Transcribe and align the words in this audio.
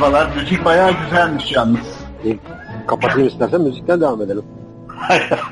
Merhabalar. 0.00 0.36
Müzik 0.36 0.64
bayağı 0.64 0.92
güzelmiş 1.04 1.52
yalnız. 1.52 2.04
E, 2.24 2.36
kapatayım 2.86 3.28
istersen 3.28 3.60
müzikten 3.60 4.00
devam 4.00 4.22
edelim. 4.22 4.44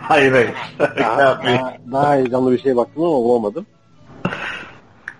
hayır 0.02 0.32
hayır. 0.32 0.50
Daha, 0.78 1.18
daha, 1.18 1.76
daha 1.92 2.14
heyecanlı 2.14 2.52
bir 2.52 2.58
şey 2.58 2.76
baktım 2.76 3.02
ama 3.02 3.12
bulamadım. 3.12 3.66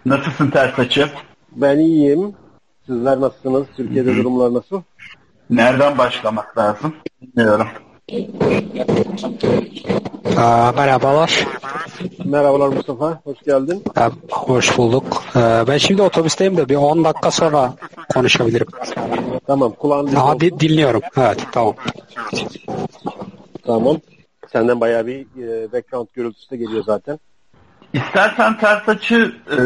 Nasılsın 0.07 0.51
ters 0.51 0.79
açı? 0.79 1.09
Ben 1.53 1.79
iyiyim. 1.79 2.35
Sizler 2.87 3.21
nasılsınız? 3.21 3.67
Türkiye'de 3.77 4.17
durumlar 4.17 4.55
nasıl? 4.55 4.83
Nereden 5.51 5.99
başlamak 5.99 6.59
lazım? 6.59 6.95
Bilmiyorum. 7.23 7.69
Aa, 10.37 10.73
merhabalar. 10.77 11.47
Merhabalar 12.25 12.69
Mustafa. 12.69 13.21
Hoş 13.25 13.39
geldin. 13.47 13.83
Ee, 13.99 14.01
hoş 14.31 14.79
bulduk. 14.79 15.25
Ee, 15.37 15.65
ben 15.69 15.79
şimdi 15.79 16.03
otobüsteyim 16.03 16.57
de 16.57 16.69
bir 16.69 16.77
10 16.77 17.05
dakika 17.05 17.31
sonra 17.31 17.75
konuşabilirim. 18.15 18.67
Tamam. 19.47 19.73
Kulağın 19.73 20.15
Aha, 20.17 20.41
di- 20.41 20.61
dinliyorum. 20.61 21.01
Evet 21.17 21.47
tamam. 21.53 21.75
Tamam. 23.67 23.97
Senden 24.53 24.81
bayağı 24.81 25.07
bir 25.07 25.21
e, 25.43 25.73
background 25.73 26.07
gürültüsü 26.15 26.51
de 26.51 26.57
geliyor 26.57 26.85
zaten. 26.85 27.19
İstersen 27.93 28.59
ters 28.59 28.89
açı 28.89 29.33
e, 29.51 29.57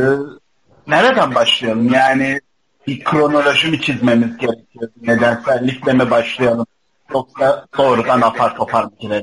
nereden 0.86 1.34
başlayalım? 1.34 1.92
Yani 1.94 2.40
bir 2.86 3.04
kronoloji 3.04 3.68
mi 3.70 3.80
çizmemiz 3.80 4.36
gerekiyor? 4.36 4.88
Nedensellikle 5.02 5.92
mi 5.92 6.10
başlayalım? 6.10 6.66
Yoksa 7.14 7.66
doğrudan 7.78 8.20
apar 8.20 8.56
topar 8.56 8.84
mı? 8.84 9.22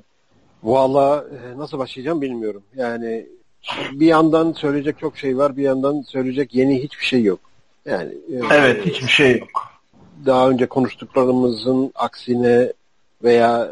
Valla 0.63 1.25
e, 1.31 1.57
nasıl 1.57 1.80
başlayacağım 1.80 2.21
bilmiyorum. 2.21 2.63
Yani 2.75 3.27
bir 3.91 4.05
yandan 4.05 4.52
söyleyecek 4.52 5.00
çok 5.00 5.17
şey 5.17 5.38
var, 5.38 5.58
bir 5.58 5.63
yandan 5.63 6.02
söyleyecek 6.02 6.55
yeni 6.55 6.83
hiçbir 6.83 7.05
şey 7.05 7.23
yok. 7.23 7.39
Yani 7.86 8.11
e, 8.11 8.41
Evet 8.52 8.86
hiçbir 8.86 9.08
şey 9.08 9.39
yok. 9.39 9.50
daha 10.25 10.50
önce 10.50 10.66
konuştuklarımızın 10.66 11.91
aksine 11.95 12.73
veya 13.23 13.72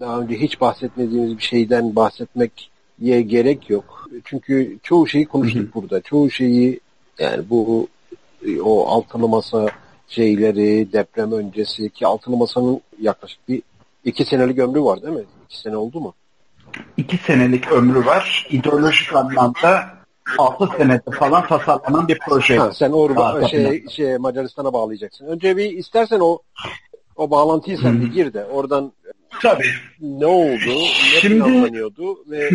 daha 0.00 0.20
önce 0.20 0.34
hiç 0.40 0.60
bahsetmediğimiz 0.60 1.38
bir 1.38 1.42
şeyden 1.42 1.96
bahsetmeye 1.96 3.22
gerek 3.22 3.70
yok. 3.70 4.08
Çünkü 4.24 4.78
çoğu 4.82 5.08
şeyi 5.08 5.26
konuştuk 5.26 5.74
burada. 5.74 6.00
Çoğu 6.00 6.30
şeyi 6.30 6.80
yani 7.18 7.50
bu 7.50 7.88
o 8.64 8.86
altılı 8.88 9.28
masa 9.28 9.66
şeyleri, 10.08 10.92
deprem 10.92 11.32
öncesi 11.32 11.90
ki 11.90 12.06
altılı 12.06 12.36
masanın 12.36 12.80
yaklaşık 13.00 13.48
bir 13.48 13.62
iki 14.04 14.24
senelik 14.24 14.58
ömrü 14.58 14.82
var 14.82 15.02
değil 15.02 15.14
mi? 15.14 15.24
İki 15.48 15.60
sene 15.60 15.76
oldu 15.76 16.00
mu? 16.00 16.14
İki 16.96 17.16
senelik 17.16 17.72
ömrü 17.72 18.06
var. 18.06 18.46
İdeolojik 18.50 19.14
anlamda 19.16 19.96
altı 20.38 20.68
senede 20.78 21.10
falan 21.18 21.46
tasarlanan 21.46 22.08
bir 22.08 22.18
proje. 22.18 22.56
Ha, 22.56 22.72
sen 22.72 22.90
o 22.92 23.20
Arka 23.22 23.48
şey, 23.48 23.88
şey 23.88 24.18
Macaristan'a 24.18 24.72
bağlayacaksın. 24.72 25.26
Önce 25.26 25.56
bir 25.56 25.70
istersen 25.70 26.20
o 26.20 26.38
o 27.16 27.30
bağlantıyı 27.30 27.78
sen 27.78 28.00
bir 28.00 28.12
gir 28.12 28.32
de 28.32 28.44
oradan 28.44 28.92
Tabii. 29.42 29.64
ne 30.00 30.26
oldu, 30.26 30.66
ne 30.66 31.20
Şimdi- 31.20 31.38
planlanıyordu 31.38 32.30
ve 32.30 32.50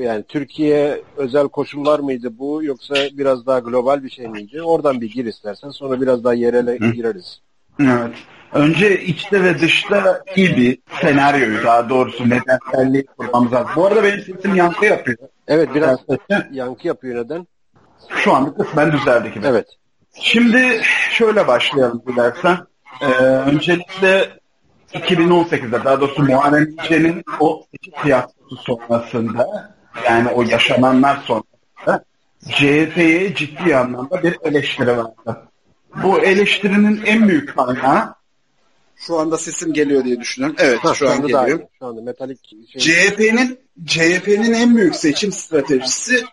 yani 0.00 0.22
Türkiye 0.28 1.02
özel 1.16 1.48
koşullar 1.48 1.98
mıydı 1.98 2.38
bu 2.38 2.64
yoksa 2.64 2.94
biraz 3.12 3.46
daha 3.46 3.58
global 3.58 4.02
bir 4.02 4.10
şey 4.10 4.28
miydi? 4.28 4.62
Oradan 4.62 5.00
bir 5.00 5.10
gir 5.10 5.24
istersen 5.24 5.70
sonra 5.70 6.00
biraz 6.00 6.24
daha 6.24 6.34
yerele 6.34 6.76
gireriz. 6.76 7.40
Evet. 7.80 8.14
Önce 8.52 9.02
içte 9.02 9.44
ve 9.44 9.58
dışta 9.58 10.22
iyi 10.36 10.56
bir 10.56 10.78
senaryoyu 11.00 11.64
daha 11.64 11.88
doğrusu 11.88 12.24
nedenselliği 12.30 13.06
kurmamız 13.06 13.52
lazım. 13.52 13.70
Bu 13.76 13.86
arada 13.86 14.04
benim 14.04 14.20
sesim 14.20 14.54
yankı 14.54 14.86
yapıyor. 14.86 15.18
Evet 15.48 15.68
biraz 15.74 15.98
Biraz 16.08 16.42
yankı 16.50 16.86
yapıyor 16.86 17.24
neden? 17.24 17.46
şu 18.08 18.32
anda 18.34 18.54
kısmen 18.54 18.92
düzeldi 18.92 19.32
gibi. 19.34 19.46
Evet. 19.46 19.66
Şimdi 20.14 20.80
şöyle 21.10 21.46
başlayalım 21.46 22.02
dilersen. 22.06 22.56
Ee, 23.00 23.06
öncelikle 23.22 24.30
2018'de 24.94 25.84
daha 25.84 26.00
doğrusu 26.00 26.22
Muharrem 26.22 26.68
İnce'nin 26.68 27.24
o 27.40 27.64
fiyaskosu 28.02 28.56
sonrasında 28.56 29.74
yani 30.04 30.28
o 30.28 30.42
yaşananlar 30.42 31.16
sonrasında 31.16 32.04
CHP'ye 32.50 33.34
ciddi 33.34 33.76
anlamda 33.76 34.22
bir 34.22 34.36
eleştiri 34.42 34.96
vardı. 34.96 35.48
Bu 36.02 36.18
eleştirinin 36.18 37.02
en 37.06 37.28
büyük 37.28 37.56
kaynağı 37.56 38.14
Şu 39.06 39.18
anda 39.18 39.38
sesim 39.38 39.72
geliyor 39.72 40.04
diye 40.04 40.20
düşünüyorum. 40.20 40.56
Evet 40.60 40.78
Ha, 40.78 40.94
şu 40.94 41.10
an 41.10 41.32
daha 41.32 41.42
geliyor. 41.42 41.60
iyi. 41.60 41.68
Şu 41.78 41.86
anda 41.86 42.00
metalik 42.02 42.38
şey. 42.72 42.80
CHP'nin 42.80 43.58
CHP'nin 43.86 44.52
en 44.52 44.76
büyük 44.76 44.96
seçim 44.96 45.32
stratejisi 45.32 46.24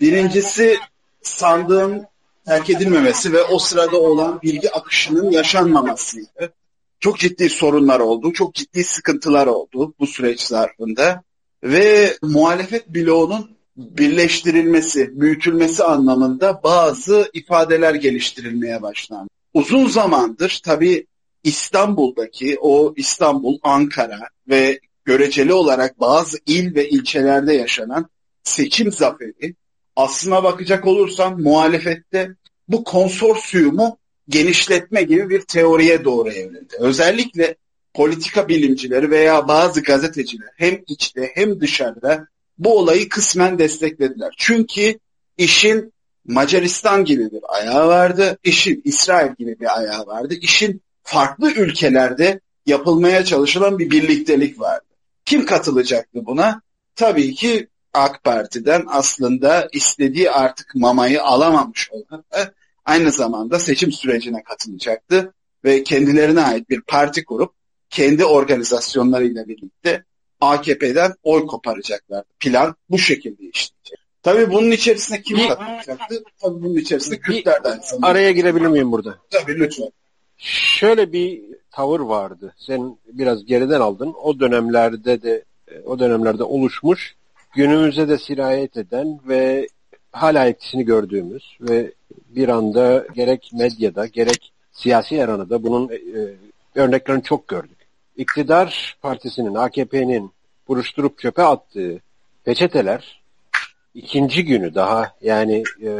birincisi 0.00 0.78
sandığın 1.22 2.06
terk 2.46 2.70
edilmemesi 2.70 3.32
ve 3.32 3.42
o 3.42 3.58
sırada 3.58 4.00
olan 4.00 4.42
bilgi 4.42 4.72
akışının 4.72 5.30
yaşanmamasıydı. 5.30 6.52
Çok 7.00 7.18
ciddi 7.18 7.48
sorunlar 7.50 8.00
oldu, 8.00 8.32
çok 8.32 8.54
ciddi 8.54 8.84
sıkıntılar 8.84 9.46
oldu 9.46 9.94
bu 10.00 10.06
süreç 10.06 10.40
zarfında 10.40 11.22
ve 11.62 12.16
muhalefet 12.22 12.88
bloğunun 12.88 13.50
birleştirilmesi, 13.76 15.20
büyütülmesi 15.20 15.84
anlamında 15.84 16.60
bazı 16.64 17.30
ifadeler 17.32 17.94
geliştirilmeye 17.94 18.82
başlandı. 18.82 19.28
Uzun 19.54 19.86
zamandır 19.86 20.60
tabii 20.64 21.06
İstanbul'daki 21.44 22.58
o 22.60 22.94
İstanbul, 22.96 23.58
Ankara 23.62 24.20
ve 24.48 24.80
göreceli 25.04 25.52
olarak 25.52 26.00
bazı 26.00 26.38
il 26.46 26.74
ve 26.74 26.88
ilçelerde 26.88 27.54
yaşanan 27.54 28.08
seçim 28.42 28.92
zaferi 28.92 29.54
aslına 29.96 30.44
bakacak 30.44 30.86
olursan 30.86 31.40
muhalefette 31.40 32.30
bu 32.68 32.84
konsorsiyumu 32.84 33.98
genişletme 34.28 35.02
gibi 35.02 35.30
bir 35.30 35.40
teoriye 35.40 36.04
doğru 36.04 36.30
evrildi. 36.30 36.76
Özellikle 36.78 37.56
politika 37.94 38.48
bilimcileri 38.48 39.10
veya 39.10 39.48
bazı 39.48 39.82
gazeteciler 39.82 40.48
hem 40.56 40.82
içte 40.86 41.30
hem 41.34 41.60
dışarıda 41.60 42.26
bu 42.58 42.78
olayı 42.78 43.08
kısmen 43.08 43.58
desteklediler. 43.58 44.34
Çünkü 44.36 44.98
işin 45.38 45.92
Macaristan 46.28 47.04
gibi 47.04 47.30
bir 47.30 47.40
ayağı 47.48 47.88
vardı, 47.88 48.38
işin 48.44 48.82
İsrail 48.84 49.34
gibi 49.38 49.60
bir 49.60 49.78
ayağı 49.78 50.06
vardı, 50.06 50.34
işin 50.40 50.82
farklı 51.08 51.52
ülkelerde 51.52 52.40
yapılmaya 52.66 53.24
çalışılan 53.24 53.78
bir 53.78 53.90
birliktelik 53.90 54.60
vardı. 54.60 54.84
Kim 55.24 55.46
katılacaktı 55.46 56.26
buna? 56.26 56.62
Tabii 56.96 57.34
ki 57.34 57.68
AK 57.94 58.24
Parti'den 58.24 58.84
aslında 58.88 59.68
istediği 59.72 60.30
artık 60.30 60.74
mamayı 60.74 61.22
alamamış 61.22 61.90
olan 61.90 62.24
aynı 62.84 63.12
zamanda 63.12 63.58
seçim 63.58 63.92
sürecine 63.92 64.42
katılacaktı 64.42 65.34
ve 65.64 65.82
kendilerine 65.82 66.40
ait 66.40 66.70
bir 66.70 66.80
parti 66.80 67.24
kurup 67.24 67.52
kendi 67.90 68.24
organizasyonlarıyla 68.24 69.48
birlikte 69.48 70.04
AKP'den 70.40 71.14
oy 71.22 71.46
koparacaklar. 71.46 72.24
Plan 72.40 72.76
bu 72.90 72.98
şekilde 72.98 73.42
işleyecek. 73.42 73.98
Tabii 74.22 74.50
bunun 74.50 74.70
içerisine 74.70 75.22
kim 75.22 75.48
katılacaktı? 75.48 76.24
Tabii 76.40 76.62
bunun 76.62 76.76
içerisinde 76.76 77.18
Kürtler 77.18 77.64
de. 77.64 77.80
Araya 78.02 78.32
girebilir 78.32 78.66
miyim 78.66 78.92
burada? 78.92 79.18
Tabii 79.30 79.58
lütfen. 79.58 79.90
Şöyle 80.38 81.12
bir 81.12 81.42
tavır 81.70 82.00
vardı. 82.00 82.54
Sen 82.58 82.98
biraz 83.12 83.44
geriden 83.44 83.80
aldın. 83.80 84.14
O 84.22 84.40
dönemlerde 84.40 85.22
de 85.22 85.44
o 85.84 85.98
dönemlerde 85.98 86.44
oluşmuş, 86.44 87.16
günümüze 87.54 88.08
de 88.08 88.18
sirayet 88.18 88.76
eden 88.76 89.20
ve 89.28 89.68
hala 90.12 90.46
etkisini 90.46 90.84
gördüğümüz 90.84 91.56
ve 91.60 91.92
bir 92.28 92.48
anda 92.48 93.06
gerek 93.14 93.50
medyada 93.52 94.06
gerek 94.06 94.52
siyasi 94.72 95.24
aranada 95.24 95.62
bunun 95.62 95.88
e, 95.88 95.98
örneklerini 96.74 97.22
çok 97.22 97.48
gördük. 97.48 97.78
İktidar 98.16 98.96
partisinin, 99.02 99.54
AKP'nin 99.54 100.32
buruşturup 100.68 101.18
çöpe 101.18 101.42
attığı 101.42 102.00
peçeteler 102.44 103.22
ikinci 103.94 104.44
günü 104.44 104.74
daha 104.74 105.12
yani 105.20 105.62
e, 105.82 105.90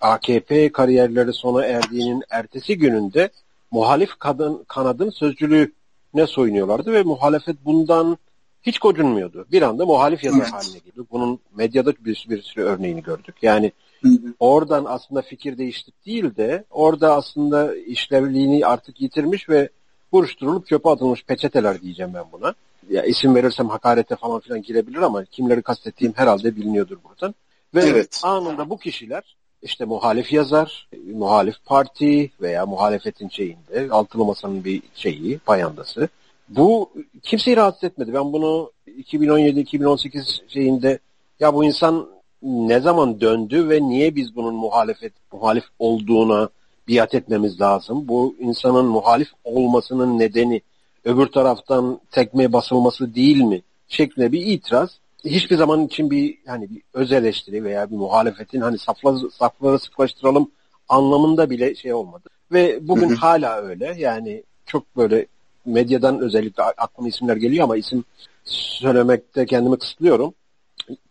AKP 0.00 0.72
kariyerleri 0.72 1.32
sona 1.32 1.64
erdiğinin 1.64 2.22
ertesi 2.30 2.78
gününde 2.78 3.30
muhalif 3.70 4.18
kadın 4.18 4.64
kanadın 4.68 5.10
sözcülüğüne 5.10 6.26
soyunuyorlardı 6.26 6.92
ve 6.92 7.02
muhalefet 7.02 7.56
bundan 7.64 8.18
hiç 8.62 8.78
gocunmuyordu. 8.78 9.46
Bir 9.52 9.62
anda 9.62 9.86
muhalif 9.86 10.24
yazar 10.24 10.40
Evet. 10.42 10.52
haline 10.52 10.78
geldi. 10.78 11.06
Bunun 11.10 11.38
medyada 11.56 11.92
bir, 12.04 12.26
bir 12.30 12.42
sürü 12.42 12.64
örneğini 12.64 13.02
gördük. 13.02 13.34
Yani 13.42 13.72
Hı 14.02 14.08
hı. 14.08 14.34
oradan 14.40 14.84
aslında 14.88 15.22
fikir 15.22 15.58
değiştik 15.58 16.06
değil 16.06 16.36
de 16.36 16.64
orada 16.70 17.14
aslında 17.14 17.76
işlevliğini 17.76 18.66
artık 18.66 19.00
yitirmiş 19.00 19.48
ve 19.48 19.68
buruşturulup 20.12 20.66
çöpe 20.66 20.88
atılmış 20.90 21.24
peçeteler 21.24 21.82
diyeceğim 21.82 22.12
ben 22.14 22.24
buna. 22.32 22.54
Ya 22.90 23.02
isim 23.02 23.34
verirsem 23.34 23.68
hakarete 23.68 24.16
falan 24.16 24.40
filan 24.40 24.62
girebilir 24.62 24.98
ama 24.98 25.24
kimleri 25.24 25.62
kastettiğim 25.62 26.12
herhalde 26.16 26.56
biliniyordur 26.56 26.96
buradan. 27.04 27.34
Ve 27.74 27.80
Evet. 27.80 28.20
anında 28.22 28.70
bu 28.70 28.78
kişiler 28.78 29.36
işte 29.62 29.84
muhalif 29.84 30.32
yazar, 30.32 30.88
muhalif 31.14 31.54
parti 31.64 32.30
veya 32.40 32.66
muhalefetin 32.66 33.28
şeyinde, 33.28 33.88
altılı 33.90 34.24
masanın 34.24 34.64
bir 34.64 34.82
şeyi, 34.94 35.38
payandası. 35.38 36.08
Bu 36.48 36.90
kimseyi 37.22 37.56
rahatsız 37.56 37.84
etmedi. 37.84 38.14
Ben 38.14 38.32
bunu 38.32 38.72
2017-2018 38.88 40.48
şeyinde 40.48 40.98
ya 41.40 41.54
bu 41.54 41.64
insan 41.64 42.08
ne 42.42 42.80
zaman 42.80 43.20
döndü 43.20 43.68
ve 43.68 43.82
niye 43.82 44.16
biz 44.16 44.36
bunun 44.36 44.54
muhalefet 44.54 45.12
muhalif 45.32 45.64
olduğuna 45.78 46.48
biat 46.88 47.14
etmemiz 47.14 47.60
lazım. 47.60 48.08
Bu 48.08 48.34
insanın 48.38 48.86
muhalif 48.86 49.28
olmasının 49.44 50.18
nedeni 50.18 50.60
öbür 51.04 51.26
taraftan 51.26 52.00
tekme 52.10 52.52
basılması 52.52 53.14
değil 53.14 53.42
mi? 53.42 53.62
şeklinde 53.88 54.32
bir 54.32 54.46
itiraz 54.46 54.98
hiçbir 55.24 55.56
zaman 55.56 55.86
için 55.86 56.10
bir 56.10 56.38
hani 56.46 56.70
bir 56.70 56.82
öz 56.94 57.12
eleştiri 57.12 57.64
veya 57.64 57.90
bir 57.90 57.96
muhalefetin 57.96 58.60
hani 58.60 58.78
safları, 58.78 59.30
safları 59.30 59.78
sıklaştıralım 59.78 60.50
anlamında 60.88 61.50
bile 61.50 61.74
şey 61.74 61.92
olmadı. 61.92 62.28
Ve 62.52 62.88
bugün 62.88 63.08
hala 63.08 63.62
öyle. 63.62 63.94
Yani 63.98 64.42
çok 64.66 64.96
böyle 64.96 65.26
medyadan 65.66 66.20
özellikle 66.20 66.62
aklıma 66.62 67.08
isimler 67.08 67.36
geliyor 67.36 67.64
ama 67.64 67.76
isim 67.76 68.04
söylemekte 68.44 69.46
kendimi 69.46 69.78
kısıtlıyorum. 69.78 70.34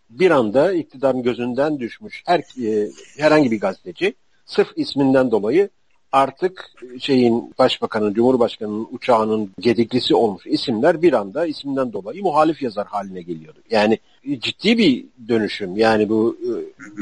Bir 0.10 0.32
anda 0.32 0.74
iktidarın 0.74 1.24
gözünden 1.24 1.80
düşmüş 1.80 2.24
her 2.26 2.40
e, 2.40 2.90
herhangi 3.18 3.52
bir 3.52 3.60
gazeteci 3.60 4.14
sırf 4.46 4.68
isminden 4.76 5.32
dolayı 5.32 5.70
artık 6.12 6.72
şeyin 7.00 7.54
başbakanın, 7.60 8.14
cumhurbaşkanının 8.14 8.88
uçağının 8.92 9.52
gediklisi 9.60 10.16
olmuş 10.16 10.44
isimler 10.46 11.02
bir 11.02 11.14
anda 11.14 11.46
isimden 11.46 11.94
dolayı 11.94 12.24
muhalif 12.24 12.62
yazar 12.62 12.88
haline 12.88 13.22
geliyordu. 13.22 13.60
Yani 13.72 14.00
ciddi 14.40 14.78
bir 14.78 15.06
dönüşüm. 15.28 15.78
Yani 15.78 16.10
bu 16.10 16.38
e, 16.44 16.50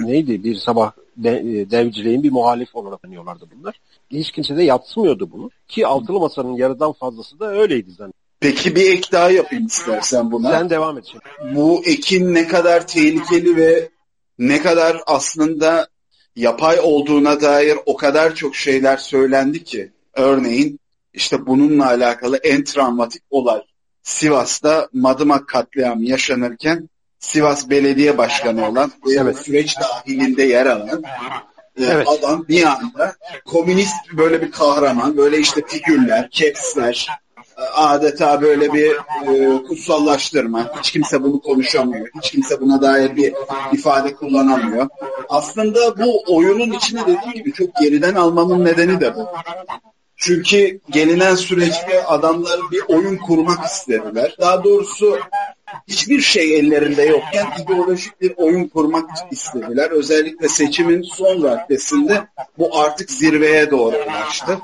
neydi 0.08 0.44
bir 0.44 0.56
sabah 0.56 0.92
e, 1.24 1.32
devcileyin 1.72 2.24
bir 2.24 2.32
muhalif 2.32 2.76
olarak 2.76 3.02
tanıyorlardı 3.02 3.46
bunlar. 3.56 3.80
Hiç 4.12 4.32
kimse 4.32 4.58
de 4.58 4.64
yatsımıyordu 4.64 5.32
bunu. 5.32 5.50
Ki 5.68 5.88
altılı 5.88 6.20
masanın 6.20 6.56
yarıdan 6.56 6.92
fazlası 6.92 7.40
da 7.40 7.52
öyleydi 7.52 7.92
zaten. 7.92 8.14
Peki 8.40 8.76
bir 8.76 8.92
ek 8.92 9.10
daha 9.12 9.32
yapayım 9.32 9.66
istersen 9.66 10.32
buna. 10.32 10.52
Sen 10.52 10.70
devam 10.70 10.98
et 10.98 11.06
şimdi. 11.12 11.56
Bu 11.56 11.82
ekin 11.86 12.34
ne 12.34 12.48
kadar 12.48 12.88
tehlikeli 12.88 13.56
ve 13.56 13.90
ne 14.40 14.62
kadar 14.62 15.02
aslında 15.06 15.88
yapay 16.36 16.80
olduğuna 16.82 17.42
dair 17.42 17.78
o 17.86 17.96
kadar 17.98 18.36
çok 18.36 18.56
şeyler 18.56 18.98
söylendi 18.98 19.64
ki. 19.64 19.92
Örneğin 20.14 20.80
işte 21.14 21.46
bununla 21.46 21.88
alakalı 21.88 22.38
en 22.38 22.64
travmatik 22.64 23.22
olay 23.30 23.62
Sivas'ta 24.04 24.90
Madımak 24.94 25.48
katliamı 25.48 26.06
yaşanırken 26.06 26.90
Sivas 27.20 27.70
Belediye 27.70 28.18
Başkanı 28.18 28.70
olan 28.70 28.92
evet. 29.18 29.38
süreç 29.38 29.76
dahilinde 29.80 30.44
yer 30.44 30.66
alan 30.66 31.04
e, 31.80 31.84
evet. 31.86 32.08
adam 32.08 32.46
bir 32.48 32.64
anda 32.64 33.16
komünist 33.46 33.96
böyle 34.14 34.42
bir 34.42 34.52
kahraman, 34.52 35.18
böyle 35.18 35.40
işte 35.40 35.62
figürler, 35.68 36.30
kepsler, 36.30 37.10
adeta 37.76 38.42
böyle 38.42 38.74
bir 38.74 38.92
e, 39.28 39.64
kutsallaştırma. 39.68 40.72
Hiç 40.80 40.92
kimse 40.92 41.24
bunu 41.24 41.42
konuşamıyor. 41.42 42.08
Hiç 42.22 42.32
kimse 42.32 42.62
buna 42.62 42.82
dair 42.82 43.16
bir 43.16 43.34
ifade 43.74 44.16
kullanamıyor. 44.16 44.90
Aslında 45.30 45.98
bu 45.98 46.24
oyunun 46.28 46.72
içine 46.72 47.02
dediğim 47.02 47.34
gibi 47.34 47.54
çok 47.54 47.76
geriden 47.76 48.16
almanın 48.16 48.66
nedeni 48.66 49.02
de 49.02 49.16
bu. 49.16 49.28
Çünkü 50.18 50.80
gelinen 50.90 51.36
süreçte 51.36 52.06
adamlar 52.06 52.60
bir 52.72 52.82
oyun 52.88 53.18
kurmak 53.18 53.66
istediler. 53.66 54.36
Daha 54.40 54.64
doğrusu 54.64 55.20
hiçbir 55.88 56.22
şey 56.22 56.60
ellerinde 56.60 57.04
yokken 57.04 57.48
ideolojik 57.64 58.22
bir 58.22 58.34
oyun 58.38 58.68
kurmak 58.68 59.10
istediler. 59.32 59.92
Özellikle 59.92 60.50
seçimin 60.50 61.02
son 61.02 61.44
raddesinde 61.44 62.28
bu 62.58 62.80
artık 62.80 63.12
zirveye 63.12 63.72
doğru 63.72 63.96
ulaştı 63.96 64.60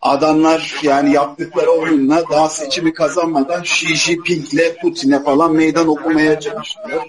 adamlar 0.00 0.80
yani 0.82 1.12
yaptıkları 1.12 1.70
oyunla 1.70 2.24
daha 2.30 2.48
seçimi 2.48 2.92
kazanmadan 2.92 3.62
Xi 3.62 3.96
Jinping'le 3.96 4.76
Putin'e 4.82 5.22
falan 5.22 5.52
meydan 5.52 5.88
okumaya 5.88 6.40
çalıştılar. 6.40 7.08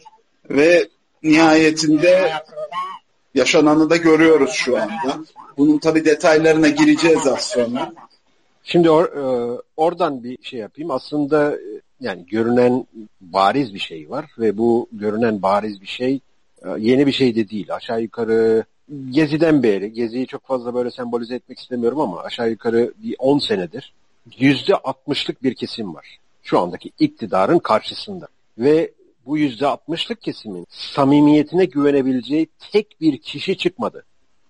Ve 0.50 0.88
nihayetinde 1.24 2.32
yaşananı 3.36 3.90
da 3.90 3.98
görüyoruz 3.98 4.52
şu 4.52 4.78
anda. 4.78 5.20
Bunun 5.58 5.78
tabi 5.78 6.06
detaylarına 6.06 6.70
gireceğiz 6.70 7.28
az 7.28 7.42
sonra. 7.42 7.94
Şimdi 8.64 8.90
or, 8.90 9.06
e, 9.06 9.58
oradan 9.78 10.24
bir 10.24 10.38
şey 10.42 10.60
yapayım. 10.60 10.92
Aslında 10.92 11.52
e, 11.52 11.82
yani 12.00 12.26
görünen 12.26 12.88
bariz 13.22 13.74
bir 13.74 13.80
şey 13.80 14.10
var 14.10 14.26
ve 14.40 14.58
bu 14.58 14.90
görünen 14.92 15.42
bariz 15.42 15.82
bir 15.82 15.88
şey 15.88 16.20
e, 16.62 16.68
yeni 16.78 17.08
bir 17.08 17.12
şey 17.12 17.36
de 17.36 17.50
değil. 17.50 17.76
Aşağı 17.76 18.02
yukarı 18.02 18.64
Gezi'den 19.10 19.64
beri, 19.64 19.94
Gezi'yi 19.94 20.28
çok 20.28 20.48
fazla 20.48 20.74
böyle 20.74 20.92
sembolize 20.92 21.36
etmek 21.36 21.60
istemiyorum 21.60 22.00
ama 22.00 22.22
aşağı 22.22 22.50
yukarı 22.50 22.94
bir 22.98 23.16
10 23.20 23.40
senedir 23.40 23.94
yüzde 24.38 24.72
60'lık 24.72 25.44
bir 25.44 25.56
kesim 25.56 25.96
var. 25.96 26.18
Şu 26.44 26.60
andaki 26.60 26.92
iktidarın 27.00 27.60
karşısında. 27.60 28.28
Ve 28.58 28.92
bu 29.26 29.38
yüzde 29.38 29.66
60'lık 29.66 30.22
kesimin 30.22 30.68
samimiyetine 30.70 31.66
güvenebileceği 31.66 32.48
tek 32.72 33.02
bir 33.02 33.18
kişi 33.18 33.58
çıkmadı. 33.58 34.04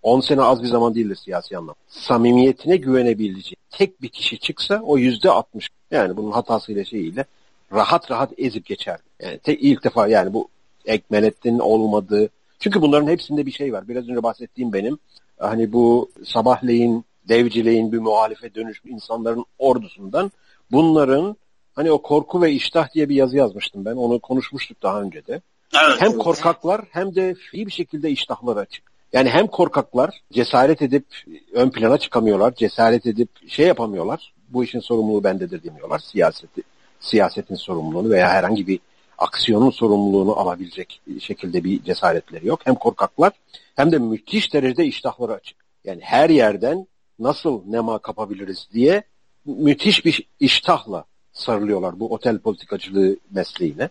10 0.03 0.19
sene 0.19 0.41
az 0.41 0.63
bir 0.63 0.67
zaman 0.67 0.95
değildir 0.95 1.15
siyasi 1.15 1.57
anlam. 1.57 1.75
Samimiyetine 1.87 2.77
güvenebileceği 2.77 3.55
tek 3.71 4.01
bir 4.01 4.09
kişi 4.09 4.39
çıksa 4.39 4.81
o 4.83 4.97
yüzde 4.97 5.29
60. 5.29 5.69
Yani 5.91 6.17
bunun 6.17 6.31
hatasıyla 6.31 6.85
şeyiyle 6.85 7.25
rahat 7.73 8.11
rahat 8.11 8.33
ezip 8.37 8.65
geçer. 8.65 8.99
Yani 9.21 9.37
tek 9.37 9.63
ilk 9.63 9.83
defa 9.83 10.07
yani 10.07 10.33
bu 10.33 10.47
Ekmenettin 10.85 11.59
olmadığı 11.59 12.29
çünkü 12.59 12.81
bunların 12.81 13.07
hepsinde 13.07 13.45
bir 13.45 13.51
şey 13.51 13.73
var. 13.73 13.87
Biraz 13.87 14.09
önce 14.09 14.23
bahsettiğim 14.23 14.73
benim. 14.73 14.97
Hani 15.39 15.73
bu 15.73 16.11
sabahleyin, 16.25 17.05
devcileyin 17.29 17.91
bir 17.91 17.99
muhalife 17.99 18.55
dönüşmüş 18.55 18.93
insanların 18.93 19.45
ordusundan 19.59 20.31
bunların 20.71 21.35
hani 21.75 21.91
o 21.91 22.01
korku 22.01 22.41
ve 22.41 22.51
iştah 22.51 22.93
diye 22.93 23.09
bir 23.09 23.15
yazı 23.15 23.37
yazmıştım 23.37 23.85
ben. 23.85 23.95
Onu 23.95 24.19
konuşmuştuk 24.19 24.83
daha 24.83 25.01
önce 25.01 25.27
de. 25.27 25.41
Evet, 25.85 25.95
hem 26.01 26.17
korkaklar 26.17 26.81
hem 26.91 27.15
de 27.15 27.35
iyi 27.53 27.67
bir 27.67 27.71
şekilde 27.71 28.09
iştahları 28.09 28.59
açık. 28.59 28.83
Yani 29.13 29.29
hem 29.29 29.47
korkaklar 29.47 30.21
cesaret 30.33 30.81
edip 30.81 31.05
ön 31.53 31.69
plana 31.69 31.97
çıkamıyorlar, 31.97 32.55
cesaret 32.55 33.05
edip 33.05 33.29
şey 33.49 33.67
yapamıyorlar. 33.67 34.33
Bu 34.49 34.63
işin 34.63 34.79
sorumluluğu 34.79 35.23
bendedir 35.23 35.63
demiyorlar. 35.63 35.99
Siyaseti, 35.99 36.61
siyasetin 36.99 37.55
sorumluluğunu 37.55 38.09
veya 38.09 38.29
herhangi 38.29 38.67
bir 38.67 38.79
aksiyonun 39.17 39.69
sorumluluğunu 39.69 40.39
alabilecek 40.39 41.01
şekilde 41.19 41.63
bir 41.63 41.83
cesaretleri 41.83 42.47
yok. 42.47 42.59
Hem 42.63 42.75
korkaklar 42.75 43.31
hem 43.75 43.91
de 43.91 43.97
müthiş 43.97 44.53
derecede 44.53 44.85
iştahları 44.85 45.33
açık. 45.33 45.57
Yani 45.85 46.01
her 46.01 46.29
yerden 46.29 46.87
nasıl 47.19 47.61
nema 47.67 47.99
kapabiliriz 47.99 48.67
diye 48.73 49.03
müthiş 49.45 50.05
bir 50.05 50.27
iştahla 50.39 51.03
sarılıyorlar 51.33 51.99
bu 51.99 52.13
otel 52.13 52.39
politikacılığı 52.39 53.17
mesleğine. 53.31 53.89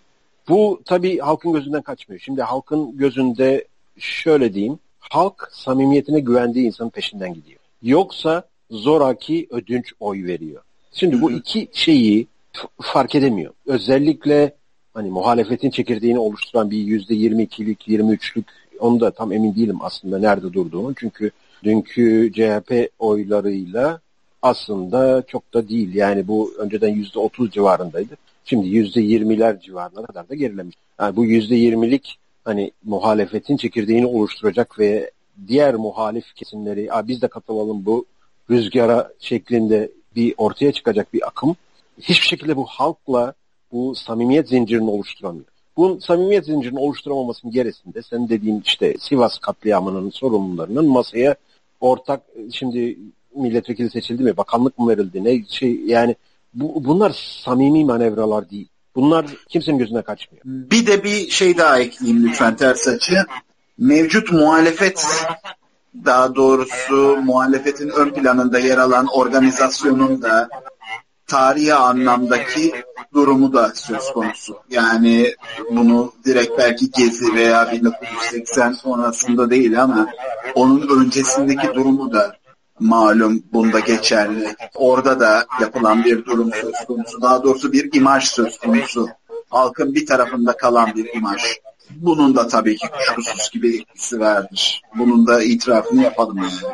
Bu 0.48 0.80
tabii 0.84 1.18
halkın 1.18 1.52
gözünden 1.52 1.82
kaçmıyor. 1.82 2.20
Şimdi 2.20 2.42
halkın 2.42 2.96
gözünde 2.96 3.64
şöyle 3.98 4.54
diyeyim, 4.54 4.78
halk 4.98 5.48
samimiyetine 5.52 6.20
güvendiği 6.20 6.66
insanın 6.66 6.90
peşinden 6.90 7.34
gidiyor. 7.34 7.60
Yoksa 7.82 8.42
zoraki 8.70 9.46
ödünç 9.50 9.92
oy 10.00 10.24
veriyor. 10.24 10.62
Şimdi 10.92 11.22
bu 11.22 11.30
iki 11.30 11.68
şeyi 11.72 12.26
fark 12.82 13.14
edemiyor. 13.14 13.52
Özellikle 13.66 14.54
hani 14.96 15.10
muhalefetin 15.10 15.70
çekirdeğini 15.70 16.18
oluşturan 16.18 16.70
bir 16.70 16.78
yüzde 16.78 17.14
yirmi 17.14 17.42
ikilik, 17.42 17.88
yirmi 17.88 18.12
üçlük 18.12 18.46
onu 18.80 19.00
da 19.00 19.10
tam 19.10 19.32
emin 19.32 19.54
değilim 19.54 19.78
aslında 19.80 20.18
nerede 20.18 20.52
durduğunu. 20.52 20.94
Çünkü 20.94 21.30
dünkü 21.64 22.32
CHP 22.32 22.90
oylarıyla 22.98 24.00
aslında 24.42 25.22
çok 25.26 25.54
da 25.54 25.68
değil. 25.68 25.94
Yani 25.94 26.28
bu 26.28 26.54
önceden 26.58 26.88
yüzde 26.88 27.18
otuz 27.18 27.50
civarındaydı. 27.50 28.16
Şimdi 28.44 28.68
yüzde 28.68 29.00
yirmiler 29.00 29.60
civarına 29.60 30.06
kadar 30.06 30.28
da 30.28 30.34
gerilemiş. 30.34 30.76
Yani 31.00 31.16
bu 31.16 31.24
yüzde 31.24 31.54
yirmilik 31.54 32.18
hani 32.44 32.70
muhalefetin 32.84 33.56
çekirdeğini 33.56 34.06
oluşturacak 34.06 34.78
ve 34.78 35.10
diğer 35.48 35.74
muhalif 35.74 36.34
kesimleri 36.34 36.88
biz 37.04 37.22
de 37.22 37.28
katılalım 37.28 37.86
bu 37.86 38.04
rüzgara 38.50 39.12
şeklinde 39.18 39.90
bir 40.16 40.34
ortaya 40.36 40.72
çıkacak 40.72 41.14
bir 41.14 41.26
akım 41.26 41.56
hiçbir 42.00 42.26
şekilde 42.26 42.56
bu 42.56 42.64
halkla 42.64 43.34
bu 43.72 43.94
samimiyet 43.94 44.48
zincirini 44.48 44.90
oluşturamıyor. 44.90 45.46
Bu 45.76 46.00
samimiyet 46.00 46.46
zincirini 46.46 46.78
oluşturamamasının 46.78 47.52
gerisinde 47.52 48.02
sen 48.02 48.28
dediğin 48.28 48.62
işte 48.66 48.94
Sivas 48.98 49.38
katliamının 49.38 50.10
sorumlularının 50.10 50.88
masaya 50.88 51.34
ortak 51.80 52.20
şimdi 52.52 52.98
milletvekili 53.34 53.90
seçildi 53.90 54.22
mi 54.22 54.36
bakanlık 54.36 54.78
mı 54.78 54.88
verildi 54.88 55.24
ne 55.24 55.44
şey 55.48 55.80
yani 55.86 56.16
bu, 56.54 56.84
bunlar 56.84 57.38
samimi 57.44 57.84
manevralar 57.84 58.50
değil. 58.50 58.68
Bunlar 58.94 59.26
kimsenin 59.48 59.78
gözüne 59.78 60.02
kaçmıyor. 60.02 60.42
Bir 60.44 60.86
de 60.86 61.04
bir 61.04 61.30
şey 61.30 61.58
daha 61.58 61.78
ekleyeyim 61.78 62.26
lütfen 62.26 62.56
ters 62.56 62.88
açı. 62.88 63.16
Mevcut 63.78 64.32
muhalefet 64.32 65.06
daha 66.04 66.34
doğrusu 66.34 67.18
muhalefetin 67.24 67.88
ön 67.88 68.10
planında 68.10 68.58
yer 68.58 68.78
alan 68.78 69.06
organizasyonun 69.06 70.22
da 70.22 70.48
tarihi 71.26 71.74
anlamdaki 71.74 72.72
durumu 73.14 73.52
da 73.52 73.72
söz 73.74 74.12
konusu. 74.12 74.56
Yani 74.70 75.34
bunu 75.70 76.12
direkt 76.24 76.58
belki 76.58 76.90
Gezi 76.90 77.34
veya 77.34 77.72
1980 77.72 78.72
sonrasında 78.72 79.50
değil 79.50 79.82
ama 79.82 80.08
onun 80.54 81.00
öncesindeki 81.00 81.74
durumu 81.74 82.12
da 82.12 82.36
malum 82.80 83.42
bunda 83.52 83.80
geçerli. 83.80 84.56
Orada 84.74 85.20
da 85.20 85.46
yapılan 85.60 86.04
bir 86.04 86.24
durum 86.24 86.50
söz 86.52 86.86
konusu. 86.86 87.22
Daha 87.22 87.44
doğrusu 87.44 87.72
bir 87.72 87.94
imaj 87.94 88.24
söz 88.24 88.58
konusu. 88.58 89.08
Halkın 89.50 89.94
bir 89.94 90.06
tarafında 90.06 90.56
kalan 90.56 90.94
bir 90.94 91.14
imaj. 91.14 91.42
Bunun 91.90 92.36
da 92.36 92.48
tabii 92.48 92.76
ki 92.76 92.86
kuşkusuz 92.88 93.50
gibi 93.50 93.76
etkisi 93.76 94.20
vardır. 94.20 94.82
Bunun 94.98 95.26
da 95.26 95.42
itirafını 95.42 96.02
yapalım 96.02 96.36
yani. 96.36 96.72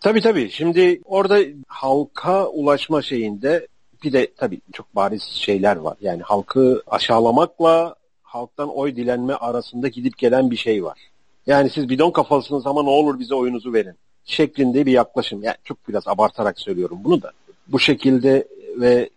Tabii 0.00 0.20
tabii. 0.20 0.50
Şimdi 0.50 1.00
orada 1.04 1.38
halka 1.66 2.46
ulaşma 2.46 3.02
şeyinde 3.02 3.66
bir 4.04 4.12
de 4.12 4.32
tabii 4.36 4.60
çok 4.72 4.96
bariz 4.96 5.22
şeyler 5.22 5.76
var. 5.76 5.96
Yani 6.00 6.22
halkı 6.22 6.82
aşağılamakla 6.86 7.94
halktan 8.22 8.76
oy 8.76 8.96
dilenme 8.96 9.34
arasında 9.34 9.88
gidip 9.88 10.18
gelen 10.18 10.50
bir 10.50 10.56
şey 10.56 10.84
var. 10.84 10.98
Yani 11.46 11.70
siz 11.70 11.88
bidon 11.88 12.10
kafalısınız 12.10 12.66
ama 12.66 12.82
ne 12.82 12.90
olur 12.90 13.18
bize 13.18 13.34
oyunuzu 13.34 13.72
verin 13.72 13.94
şeklinde 14.24 14.86
bir 14.86 14.92
yaklaşım. 14.92 15.42
Yani 15.42 15.56
çok 15.64 15.88
biraz 15.88 16.08
abartarak 16.08 16.60
söylüyorum 16.60 16.98
bunu 17.04 17.22
da. 17.22 17.32
Bu 17.68 17.78
şekilde 17.78 18.48
ve 18.76 19.10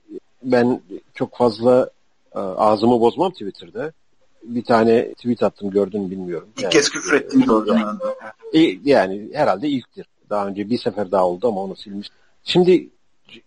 ben 0.44 0.82
çok 1.14 1.38
fazla 1.38 1.90
e, 2.36 2.40
ağzımı 2.40 3.00
bozmam 3.00 3.32
Twitter'da. 3.32 3.92
Bir 4.44 4.64
tane 4.64 5.14
tweet 5.14 5.44
attım 5.44 5.70
gördün 5.70 6.12
bilmiyorum. 6.12 6.50
İlk 6.56 6.64
yani, 6.64 6.72
kez 6.72 6.90
küfür 6.90 7.14
ettiğini 7.14 7.46
gördüm 7.46 7.76
yani, 7.78 8.00
de. 8.54 8.90
Yani 8.90 9.30
herhalde 9.34 9.68
ilktir. 9.68 10.06
Daha 10.30 10.48
önce 10.48 10.70
bir 10.70 10.78
sefer 10.78 11.12
daha 11.12 11.28
oldu 11.28 11.48
ama 11.48 11.62
onu 11.62 11.76
silmiş. 11.76 12.08
Şimdi 12.44 12.90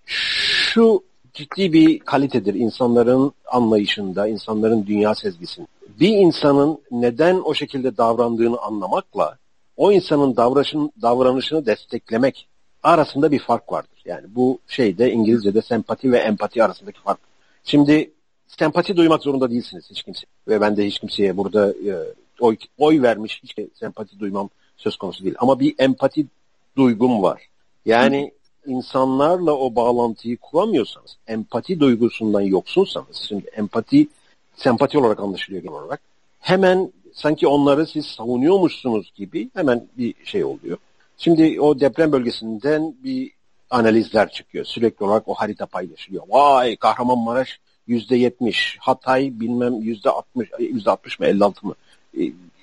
şu 0.04 1.02
ciddi 1.34 1.72
bir 1.72 1.98
kalitedir 1.98 2.54
insanların 2.54 3.32
anlayışında, 3.46 4.28
insanların 4.28 4.86
dünya 4.86 5.14
sezgisinde. 5.14 5.66
Bir 6.00 6.08
insanın 6.08 6.78
neden 6.90 7.40
o 7.44 7.54
şekilde 7.54 7.96
davrandığını 7.96 8.58
anlamakla 8.58 9.36
o 9.76 9.92
insanın 9.92 10.36
davranışın, 10.36 10.92
davranışını 11.02 11.66
desteklemek 11.66 12.48
arasında 12.82 13.30
bir 13.30 13.38
fark 13.38 13.72
vardır. 13.72 14.02
Yani 14.04 14.26
bu 14.34 14.58
şeyde 14.68 15.12
İngilizce'de 15.12 15.62
sempati 15.62 16.12
ve 16.12 16.18
empati 16.18 16.64
arasındaki 16.64 17.00
fark. 17.00 17.18
Şimdi 17.64 18.10
sempati 18.46 18.96
duymak 18.96 19.22
zorunda 19.22 19.50
değilsiniz 19.50 19.90
hiç 19.90 20.02
kimse. 20.02 20.26
Ve 20.48 20.60
ben 20.60 20.76
de 20.76 20.86
hiç 20.86 20.98
kimseye 20.98 21.36
burada 21.36 21.68
e, 21.70 21.92
oy, 22.40 22.56
oy 22.78 23.02
vermiş 23.02 23.40
hiç 23.42 23.56
sempati 23.74 24.20
duymam 24.20 24.50
söz 24.76 24.96
konusu 24.96 25.24
değil. 25.24 25.34
Ama 25.38 25.60
bir 25.60 25.74
empati 25.78 26.26
duygum 26.76 27.22
var. 27.22 27.42
Yani 27.86 28.32
insanlarla 28.66 29.52
o 29.52 29.74
bağlantıyı 29.74 30.36
kuramıyorsanız, 30.36 31.16
empati 31.26 31.80
duygusundan 31.80 32.40
yoksunsanız, 32.40 33.16
şimdi 33.28 33.46
empati 33.56 34.08
sempati 34.56 34.98
olarak 34.98 35.20
anlaşılıyor 35.20 35.62
genel 35.62 35.78
olarak. 35.78 36.00
Hemen 36.40 36.92
sanki 37.12 37.46
onları 37.46 37.86
siz 37.86 38.06
savunuyormuşsunuz 38.06 39.12
gibi 39.14 39.50
hemen 39.54 39.86
bir 39.98 40.14
şey 40.24 40.44
oluyor. 40.44 40.78
Şimdi 41.18 41.60
o 41.60 41.80
deprem 41.80 42.12
bölgesinden 42.12 42.94
bir 43.04 43.30
analizler 43.70 44.30
çıkıyor. 44.30 44.64
Sürekli 44.64 45.04
olarak 45.04 45.28
o 45.28 45.34
harita 45.34 45.66
paylaşılıyor. 45.66 46.22
Vay 46.28 46.76
Kahramanmaraş 46.76 47.60
yüzde 47.86 48.16
yetmiş, 48.16 48.76
Hatay 48.80 49.40
bilmem 49.40 49.74
yüzde 49.82 50.10
altmış, 50.10 50.50
yüzde 50.58 50.90
altmış 50.90 51.20
mı 51.20 51.26
elli 51.26 51.44
altı 51.44 51.66
mı? 51.66 51.74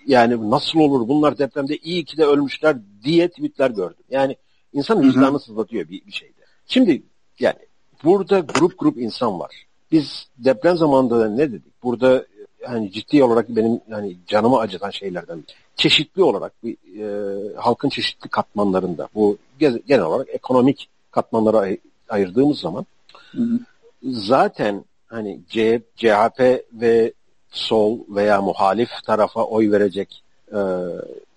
E, 0.08 0.14
yani 0.14 0.50
nasıl 0.50 0.80
olur 0.80 1.08
bunlar 1.08 1.38
depremde 1.38 1.78
iyi 1.78 2.06
ki 2.06 2.18
de 2.18 2.26
ölmüşler 2.26 2.78
diye 3.04 3.28
tweetler 3.28 3.72
gördüm. 3.72 4.04
Yani 4.10 4.36
insan 4.74 5.02
vicdanı 5.02 5.40
sızlatıyor 5.40 5.90
bir, 5.90 6.06
bir 6.06 6.12
şeyde. 6.12 6.42
Şimdi 6.68 7.04
yani 7.40 7.60
burada 8.04 8.40
grup 8.40 8.80
grup 8.80 8.98
insan 8.98 9.40
var. 9.40 9.66
Biz 9.92 10.28
deprem 10.38 10.78
zamanında 10.78 11.20
da 11.20 11.30
ne 11.30 11.52
dedik? 11.52 11.84
Burada 11.84 12.26
hani 12.66 12.92
ciddi 12.92 13.24
olarak 13.24 13.50
benim 13.50 13.80
hani 13.90 14.18
canımı 14.28 14.60
acıtan 14.60 14.90
şeylerden 14.90 15.44
çeşitli 15.76 16.24
olarak 16.24 16.54
bir 16.64 16.78
e, 17.00 17.56
halkın 17.56 17.90
çeşitli 17.90 18.30
katmanlarında 18.30 19.08
bu 19.16 19.38
genel 19.60 20.02
olarak 20.02 20.30
ekonomik 20.30 20.90
katmanlara 21.12 21.58
ay- 21.58 21.80
ayırdığımız 22.10 22.60
zaman 22.60 22.86
hı 23.32 23.42
hı. 23.42 23.60
zaten 24.04 24.86
hani 25.08 25.40
C, 25.50 25.82
CHP 25.96 26.40
ve 26.74 27.14
sol 27.54 28.00
veya 28.10 28.42
muhalif 28.42 28.90
tarafa 29.06 29.44
oy 29.44 29.72
verecek 29.72 30.24
e, 30.54 30.60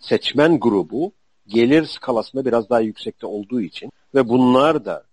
seçmen 0.00 0.60
grubu 0.60 1.12
gelir 1.48 1.84
skalasında 1.84 2.44
biraz 2.44 2.70
daha 2.70 2.80
yüksekte 2.80 3.26
olduğu 3.26 3.60
için 3.60 3.92
ve 4.14 4.28
bunlar 4.28 4.84
da 4.84 5.04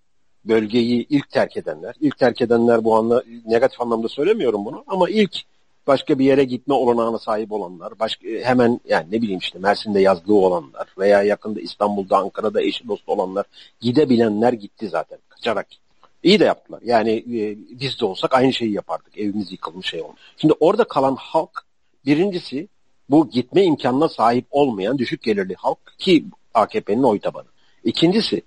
bölgeyi 0.46 1.06
ilk 1.10 1.30
terk 1.30 1.58
edenler, 1.58 1.96
ilk 2.00 2.18
terk 2.18 2.42
edenler 2.42 2.84
bu 2.84 2.96
anla 2.96 3.24
negatif 3.46 3.82
anlamda 3.82 4.08
söylemiyorum 4.08 4.66
bunu 4.66 4.84
ama 4.88 5.10
ilk 5.10 5.36
başka 5.88 6.20
bir 6.20 6.26
yere 6.26 6.44
gitme 6.44 6.74
olanağına 6.74 7.20
sahip 7.20 7.52
olanlar, 7.52 8.00
başka 8.00 8.28
hemen 8.28 8.80
yani 8.90 9.08
ne 9.12 9.22
bileyim 9.22 9.40
işte 9.40 9.60
Mersin'de 9.60 10.00
yazdığı 10.02 10.34
olanlar 10.34 10.88
veya 10.98 11.24
yakında 11.24 11.62
İstanbul'da, 11.62 12.18
Ankara'da 12.18 12.62
eşi 12.62 12.88
dostu 12.88 13.12
olanlar 13.12 13.46
gidebilenler 13.80 14.54
gitti 14.54 14.90
zaten 14.90 15.20
kaçarak. 15.30 15.68
İyi 16.24 16.40
de 16.40 16.46
yaptılar. 16.46 16.82
Yani 16.86 17.12
e, 17.12 17.58
biz 17.80 18.00
de 18.00 18.06
olsak 18.06 18.34
aynı 18.34 18.54
şeyi 18.54 18.72
yapardık. 18.72 19.18
Evimiz 19.18 19.52
yıkılmış 19.52 19.88
şey 19.90 20.02
olmuş. 20.02 20.20
Şimdi 20.38 20.54
orada 20.60 20.84
kalan 20.84 21.16
halk 21.16 21.66
birincisi 22.06 22.68
bu 23.10 23.30
gitme 23.30 23.64
imkanına 23.64 24.10
sahip 24.10 24.46
olmayan 24.52 24.98
düşük 24.98 25.24
gelirli 25.24 25.56
halk 25.56 25.96
ki 26.00 26.26
AKP'nin 26.54 27.04
oy 27.04 27.20
tabanı. 27.20 27.48
İkincisi 27.84 28.42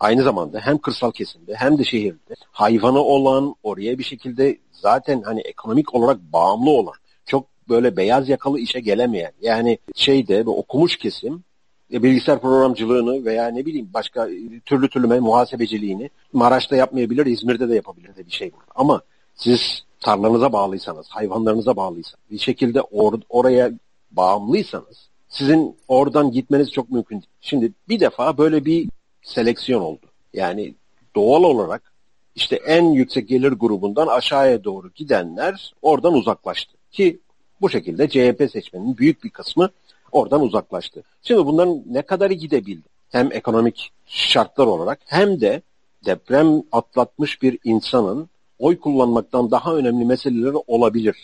aynı 0.00 0.22
zamanda 0.22 0.60
hem 0.60 0.78
kırsal 0.78 1.12
kesimde 1.12 1.54
hem 1.54 1.78
de 1.78 1.84
şehirde 1.84 2.34
hayvanı 2.50 3.00
olan 3.00 3.54
oraya 3.62 3.98
bir 3.98 4.04
şekilde 4.04 4.58
zaten 4.72 5.22
hani 5.22 5.40
ekonomik 5.40 5.94
olarak 5.94 6.20
bağımlı 6.32 6.70
olan 6.70 6.94
çok 7.26 7.46
böyle 7.68 7.96
beyaz 7.96 8.28
yakalı 8.28 8.58
işe 8.60 8.80
gelemeyen 8.80 9.32
yani 9.40 9.78
şeyde 9.94 10.46
bu 10.46 10.58
okumuş 10.58 10.96
kesim 10.96 11.44
e, 11.92 12.02
bilgisayar 12.02 12.40
programcılığını 12.40 13.24
veya 13.24 13.48
ne 13.48 13.66
bileyim 13.66 13.90
başka 13.94 14.28
türlü 14.64 14.88
türlü 14.88 15.20
muhasebeciliğini 15.20 16.10
Maraş'ta 16.32 16.76
yapmayabilir, 16.76 17.26
İzmir'de 17.26 17.68
de 17.68 17.74
yapabilir 17.74 18.16
de 18.16 18.26
bir 18.26 18.32
şey 18.32 18.52
burada. 18.52 18.72
Ama 18.74 19.02
siz 19.34 19.60
tarlanıza 20.00 20.52
bağlıysanız, 20.52 21.06
hayvanlarınıza 21.08 21.76
bağlıysanız, 21.76 22.24
bir 22.30 22.38
şekilde 22.38 22.80
or 22.80 23.20
oraya 23.28 23.72
bağımlıysanız 24.10 25.08
sizin 25.28 25.76
oradan 25.88 26.30
gitmeniz 26.30 26.72
çok 26.72 26.90
mümkün 26.90 27.16
değil. 27.16 27.30
Şimdi 27.40 27.72
bir 27.88 28.00
defa 28.00 28.38
böyle 28.38 28.64
bir 28.64 28.88
seleksiyon 29.22 29.80
oldu. 29.80 30.06
Yani 30.34 30.74
doğal 31.16 31.42
olarak 31.42 31.92
işte 32.34 32.56
en 32.56 32.84
yüksek 32.84 33.28
gelir 33.28 33.52
grubundan 33.52 34.06
aşağıya 34.06 34.64
doğru 34.64 34.90
gidenler 34.94 35.74
oradan 35.82 36.14
uzaklaştı. 36.14 36.72
Ki 36.92 37.20
bu 37.60 37.70
şekilde 37.70 38.08
CHP 38.08 38.50
seçmeninin 38.52 38.98
büyük 38.98 39.24
bir 39.24 39.30
kısmı 39.30 39.70
oradan 40.12 40.42
uzaklaştı. 40.42 41.02
Şimdi 41.22 41.46
bunların 41.46 41.82
ne 41.86 42.02
kadarı 42.02 42.32
gidebildi? 42.32 42.88
Hem 43.10 43.32
ekonomik 43.32 43.90
şartlar 44.06 44.66
olarak 44.66 45.00
hem 45.06 45.40
de 45.40 45.62
deprem 46.06 46.62
atlatmış 46.72 47.42
bir 47.42 47.58
insanın 47.64 48.28
oy 48.58 48.78
kullanmaktan 48.78 49.50
daha 49.50 49.74
önemli 49.74 50.04
meseleleri 50.04 50.56
olabilir. 50.66 51.16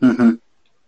Hı 0.00 0.06
hı. 0.06 0.38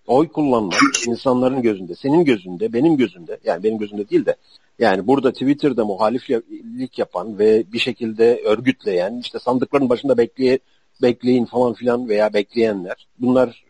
Oy 0.06 0.28
kullanmak 0.28 0.80
insanların 1.06 1.62
gözünde, 1.62 1.94
senin 1.94 2.24
gözünde, 2.24 2.72
benim 2.72 2.96
gözümde, 2.96 3.38
yani 3.44 3.62
benim 3.62 3.78
gözümde 3.78 4.08
değil 4.08 4.26
de 4.26 4.36
yani 4.78 5.06
burada 5.06 5.32
Twitter'da 5.32 5.84
muhaliflik 5.84 6.98
yapan 6.98 7.38
ve 7.38 7.64
bir 7.72 7.78
şekilde 7.78 8.42
örgütleyen, 8.44 9.18
işte 9.18 9.38
sandıkların 9.38 9.88
başında 9.88 10.18
bekleye, 10.18 10.58
bekleyin 11.02 11.44
falan 11.44 11.74
filan 11.74 12.08
veya 12.08 12.32
bekleyenler, 12.32 13.06
bunlar 13.18 13.64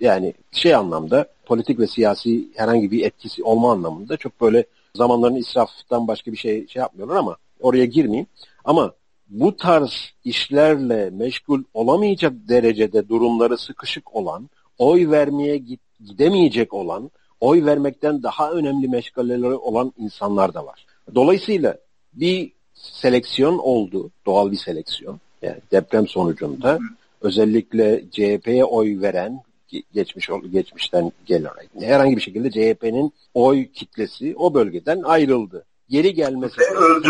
yani 0.00 0.34
şey 0.52 0.74
anlamda 0.74 1.26
politik 1.46 1.78
ve 1.78 1.86
siyasi 1.86 2.48
herhangi 2.56 2.90
bir 2.90 3.04
etkisi 3.04 3.44
olma 3.44 3.72
anlamında 3.72 4.16
çok 4.16 4.40
böyle 4.40 4.64
zamanların 4.94 5.36
israftan 5.36 6.08
başka 6.08 6.32
bir 6.32 6.36
şey 6.36 6.66
şey 6.66 6.80
yapmıyorlar 6.80 7.16
ama 7.16 7.36
oraya 7.60 7.84
girmeyeyim. 7.84 8.26
Ama 8.64 8.92
bu 9.28 9.56
tarz 9.56 10.12
işlerle 10.24 11.10
meşgul 11.10 11.62
olamayacak 11.74 12.32
derecede 12.48 13.08
durumları 13.08 13.58
sıkışık 13.58 14.16
olan, 14.16 14.50
oy 14.78 15.10
vermeye 15.10 15.62
gidemeyecek 16.00 16.74
olan, 16.74 17.10
oy 17.40 17.64
vermekten 17.64 18.22
daha 18.22 18.50
önemli 18.50 18.88
meşgaleleri 18.88 19.54
olan 19.54 19.92
insanlar 19.98 20.54
da 20.54 20.66
var. 20.66 20.86
Dolayısıyla 21.14 21.76
bir 22.12 22.52
seleksiyon 22.74 23.58
oldu, 23.58 24.10
doğal 24.26 24.50
bir 24.50 24.56
seleksiyon. 24.56 25.20
Yani 25.42 25.58
deprem 25.72 26.08
sonucunda 26.08 26.78
özellikle 27.20 28.04
CHP'ye 28.10 28.64
oy 28.64 29.00
veren 29.00 29.40
geçmiş 29.94 30.28
geçmişten 30.52 31.12
gelerek 31.26 31.68
herhangi 31.80 32.16
bir 32.16 32.20
şekilde 32.20 32.50
CHP'nin 32.50 33.12
oy 33.34 33.66
kitlesi 33.66 34.34
o 34.36 34.54
bölgeden 34.54 35.02
ayrıldı. 35.02 35.64
Geri 35.88 36.14
gelmesi 36.14 36.60
ve 36.60 36.76
öldü. 36.76 37.08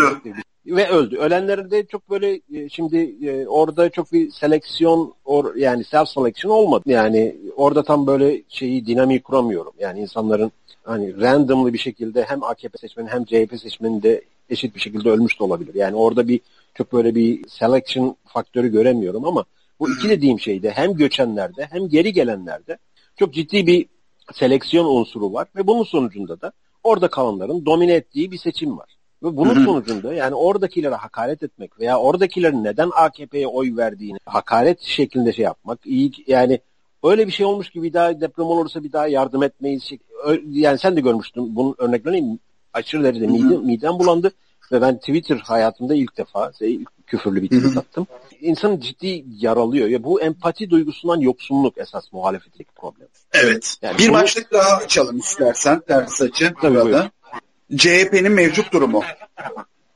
Ve 0.65 0.89
öldü. 0.89 1.17
Ölenlerin 1.17 1.71
de 1.71 1.85
çok 1.85 2.09
böyle 2.09 2.41
e, 2.53 2.69
şimdi 2.69 2.97
e, 3.27 3.47
orada 3.47 3.89
çok 3.89 4.13
bir 4.13 4.31
seleksiyon 4.31 5.13
or, 5.25 5.55
yani 5.55 5.83
self 5.83 6.09
selection 6.09 6.51
olmadı. 6.51 6.83
Yani 6.85 7.35
orada 7.55 7.83
tam 7.83 8.07
böyle 8.07 8.41
şeyi 8.49 8.85
dinamiği 8.85 9.21
kuramıyorum. 9.21 9.73
Yani 9.79 9.99
insanların 9.99 10.51
hani 10.83 11.21
randomly 11.21 11.73
bir 11.73 11.77
şekilde 11.77 12.23
hem 12.23 12.43
AKP 12.43 12.77
seçmeni 12.77 13.09
hem 13.09 13.25
CHP 13.25 13.59
seçmeni 13.61 14.03
de 14.03 14.21
eşit 14.49 14.75
bir 14.75 14.79
şekilde 14.79 15.09
ölmüş 15.09 15.39
de 15.39 15.43
olabilir. 15.43 15.75
Yani 15.75 15.95
orada 15.95 16.27
bir 16.27 16.39
çok 16.73 16.93
böyle 16.93 17.15
bir 17.15 17.47
selection 17.47 18.15
faktörü 18.25 18.71
göremiyorum 18.71 19.25
ama 19.25 19.45
bu 19.79 19.91
iki 19.91 20.09
dediğim 20.09 20.39
şeyde 20.39 20.71
hem 20.71 20.93
göçenlerde 20.93 21.67
hem 21.71 21.89
geri 21.89 22.13
gelenlerde 22.13 22.77
çok 23.15 23.33
ciddi 23.33 23.67
bir 23.67 23.85
seleksiyon 24.33 24.85
unsuru 24.85 25.33
var 25.33 25.47
ve 25.55 25.67
bunun 25.67 25.83
sonucunda 25.83 26.41
da 26.41 26.51
orada 26.83 27.07
kalanların 27.09 27.65
domine 27.65 27.93
ettiği 27.93 28.31
bir 28.31 28.37
seçim 28.37 28.77
var. 28.77 28.99
Ve 29.23 29.37
bunun 29.37 29.65
sonucunda 29.65 30.13
yani 30.13 30.35
oradakilere 30.35 30.95
hakaret 30.95 31.43
etmek 31.43 31.79
veya 31.79 31.99
oradakilerin 31.99 32.63
neden 32.63 32.89
AKP'ye 32.95 33.47
oy 33.47 33.77
verdiğini 33.77 34.17
hakaret 34.25 34.81
şeklinde 34.81 35.33
şey 35.33 35.45
yapmak 35.45 35.79
iyi 35.85 36.11
yani 36.27 36.59
öyle 37.03 37.27
bir 37.27 37.31
şey 37.31 37.45
olmuş 37.45 37.69
ki 37.69 37.83
bir 37.83 37.93
daha 37.93 38.21
deprem 38.21 38.45
olursa 38.45 38.83
bir 38.83 38.91
daha 38.91 39.07
yardım 39.07 39.43
etmeyiz. 39.43 39.89
Yani 40.49 40.77
sen 40.77 40.95
de 40.95 41.01
görmüştün 41.01 41.55
bunun 41.55 41.75
örneklerini 41.77 42.39
aşırı 42.73 43.03
derecede 43.03 43.27
midem, 43.27 43.65
midem 43.65 43.99
bulandı. 43.99 44.31
Ve 44.71 44.81
ben 44.81 44.97
Twitter 44.97 45.37
hayatımda 45.37 45.95
ilk 45.95 46.17
defa 46.17 46.51
şey, 46.59 46.79
küfürlü 47.07 47.41
bir 47.41 47.47
tweet 47.47 47.77
attım. 47.77 48.07
İnsanı 48.41 48.81
ciddi 48.81 49.25
yaralıyor. 49.39 49.87
Ya 49.87 50.03
bu 50.03 50.21
empati 50.21 50.69
duygusundan 50.69 51.19
yoksunluk 51.19 51.77
esas 51.77 52.13
muhalefetteki 52.13 52.69
problem. 52.75 53.07
Evet. 53.33 53.75
Yani 53.81 53.97
bir 53.97 54.07
bunu- 54.07 54.13
başlık 54.13 54.51
daha 54.51 54.77
açalım 54.77 55.17
istersen 55.19 55.79
ters 55.79 56.21
açı 56.21 56.53
Tabii. 56.61 57.09
CHP'nin 57.75 58.31
mevcut 58.31 58.73
durumu. 58.73 59.03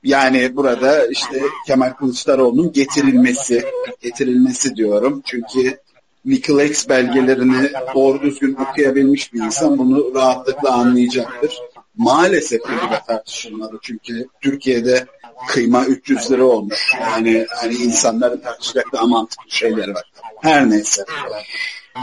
Yani 0.03 0.55
burada 0.55 1.07
işte 1.07 1.41
Kemal 1.67 1.89
Kılıçdaroğlu'nun 1.89 2.71
getirilmesi, 2.71 3.65
getirilmesi 4.01 4.75
diyorum. 4.75 5.21
Çünkü 5.25 5.77
Wikileaks 6.23 6.89
belgelerini 6.89 7.71
doğru 7.95 8.21
düzgün 8.21 8.55
okuyabilmiş 8.55 9.33
bir 9.33 9.41
insan 9.41 9.77
bunu 9.77 10.11
rahatlıkla 10.15 10.71
anlayacaktır. 10.73 11.59
Maalesef 11.97 12.61
bu 12.61 12.91
da 12.91 13.03
tartışılmalı 13.07 13.79
çünkü 13.81 14.27
Türkiye'de 14.41 15.05
kıyma 15.47 15.85
300 15.85 16.31
lira 16.31 16.43
olmuş. 16.43 16.93
Yani 17.01 17.45
hani 17.49 17.73
insanların 17.73 18.41
tartışacak 18.41 18.85
daha 18.93 19.05
mantıklı 19.05 19.51
şeyleri 19.51 19.93
var. 19.93 20.11
Her 20.41 20.69
neyse. 20.69 21.05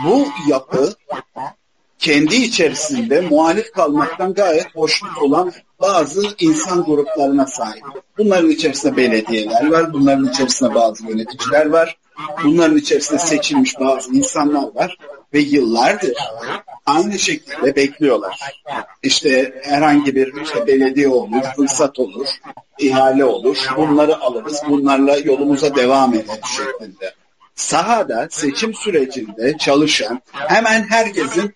Bu 0.05 0.27
yapı 0.49 0.95
kendi 1.99 2.37
içerisinde 2.37 3.21
muhalif 3.21 3.73
kalmaktan 3.73 4.35
gayet 4.35 4.77
hoşnut 4.77 5.19
olan 5.19 5.53
bazı 5.81 6.23
insan 6.41 6.85
gruplarına 6.85 7.47
sahip. 7.47 7.85
Bunların 8.19 8.51
içerisinde 8.51 8.97
belediyeler 8.97 9.71
var, 9.71 9.93
bunların 9.93 10.29
içerisinde 10.29 10.75
bazı 10.75 11.07
yöneticiler 11.07 11.67
var, 11.67 11.99
bunların 12.45 12.77
içerisinde 12.77 13.19
seçilmiş 13.19 13.81
bazı 13.81 14.15
insanlar 14.15 14.75
var 14.75 14.97
ve 15.35 15.39
yıllardır 15.39 16.13
aynı 16.87 17.19
şekilde 17.19 17.77
bekliyorlar. 17.77 18.41
İşte 19.03 19.61
herhangi 19.63 20.15
bir 20.15 20.43
işte 20.43 20.67
belediye 20.67 21.09
olur, 21.09 21.43
fırsat 21.57 21.99
olur, 21.99 22.27
ihale 22.79 23.25
olur, 23.25 23.57
bunları 23.77 24.21
alırız, 24.21 24.63
bunlarla 24.69 25.17
yolumuza 25.17 25.75
devam 25.75 26.15
ederiz 26.15 26.41
şeklinde 26.57 27.15
sahada 27.61 28.29
seçim 28.31 28.75
sürecinde 28.75 29.59
çalışan 29.59 30.23
hemen 30.33 30.83
herkesin 30.83 31.55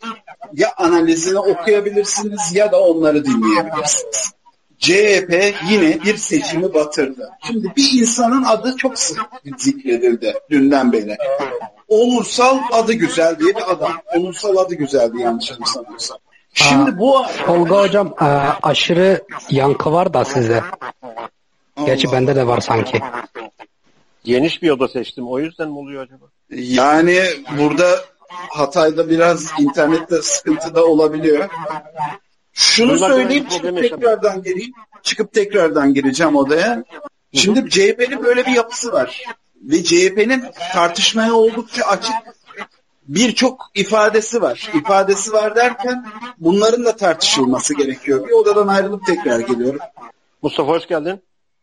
ya 0.52 0.72
analizini 0.76 1.38
okuyabilirsiniz 1.38 2.54
ya 2.54 2.72
da 2.72 2.80
onları 2.80 3.24
dinleyebilirsiniz. 3.24 4.34
CHP 4.78 5.54
yine 5.70 5.98
bir 6.04 6.16
seçimi 6.16 6.74
batırdı. 6.74 7.30
Şimdi 7.46 7.72
bir 7.76 8.00
insanın 8.00 8.42
adı 8.42 8.76
çok 8.76 8.98
sık 8.98 9.20
zikredildi 9.58 10.34
dünden 10.50 10.92
beri. 10.92 11.16
Onursal 11.88 12.58
adı 12.72 12.92
güzel 12.92 13.38
diye 13.38 13.54
bir 13.54 13.72
adam. 13.72 13.92
Onursal 14.16 14.56
adı 14.56 14.74
güzeldi 14.74 15.20
yanlış 15.20 15.52
anımsamıyorsam. 15.52 16.18
Şimdi 16.54 16.98
bu 16.98 17.22
Tolga 17.46 17.80
hocam 17.80 18.14
aşırı 18.62 19.24
yankı 19.50 19.92
var 19.92 20.14
da 20.14 20.24
sizde. 20.24 20.62
Gerçi 21.86 22.12
bende 22.12 22.36
de 22.36 22.46
var 22.46 22.60
sanki. 22.60 23.00
Geniş 24.24 24.62
bir 24.62 24.70
oda 24.70 24.88
seçtim. 24.88 25.28
O 25.28 25.38
yüzden 25.38 25.68
mi 25.68 25.78
oluyor 25.78 26.02
acaba? 26.02 26.24
Yani 26.50 27.20
burada 27.58 28.04
Hatay'da 28.28 29.10
biraz 29.10 29.52
internette 29.58 30.22
sıkıntı 30.22 30.74
da 30.74 30.84
olabiliyor. 30.84 31.48
Şunu 32.54 32.92
Duymak 32.92 33.10
söyleyeyim 33.10 33.48
çıkıp 33.48 33.76
tekrardan 33.80 34.42
gireyim. 34.42 34.72
Çıkıp 35.02 35.32
tekrardan 35.32 35.94
gireceğim 35.94 36.36
odaya. 36.36 36.84
Şimdi 37.32 37.70
CHP'nin 37.70 38.24
böyle 38.24 38.46
bir 38.46 38.52
yapısı 38.52 38.92
var. 38.92 39.24
Ve 39.62 39.84
CHP'nin 39.84 40.44
tartışmaya 40.72 41.34
oldukça 41.34 41.84
açık 41.84 42.14
birçok 43.08 43.70
ifadesi 43.74 44.42
var. 44.42 44.70
İfadesi 44.74 45.32
var 45.32 45.56
derken 45.56 46.06
bunların 46.38 46.84
da 46.84 46.96
tartışılması 46.96 47.74
gerekiyor. 47.74 48.28
Bir 48.28 48.32
odadan 48.32 48.68
ayrılıp 48.68 49.06
tekrar 49.06 49.40
geliyorum. 49.40 49.80
Mustafa 50.42 50.72
hoş 50.72 50.86
geldin. 50.86 51.22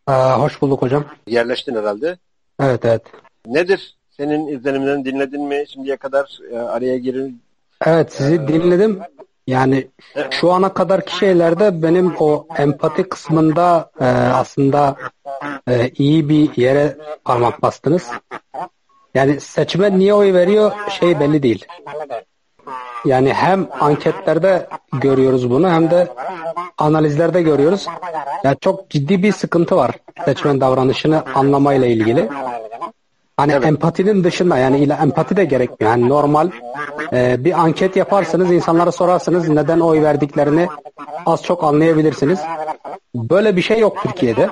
E, 0.09 0.11
hoş 0.11 0.61
bulduk 0.61 0.81
hocam. 0.81 1.05
Yerleştin 1.27 1.75
herhalde. 1.75 2.17
Evet 2.59 2.85
evet. 2.85 3.01
Nedir? 3.45 3.97
Senin 4.09 4.47
izlenimlerini 4.47 5.05
dinledin 5.05 5.43
mi? 5.43 5.63
Şimdiye 5.73 5.97
kadar 5.97 6.39
e, 6.51 6.57
araya 6.57 6.97
girin. 6.97 7.41
Evet 7.85 8.13
sizi 8.13 8.47
dinledim. 8.47 8.99
Yani 9.47 9.87
şu 10.31 10.51
ana 10.51 10.73
kadarki 10.73 11.15
şeylerde 11.15 11.83
benim 11.83 12.15
o 12.19 12.47
empati 12.57 13.03
kısmında 13.03 13.91
e, 13.99 14.05
aslında 14.05 14.95
e, 15.69 15.89
iyi 15.89 16.29
bir 16.29 16.57
yere 16.57 16.97
parmak 17.25 17.61
bastınız. 17.61 18.11
Yani 19.13 19.39
seçmen 19.39 19.99
niye 19.99 20.13
oy 20.13 20.33
veriyor 20.33 20.71
şey 20.89 21.19
belli 21.19 21.43
değil. 21.43 21.65
Yani 23.05 23.33
hem 23.33 23.67
anketlerde 23.79 24.67
görüyoruz 24.93 25.49
bunu 25.49 25.69
hem 25.69 25.91
de 25.91 26.07
analizlerde 26.77 27.41
görüyoruz. 27.41 27.87
Ya 28.43 28.55
çok 28.55 28.89
ciddi 28.89 29.23
bir 29.23 29.31
sıkıntı 29.31 29.75
var 29.75 29.91
seçmen 30.25 30.61
davranışını 30.61 31.23
anlamayla 31.35 31.87
ilgili. 31.87 32.29
Hani 33.37 33.51
empatinin 33.51 34.23
dışında 34.23 34.57
yani 34.57 34.77
illa 34.77 34.95
empati 34.95 35.35
de 35.35 35.45
gerekmiyor. 35.45 35.91
Yani 35.91 36.09
normal 36.09 36.49
e, 37.13 37.45
bir 37.45 37.59
anket 37.61 37.95
yaparsınız, 37.95 38.51
insanlara 38.51 38.91
sorarsınız 38.91 39.49
neden 39.49 39.79
oy 39.79 40.01
verdiklerini 40.01 40.67
az 41.25 41.43
çok 41.43 41.63
anlayabilirsiniz. 41.63 42.39
Böyle 43.15 43.55
bir 43.55 43.61
şey 43.61 43.79
yok 43.79 43.97
Türkiye'de. 44.03 44.49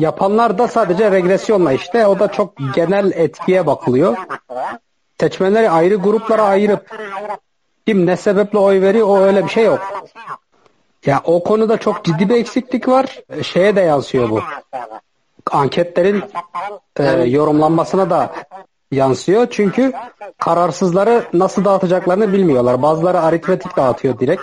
Yapanlar 0.00 0.58
da 0.58 0.68
sadece 0.68 1.10
regresyonla 1.10 1.72
işte 1.72 2.06
o 2.06 2.18
da 2.18 2.28
çok 2.28 2.54
genel 2.74 3.12
etkiye 3.14 3.66
bakılıyor. 3.66 4.16
Seçmenleri 5.20 5.70
ayrı 5.70 5.94
gruplara 5.94 6.42
ayırıp 6.42 6.90
kim 7.86 8.06
ne 8.06 8.16
sebeple 8.16 8.58
oy 8.58 8.80
veriyor 8.80 9.08
o 9.08 9.18
öyle 9.18 9.44
bir 9.44 9.48
şey 9.48 9.64
yok. 9.64 10.04
Ya 11.06 11.20
o 11.24 11.44
konuda 11.44 11.78
çok 11.78 12.04
ciddi 12.04 12.28
bir 12.28 12.34
eksiklik 12.34 12.88
var. 12.88 13.22
Şeye 13.42 13.76
de 13.76 13.80
yansıyor 13.80 14.30
bu. 14.30 14.40
Anketlerin 15.52 16.22
e, 16.98 17.04
yorumlanmasına 17.12 18.10
da 18.10 18.32
yansıyor. 18.92 19.46
Çünkü 19.50 19.92
kararsızları 20.38 21.24
nasıl 21.32 21.64
dağıtacaklarını 21.64 22.32
bilmiyorlar. 22.32 22.82
Bazıları 22.82 23.20
aritmetik 23.20 23.76
dağıtıyor 23.76 24.18
direkt. 24.18 24.42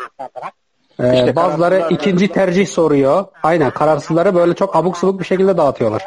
E, 1.00 1.14
İşte 1.14 1.36
bazıları 1.36 1.88
ikinci 1.90 2.28
tercih 2.28 2.68
soruyor. 2.68 3.26
Aynen 3.44 3.72
kararsızları 3.72 4.36
böyle 4.36 4.54
çok 4.54 4.76
abuk 4.76 4.98
subuk 4.98 5.20
bir 5.20 5.26
şekilde 5.26 5.58
dağıtıyorlar. 5.58 6.06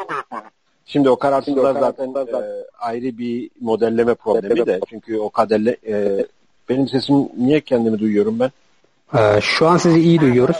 Şimdi 0.86 1.10
o 1.10 1.16
kararsızlar 1.16 1.74
zaten 1.80 2.14
e, 2.14 2.64
ayrı 2.78 3.18
bir 3.18 3.50
modelleme 3.60 4.14
problemi 4.14 4.66
de. 4.66 4.80
Çünkü 4.88 5.18
o 5.18 5.30
kaderle 5.30 5.76
e, 5.86 6.26
benim 6.68 6.88
sesim 6.88 7.28
niye 7.36 7.60
kendimi 7.60 7.98
duyuyorum 7.98 8.40
ben? 8.40 8.50
E, 9.18 9.40
şu 9.40 9.68
an 9.68 9.76
sizi 9.76 10.00
iyi 10.00 10.20
duyuyoruz. 10.20 10.56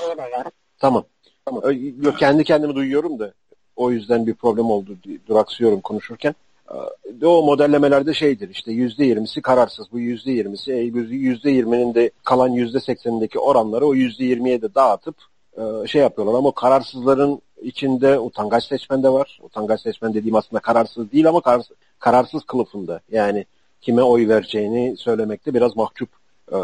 Tamam. 0.79 1.05
Tamam. 1.47 1.63
Yok 2.03 2.19
kendi 2.19 2.45
kendimi 2.45 2.75
duyuyorum 2.75 3.19
da 3.19 3.33
o 3.77 3.91
yüzden 3.91 4.27
bir 4.27 4.35
problem 4.35 4.71
oldu. 4.71 4.97
Duraksıyorum 5.29 5.81
konuşurken. 5.81 6.35
Ee, 6.71 7.27
O 7.27 7.43
modellemelerde 7.43 8.15
şeydir 8.15 8.49
işte 8.51 8.73
yüzde 8.73 9.05
yirmisi 9.05 9.43
kararsız. 9.43 9.87
Bu 9.93 9.99
yüzde 9.99 10.33
yirmisi 10.33 10.73
e, 10.73 10.77
yüzde 11.11 11.51
yirminin 11.51 11.95
de 11.95 12.11
kalan 12.25 12.49
yüzde 12.49 12.81
seksenindeki 12.81 13.39
oranları 13.39 13.87
o 13.87 13.95
yüzde 13.95 14.25
yirmiye 14.25 14.63
de 14.63 14.75
dağıtıp 14.75 15.17
e, 15.57 15.87
şey 15.87 16.03
yapıyorlar. 16.03 16.39
Ama 16.39 16.53
kararsızların 16.53 17.43
içinde 17.63 18.19
utangaç 18.19 18.65
seçmen 18.65 19.03
de 19.03 19.09
var. 19.09 19.39
Utangaç 19.43 19.81
seçmen 19.81 20.15
dediğim 20.15 20.37
aslında 20.37 20.61
kararsız 20.61 21.13
değil 21.13 21.29
ama 21.29 21.41
kararsız, 21.41 21.77
kararsız 21.99 22.45
kılıfında. 22.45 23.01
Yani 23.13 23.45
kime 23.81 24.03
oy 24.03 24.29
vereceğini 24.29 24.97
söylemekte 24.97 25.55
biraz 25.55 25.77
mahcup 25.77 26.09
e, 26.53 26.57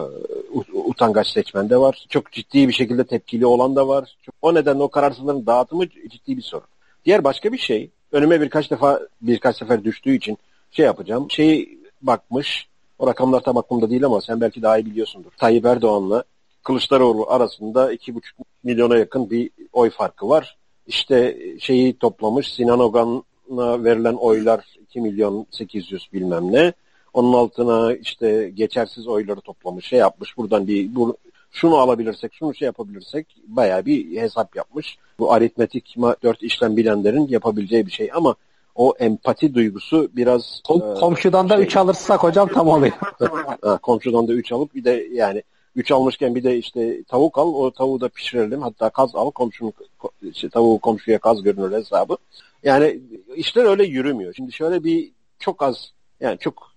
ut- 0.54 0.72
utangaç 0.90 1.28
seçmen 1.28 1.70
de 1.70 1.76
var. 1.76 2.06
Çok 2.08 2.32
ciddi 2.32 2.68
bir 2.68 2.72
şekilde 2.72 3.04
tepkili 3.04 3.46
olan 3.46 3.76
da 3.76 3.88
var. 3.88 4.16
O 4.42 4.54
nedenle 4.54 4.82
o 4.82 4.88
kararsızların 4.88 5.46
dağıtımı 5.46 5.88
ciddi 5.88 6.36
bir 6.36 6.42
sorun. 6.42 6.66
Diğer 7.04 7.24
başka 7.24 7.52
bir 7.52 7.58
şey, 7.58 7.90
önüme 8.12 8.40
birkaç 8.40 8.70
defa 8.70 9.00
birkaç 9.20 9.56
sefer 9.56 9.84
düştüğü 9.84 10.16
için 10.16 10.38
şey 10.70 10.86
yapacağım. 10.86 11.30
Şey 11.30 11.78
bakmış, 12.02 12.68
o 12.98 13.06
rakamlar 13.06 13.40
tam 13.40 13.56
aklımda 13.56 13.90
değil 13.90 14.04
ama 14.04 14.20
sen 14.20 14.40
belki 14.40 14.62
daha 14.62 14.78
iyi 14.78 14.86
biliyorsundur. 14.86 15.30
Tayyip 15.38 15.66
Erdoğan'la 15.66 16.24
Kılıçdaroğlu 16.62 17.30
arasında 17.30 17.94
2,5 17.94 18.20
milyona 18.64 18.98
yakın 18.98 19.30
bir 19.30 19.50
oy 19.72 19.90
farkı 19.90 20.28
var. 20.28 20.56
İşte 20.86 21.38
şeyi 21.60 21.98
toplamış, 21.98 22.54
Sinan 22.54 22.80
Ogan'a 22.80 23.84
verilen 23.84 24.14
oylar 24.14 24.64
2 24.82 25.00
milyon 25.00 25.46
800 25.50 26.08
bilmem 26.12 26.52
ne. 26.52 26.72
Onun 27.14 27.32
altına 27.32 27.94
işte 27.94 28.50
geçersiz 28.54 29.06
oyları 29.06 29.40
toplamış, 29.40 29.86
şey 29.86 29.98
yapmış. 29.98 30.36
Buradan 30.36 30.66
bir 30.66 30.94
bu, 30.94 31.16
şunu 31.50 31.76
alabilirsek, 31.76 32.34
şunu 32.34 32.54
şey 32.54 32.66
yapabilirsek 32.66 33.26
bayağı 33.46 33.86
bir 33.86 34.20
hesap 34.20 34.56
yapmış. 34.56 34.98
Bu 35.18 35.32
aritmetik 35.32 35.96
dört 36.22 36.42
işlem 36.42 36.76
bilenlerin 36.76 37.28
yapabileceği 37.28 37.86
bir 37.86 37.90
şey 37.92 38.10
ama 38.14 38.34
o 38.74 38.94
empati 38.98 39.54
duygusu 39.54 40.10
biraz 40.16 40.60
Kom- 40.64 40.96
e, 40.96 41.00
komşudan 41.00 41.48
da 41.48 41.56
şey- 41.56 41.64
3 41.64 41.76
alırsak 41.76 42.22
hocam 42.22 42.48
tam 42.48 42.68
oluyor. 42.68 42.92
ha, 43.62 43.78
komşudan 43.78 44.28
da 44.28 44.32
3 44.32 44.52
alıp 44.52 44.74
bir 44.74 44.84
de 44.84 45.08
yani 45.12 45.42
3 45.76 45.90
almışken 45.92 46.34
bir 46.34 46.44
de 46.44 46.56
işte 46.56 47.02
tavuk 47.02 47.38
al 47.38 47.54
o 47.54 47.70
tavuğu 47.70 48.00
da 48.00 48.08
pişirelim 48.08 48.62
hatta 48.62 48.90
kaz 48.90 49.14
al 49.14 49.30
komşunun 49.30 49.72
ko- 50.00 50.10
işte, 50.22 50.48
tavuğu 50.48 50.78
komşuya 50.78 51.18
kaz 51.18 51.42
görünür 51.42 51.72
hesabı. 51.72 52.16
Yani 52.62 53.00
işler 53.36 53.64
öyle 53.64 53.84
yürümüyor. 53.84 54.34
Şimdi 54.34 54.52
şöyle 54.52 54.84
bir 54.84 55.10
çok 55.38 55.62
az 55.62 55.92
yani 56.20 56.38
çok 56.38 56.69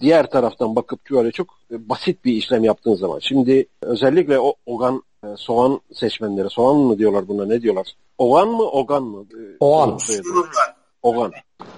diğer 0.00 0.30
taraftan 0.30 0.76
bakıp 0.76 1.08
şöyle 1.08 1.32
çok 1.32 1.46
basit 1.70 2.24
bir 2.24 2.32
işlem 2.32 2.64
yaptığın 2.64 2.94
zaman. 2.94 3.18
Şimdi 3.18 3.66
özellikle 3.82 4.38
o 4.38 4.54
Ogan 4.66 5.02
e, 5.24 5.26
soğan 5.36 5.80
seçmenleri, 5.92 6.50
soğan 6.50 6.76
mı 6.76 6.98
diyorlar 6.98 7.28
buna 7.28 7.46
ne 7.46 7.62
diyorlar? 7.62 7.92
Oğan 8.18 8.48
mı 8.48 8.70
Ogan 8.70 9.02
mı? 9.02 9.26
Oğan. 9.60 9.98
Oğan. 11.02 11.32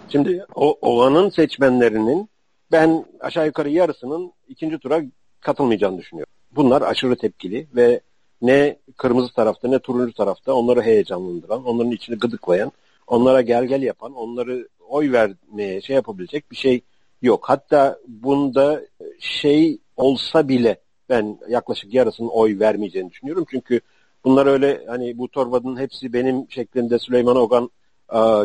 Şimdi 0.08 0.44
o, 0.54 0.78
Oğan'ın 0.80 1.30
seçmenlerinin 1.30 2.28
ben 2.72 3.04
aşağı 3.20 3.46
yukarı 3.46 3.70
yarısının 3.70 4.32
ikinci 4.48 4.78
tura 4.78 5.02
katılmayacağını 5.40 5.98
düşünüyorum. 5.98 6.32
Bunlar 6.56 6.82
aşırı 6.82 7.16
tepkili 7.16 7.66
ve 7.74 8.00
ne 8.42 8.78
kırmızı 8.96 9.34
tarafta 9.34 9.68
ne 9.68 9.78
turuncu 9.78 10.14
tarafta 10.14 10.52
onları 10.52 10.82
heyecanlandıran, 10.82 11.64
onların 11.64 11.92
içini 11.92 12.18
gıdıklayan, 12.18 12.72
onlara 13.06 13.40
gel 13.40 13.64
gel 13.64 13.82
yapan, 13.82 14.14
onları 14.14 14.68
oy 14.88 15.12
vermeye 15.12 15.80
şey 15.80 15.96
yapabilecek 15.96 16.50
bir 16.50 16.56
şey 16.56 16.80
yok. 17.22 17.44
Hatta 17.48 17.98
bunda 18.08 18.82
şey 19.18 19.78
olsa 19.96 20.48
bile 20.48 20.80
ben 21.08 21.38
yaklaşık 21.48 21.94
yarısının 21.94 22.28
oy 22.28 22.58
vermeyeceğini 22.58 23.10
düşünüyorum. 23.10 23.44
Çünkü 23.50 23.80
bunlar 24.24 24.46
öyle 24.46 24.84
hani 24.86 25.18
bu 25.18 25.28
torbanın 25.28 25.76
hepsi 25.76 26.12
benim 26.12 26.50
şeklinde 26.50 26.98
Süleyman 26.98 27.36
Ogan 27.36 27.70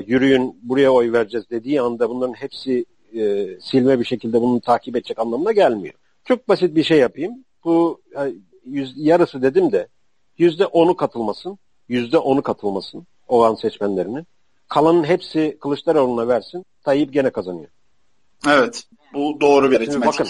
yürüyün 0.07 0.59
buraya 0.63 0.91
oy 0.91 1.11
vereceğiz 1.11 1.49
dediği 1.49 1.81
anda 1.81 2.09
bunların 2.09 2.33
hepsi 2.33 2.85
e, 3.15 3.47
silme 3.61 3.99
bir 3.99 4.05
şekilde 4.05 4.41
bunu 4.41 4.61
takip 4.61 4.95
edecek 4.95 5.19
anlamına 5.19 5.51
gelmiyor. 5.51 5.93
Çok 6.25 6.49
basit 6.49 6.75
bir 6.75 6.83
şey 6.83 6.99
yapayım. 6.99 7.45
Bu 7.63 8.01
yüz, 8.65 8.93
yarısı 8.97 9.41
dedim 9.41 9.71
de 9.71 9.87
yüzde 10.37 10.65
onu 10.65 10.95
katılmasın. 10.95 11.57
Yüzde 11.89 12.17
onu 12.17 12.41
katılmasın 12.41 13.07
olan 13.27 13.55
seçmenlerinin. 13.55 14.27
Kalanın 14.67 15.03
hepsi 15.03 15.57
Kılıçdaroğlu'na 15.61 16.27
versin. 16.27 16.65
Tayyip 16.83 17.13
gene 17.13 17.29
kazanıyor. 17.29 17.69
Evet. 18.47 18.83
Bu 19.13 19.41
doğru 19.41 19.71
bir 19.71 19.77
aritmetik. 19.77 20.05
Bakın 20.05 20.27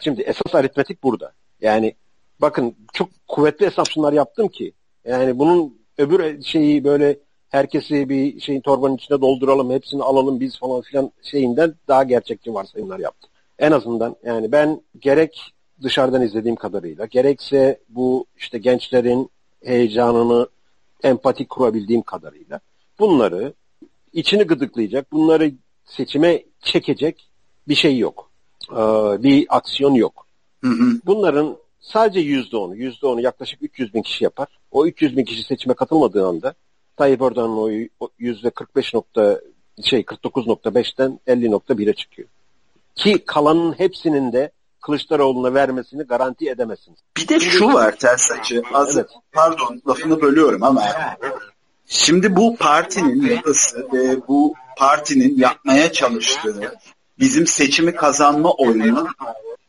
şimdi 0.00 0.22
esas 0.22 0.54
aritmetik 0.54 1.02
burada. 1.02 1.32
Yani 1.60 1.94
bakın 2.40 2.76
çok 2.92 3.08
kuvvetli 3.28 3.66
hesaplar 3.66 4.12
yaptım 4.12 4.48
ki 4.48 4.72
yani 5.04 5.38
bunun 5.38 5.78
öbür 5.98 6.42
şeyi 6.42 6.84
böyle 6.84 7.18
herkesi 7.48 8.08
bir 8.08 8.40
şeyin 8.40 8.60
torbanın 8.60 8.96
içine 8.96 9.20
dolduralım, 9.20 9.70
hepsini 9.70 10.02
alalım 10.02 10.40
biz 10.40 10.58
falan 10.58 10.80
filan 10.80 11.12
şeyinden 11.22 11.74
daha 11.88 12.04
gerçekçi 12.04 12.54
varsayımlar 12.54 12.98
yaptım. 12.98 13.30
En 13.58 13.72
azından 13.72 14.16
yani 14.24 14.52
ben 14.52 14.82
gerek 15.00 15.52
dışarıdan 15.82 16.22
izlediğim 16.22 16.56
kadarıyla 16.56 17.06
gerekse 17.06 17.80
bu 17.88 18.26
işte 18.36 18.58
gençlerin 18.58 19.30
heyecanını 19.64 20.48
empati 21.02 21.48
kurabildiğim 21.48 22.02
kadarıyla 22.02 22.60
bunları 22.98 23.52
içini 24.12 24.42
gıdıklayacak, 24.42 25.12
bunları 25.12 25.52
seçime 25.84 26.44
çekecek 26.62 27.27
bir 27.68 27.74
şey 27.74 27.98
yok. 27.98 28.30
Ee, 28.72 28.76
bir 29.22 29.46
aksiyon 29.48 29.94
yok. 29.94 30.26
Hı 30.64 30.70
hı. 30.70 31.00
Bunların 31.06 31.56
sadece 31.80 32.20
yüzde 32.20 32.56
onu, 32.56 32.76
yüzde 32.76 33.06
onu 33.06 33.20
yaklaşık 33.20 33.62
300 33.62 33.94
bin 33.94 34.02
kişi 34.02 34.24
yapar. 34.24 34.48
O 34.70 34.86
300 34.86 35.16
bin 35.16 35.24
kişi 35.24 35.42
seçime 35.42 35.74
katılmadığı 35.74 36.26
anda 36.26 36.54
Tayyip 36.96 37.22
Erdoğan'ın 37.22 37.56
oyu 37.56 37.88
yüzde 38.18 38.50
45 38.50 38.94
nokta 38.94 39.40
şey 39.84 40.00
49.5'ten 40.00 41.20
50.1'e 41.26 41.92
çıkıyor. 41.92 42.28
Ki 42.94 43.24
kalanın 43.26 43.72
hepsinin 43.72 44.32
de 44.32 44.50
Kılıçdaroğlu'na 44.80 45.54
vermesini 45.54 46.02
garanti 46.02 46.50
edemezsiniz. 46.50 46.98
Bir 47.16 47.28
de 47.28 47.40
şu 47.40 47.72
var 47.72 47.96
ters 47.96 48.30
açı. 48.30 48.62
Az, 48.74 48.96
evet. 48.96 49.10
Pardon 49.32 49.82
lafını 49.88 50.20
bölüyorum 50.20 50.62
ama 50.62 50.82
şimdi 51.86 52.36
bu 52.36 52.56
partinin 52.56 53.26
yapısı 53.26 53.88
ve 53.92 54.28
bu 54.28 54.54
partinin 54.78 55.38
yapmaya 55.38 55.92
çalıştığı 55.92 56.60
bizim 57.20 57.46
seçimi 57.46 57.94
kazanma 57.94 58.52
oyunu 58.52 59.08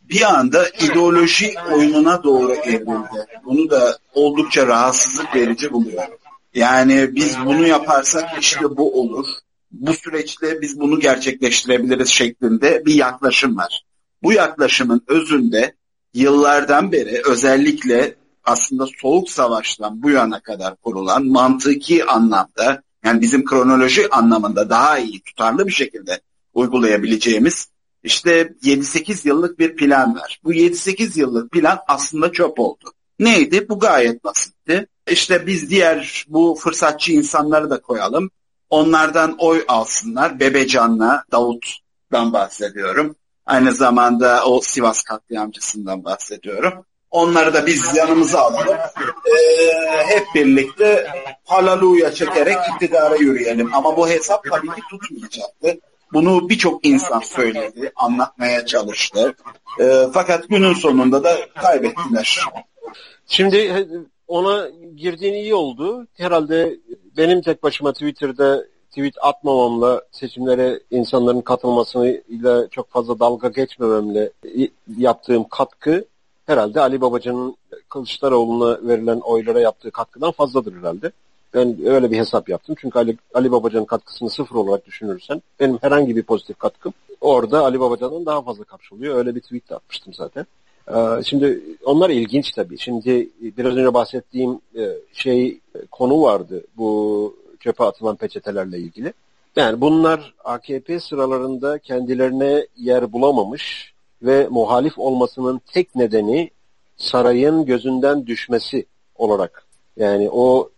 bir 0.10 0.22
anda 0.22 0.70
ideoloji 0.70 1.54
oyununa 1.72 2.24
doğru 2.24 2.54
evrildi. 2.54 3.26
Bunu 3.46 3.70
da 3.70 3.98
oldukça 4.14 4.68
rahatsızlık 4.68 5.36
verici 5.36 5.72
buluyorum. 5.72 6.14
Yani 6.54 7.16
biz 7.16 7.38
bunu 7.46 7.68
yaparsak 7.68 8.30
işte 8.40 8.78
bu 8.78 9.02
olur. 9.02 9.28
Bu 9.72 9.94
süreçte 9.94 10.62
biz 10.62 10.80
bunu 10.80 11.00
gerçekleştirebiliriz 11.00 12.10
şeklinde 12.10 12.86
bir 12.86 12.94
yaklaşım 12.94 13.58
var. 13.58 13.84
Bu 14.24 14.34
yaklaşımın 14.34 15.02
özünde 15.08 15.76
yıllardan 16.14 16.92
beri 16.92 17.22
özellikle 17.26 18.16
aslında 18.44 18.86
soğuk 19.02 19.30
savaştan 19.30 20.04
bu 20.04 20.10
yana 20.10 20.40
kadar 20.40 20.76
kurulan 20.76 21.26
mantıki 21.26 22.06
anlamda 22.06 22.82
yani 23.06 23.22
bizim 23.22 23.46
kronoloji 23.46 24.10
anlamında 24.10 24.70
daha 24.70 25.00
iyi 25.00 25.22
tutarlı 25.22 25.68
bir 25.68 25.72
şekilde 25.72 26.22
uygulayabileceğimiz 26.54 27.70
işte 28.04 28.54
7-8 28.64 29.28
yıllık 29.28 29.60
bir 29.60 29.76
plan 29.76 30.16
var. 30.16 30.40
Bu 30.44 30.54
7-8 30.54 31.20
yıllık 31.20 31.52
plan 31.52 31.80
aslında 31.88 32.32
çöp 32.32 32.60
oldu. 32.60 32.94
Neydi? 33.20 33.70
Bu 33.70 33.80
gayet 33.80 34.24
basitti. 34.24 34.88
İşte 35.08 35.48
biz 35.48 35.70
diğer 35.70 36.26
bu 36.28 36.58
fırsatçı 36.60 37.12
insanları 37.12 37.70
da 37.70 37.82
koyalım. 37.82 38.32
Onlardan 38.70 39.36
oy 39.38 39.66
alsınlar. 39.68 40.40
Bebecan'la 40.40 41.24
Davut'dan 41.32 42.34
bahsediyorum. 42.34 43.16
Aynı 43.46 43.74
zamanda 43.74 44.46
o 44.46 44.62
Sivas 44.62 45.04
katliamcısından 45.04 46.04
bahsediyorum. 46.04 46.86
Onları 47.12 47.54
da 47.54 47.66
biz 47.66 47.96
yanımıza 47.96 48.40
alalım. 48.40 48.78
Ee, 49.26 50.06
hep 50.06 50.26
birlikte 50.36 51.08
halaluya 51.46 52.14
çekerek 52.14 52.58
iktidara 52.74 53.16
yürüyelim. 53.16 53.74
Ama 53.74 53.98
bu 53.98 54.10
hesap 54.10 54.44
tabii 54.50 54.68
ki 54.68 54.82
tutmayacaktı. 54.90 55.80
Bunu 56.14 56.50
birçok 56.50 56.86
insan 56.86 57.20
söyledi, 57.20 57.92
anlatmaya 57.96 58.66
çalıştı. 58.66 59.36
E, 59.80 60.08
fakat 60.14 60.50
günün 60.50 60.74
sonunda 60.74 61.24
da 61.24 61.38
kaybettiler. 61.62 62.40
Şimdi 63.28 63.88
ona 64.28 64.70
girdiğin 64.96 65.34
iyi 65.34 65.56
oldu. 65.56 66.08
Herhalde 66.18 66.78
benim 67.18 67.42
tek 67.42 67.64
başıma 67.64 67.94
Twitter'da 67.94 68.66
tweet 68.90 69.14
atmamamla 69.22 70.02
seçimlere 70.12 70.80
insanların 70.92 71.42
katılmasıyla 71.42 72.68
çok 72.70 72.90
fazla 72.90 73.20
dalga 73.20 73.48
geçmememle 73.48 74.32
yaptığım 74.98 75.44
katkı 75.50 76.06
herhalde 76.46 76.82
Ali 76.82 77.02
Babacan'ın 77.02 77.58
Kılıçdaroğlu'na 77.90 78.88
verilen 78.88 79.20
oylara 79.20 79.60
yaptığı 79.60 79.92
katkıdan 79.92 80.32
fazladır 80.32 80.78
herhalde. 80.78 81.12
Ben 81.54 81.86
öyle 81.86 82.12
bir 82.12 82.18
hesap 82.18 82.50
yaptım. 82.50 82.76
Çünkü 82.80 83.00
Ali, 83.00 83.18
Ali 83.34 83.52
Babacan'ın 83.52 83.86
katkısını 83.86 84.30
sıfır 84.30 84.56
olarak 84.56 84.86
düşünürsen 84.86 85.42
benim 85.60 85.78
herhangi 85.82 86.16
bir 86.16 86.24
pozitif 86.24 86.60
katkım 86.60 86.94
orada 87.22 87.64
Ali 87.64 87.80
Babacan'dan 87.80 88.26
daha 88.26 88.42
fazla 88.42 88.64
kapsılıyor. 88.64 89.16
Öyle 89.16 89.36
bir 89.36 89.42
tweet 89.42 89.70
de 89.70 89.76
atmıştım 89.76 90.14
zaten. 90.14 90.46
Ee, 90.88 91.24
şimdi 91.24 91.62
onlar 91.86 92.10
ilginç 92.10 92.52
tabii. 92.52 92.78
Şimdi 92.78 93.30
biraz 93.42 93.76
önce 93.76 93.94
bahsettiğim 93.94 94.60
e, 94.76 94.90
şey 95.14 95.48
e, 95.48 95.86
konu 95.92 96.22
vardı. 96.22 96.64
Bu 96.78 97.36
çöpe 97.60 97.84
atılan 97.84 98.16
peçetelerle 98.16 98.78
ilgili. 98.78 99.14
Yani 99.56 99.82
bunlar 99.82 100.34
AKP 100.44 101.00
sıralarında 101.00 101.80
kendilerine 101.80 102.68
yer 102.78 103.14
bulamamış 103.14 103.94
ve 104.22 104.48
muhalif 104.50 105.00
olmasının 105.00 105.62
tek 105.74 105.96
nedeni 105.96 106.50
sarayın 106.98 107.66
gözünden 107.66 108.28
düşmesi 108.28 108.86
olarak. 109.16 109.66
Yani 109.98 110.30
o 110.32 110.70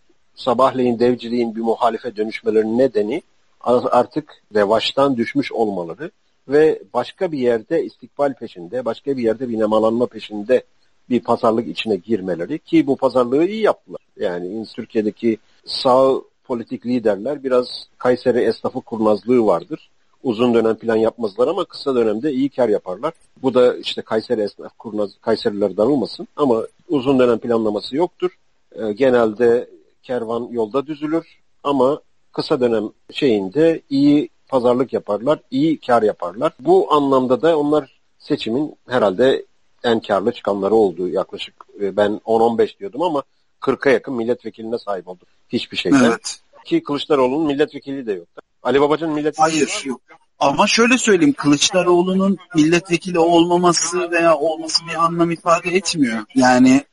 sabahleyin 0.42 0.98
devciliğin 0.98 1.56
bir 1.56 1.60
muhalife 1.60 2.16
dönüşmelerinin 2.16 2.78
nedeni 2.78 3.22
artık 3.64 4.42
revaçtan 4.54 5.16
düşmüş 5.16 5.52
olmaları 5.52 6.10
ve 6.48 6.82
başka 6.94 7.32
bir 7.32 7.38
yerde 7.38 7.84
istikbal 7.84 8.34
peşinde, 8.34 8.84
başka 8.84 9.16
bir 9.16 9.22
yerde 9.22 9.48
bir 9.48 9.58
nemalanma 9.58 10.06
peşinde 10.06 10.62
bir 11.10 11.20
pazarlık 11.20 11.68
içine 11.68 11.96
girmeleri 11.96 12.58
ki 12.58 12.86
bu 12.86 12.96
pazarlığı 12.96 13.46
iyi 13.46 13.62
yaptılar. 13.62 14.00
Yani 14.16 14.66
Türkiye'deki 14.76 15.38
sağ 15.64 16.12
politik 16.44 16.86
liderler 16.86 17.44
biraz 17.44 17.66
Kayseri 17.98 18.38
esnafı 18.38 18.80
kurnazlığı 18.80 19.46
vardır. 19.46 19.90
Uzun 20.22 20.54
dönem 20.54 20.76
plan 20.76 20.96
yapmazlar 20.96 21.48
ama 21.48 21.64
kısa 21.64 21.94
dönemde 21.94 22.32
iyi 22.32 22.48
kar 22.48 22.68
yaparlar. 22.68 23.12
Bu 23.42 23.54
da 23.54 23.76
işte 23.76 24.02
Kayseri 24.02 24.40
esnaf 24.40 24.78
kurnaz, 24.78 25.10
Kayseriler 25.20 25.76
darılmasın 25.76 26.28
ama 26.36 26.62
uzun 26.88 27.18
dönem 27.18 27.38
planlaması 27.38 27.96
yoktur. 27.96 28.30
E, 28.72 28.92
genelde 28.92 29.68
kervan 30.02 30.48
yolda 30.50 30.86
düzülür 30.86 31.26
ama 31.64 32.00
kısa 32.32 32.60
dönem 32.60 32.90
şeyinde 33.10 33.82
iyi 33.90 34.28
pazarlık 34.48 34.92
yaparlar, 34.92 35.38
iyi 35.50 35.80
kar 35.80 36.02
yaparlar. 36.02 36.52
Bu 36.60 36.92
anlamda 36.92 37.42
da 37.42 37.58
onlar 37.58 38.00
seçimin 38.18 38.76
herhalde 38.88 39.44
en 39.84 40.00
karlı 40.00 40.32
çıkanları 40.32 40.74
oldu 40.74 41.08
yaklaşık. 41.08 41.54
E, 41.80 41.96
ben 41.96 42.20
10-15 42.24 42.78
diyordum 42.78 43.02
ama 43.02 43.22
40'a 43.60 43.92
yakın 43.92 44.14
milletvekiline 44.14 44.78
sahip 44.78 45.08
oldu. 45.08 45.24
Hiçbir 45.48 45.76
şeyden. 45.76 46.04
Evet. 46.04 46.40
Ki 46.64 46.82
Kılıçdaroğlu'nun 46.82 47.46
milletvekili 47.46 48.06
de 48.06 48.12
yoktu. 48.12 48.42
Ali 48.62 48.80
Babacan 48.80 49.10
milletvekili 49.10 49.42
Hayır 49.42 49.82
yok. 49.84 50.00
Ama 50.38 50.66
şöyle 50.66 50.98
söyleyeyim 50.98 51.34
Kılıçdaroğlu'nun 51.38 52.38
milletvekili 52.54 53.18
olmaması 53.18 54.10
veya 54.10 54.36
olması 54.36 54.86
bir 54.86 54.94
anlam 54.94 55.30
ifade 55.30 55.70
etmiyor. 55.70 56.24
Yani 56.34 56.84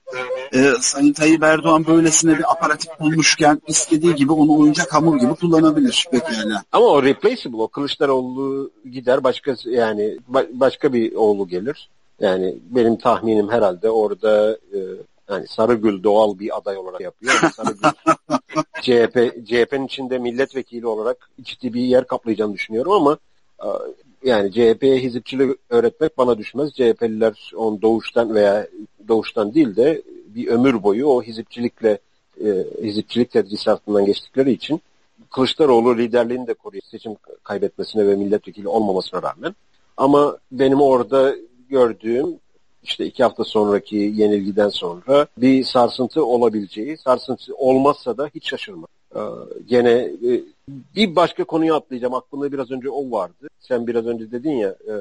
e, 0.54 0.72
Sayın 0.82 1.13
Tayyip 1.13 1.43
Erdoğan 1.43 1.88
böylesine 1.88 2.38
bir 2.38 2.52
aparatif 2.52 3.00
bulmuşken 3.00 3.62
istediği 3.67 4.15
gibi 4.15 4.32
onu 4.32 4.60
oyuncak 4.60 4.93
hamur 4.93 5.19
gibi 5.19 5.36
kullanabilir 5.36 6.08
pekala. 6.12 6.63
Ama 6.72 6.86
o 6.86 7.04
replaceable 7.04 7.62
o 7.62 7.67
Kılıçdaroğlu 7.67 8.72
gider 8.91 9.24
başka 9.24 9.56
yani 9.65 10.17
başka 10.50 10.93
bir 10.93 11.15
oğlu 11.15 11.48
gelir. 11.48 11.89
Yani 12.19 12.58
benim 12.69 12.98
tahminim 12.98 13.50
herhalde 13.50 13.89
orada 13.89 14.58
e, 14.74 14.80
yani 15.30 15.48
Sarıgül 15.48 16.04
doğal 16.04 16.39
bir 16.39 16.58
aday 16.58 16.78
olarak 16.78 17.02
yapıyor. 17.02 17.34
Sarıgül 17.56 17.84
CHP 18.82 19.45
CHP'nin 19.48 19.86
içinde 19.86 20.17
milletvekili 20.17 20.88
olarak 20.88 21.30
ciddi 21.41 21.74
bir 21.74 21.82
yer 21.82 22.08
kaplayacağını 22.08 22.54
düşünüyorum 22.54 22.91
ama 22.91 23.17
e, 23.63 23.67
yani 24.24 24.52
CHP'ye 24.52 24.98
hizipçilik 24.98 25.58
öğretmek 25.70 26.18
bana 26.18 26.38
düşmez. 26.38 26.74
CHP'liler 26.74 27.52
on 27.56 27.82
doğuştan 27.82 28.36
veya 28.36 28.68
doğuştan 29.08 29.54
değil 29.54 29.76
de 29.76 30.02
bir 30.36 30.48
ömür 30.48 30.84
boyu 30.84 31.08
o 31.08 31.24
hizipçilikle 31.24 32.00
e, 32.46 32.66
hizipçilik 32.84 33.32
tedrisatından 33.32 34.06
geçtikleri 34.06 34.52
için 34.52 34.82
Kılıçdaroğlu 35.32 35.98
liderliğini 35.98 36.48
de 36.48 36.54
koruyor 36.54 36.84
seçim 36.92 37.16
kaybetmesine 37.44 38.08
ve 38.08 38.16
milletvekili 38.16 38.68
olmamasına 38.68 39.22
rağmen. 39.24 39.56
Ama 39.98 40.38
benim 40.52 40.82
orada 40.82 41.36
gördüğüm 41.70 42.40
işte 42.84 43.06
iki 43.06 43.24
hafta 43.24 43.44
sonraki 43.44 43.96
yenilgiden 43.96 44.70
sonra 44.70 45.28
bir 45.38 45.64
sarsıntı 45.64 46.26
olabileceği, 46.26 46.98
sarsıntı 46.98 47.56
olmazsa 47.56 48.18
da 48.18 48.30
hiç 48.36 48.50
şaşırma. 48.50 48.88
Ee, 49.16 49.20
gene 49.68 49.92
e, 49.92 50.42
bir 50.96 51.16
başka 51.16 51.44
konuya 51.44 51.76
atlayacağım. 51.76 52.14
Aklımda 52.14 52.52
biraz 52.52 52.72
önce 52.72 52.90
o 52.90 53.12
vardı. 53.12 53.50
Sen 53.60 53.88
biraz 53.88 54.06
önce 54.06 54.32
dedin 54.32 54.52
ya 54.52 54.70
e, 54.70 54.94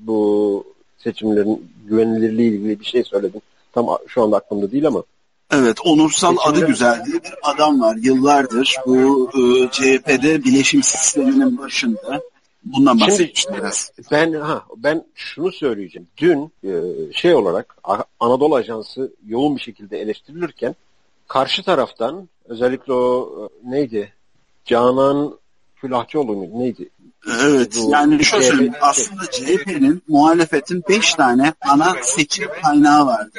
bu 0.00 0.64
seçimlerin 0.98 1.70
güvenilirliği 1.84 2.50
ilgili 2.50 2.80
bir 2.80 2.84
şey 2.84 3.04
söyledin. 3.04 3.42
Tam 3.72 3.86
şu 4.06 4.22
anda 4.22 4.36
aklımda 4.36 4.72
değil 4.72 4.86
ama. 4.86 5.02
Evet, 5.52 5.76
Onursal 5.84 6.36
Seçimler... 6.36 6.58
adı 6.58 6.66
güzel 6.66 7.04
diye 7.06 7.22
bir 7.22 7.34
adam 7.42 7.80
var. 7.80 7.96
Yıllardır 7.96 8.76
bu 8.86 9.30
e, 9.34 9.70
CHP'de 9.70 10.44
bileşim 10.44 10.82
sisteminin 10.82 11.58
başında. 11.58 12.20
Bundan 12.64 13.00
bahsetmiştim 13.00 13.54
biraz. 13.56 13.92
Ben 14.10 14.32
ha 14.32 14.64
ben 14.76 15.04
şunu 15.14 15.52
söyleyeceğim. 15.52 16.08
Dün 16.16 16.52
e, 16.64 16.72
şey 17.12 17.34
olarak 17.34 17.76
Anadolu 18.20 18.54
Ajansı 18.54 19.12
yoğun 19.26 19.56
bir 19.56 19.60
şekilde 19.60 20.00
eleştirilirken 20.00 20.74
karşı 21.28 21.62
taraftan 21.62 22.28
özellikle 22.44 22.92
o 22.92 23.30
e, 23.40 23.70
neydi? 23.70 24.12
Canan 24.64 25.38
Külahçıoğlu 25.76 26.36
muydu? 26.36 26.52
Neydi? 26.54 26.90
Evet 27.42 27.76
Bu, 27.76 27.90
yani 27.90 28.24
şöyle 28.24 28.44
söyleyeyim. 28.44 28.74
Aslında 28.80 29.22
CHP'nin 29.30 30.02
muhalefetin 30.08 30.82
beş 30.88 31.14
tane 31.14 31.52
ana 31.68 31.94
seçim 32.02 32.48
kaynağı 32.62 33.06
vardı. 33.06 33.38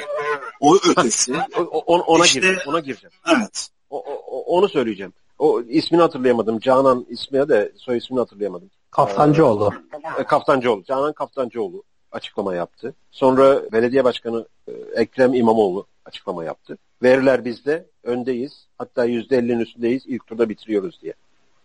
O 0.60 0.76
ötesi. 0.76 1.34
o, 1.58 1.98
ona, 1.98 2.24
işte, 2.24 2.40
gireceğim, 2.40 2.68
ona 2.68 2.80
gireceğim. 2.80 3.12
Evet. 3.36 3.68
O, 3.90 4.04
o, 4.26 4.40
onu 4.56 4.68
söyleyeceğim. 4.68 5.12
O 5.38 5.62
ismini 5.62 6.02
hatırlayamadım. 6.02 6.58
Canan 6.58 7.06
ismine 7.08 7.48
de 7.48 7.72
soy 7.76 7.96
ismini 7.96 8.20
hatırlayamadım. 8.20 8.70
Kaftancıoğlu. 8.90 9.72
Ee, 10.18 10.24
Kaftancıoğlu. 10.24 10.84
Canan 10.84 11.12
Kaftancıoğlu 11.12 11.82
açıklama 12.12 12.54
yaptı. 12.54 12.94
Sonra 13.10 13.72
belediye 13.72 14.04
başkanı 14.04 14.46
e, 14.68 14.72
Ekrem 14.94 15.34
İmamoğlu 15.34 15.86
açıklama 16.06 16.44
yaptı. 16.44 16.78
Veriler 17.02 17.44
bizde, 17.44 17.86
öndeyiz. 18.02 18.66
Hatta 18.78 19.04
yüzde 19.04 19.36
ellinin 19.36 19.60
üstündeyiz. 19.60 20.02
İlk 20.06 20.26
turda 20.26 20.48
bitiriyoruz 20.48 21.02
diye. 21.02 21.14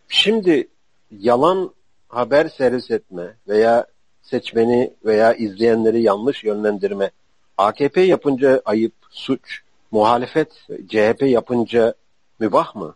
Şimdi 0.08 0.67
yalan 1.12 1.73
haber 2.08 2.49
servis 2.49 2.91
etme 2.91 3.36
veya 3.47 3.86
seçmeni 4.21 4.93
veya 5.06 5.34
izleyenleri 5.34 6.01
yanlış 6.01 6.43
yönlendirme 6.43 7.12
AKP 7.58 8.01
yapınca 8.01 8.62
ayıp, 8.65 8.93
suç, 9.10 9.62
muhalefet 9.91 10.67
CHP 10.88 11.21
yapınca 11.21 11.93
mübah 12.39 12.75
mı? 12.75 12.95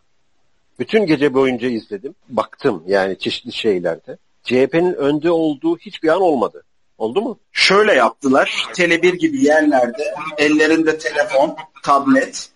Bütün 0.78 1.06
gece 1.06 1.34
boyunca 1.34 1.68
izledim. 1.68 2.14
Baktım 2.28 2.84
yani 2.86 3.18
çeşitli 3.18 3.52
şeylerde. 3.52 4.18
CHP'nin 4.42 4.94
önde 4.94 5.30
olduğu 5.30 5.78
hiçbir 5.78 6.08
an 6.08 6.20
olmadı. 6.22 6.62
Oldu 6.98 7.22
mu? 7.22 7.38
Şöyle 7.52 7.92
yaptılar. 7.92 8.66
Tele1 8.72 9.16
gibi 9.16 9.44
yerlerde 9.44 10.14
ellerinde 10.38 10.98
telefon, 10.98 11.56
tablet. 11.82 12.50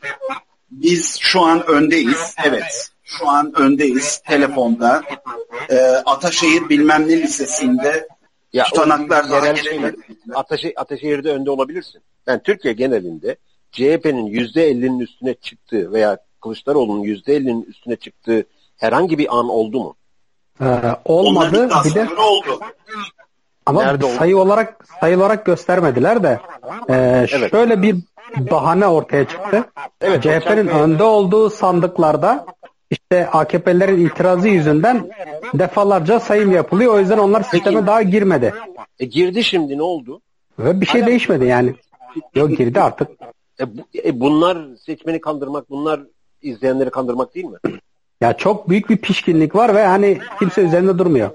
Biz 0.70 1.18
şu 1.20 1.40
an 1.40 1.66
öndeyiz. 1.66 2.35
Evet. 2.44 2.90
Şu 3.03 3.29
an 3.29 3.53
öndeyiz 3.57 4.22
telefonda. 4.26 5.03
E, 5.68 5.76
Ataşehir 6.07 6.68
bilmem 6.68 7.09
ne 7.09 7.22
lisesinde 7.22 8.09
ya 8.53 8.64
tutanaklar 8.64 9.24
yerel 9.24 9.57
şeyler, 9.57 9.94
Ataşehir, 10.35 10.81
Ataşehir'de 10.81 11.31
önde 11.31 11.50
olabilirsin. 11.50 12.03
Yani 12.26 12.40
Türkiye 12.42 12.74
genelinde 12.74 13.37
CHP'nin 13.72 14.26
%50'nin 14.26 15.00
üstüne 15.00 15.35
çıktığı 15.35 15.92
veya 15.92 16.18
Kılıçdaroğlu'nun 16.42 17.05
%50'nin 17.05 17.62
üstüne 17.62 17.96
çıktığı 17.96 18.44
herhangi 18.76 19.18
bir 19.18 19.38
an 19.38 19.48
oldu 19.48 19.81
mu? 19.81 19.96
Ee, 20.61 20.64
olmadı. 21.05 21.68
Bir 21.85 21.94
de 21.94 22.09
oldu. 22.20 22.61
Ama 23.66 23.85
Nerede 23.85 24.09
sayı 24.09 24.37
oldu? 24.37 24.44
olarak 24.44 24.85
sayı 25.01 25.18
olarak 25.18 25.46
göstermediler 25.46 26.23
de 26.23 26.40
e, 26.88 26.94
evet. 26.94 27.51
şöyle 27.51 27.83
bir 27.83 27.96
bahane 28.51 28.87
ortaya 28.87 29.25
çıktı. 29.29 29.64
Evet, 30.01 30.23
CHP'nin 30.23 30.66
önde 30.66 31.03
olduğu 31.05 31.51
sandıklarda 31.51 32.46
işte 32.90 33.29
AKP'lerin 33.31 34.07
itirazı 34.07 34.49
yüzünden 34.49 35.11
defalarca 35.55 36.20
sayım 36.20 36.53
yapılıyor. 36.53 36.94
O 36.94 36.99
yüzden 36.99 37.18
onlar 37.18 37.42
sisteme 37.42 37.77
Peki, 37.77 37.87
daha 37.87 38.03
girmedi. 38.03 38.55
E 39.01 39.05
girdi 39.05 39.44
şimdi 39.44 39.79
ne 39.79 39.83
oldu? 39.83 40.20
Ve 40.59 40.81
bir 40.81 40.87
şey 40.87 41.01
Hala 41.01 41.11
değişmedi 41.11 41.44
yani. 41.44 41.75
Yok 42.35 42.59
girdi 42.59 42.81
artık. 42.81 43.09
E, 43.61 43.79
bu, 43.79 43.83
e 44.05 44.20
bunlar 44.20 44.59
seçmeni 44.87 45.20
kandırmak, 45.20 45.70
bunlar 45.70 46.01
izleyenleri 46.42 46.90
kandırmak 46.90 47.35
değil 47.35 47.46
mi? 47.46 47.59
Ya 48.20 48.33
çok 48.33 48.68
büyük 48.68 48.90
bir 48.90 48.96
pişkinlik 48.96 49.55
var 49.55 49.75
ve 49.75 49.87
hani 49.87 50.18
kimse 50.38 50.62
üzerinde 50.62 50.99
durmuyor. 50.99 51.31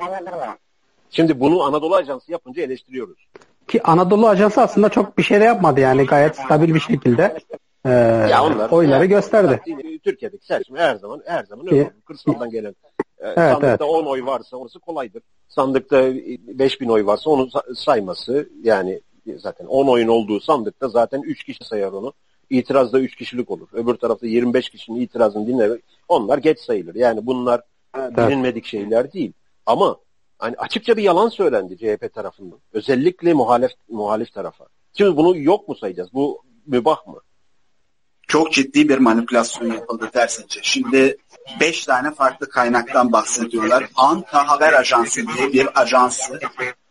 Şimdi 1.15 1.39
bunu 1.39 1.63
Anadolu 1.63 1.95
Ajansı 1.95 2.31
yapınca 2.31 2.63
eleştiriyoruz. 2.63 3.27
Ki 3.67 3.83
Anadolu 3.83 4.27
Ajansı 4.27 4.61
aslında 4.61 4.89
çok 4.89 5.17
bir 5.17 5.23
şey 5.23 5.39
de 5.39 5.43
yapmadı 5.43 5.79
yani 5.79 6.05
gayet 6.05 6.35
stabil 6.35 6.73
bir 6.73 6.79
şekilde 6.79 7.37
e, 7.85 7.89
ya 8.31 8.43
onlar, 8.43 8.69
oyları 8.69 8.93
yani, 8.93 9.09
gösterdi. 9.09 9.61
Türkiye'deki 10.03 10.45
seçim 10.45 10.75
her 10.75 10.95
zaman 10.95 11.21
her 11.25 11.43
zaman 11.43 11.73
öyle 11.73 11.91
Kırsaldan 12.05 12.49
gelen 12.49 12.75
e, 13.19 13.27
evet, 13.27 13.35
sandıkta 13.35 13.67
evet. 13.67 13.81
10 13.81 14.05
oy 14.05 14.25
varsa 14.25 14.57
orası 14.57 14.79
kolaydır. 14.79 15.23
Sandıkta 15.47 16.13
5000 16.13 16.89
oy 16.89 17.05
varsa 17.05 17.29
onu 17.29 17.49
sayması 17.75 18.49
yani 18.63 19.01
zaten 19.37 19.65
10 19.65 19.87
oyun 19.87 20.07
olduğu 20.07 20.39
sandıkta 20.39 20.89
zaten 20.89 21.21
3 21.21 21.43
kişi 21.43 21.65
sayar 21.65 21.91
onu. 21.91 22.13
İtirazda 22.49 22.99
3 22.99 23.15
kişilik 23.15 23.51
olur. 23.51 23.67
Öbür 23.73 23.93
tarafta 23.93 24.27
25 24.27 24.69
kişinin 24.69 25.01
itirazını 25.01 25.47
dinler. 25.47 25.79
Onlar 26.07 26.37
geç 26.37 26.59
sayılır. 26.59 26.95
Yani 26.95 27.25
bunlar 27.25 27.61
evet. 27.97 28.17
bilinmedik 28.17 28.65
şeyler 28.65 29.13
değil. 29.13 29.33
Ama 29.65 29.97
hani 30.39 30.55
açıkça 30.57 30.97
bir 30.97 31.03
yalan 31.03 31.29
söylendi 31.29 31.77
CHP 31.77 32.13
tarafından. 32.13 32.59
Özellikle 32.73 33.33
muhalif 33.33 33.71
muhalif 33.89 34.33
tarafa. 34.33 34.65
Şimdi 34.97 35.17
bunu 35.17 35.37
yok 35.37 35.67
mu 35.67 35.75
sayacağız? 35.75 36.13
Bu 36.13 36.43
mübah 36.65 37.07
mı? 37.07 37.19
Çok 38.27 38.53
ciddi 38.53 38.89
bir 38.89 38.97
manipülasyon 38.97 39.71
yapıldı 39.71 40.09
tersince. 40.13 40.59
Şimdi 40.63 41.17
beş 41.59 41.85
tane 41.85 42.11
farklı 42.11 42.49
kaynaktan 42.49 43.11
bahsediyorlar. 43.11 43.85
Anka 43.95 44.47
Haber 44.47 44.73
Ajansı 44.73 45.21
diye 45.27 45.53
bir 45.53 45.81
ajansı 45.81 46.39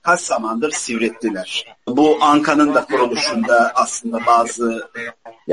kaç 0.03 0.21
zamandır 0.21 0.71
sivrettiler. 0.71 1.77
Bu 1.89 2.19
Anka'nın 2.21 2.75
da 2.75 2.85
kuruluşunda 2.85 3.73
aslında 3.75 4.27
bazı 4.27 4.91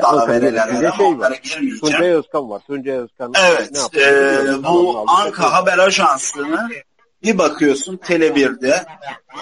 dalavereler 0.04 0.84
var 0.84 0.98
şey 0.98 1.20
var. 1.20 1.42
Tuncay 1.82 2.12
Özkan 2.12 2.50
var. 2.50 2.62
Tuncay 2.68 2.98
Özkan 2.98 3.34
evet, 3.40 3.96
e, 3.98 4.64
bu 4.64 5.06
Anka 5.08 5.54
Haber 5.54 5.78
Ajansı'nı 5.78 6.70
bir 7.24 7.38
bakıyorsun 7.38 7.98
Tele1'de 7.98 8.86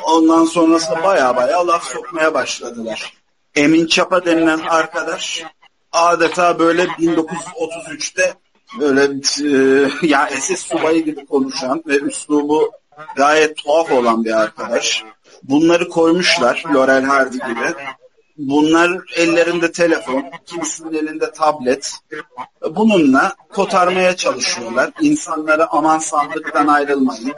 ondan 0.04 0.46
sonrasında 0.46 1.04
baya 1.04 1.36
baya 1.36 1.68
laf 1.68 1.84
sokmaya 1.84 2.34
başladılar. 2.34 3.14
Emin 3.56 3.88
Çapa 3.88 4.26
denilen 4.26 4.60
arkadaş 4.60 5.44
adeta 5.92 6.60
böyle 6.60 6.84
1933'te 6.84 8.34
böyle 8.80 9.04
e, 9.04 9.90
ya 10.08 10.30
SS 10.40 10.60
subayı 10.60 11.06
gibi 11.06 11.26
konuşan 11.26 11.84
ve 11.88 12.00
üslubu 12.00 12.72
gayet 13.16 13.58
tuhaf 13.58 13.92
olan 13.92 14.26
bir 14.26 14.42
arkadaş. 14.42 15.04
Bunları 15.44 15.90
koymuşlar 15.90 16.64
Laurel 16.74 17.04
Hardy 17.04 17.38
gibi. 17.38 17.74
Bunlar 18.40 19.02
ellerinde 19.16 19.72
telefon, 19.72 20.26
kimisinin 20.46 20.94
elinde 20.94 21.32
tablet. 21.32 21.96
Bununla 22.76 23.36
kotarmaya 23.54 24.16
çalışıyorlar. 24.16 24.92
İnsanlara 25.02 25.68
aman 25.72 26.00
sandıktan 26.00 26.68
ayrılmayın, 26.68 27.34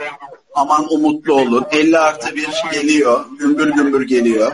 aman 0.56 0.94
umutlu 0.94 1.34
olun. 1.34 1.66
50 1.72 2.00
artı 2.00 2.36
bir 2.36 2.50
geliyor, 2.74 3.26
gümbür 3.40 3.74
gümbür 3.74 4.08
geliyor. 4.08 4.52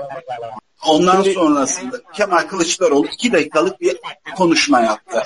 Ondan 0.88 1.21
sonrasında 1.21 2.01
Kemal 2.13 2.47
Kılıçdaroğlu 2.47 3.07
iki 3.07 3.31
dakikalık 3.31 3.81
bir 3.81 3.97
konuşma 4.36 4.81
yaptı. 4.81 5.23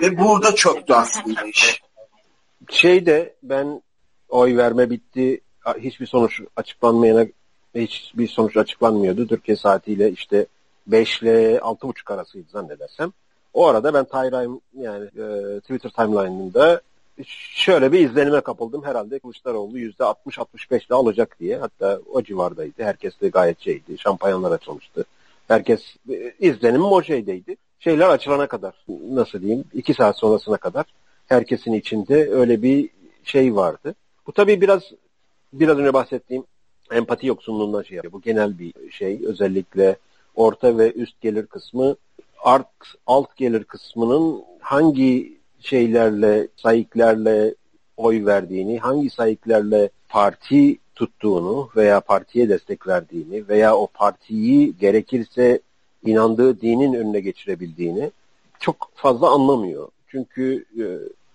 Ve 0.00 0.18
burada 0.18 0.54
çöktü 0.54 0.92
aslında 0.92 1.42
iş. 1.42 1.82
Şeyde 2.70 3.34
ben 3.42 3.82
oy 4.28 4.56
verme 4.56 4.90
bitti. 4.90 5.40
Hiçbir 5.78 6.06
sonuç 6.06 6.40
açıklanmayana 6.56 7.26
hiçbir 7.74 8.28
sonuç 8.28 8.56
açıklanmıyordu. 8.56 9.26
Türkiye 9.26 9.56
saatiyle 9.56 10.10
işte 10.10 10.46
5 10.86 11.22
ile 11.22 11.56
6.30 11.56 12.14
arasıydı 12.14 12.50
zannedersem. 12.50 13.12
O 13.54 13.66
arada 13.66 13.94
ben 13.94 14.04
Tayrayım 14.04 14.60
yani 14.78 15.04
e, 15.04 15.60
Twitter 15.60 15.90
timeline'ında 15.90 16.80
şöyle 17.54 17.92
bir 17.92 18.08
izlenime 18.08 18.40
kapıldım. 18.40 18.84
Herhalde 18.84 19.18
Kılıçdaroğlu 19.18 19.78
%60-65 19.78 20.86
ile 20.86 20.94
alacak 20.94 21.40
diye. 21.40 21.58
Hatta 21.58 22.00
o 22.12 22.22
civardaydı. 22.22 22.82
Herkes 22.82 23.20
de 23.20 23.28
gayet 23.28 23.60
şeydi. 23.60 23.98
Şampanyalar 23.98 24.52
açılmıştı. 24.52 25.04
Herkes 25.48 25.96
e, 26.10 26.34
izlenimim 26.40 26.92
o 26.92 27.02
şeydeydi. 27.02 27.56
Şeyler 27.80 28.08
açılana 28.08 28.46
kadar 28.46 28.74
nasıl 29.10 29.40
diyeyim 29.40 29.64
iki 29.74 29.94
saat 29.94 30.18
sonrasına 30.18 30.56
kadar 30.56 30.84
herkesin 31.26 31.72
içinde 31.72 32.30
öyle 32.30 32.62
bir 32.62 32.90
şey 33.24 33.56
vardı. 33.56 33.94
Bu 34.26 34.32
tabii 34.32 34.60
biraz 34.60 34.82
biraz 35.52 35.78
önce 35.78 35.92
bahsettiğim 35.94 36.44
empati 36.92 37.26
yoksunluğundan 37.26 37.82
şey 37.82 37.96
yapıyor. 37.96 38.12
Bu 38.12 38.20
genel 38.20 38.58
bir 38.58 38.90
şey. 38.90 39.20
Özellikle 39.26 39.96
orta 40.34 40.78
ve 40.78 40.92
üst 40.92 41.20
gelir 41.20 41.46
kısmı 41.46 41.96
art 42.44 42.68
alt 43.06 43.36
gelir 43.36 43.64
kısmının 43.64 44.42
hangi 44.60 45.38
şeylerle, 45.60 46.48
sayıklarla 46.56 47.54
oy 47.96 48.26
verdiğini, 48.26 48.78
hangi 48.78 49.10
sayıklarla 49.10 49.88
parti 50.08 50.78
tuttuğunu 50.94 51.68
veya 51.76 52.00
partiye 52.00 52.48
destek 52.48 52.86
verdiğini 52.86 53.48
veya 53.48 53.76
o 53.76 53.86
partiyi 53.86 54.78
gerekirse 54.78 55.60
inandığı 56.04 56.60
dinin 56.60 56.94
önüne 56.94 57.20
geçirebildiğini 57.20 58.10
çok 58.60 58.90
fazla 58.94 59.30
anlamıyor. 59.30 59.88
Çünkü 60.08 60.64
e, 60.80 60.84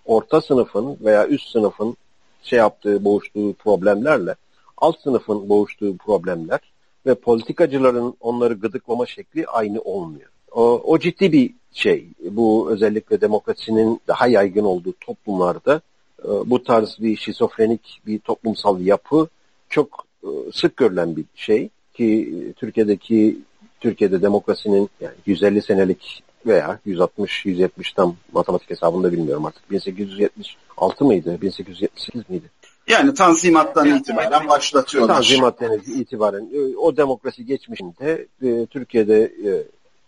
orta 0.04 0.40
sınıfın 0.40 0.96
veya 1.00 1.28
üst 1.28 1.48
sınıfın 1.48 1.96
şey 2.42 2.58
yaptığı, 2.58 3.04
boğuştuğu 3.04 3.52
problemlerle 3.52 4.34
alt 4.76 5.00
sınıfın 5.00 5.48
boğuştuğu 5.48 5.96
problemler 5.96 6.60
ve 7.06 7.14
politikacıların 7.14 8.14
onları 8.20 8.54
gıdıklama 8.54 9.06
şekli 9.06 9.46
aynı 9.46 9.80
olmuyor. 9.80 10.30
O, 10.52 10.62
o 10.84 10.98
ciddi 10.98 11.32
bir 11.32 11.54
şey. 11.72 12.08
Bu 12.30 12.70
özellikle 12.70 13.20
demokrasinin 13.20 14.00
daha 14.08 14.26
yaygın 14.26 14.64
olduğu 14.64 14.92
toplumlarda 15.00 15.80
e, 16.24 16.28
bu 16.28 16.64
tarz 16.64 16.96
bir 17.00 17.16
şizofrenik 17.16 18.00
bir 18.06 18.18
toplumsal 18.18 18.80
yapı 18.80 19.28
çok 19.68 20.06
e, 20.22 20.28
sık 20.52 20.76
görülen 20.76 21.16
bir 21.16 21.24
şey 21.34 21.68
ki 21.94 22.34
Türkiye'deki 22.56 23.38
Türkiye'de 23.80 24.22
demokrasinin 24.22 24.90
yani 25.00 25.14
150 25.26 25.62
senelik 25.62 26.22
veya 26.46 26.78
160 26.84 27.46
170 27.46 27.92
tam 27.92 28.16
matematik 28.32 28.70
hesabında 28.70 29.12
bilmiyorum 29.12 29.46
artık 29.46 29.70
1876 29.70 31.04
mıydı 31.04 31.38
1878 31.40 32.30
miydi? 32.30 32.50
Yani 32.88 33.14
Tanzimat'tan 33.14 33.96
itibaren 33.96 34.48
başlatıyorlar. 34.48 35.14
Tanzimat'tan 35.14 35.72
itibaren 35.72 36.48
o 36.78 36.96
demokrasi 36.96 37.46
geçmişinde 37.46 38.26
e, 38.42 38.66
Türkiye'de 38.66 39.22
e, 39.22 39.50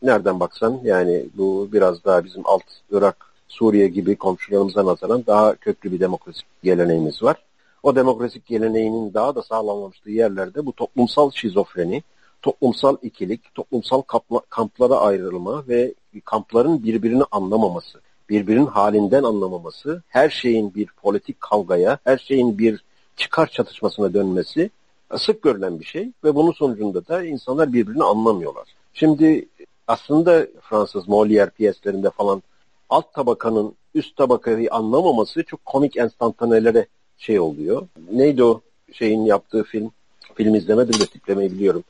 nereden 0.02 0.40
baksan 0.40 0.80
yani 0.84 1.26
bu 1.34 1.68
biraz 1.72 2.04
daha 2.04 2.24
bizim 2.24 2.42
alt 2.44 2.62
Irak, 2.90 3.26
Suriye 3.48 3.88
gibi 3.88 4.16
komşularımıza 4.16 4.86
nazaran 4.86 5.24
daha 5.26 5.54
köklü 5.54 5.92
bir 5.92 6.00
demokrasi 6.00 6.40
geleneğimiz 6.62 7.22
var. 7.22 7.36
O 7.82 7.96
demokrasik 7.96 8.46
geleneğinin 8.46 9.14
daha 9.14 9.34
da 9.34 9.42
sağlanmamıştığı 9.42 10.10
yerlerde 10.10 10.66
bu 10.66 10.72
toplumsal 10.72 11.30
şizofreni, 11.30 12.02
toplumsal 12.42 12.96
ikilik, 13.02 13.54
toplumsal 13.54 14.02
kamplara 14.50 14.96
ayrılma 14.96 15.68
ve 15.68 15.94
kampların 16.24 16.84
birbirini 16.84 17.22
anlamaması, 17.30 18.00
birbirinin 18.28 18.66
halinden 18.66 19.22
anlamaması, 19.22 20.02
her 20.08 20.28
şeyin 20.30 20.74
bir 20.74 20.86
politik 20.86 21.40
kavgaya, 21.40 21.98
her 22.04 22.18
şeyin 22.18 22.58
bir 22.58 22.84
çıkar 23.16 23.46
çatışmasına 23.46 24.14
dönmesi 24.14 24.70
sık 25.16 25.42
görülen 25.42 25.80
bir 25.80 25.84
şey 25.84 26.10
ve 26.24 26.34
bunun 26.34 26.52
sonucunda 26.52 27.06
da 27.06 27.24
insanlar 27.24 27.72
birbirini 27.72 28.04
anlamıyorlar. 28.04 28.68
Şimdi 28.92 29.48
aslında 29.88 30.46
Fransız 30.60 31.04
Molière 31.04 31.50
piyeslerinde 31.50 32.10
falan 32.10 32.42
alt 32.90 33.14
tabakanın 33.14 33.74
üst 33.94 34.16
tabakayı 34.16 34.72
anlamaması 34.72 35.44
çok 35.44 35.64
komik 35.64 35.96
enstantanelere 35.96 36.86
şey 37.18 37.40
oluyor. 37.40 37.88
Neydi 38.12 38.44
o 38.44 38.60
şeyin 38.92 39.24
yaptığı 39.24 39.64
film? 39.64 39.90
Film 40.34 40.54
izlemedim 40.54 41.00
de 41.00 41.06
tiplemeyi 41.06 41.52
biliyorum. 41.52 41.84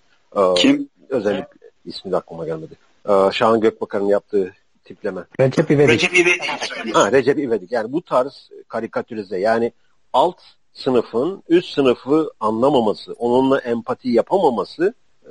Kim? 0.56 0.88
Özellikle 1.08 1.70
ismi 1.84 2.12
de 2.12 2.16
aklıma 2.16 2.46
gelmedi. 2.46 2.74
Ee, 3.08 3.12
Şahan 3.32 3.60
Gökbakar'ın 3.60 4.06
yaptığı 4.06 4.52
tipleme. 4.86 5.24
Recep 5.40 5.70
İvedik. 5.70 5.90
Recep 5.90 6.14
İvedik. 6.14 6.94
Ha, 6.94 7.12
Recep 7.12 7.38
İvedik. 7.38 7.72
Yani 7.72 7.92
bu 7.92 8.02
tarz 8.02 8.50
karikatürize 8.68 9.38
yani 9.38 9.72
alt 10.12 10.40
sınıfın 10.72 11.42
üst 11.48 11.74
sınıfı 11.74 12.30
anlamaması, 12.40 13.12
onunla 13.12 13.58
empati 13.58 14.08
yapamaması 14.08 14.94
e, 15.24 15.30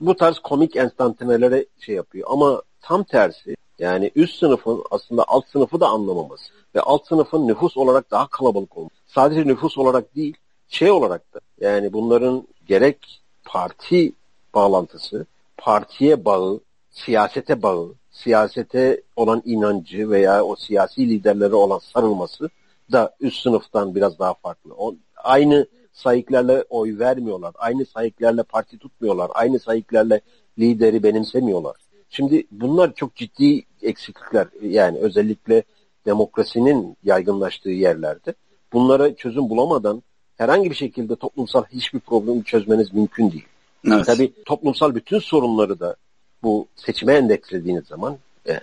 bu 0.00 0.16
tarz 0.16 0.38
komik 0.38 0.76
enstantanelere 0.76 1.66
şey 1.80 1.94
yapıyor. 1.94 2.28
Ama 2.30 2.62
tam 2.80 3.04
tersi 3.04 3.56
yani 3.78 4.10
üst 4.14 4.38
sınıfın 4.38 4.84
aslında 4.90 5.24
alt 5.28 5.48
sınıfı 5.48 5.80
da 5.80 5.88
anlamaması 5.88 6.52
ve 6.74 6.80
alt 6.80 7.06
sınıfın 7.06 7.48
nüfus 7.48 7.76
olarak 7.76 8.10
daha 8.10 8.26
kalabalık 8.26 8.76
olması. 8.76 8.94
Sadece 9.06 9.46
nüfus 9.46 9.78
olarak 9.78 10.16
değil, 10.16 10.36
şey 10.68 10.90
olarak 10.90 11.34
da 11.34 11.40
yani 11.60 11.92
bunların 11.92 12.48
gerek 12.66 13.22
parti 13.44 14.12
bağlantısı, 14.54 15.26
partiye 15.56 16.24
bağı, 16.24 16.60
siyasete 16.90 17.62
bağı, 17.62 17.94
siyasete 18.10 19.02
olan 19.16 19.42
inancı 19.44 20.10
veya 20.10 20.44
o 20.44 20.56
siyasi 20.56 21.08
liderlere 21.08 21.54
olan 21.54 21.78
sarılması 21.78 22.50
da 22.92 23.14
üst 23.20 23.42
sınıftan 23.42 23.94
biraz 23.94 24.18
daha 24.18 24.34
farklı. 24.34 24.74
O, 24.74 24.94
aynı 25.16 25.66
sayıklarla 25.92 26.64
oy 26.70 26.98
vermiyorlar. 26.98 27.52
Aynı 27.58 27.86
sayıklarla 27.86 28.42
parti 28.42 28.78
tutmuyorlar. 28.78 29.30
Aynı 29.34 29.58
sayıklarla 29.58 30.20
lideri 30.58 31.02
benimsemiyorlar. 31.02 31.76
Şimdi 32.10 32.46
bunlar 32.50 32.94
çok 32.94 33.16
ciddi 33.16 33.62
eksiklikler. 33.82 34.46
Yani 34.62 34.98
özellikle 34.98 35.62
demokrasinin 36.06 36.96
yaygınlaştığı 37.02 37.70
yerlerde 37.70 38.34
bunlara 38.72 39.14
çözüm 39.14 39.50
bulamadan 39.50 40.02
herhangi 40.36 40.70
bir 40.70 40.74
şekilde 40.74 41.16
toplumsal 41.16 41.64
hiçbir 41.64 42.00
problemi 42.00 42.44
çözmeniz 42.44 42.94
mümkün 42.94 43.32
değil. 43.32 43.46
Evet. 43.86 44.06
Tabii 44.06 44.32
toplumsal 44.44 44.94
bütün 44.94 45.18
sorunları 45.18 45.80
da 45.80 45.96
bu 46.42 46.66
seçime 46.76 47.14
endekslediğiniz 47.14 47.84
zaman 47.84 48.18
e, 48.48 48.60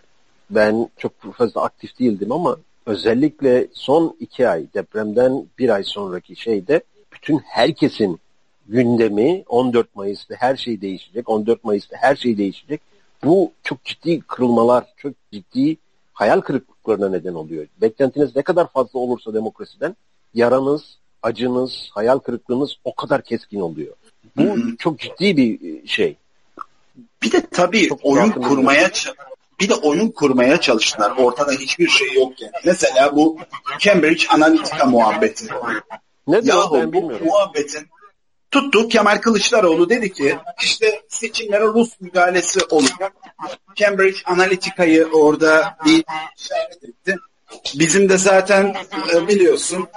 ben 0.50 0.90
çok 0.98 1.34
fazla 1.34 1.62
aktif 1.62 2.00
değildim 2.00 2.32
ama 2.32 2.58
özellikle 2.86 3.68
son 3.74 4.16
iki 4.20 4.50
ay 4.50 4.66
depremden 4.74 5.46
bir 5.60 5.70
ay 5.70 5.84
sonraki 5.84 6.36
şeyde 6.36 6.82
bütün 7.14 7.38
herkesin 7.38 8.20
gündemi 8.68 9.44
14 9.48 9.96
Mayıs'ta 9.96 10.36
her 10.38 10.56
şey 10.56 10.82
değişecek. 10.82 11.30
14 11.30 11.64
Mayıs'ta 11.64 11.98
her 12.00 12.16
şey 12.16 12.38
değişecek. 12.38 12.82
Bu 13.24 13.52
çok 13.64 13.84
ciddi 13.84 14.22
kırılmalar, 14.22 14.86
çok 14.98 15.14
ciddi 15.32 15.78
hayal 16.14 16.42
kırıklıklarına 16.42 17.10
neden 17.10 17.34
oluyor. 17.34 17.68
Beklentiniz 17.82 18.36
ne 18.36 18.42
kadar 18.42 18.68
fazla 18.68 19.00
olursa 19.00 19.34
demokrasiden 19.34 19.96
yaranız, 20.34 20.98
acınız, 21.24 21.90
hayal 21.92 22.20
kırıklığınız 22.20 22.78
o 22.84 22.96
kadar 22.96 23.24
keskin 23.24 23.60
oluyor. 23.60 23.94
Bu 24.38 24.56
çok 24.80 25.00
ciddi 25.00 25.38
bir 25.38 25.88
şey. 25.88 26.16
Bir 27.24 27.32
de 27.32 27.42
tabii 27.42 27.88
çok 27.88 28.00
oyun 28.04 28.32
kurmaya 28.32 28.92
bir 29.60 29.70
de 29.70 29.76
oyun 29.76 30.10
kurmaya 30.10 30.62
çalıştılar. 30.62 31.14
Ortada 31.18 31.52
hiçbir 31.52 31.88
şey 31.88 32.14
yokken. 32.14 32.52
Mesela 32.66 33.16
bu 33.16 33.38
Cambridge 33.80 34.28
Analytica 34.30 34.86
muhabbeti. 34.86 35.46
Ne 36.28 36.44
diyor 36.44 36.64
ben 36.74 36.94
bilmiyorum. 36.94 37.28
muhabbetin 37.28 37.88
tuttu 38.52 38.88
Kemal 38.88 39.18
Kılıçdaroğlu 39.18 39.90
dedi 39.90 40.14
ki 40.14 40.38
işte 40.62 41.02
seçimlere 41.10 41.64
Rus 41.64 42.02
müdahalesi 42.02 42.60
olacak. 42.70 43.14
Cambridge 43.76 44.18
Analytica'yı 44.26 45.08
orada 45.14 45.78
bir 45.86 46.04
işaret 46.38 46.84
etti. 46.84 47.16
Bizim 47.76 48.10
de 48.10 48.18
zaten 48.18 48.76
e, 49.14 49.28
biliyorsun 49.28 49.88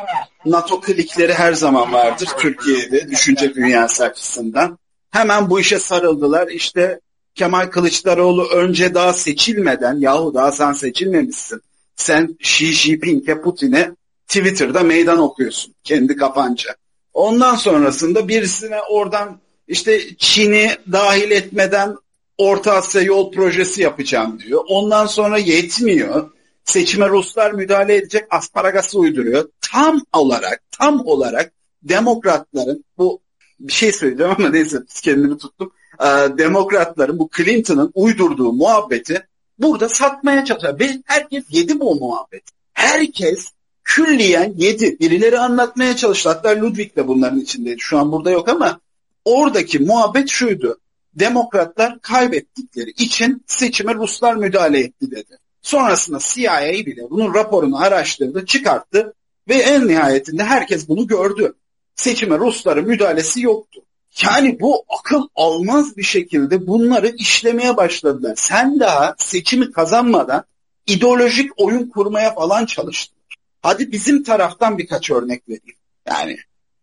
NATO 0.44 0.80
klikleri 0.80 1.34
her 1.34 1.52
zaman 1.52 1.92
vardır 1.92 2.28
Türkiye'de 2.38 3.10
düşünce 3.10 3.54
dünyası 3.54 4.04
açısından. 4.04 4.78
Hemen 5.10 5.50
bu 5.50 5.60
işe 5.60 5.78
sarıldılar. 5.78 6.48
İşte 6.48 7.00
Kemal 7.40 7.66
Kılıçdaroğlu 7.66 8.48
önce 8.48 8.94
daha 8.94 9.12
seçilmeden 9.12 10.00
yahu 10.00 10.34
daha 10.34 10.52
sen 10.52 10.72
seçilmemişsin. 10.72 11.60
Sen 11.96 12.36
Xi 12.40 12.72
Jinping'e 12.72 13.40
Putin'e 13.40 13.90
Twitter'da 14.28 14.82
meydan 14.82 15.18
okuyorsun 15.18 15.74
kendi 15.84 16.16
kafanca. 16.16 16.76
Ondan 17.12 17.54
sonrasında 17.54 18.28
birisine 18.28 18.80
oradan 18.90 19.40
işte 19.68 20.16
Çin'i 20.18 20.70
dahil 20.92 21.30
etmeden 21.30 21.96
Orta 22.38 22.72
Asya 22.72 23.02
yol 23.02 23.32
projesi 23.32 23.82
yapacağım 23.82 24.40
diyor. 24.40 24.64
Ondan 24.68 25.06
sonra 25.06 25.38
yetmiyor. 25.38 26.30
Seçime 26.64 27.08
Ruslar 27.08 27.52
müdahale 27.52 27.94
edecek 27.96 28.24
asparagası 28.30 28.98
uyduruyor. 28.98 29.48
Tam 29.60 30.02
olarak, 30.12 30.62
tam 30.78 31.06
olarak 31.06 31.52
demokratların 31.82 32.84
bu 32.98 33.20
bir 33.60 33.72
şey 33.72 33.92
söyleyeceğim 33.92 34.34
ama 34.38 34.48
neyse 34.48 34.78
kendimi 35.02 35.38
tuttum. 35.38 35.72
Ee, 36.00 36.38
demokratların 36.38 37.18
bu 37.18 37.30
Clinton'ın 37.36 37.90
uydurduğu 37.94 38.52
muhabbeti 38.52 39.26
burada 39.58 39.88
satmaya 39.88 40.44
çalışıyor. 40.44 40.80
Ve 40.80 41.02
herkes 41.04 41.44
yedi 41.50 41.80
bu 41.80 41.94
muhabbet. 41.94 42.42
Herkes 42.72 43.52
külliyen 43.84 44.54
yedi. 44.56 44.98
Birileri 45.00 45.38
anlatmaya 45.38 45.96
çalıştı. 45.96 46.28
Hatta 46.28 46.60
Ludwig 46.60 46.96
de 46.96 47.08
bunların 47.08 47.40
içindeydi. 47.40 47.80
Şu 47.80 47.98
an 47.98 48.12
burada 48.12 48.30
yok 48.30 48.48
ama 48.48 48.80
oradaki 49.24 49.78
muhabbet 49.78 50.28
şuydu. 50.28 50.78
Demokratlar 51.14 52.00
kaybettikleri 52.00 52.90
için 52.90 53.44
seçime 53.46 53.94
Ruslar 53.94 54.36
müdahale 54.36 54.80
etti 54.80 55.10
dedi. 55.10 55.38
Sonrasında 55.62 56.18
CIA 56.20 56.72
bile 56.86 57.10
bunun 57.10 57.34
raporunu 57.34 57.82
araştırdı, 57.82 58.46
çıkarttı 58.46 59.14
ve 59.48 59.54
en 59.54 59.88
nihayetinde 59.88 60.44
herkes 60.44 60.88
bunu 60.88 61.06
gördü. 61.06 61.54
Seçime 61.94 62.38
Rusların 62.38 62.86
müdahalesi 62.88 63.42
yoktu. 63.42 63.80
Yani 64.22 64.60
bu 64.60 64.84
akıl 64.98 65.22
almaz 65.34 65.96
bir 65.96 66.02
şekilde 66.02 66.66
bunları 66.66 67.08
işlemeye 67.08 67.76
başladılar. 67.76 68.34
Sen 68.36 68.80
daha 68.80 69.14
seçimi 69.18 69.72
kazanmadan 69.72 70.44
ideolojik 70.86 71.50
oyun 71.56 71.88
kurmaya 71.88 72.34
falan 72.34 72.66
çalıştın. 72.66 73.18
Hadi 73.62 73.92
bizim 73.92 74.22
taraftan 74.22 74.78
birkaç 74.78 75.10
örnek 75.10 75.48
vereyim. 75.48 75.76
Yani 76.06 76.38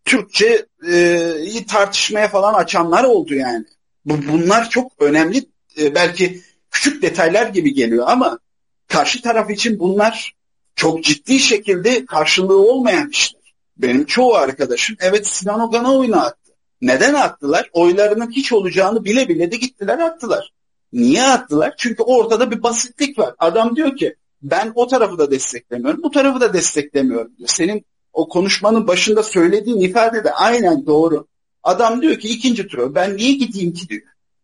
Türkçeyi 0.05 1.65
tartışmaya 1.67 2.27
falan 2.27 2.53
açanlar 2.53 3.03
oldu 3.03 3.33
yani. 3.33 3.65
Bu, 4.05 4.17
bunlar 4.31 4.69
çok 4.69 4.91
önemli 4.99 5.45
e, 5.81 5.95
belki 5.95 6.41
küçük 6.71 7.01
detaylar 7.01 7.47
gibi 7.47 7.73
geliyor 7.73 8.05
ama 8.07 8.39
karşı 8.87 9.21
taraf 9.21 9.49
için 9.49 9.79
bunlar 9.79 10.35
çok 10.75 11.03
ciddi 11.03 11.39
şekilde 11.39 12.05
karşılığı 12.05 12.71
olmayan 12.71 13.09
işler. 13.09 13.41
Benim 13.77 14.05
çoğu 14.05 14.35
arkadaşım 14.35 14.95
evet 14.99 15.27
Sinan 15.27 15.59
Ogan'a 15.59 15.95
oyunu 15.95 16.21
attı. 16.21 16.46
Neden 16.81 17.13
attılar? 17.13 17.69
Oylarının 17.73 18.31
hiç 18.31 18.53
olacağını 18.53 19.05
bile 19.05 19.29
bile 19.29 19.51
de 19.51 19.55
gittiler 19.55 19.99
attılar. 19.99 20.53
Niye 20.93 21.23
attılar? 21.23 21.73
Çünkü 21.77 22.03
ortada 22.03 22.51
bir 22.51 22.63
basitlik 22.63 23.19
var. 23.19 23.35
Adam 23.39 23.75
diyor 23.75 23.97
ki 23.97 24.15
ben 24.41 24.71
o 24.75 24.87
tarafı 24.87 25.17
da 25.17 25.31
desteklemiyorum, 25.31 26.03
bu 26.03 26.11
tarafı 26.11 26.41
da 26.41 26.53
desteklemiyorum 26.53 27.37
diyor. 27.37 27.49
Senin 27.49 27.85
o 28.13 28.27
konuşmanın 28.27 28.87
başında 28.87 29.23
söylediğin 29.23 29.81
ifade 29.81 30.23
de 30.23 30.31
aynen 30.31 30.85
doğru. 30.85 31.27
Adam 31.63 32.01
diyor 32.01 32.19
ki 32.19 32.29
ikinci 32.29 32.67
turu 32.67 32.95
ben 32.95 33.17
niye 33.17 33.31
gideyim 33.31 33.73
ki 33.73 33.89
diyor. 33.89 34.01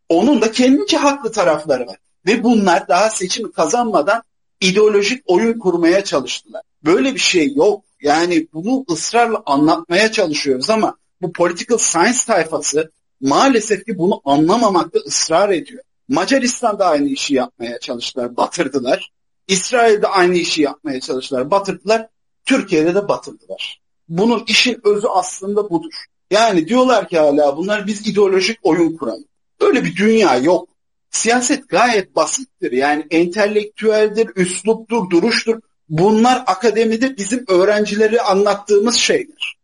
Onun 0.09 0.41
da 0.41 0.51
kendince 0.51 0.97
haklı 0.97 1.31
tarafları 1.31 1.87
var. 1.87 1.97
Ve 2.25 2.43
bunlar 2.43 2.87
daha 2.87 3.09
seçimi 3.09 3.51
kazanmadan 3.51 4.23
ideolojik 4.61 5.23
oyun 5.25 5.59
kurmaya 5.59 6.03
çalıştılar. 6.03 6.61
Böyle 6.85 7.13
bir 7.13 7.19
şey 7.19 7.53
yok. 7.53 7.83
Yani 8.01 8.47
bunu 8.53 8.85
ısrarla 8.91 9.43
anlatmaya 9.45 10.11
çalışıyoruz 10.11 10.69
ama 10.69 10.97
bu 11.23 11.33
political 11.33 11.77
science 11.77 12.19
tayfası 12.27 12.91
maalesef 13.21 13.85
ki 13.85 13.97
bunu 13.97 14.21
anlamamakta 14.25 14.99
ısrar 14.99 15.49
ediyor. 15.49 15.83
Macaristan'da 16.07 16.85
aynı 16.85 17.09
işi 17.09 17.33
yapmaya 17.33 17.79
çalıştılar, 17.79 18.37
batırdılar. 18.37 19.11
İsrail'de 19.47 20.07
aynı 20.07 20.37
işi 20.37 20.61
yapmaya 20.61 20.99
çalıştılar, 20.99 21.51
batırdılar. 21.51 22.07
Türkiye'de 22.45 22.95
de 22.95 23.07
batırdılar. 23.07 23.81
Bunun 24.09 24.43
işin 24.47 24.81
özü 24.83 25.07
aslında 25.07 25.69
budur. 25.69 25.93
Yani 26.31 26.67
diyorlar 26.67 27.07
ki 27.07 27.19
hala 27.19 27.57
bunlar 27.57 27.87
biz 27.87 28.07
ideolojik 28.07 28.59
oyun 28.63 28.97
kuralım. 28.97 29.25
Öyle 29.59 29.83
bir 29.83 29.95
dünya 29.95 30.37
yok. 30.37 30.69
Siyaset 31.09 31.69
gayet 31.69 32.15
basittir. 32.15 32.71
Yani 32.71 33.07
entelektüeldir, 33.11 34.29
üsluptur, 34.35 35.09
duruştur. 35.09 35.61
Bunlar 35.89 36.43
akademide 36.47 37.17
bizim 37.17 37.45
öğrencileri 37.47 38.21
anlattığımız 38.21 38.95
şeyler. 38.95 39.57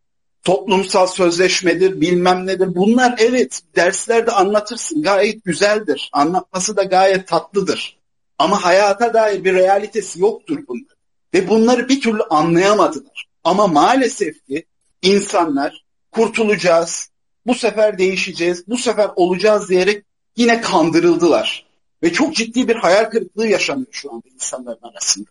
Toplumsal 0.44 1.08
sözleşmedir, 1.08 2.02
bilmem 2.02 2.48
nedir. 2.48 2.76
Bunlar 2.76 3.16
evet 3.20 3.62
derslerde 3.76 4.32
anlatırsın. 4.32 5.02
Gayet 5.02 5.46
güzeldir. 5.46 6.10
Anlatması 6.14 6.78
da 6.78 6.84
gayet 6.84 7.28
tatlıdır. 7.28 7.98
Ama 8.38 8.66
hayata 8.66 9.14
dair 9.14 9.44
bir 9.44 9.54
realitesi 9.54 10.22
yoktur 10.22 10.60
bunlar. 10.68 10.96
Ve 11.34 11.50
bunları 11.50 11.90
bir 11.90 12.02
türlü 12.02 12.24
anlayamadılar. 12.24 13.28
Ama 13.44 13.68
maalesef 13.68 14.46
ki 14.48 14.66
insanlar 15.02 15.86
kurtulacağız, 16.12 17.10
bu 17.46 17.56
sefer 17.56 17.98
değişeceğiz, 17.98 18.68
bu 18.68 18.78
sefer 18.78 19.10
olacağız 19.16 19.70
diyerek 19.70 20.04
yine 20.36 20.62
kandırıldılar. 20.62 21.66
Ve 22.04 22.14
çok 22.14 22.36
ciddi 22.36 22.68
bir 22.68 22.76
hayal 22.76 23.06
kırıklığı 23.06 23.48
yaşanıyor 23.48 23.88
şu 23.92 24.12
anda 24.12 24.28
insanların 24.34 24.82
arasında. 24.82 25.30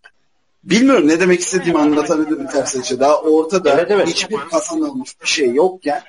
Bilmiyorum 0.70 1.08
ne 1.08 1.20
demek 1.20 1.40
istediğimi 1.40 1.78
anlatabilirim 1.78 2.46
tersine. 2.46 3.00
Daha 3.00 3.20
ortada 3.20 3.74
evet, 3.74 3.90
evet. 3.90 4.08
hiçbir 4.08 4.36
kazanılmış 4.36 5.20
bir 5.22 5.26
şey 5.26 5.54
yokken 5.54 6.02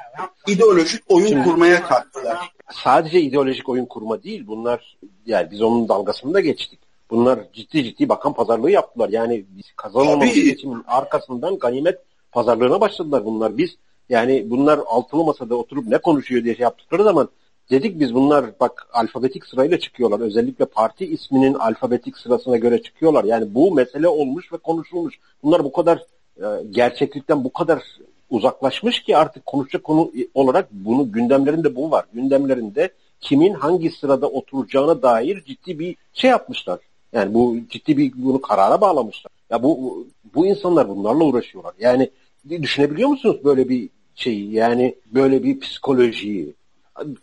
ideolojik 0.47 1.01
oyun 1.07 1.28
Şimdi, 1.28 1.43
kurmaya 1.43 1.84
kalktılar. 1.84 2.51
Sadece 2.72 3.22
ideolojik 3.22 3.70
oyun 3.70 3.86
kurma 3.86 4.24
değil 4.24 4.47
bunlar 4.47 4.97
yani 5.26 5.51
biz 5.51 5.62
onun 5.62 5.89
dalgasını 5.89 6.34
da 6.34 6.39
geçtik. 6.39 6.80
Bunlar 7.10 7.39
ciddi 7.53 7.84
ciddi 7.84 8.10
bakan 8.10 8.34
pazarlığı 8.34 8.72
yaptılar. 8.72 9.10
Yani 9.10 9.45
biz 9.49 9.66
kazanılmamış 9.76 10.34
seçimin 10.34 10.84
arkasından 10.88 11.60
ganimet 11.60 11.99
pazarlığına 12.32 12.82
başladılar 12.82 13.26
bunlar. 13.26 13.57
Biz 13.57 13.70
yani 14.10 14.45
bunlar 14.49 14.80
altılı 14.86 15.24
masada 15.24 15.55
oturup 15.55 15.88
ne 15.88 15.97
konuşuyor 15.97 16.43
diye 16.43 16.55
şey 16.55 16.64
yaptıkları 16.64 17.03
zaman 17.03 17.30
dedik 17.70 17.99
biz 17.99 18.13
bunlar 18.13 18.45
bak 18.59 18.88
alfabetik 18.93 19.45
sırayla 19.45 19.80
çıkıyorlar. 19.80 20.20
Özellikle 20.20 20.65
parti 20.65 21.05
isminin 21.05 21.53
alfabetik 21.53 22.17
sırasına 22.17 22.57
göre 22.57 22.82
çıkıyorlar. 22.82 23.24
Yani 23.24 23.55
bu 23.55 23.72
mesele 23.72 24.07
olmuş 24.07 24.53
ve 24.53 24.57
konuşulmuş. 24.57 25.20
Bunlar 25.43 25.63
bu 25.63 25.72
kadar 25.72 26.03
e, 26.38 26.45
gerçeklikten 26.72 27.43
bu 27.43 27.53
kadar 27.53 27.84
uzaklaşmış 28.30 29.03
ki 29.03 29.17
artık 29.17 29.45
konuşacak 29.45 29.84
konu 29.84 30.11
olarak 30.34 30.67
bunu 30.72 31.11
gündemlerinde 31.11 31.76
bu 31.76 31.91
var. 31.91 32.05
Gündemlerinde 32.13 32.89
kimin 33.22 33.53
hangi 33.53 33.89
sırada 33.89 34.28
oturacağına 34.28 35.01
dair 35.01 35.43
ciddi 35.43 35.80
bir 35.80 35.95
şey 36.13 36.30
yapmışlar. 36.30 36.80
Yani 37.13 37.34
bu 37.34 37.57
ciddi 37.70 37.97
bir 37.97 38.11
bunu 38.15 38.41
karara 38.41 38.82
bağlamışlar. 38.82 39.32
Ya 39.49 39.63
bu 39.63 40.05
bu 40.36 40.45
insanlar 40.45 40.89
bunlarla 40.89 41.24
uğraşıyorlar. 41.24 41.74
Yani 41.80 42.09
düşünebiliyor 42.49 43.09
musunuz 43.09 43.38
böyle 43.43 43.70
bir 43.70 43.89
şeyi? 44.15 44.53
Yani 44.53 44.95
böyle 45.13 45.43
bir 45.43 45.59
psikolojiyi, 45.59 46.53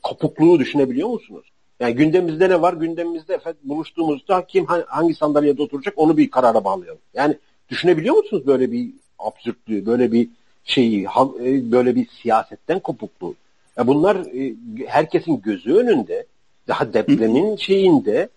kopukluğu 0.03 0.59
düşünebiliyor 0.59 1.09
musunuz? 1.09 1.45
Yani 1.81 1.95
gündemimizde 1.95 2.49
ne 2.49 2.63
var? 2.63 2.73
Gündemimizde 2.73 3.35
efendim 3.35 3.61
buluştuğumuzda 3.65 4.47
kim 4.47 4.67
hangi 4.87 5.15
sandalyede 5.15 5.63
oturacak 5.63 5.95
onu 5.97 6.17
bir 6.17 6.31
karara 6.31 6.65
bağlayalım. 6.65 7.01
Yani 7.15 7.37
düşünebiliyor 7.69 8.17
musunuz 8.17 8.47
böyle 8.47 8.73
bir 8.73 8.91
absürtlüğü, 9.19 9.87
böyle 9.87 10.13
bir 10.13 10.29
şeyi, 10.65 11.05
e, 11.41 11.73
böyle 11.73 11.95
bir 11.95 12.09
siyasetten 12.23 12.81
kopukluğu? 12.81 13.35
Ya 13.77 13.87
bunlar 13.87 14.17
e, 14.17 14.55
herkesin 14.87 15.43
gözü 15.43 15.75
önünde, 15.75 16.27
daha 16.69 16.93
depremin 16.95 17.57
şeyinde 17.57 18.29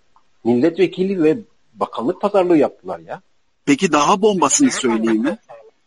milletvekili 0.43 1.23
ve 1.23 1.37
bakanlık 1.73 2.21
pazarlığı 2.21 2.57
yaptılar 2.57 2.99
ya. 2.99 3.21
Peki 3.65 3.91
daha 3.91 4.21
bombasını 4.21 4.71
söyleyeyim 4.71 5.23
mi? 5.23 5.37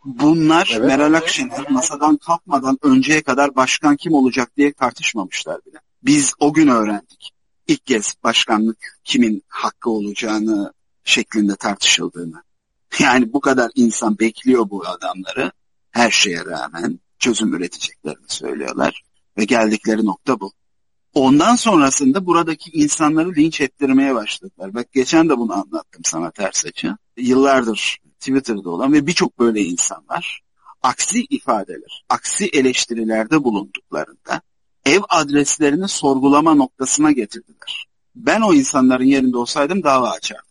Bunlar 0.04 0.70
evet. 0.72 0.86
Meral 0.86 1.12
Akşener 1.12 1.70
masadan 1.70 2.16
kalkmadan 2.16 2.78
önceye 2.82 3.22
kadar 3.22 3.56
başkan 3.56 3.96
kim 3.96 4.12
olacak 4.12 4.56
diye 4.56 4.72
tartışmamışlar 4.72 5.60
bile. 5.66 5.78
Biz 6.02 6.34
o 6.38 6.52
gün 6.52 6.68
öğrendik. 6.68 7.30
İlk 7.66 7.86
kez 7.86 8.14
başkanlık 8.24 8.98
kimin 9.04 9.42
hakkı 9.48 9.90
olacağını 9.90 10.72
şeklinde 11.04 11.56
tartışıldığını. 11.56 12.42
Yani 12.98 13.32
bu 13.32 13.40
kadar 13.40 13.70
insan 13.74 14.18
bekliyor 14.18 14.70
bu 14.70 14.86
adamları. 14.86 15.52
Her 15.90 16.10
şeye 16.10 16.44
rağmen 16.44 17.00
çözüm 17.18 17.54
üreteceklerini 17.54 18.26
söylüyorlar. 18.28 19.02
Ve 19.38 19.44
geldikleri 19.44 20.06
nokta 20.06 20.40
bu. 20.40 20.52
Ondan 21.14 21.56
sonrasında 21.56 22.26
buradaki 22.26 22.70
insanları 22.70 23.34
linç 23.34 23.60
ettirmeye 23.60 24.14
başladılar. 24.14 24.74
Bak 24.74 24.92
geçen 24.92 25.28
de 25.28 25.38
bunu 25.38 25.52
anlattım 25.52 26.02
sana 26.04 26.30
ters 26.30 26.66
açı. 26.66 26.96
Yıllardır 27.16 27.98
Twitter'da 28.22 28.70
olan 28.70 28.92
ve 28.92 29.06
birçok 29.06 29.38
böyle 29.38 29.60
insan 29.60 30.04
var. 30.08 30.40
Aksi 30.82 31.24
ifadeler, 31.30 32.04
aksi 32.08 32.46
eleştirilerde 32.46 33.44
bulunduklarında 33.44 34.42
ev 34.86 35.00
adreslerini 35.08 35.88
sorgulama 35.88 36.54
noktasına 36.54 37.12
getirdiler. 37.12 37.86
Ben 38.14 38.40
o 38.40 38.54
insanların 38.54 39.04
yerinde 39.04 39.36
olsaydım 39.36 39.82
dava 39.82 40.10
açardım. 40.10 40.46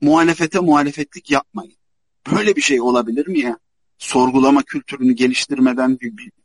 Muhalefete 0.00 0.60
muhalefetlik 0.60 1.30
yapmayın. 1.30 1.76
Böyle 2.36 2.56
bir 2.56 2.60
şey 2.60 2.80
olabilir 2.80 3.28
mi 3.28 3.40
ya? 3.40 3.58
Sorgulama 3.98 4.62
kültürünü 4.62 5.12
geliştirmeden 5.12 5.98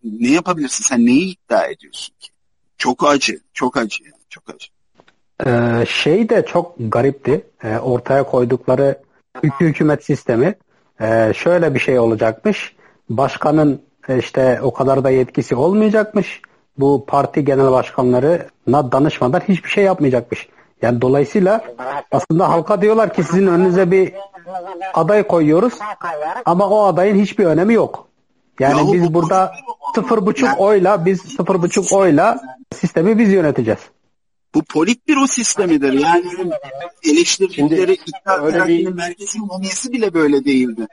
ne 0.04 0.32
yapabilirsin? 0.32 0.84
Sen 0.84 1.06
neyi 1.06 1.36
iddia 1.36 1.66
ediyorsun 1.66 2.16
ki? 2.20 2.30
Çok 2.78 3.08
acı, 3.08 3.40
çok 3.54 3.78
acı, 3.78 4.04
çok 4.30 4.44
acı. 4.50 4.68
Ee, 5.46 5.86
şey 5.86 6.30
de 6.30 6.46
çok 6.46 6.76
garipti. 6.80 7.46
Ee, 7.64 7.78
ortaya 7.78 8.24
koydukları 8.24 9.07
iki 9.44 9.66
hükümet 9.66 10.04
sistemi 10.04 10.56
e, 11.02 11.34
şöyle 11.34 11.74
bir 11.74 11.80
şey 11.80 12.00
olacakmış. 12.00 12.76
Başkanın 13.10 13.82
e, 14.10 14.18
işte 14.18 14.60
o 14.64 14.74
kadar 14.74 15.04
da 15.04 15.10
yetkisi 15.10 15.56
olmayacakmış. 15.56 16.42
Bu 16.78 17.06
parti 17.08 17.46
genel 17.46 17.72
başkanlarına 17.72 18.92
danışmadan 18.92 19.40
hiçbir 19.40 19.70
şey 19.70 19.84
yapmayacakmış. 19.84 20.50
Yani 20.82 21.02
dolayısıyla 21.02 21.62
aslında 22.12 22.50
halka 22.50 22.82
diyorlar 22.82 23.14
ki 23.14 23.24
sizin 23.24 23.48
önünüze 23.48 23.92
bir 23.92 24.14
aday 24.94 25.24
koyuyoruz 25.28 25.74
ama 26.46 26.70
o 26.70 26.84
adayın 26.84 27.16
hiçbir 27.16 27.46
önemi 27.46 27.74
yok. 27.74 28.08
Yani 28.60 28.78
Yahu 28.78 28.94
biz 28.94 29.14
burada 29.14 29.52
sıfır 29.96 30.26
buçuk 30.26 30.50
oyla 30.60 31.06
biz 31.06 31.22
sıfır 31.22 31.62
buçuk 31.62 31.94
oyla 31.94 32.40
sistemi 32.76 33.18
biz 33.18 33.34
yöneteceğiz. 33.34 33.80
Bu 34.58 34.64
politbüro 34.64 35.28
sistemidir. 35.28 35.94
Yani 35.94 36.26
eleştirdikleri 37.04 37.98
bir 38.68 38.88
merkezin 38.94 39.46
moniyesi 39.46 39.94
bile 39.94 40.14
böyle 40.14 40.46
değildi. 40.46 40.88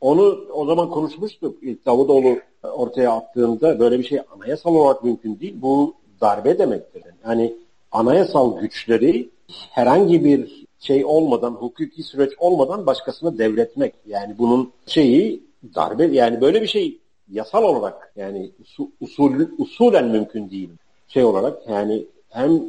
Onu 0.00 0.44
o 0.52 0.66
zaman 0.66 0.90
konuşmuştuk. 0.90 1.58
İlk 1.62 1.86
Davutoğlu 1.86 2.38
ortaya 2.62 3.12
attığında 3.12 3.78
böyle 3.78 3.98
bir 3.98 4.04
şey 4.04 4.20
anayasal 4.36 4.74
olarak 4.74 5.04
mümkün 5.04 5.40
değil. 5.40 5.54
Bu 5.56 5.94
darbe 6.20 6.58
demektir. 6.58 7.02
Yani 7.26 7.54
anayasal 7.92 8.60
güçleri 8.60 9.30
herhangi 9.70 10.24
bir 10.24 10.66
şey 10.78 11.04
olmadan, 11.04 11.50
hukuki 11.50 12.02
süreç 12.02 12.32
olmadan 12.38 12.86
başkasına 12.86 13.38
devretmek. 13.38 13.94
Yani 14.06 14.34
bunun 14.38 14.72
şeyi 14.86 15.42
darbe 15.74 16.06
yani 16.06 16.40
böyle 16.40 16.62
bir 16.62 16.66
şey 16.66 16.98
yasal 17.30 17.62
olarak 17.62 18.12
yani 18.16 18.50
usul, 19.00 19.40
usulen 19.58 20.04
mümkün 20.04 20.50
değil. 20.50 20.70
Şey 21.08 21.24
olarak 21.24 21.68
yani 21.68 22.04
hem 22.28 22.62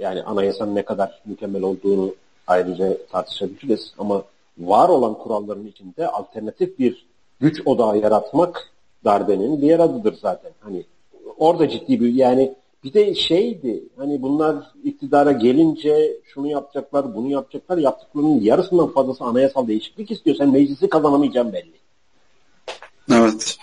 yani 0.00 0.22
anayasanın 0.22 0.74
ne 0.74 0.84
kadar 0.84 1.22
mükemmel 1.26 1.62
olduğunu 1.62 2.14
ayrıca 2.46 2.96
tartışabiliriz 3.12 3.94
ama 3.98 4.22
var 4.58 4.88
olan 4.88 5.14
kuralların 5.14 5.66
içinde 5.66 6.08
alternatif 6.08 6.78
bir 6.78 7.06
güç 7.40 7.62
odağı 7.66 7.98
yaratmak 7.98 8.70
darbenin 9.04 9.60
diğer 9.60 9.78
adıdır 9.78 10.14
zaten. 10.22 10.52
Hani 10.60 10.84
orada 11.38 11.68
ciddi 11.68 12.00
bir 12.00 12.14
yani 12.14 12.54
bir 12.84 12.92
de 12.92 13.14
şeydi 13.14 13.84
hani 13.96 14.22
bunlar 14.22 14.56
iktidara 14.84 15.32
gelince 15.32 16.16
şunu 16.24 16.46
yapacaklar 16.46 17.14
bunu 17.14 17.30
yapacaklar 17.30 17.78
yaptıklarının 17.78 18.40
yarısından 18.40 18.92
fazlası 18.92 19.24
anayasal 19.24 19.68
değişiklik 19.68 20.10
istiyor. 20.10 20.36
Sen 20.36 20.50
meclisi 20.50 20.88
kazanamayacağım 20.88 21.52
belli. 21.52 21.74
Evet. 23.12 23.56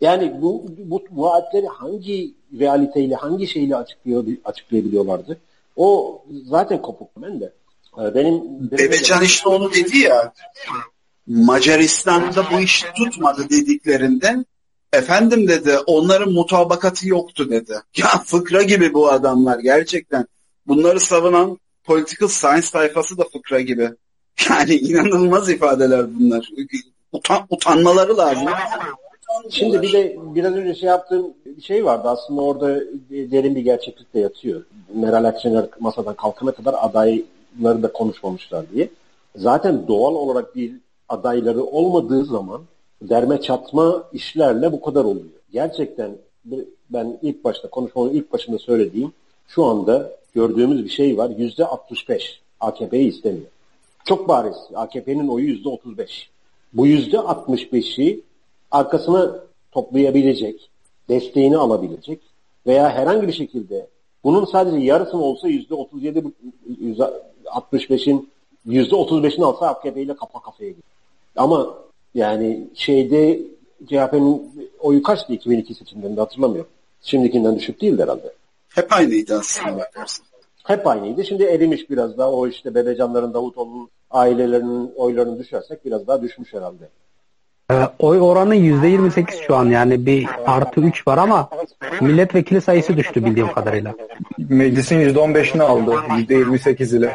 Yani 0.00 0.42
bu, 0.42 0.64
bu 0.78 1.02
vaatleri 1.12 1.66
hangi 1.66 2.34
realiteyle 2.58 3.14
hangi 3.14 3.46
şeyle 3.46 3.76
açıklıyor, 3.76 4.24
açıklayabiliyorlardı? 4.44 5.38
O 5.76 6.22
zaten 6.44 6.82
kopuk 6.82 7.10
ben 7.22 7.40
de. 7.40 7.52
Ee, 7.98 8.14
benim, 8.14 8.42
benim 8.44 8.70
Bebecan 8.70 9.22
işte 9.22 9.48
onu 9.48 9.72
dedi 9.72 9.98
ya 9.98 10.32
Macaristan'da 11.26 12.50
bu 12.52 12.60
iş 12.60 12.84
tutmadı 12.96 13.50
dediklerinden 13.50 14.46
efendim 14.92 15.48
dedi 15.48 15.78
onların 15.78 16.32
mutabakatı 16.32 17.08
yoktu 17.08 17.50
dedi. 17.50 17.74
Ya 17.96 18.08
fıkra 18.24 18.62
gibi 18.62 18.94
bu 18.94 19.10
adamlar 19.10 19.58
gerçekten. 19.58 20.26
Bunları 20.66 21.00
savunan 21.00 21.58
political 21.84 22.28
science 22.28 22.66
sayfası 22.66 23.18
da 23.18 23.24
fıkra 23.32 23.60
gibi. 23.60 23.90
Yani 24.50 24.74
inanılmaz 24.74 25.50
ifadeler 25.50 26.06
bunlar. 26.18 26.50
Utan, 27.12 27.46
utanmaları 27.50 28.16
lazım. 28.16 28.48
Şimdi 29.50 29.82
bir 29.82 29.92
de 29.92 30.16
biraz 30.34 30.52
önce 30.52 30.74
şey 30.74 30.88
yaptığım 30.88 31.34
bir 31.46 31.62
şey 31.62 31.84
vardı. 31.84 32.08
Aslında 32.08 32.42
orada 32.42 32.80
derin 33.10 33.54
bir 33.54 33.60
gerçeklik 33.60 34.14
de 34.14 34.20
yatıyor. 34.20 34.64
Meral 34.94 35.24
Akşener 35.24 35.66
masadan 35.80 36.14
kalkana 36.14 36.52
kadar 36.52 36.74
adayları 36.80 37.82
da 37.82 37.92
konuşmamışlar 37.92 38.70
diye. 38.74 38.88
Zaten 39.36 39.88
doğal 39.88 40.14
olarak 40.14 40.56
bir 40.56 40.72
adayları 41.08 41.64
olmadığı 41.64 42.24
zaman 42.24 42.62
derme 43.02 43.40
çatma 43.40 44.04
işlerle 44.12 44.72
bu 44.72 44.80
kadar 44.80 45.04
oluyor. 45.04 45.40
Gerçekten 45.52 46.10
ben 46.90 47.18
ilk 47.22 47.44
başta 47.44 47.70
konuşmanın 47.70 48.10
ilk 48.10 48.32
başında 48.32 48.58
söylediğim 48.58 49.12
şu 49.48 49.64
anda 49.64 50.10
gördüğümüz 50.34 50.84
bir 50.84 50.90
şey 50.90 51.18
var. 51.18 51.30
Yüzde 51.38 51.66
65 51.66 52.40
AKP'yi 52.60 53.08
istemiyor. 53.08 53.46
Çok 54.04 54.28
bariz. 54.28 54.56
AKP'nin 54.74 55.28
oyu 55.28 55.46
yüzde 55.46 55.68
35. 55.68 56.30
Bu 56.72 56.86
yüzde 56.86 57.16
65'i 57.16 58.20
arkasına 58.74 59.40
toplayabilecek, 59.72 60.70
desteğini 61.08 61.56
alabilecek 61.56 62.20
veya 62.66 62.90
herhangi 62.90 63.28
bir 63.28 63.32
şekilde 63.32 63.86
bunun 64.24 64.44
sadece 64.44 64.76
yarısını 64.76 65.22
olsa 65.22 65.48
yüzde 65.48 65.74
37 65.74 66.24
yüzde 66.80 67.10
65'in 67.44 68.30
yüzde 68.66 68.94
35'ini 68.94 69.44
alsa 69.44 69.66
AKP 69.66 70.02
ile 70.02 70.16
kafa 70.16 70.42
kafaya 70.42 70.70
gidiyor. 70.70 70.88
Ama 71.36 71.74
yani 72.14 72.68
şeyde 72.74 73.40
CHP'nin 73.86 74.52
oyu 74.80 75.02
kaçtı 75.02 75.32
2002 75.32 75.74
seçimlerinde 75.74 76.20
hatırlamıyorum. 76.20 76.70
Şimdikinden 77.02 77.58
düşük 77.58 77.80
değil 77.80 77.98
herhalde. 77.98 78.32
Hep 78.68 78.92
aynıydı 78.92 79.38
aslında 79.38 79.78
bakarsın. 79.78 80.24
Hep 80.64 80.86
aynıydı. 80.86 81.24
Şimdi 81.24 81.42
erimiş 81.42 81.90
biraz 81.90 82.18
daha. 82.18 82.32
O 82.32 82.48
işte 82.48 82.74
Bebecanların, 82.74 83.34
Davutoğlu'nun 83.34 83.88
ailelerinin 84.10 84.92
oylarını 84.96 85.38
düşersek 85.38 85.84
biraz 85.84 86.06
daha 86.06 86.22
düşmüş 86.22 86.54
herhalde. 86.54 86.88
E, 87.70 87.74
oy 87.98 88.20
oranı 88.20 88.56
%28 88.56 89.46
şu 89.46 89.56
an 89.56 89.66
yani 89.66 90.06
bir 90.06 90.26
artı 90.46 90.80
3 90.80 91.06
var 91.06 91.18
ama 91.18 91.50
milletvekili 92.00 92.60
sayısı 92.60 92.96
düştü 92.96 93.24
bildiğim 93.24 93.52
kadarıyla. 93.52 93.94
Meclisin 94.38 95.00
%15'ini 95.00 95.62
aldı 95.62 95.90
%28 95.90 96.98
ile. 96.98 97.12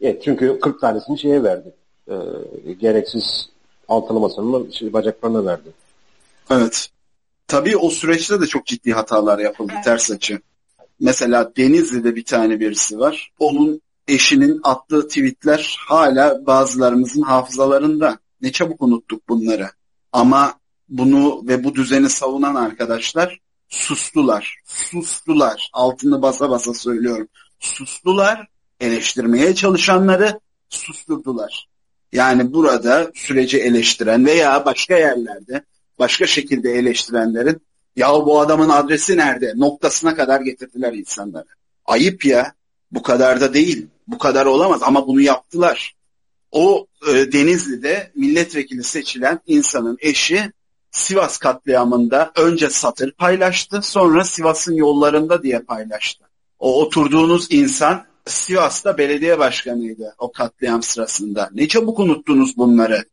Evet 0.00 0.22
çünkü 0.24 0.60
40 0.60 0.80
tanesini 0.80 1.18
şeye 1.18 1.42
verdi. 1.42 1.74
E, 2.08 2.14
gereksiz 2.72 3.48
altılı 3.88 4.20
masanın 4.20 4.70
şey, 4.70 4.92
bacaklarına 4.92 5.44
verdi. 5.44 5.68
Evet. 6.50 6.88
Tabii 7.48 7.76
o 7.76 7.90
süreçte 7.90 8.40
de 8.40 8.46
çok 8.46 8.66
ciddi 8.66 8.92
hatalar 8.92 9.38
yapıldı 9.38 9.72
ters 9.84 10.10
açı. 10.10 10.40
Mesela 11.00 11.52
Denizli'de 11.56 12.16
bir 12.16 12.24
tane 12.24 12.60
birisi 12.60 12.98
var. 12.98 13.32
Onun 13.38 13.80
eşinin 14.08 14.60
attığı 14.62 15.08
tweetler 15.08 15.76
hala 15.88 16.46
bazılarımızın 16.46 17.22
hafızalarında. 17.22 18.18
Ne 18.42 18.52
çabuk 18.52 18.82
unuttuk 18.82 19.28
bunları. 19.28 19.70
Ama 20.12 20.60
bunu 20.88 21.42
ve 21.48 21.64
bu 21.64 21.74
düzeni 21.74 22.10
savunan 22.10 22.54
arkadaşlar 22.54 23.38
sustular. 23.68 24.60
Sustular. 24.64 25.70
Altını 25.72 26.22
basa 26.22 26.50
basa 26.50 26.74
söylüyorum. 26.74 27.28
Sustular. 27.60 28.48
Eleştirmeye 28.80 29.54
çalışanları 29.54 30.40
susturdular. 30.68 31.68
Yani 32.12 32.52
burada 32.52 33.10
süreci 33.14 33.58
eleştiren 33.58 34.26
veya 34.26 34.64
başka 34.64 34.98
yerlerde 34.98 35.64
başka 35.98 36.26
şekilde 36.26 36.70
eleştirenlerin 36.72 37.62
ya 37.96 38.12
bu 38.12 38.40
adamın 38.40 38.68
adresi 38.68 39.16
nerede 39.16 39.52
noktasına 39.56 40.14
kadar 40.14 40.40
getirdiler 40.40 40.92
insanları. 40.92 41.46
Ayıp 41.84 42.24
ya. 42.24 42.52
Bu 42.90 43.02
kadar 43.02 43.40
da 43.40 43.54
değil. 43.54 43.86
Bu 44.06 44.18
kadar 44.18 44.46
olamaz 44.46 44.82
ama 44.82 45.06
bunu 45.06 45.20
yaptılar. 45.20 45.94
O 46.52 46.86
e, 47.08 47.32
Denizli'de 47.32 48.12
milletvekili 48.14 48.84
seçilen 48.84 49.40
insanın 49.46 49.96
eşi 50.00 50.52
Sivas 50.90 51.38
katliamında 51.38 52.32
önce 52.36 52.70
satır 52.70 53.12
paylaştı 53.12 53.82
sonra 53.82 54.24
Sivas'ın 54.24 54.74
yollarında 54.74 55.42
diye 55.42 55.58
paylaştı. 55.58 56.24
O 56.58 56.82
oturduğunuz 56.82 57.46
insan 57.50 58.06
Sivas'ta 58.26 58.98
belediye 58.98 59.38
başkanıydı 59.38 60.14
o 60.18 60.32
katliam 60.32 60.82
sırasında. 60.82 61.50
Ne 61.52 61.68
çabuk 61.68 61.98
unuttunuz 61.98 62.56
bunları. 62.56 63.04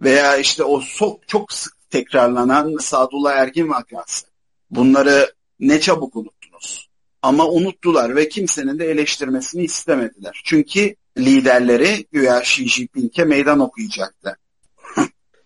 Veya 0.00 0.36
işte 0.36 0.64
o 0.64 0.82
çok, 0.82 1.28
çok 1.28 1.52
sık 1.52 1.90
tekrarlanan 1.90 2.76
Sadullah 2.80 3.32
Ergin 3.32 3.68
vakası. 3.68 4.26
Bunları 4.70 5.32
ne 5.60 5.80
çabuk 5.80 6.16
unuttunuz. 6.16 6.88
Ama 7.22 7.48
unuttular 7.48 8.16
ve 8.16 8.28
kimsenin 8.28 8.78
de 8.78 8.90
eleştirmesini 8.90 9.64
istemediler. 9.64 10.40
Çünkü 10.44 10.94
liderleri 11.18 12.06
güya 12.12 12.40
Xi 12.40 12.68
Jinping'e 12.68 13.24
meydan 13.24 13.60
okuyacaktı. 13.60 14.36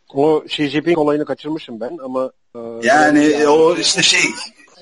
o 0.08 0.44
Xi 0.44 0.68
Jinping 0.68 0.98
olayını 0.98 1.24
kaçırmışım 1.24 1.80
ben 1.80 1.98
ama 2.04 2.32
e, 2.54 2.58
yani 2.82 3.24
e, 3.24 3.46
o 3.46 3.76
işte 3.76 4.02
şey 4.02 4.20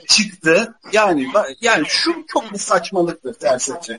çıktı. 0.08 0.74
Yani 0.92 1.26
yani 1.60 1.84
şu 1.88 2.14
çok 2.28 2.52
bir 2.52 2.58
saçmalıktır 2.58 3.34
ters 3.34 3.70
açı. 3.70 3.98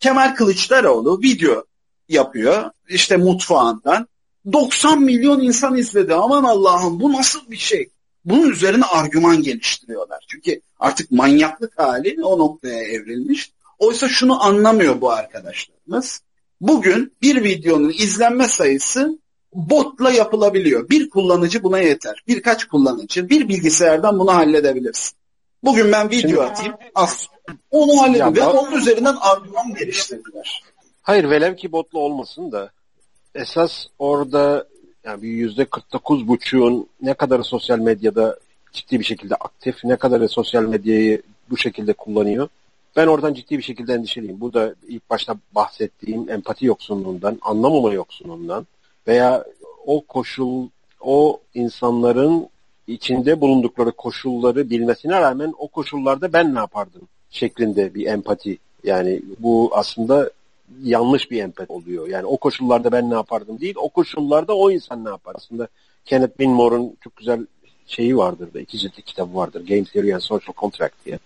Kemal 0.00 0.34
Kılıçdaroğlu 0.34 1.20
video 1.22 1.64
yapıyor 2.08 2.70
işte 2.88 3.16
mutfağından. 3.16 4.08
90 4.52 5.02
milyon 5.02 5.40
insan 5.40 5.76
izledi. 5.76 6.14
Aman 6.14 6.44
Allah'ım 6.44 7.00
bu 7.00 7.12
nasıl 7.12 7.50
bir 7.50 7.56
şey? 7.56 7.90
Bunun 8.24 8.50
üzerine 8.50 8.84
argüman 8.84 9.42
geliştiriyorlar. 9.42 10.24
Çünkü 10.28 10.60
artık 10.78 11.10
manyaklık 11.10 11.78
hali 11.78 12.24
o 12.24 12.38
noktaya 12.38 12.82
evrilmiş. 12.82 13.52
Oysa 13.78 14.08
şunu 14.08 14.44
anlamıyor 14.44 15.00
bu 15.00 15.10
arkadaşlarımız. 15.10 16.20
Bugün 16.60 17.12
bir 17.22 17.44
videonun 17.44 17.88
izlenme 17.88 18.48
sayısı 18.48 19.18
botla 19.54 20.10
yapılabiliyor. 20.10 20.88
Bir 20.88 21.10
kullanıcı 21.10 21.62
buna 21.62 21.78
yeter. 21.78 22.22
Birkaç 22.28 22.64
kullanıcı 22.64 23.28
bir 23.28 23.48
bilgisayardan 23.48 24.18
bunu 24.18 24.34
halledebilirsin. 24.34 25.18
Bugün 25.64 25.92
ben 25.92 26.10
video 26.10 26.20
Şimdi, 26.20 26.42
atayım. 26.42 26.74
Az. 26.94 27.28
Onu 27.70 28.02
halledin 28.02 28.36
ve 28.36 28.46
onun 28.46 28.72
üzerinden 28.72 29.16
argüman 29.20 29.74
geliştirdiler. 29.74 30.62
Hayır 31.02 31.30
velev 31.30 31.56
ki 31.56 31.72
botla 31.72 31.98
olmasın 31.98 32.52
da 32.52 32.70
esas 33.34 33.86
orada 33.98 34.66
yani 35.04 35.22
bir 35.22 35.28
yüzde 35.28 35.64
49 35.64 36.28
buçuğun 36.28 36.88
ne 37.02 37.14
kadar 37.14 37.42
sosyal 37.42 37.78
medyada 37.78 38.38
ciddi 38.72 39.00
bir 39.00 39.04
şekilde 39.04 39.34
aktif, 39.34 39.84
ne 39.84 39.96
kadar 39.96 40.28
sosyal 40.28 40.62
medyayı 40.62 41.22
bu 41.50 41.56
şekilde 41.56 41.92
kullanıyor. 41.92 42.48
Ben 42.98 43.06
oradan 43.06 43.34
ciddi 43.34 43.58
bir 43.58 43.62
şekilde 43.62 43.92
endişeliyim. 43.92 44.40
Bu 44.40 44.52
da 44.52 44.74
ilk 44.88 45.10
başta 45.10 45.36
bahsettiğim 45.54 46.30
empati 46.30 46.66
yoksunluğundan, 46.66 47.38
anlamama 47.42 47.92
yoksunluğundan 47.92 48.66
veya 49.08 49.44
o 49.86 50.00
koşul, 50.00 50.68
o 51.00 51.40
insanların 51.54 52.48
içinde 52.86 53.40
bulundukları 53.40 53.92
koşulları 53.92 54.70
bilmesine 54.70 55.20
rağmen 55.20 55.54
o 55.58 55.68
koşullarda 55.68 56.32
ben 56.32 56.54
ne 56.54 56.58
yapardım 56.58 57.02
şeklinde 57.30 57.94
bir 57.94 58.06
empati. 58.06 58.58
Yani 58.84 59.22
bu 59.38 59.70
aslında 59.72 60.30
yanlış 60.82 61.30
bir 61.30 61.42
empati 61.42 61.72
oluyor. 61.72 62.08
Yani 62.08 62.26
o 62.26 62.36
koşullarda 62.36 62.92
ben 62.92 63.10
ne 63.10 63.14
yapardım 63.14 63.60
değil, 63.60 63.74
o 63.76 63.88
koşullarda 63.88 64.56
o 64.56 64.70
insan 64.70 65.04
ne 65.04 65.08
yapar. 65.08 65.34
Aslında 65.36 65.68
Kenneth 66.04 66.38
Binmore'un 66.38 66.96
çok 67.00 67.16
güzel 67.16 67.46
şeyi 67.86 68.16
vardır 68.16 68.54
da 68.54 68.60
iki 68.60 68.78
ciltlik 68.78 69.06
kitabı 69.06 69.34
vardır. 69.34 69.66
Game 69.66 69.84
Theory 69.84 70.14
and 70.14 70.20
Social 70.20 70.54
Contract 70.60 70.94
diye. 71.06 71.18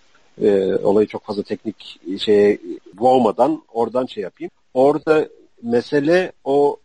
Ee, 0.43 0.75
olayı 0.75 1.07
çok 1.07 1.25
fazla 1.25 1.43
teknik 1.43 2.01
şeye 2.19 2.59
boğmadan 2.95 3.63
oradan 3.73 4.07
şey 4.07 4.23
yapayım. 4.23 4.51
Orada 4.75 5.29
mesele 5.63 6.33
o 6.45 6.77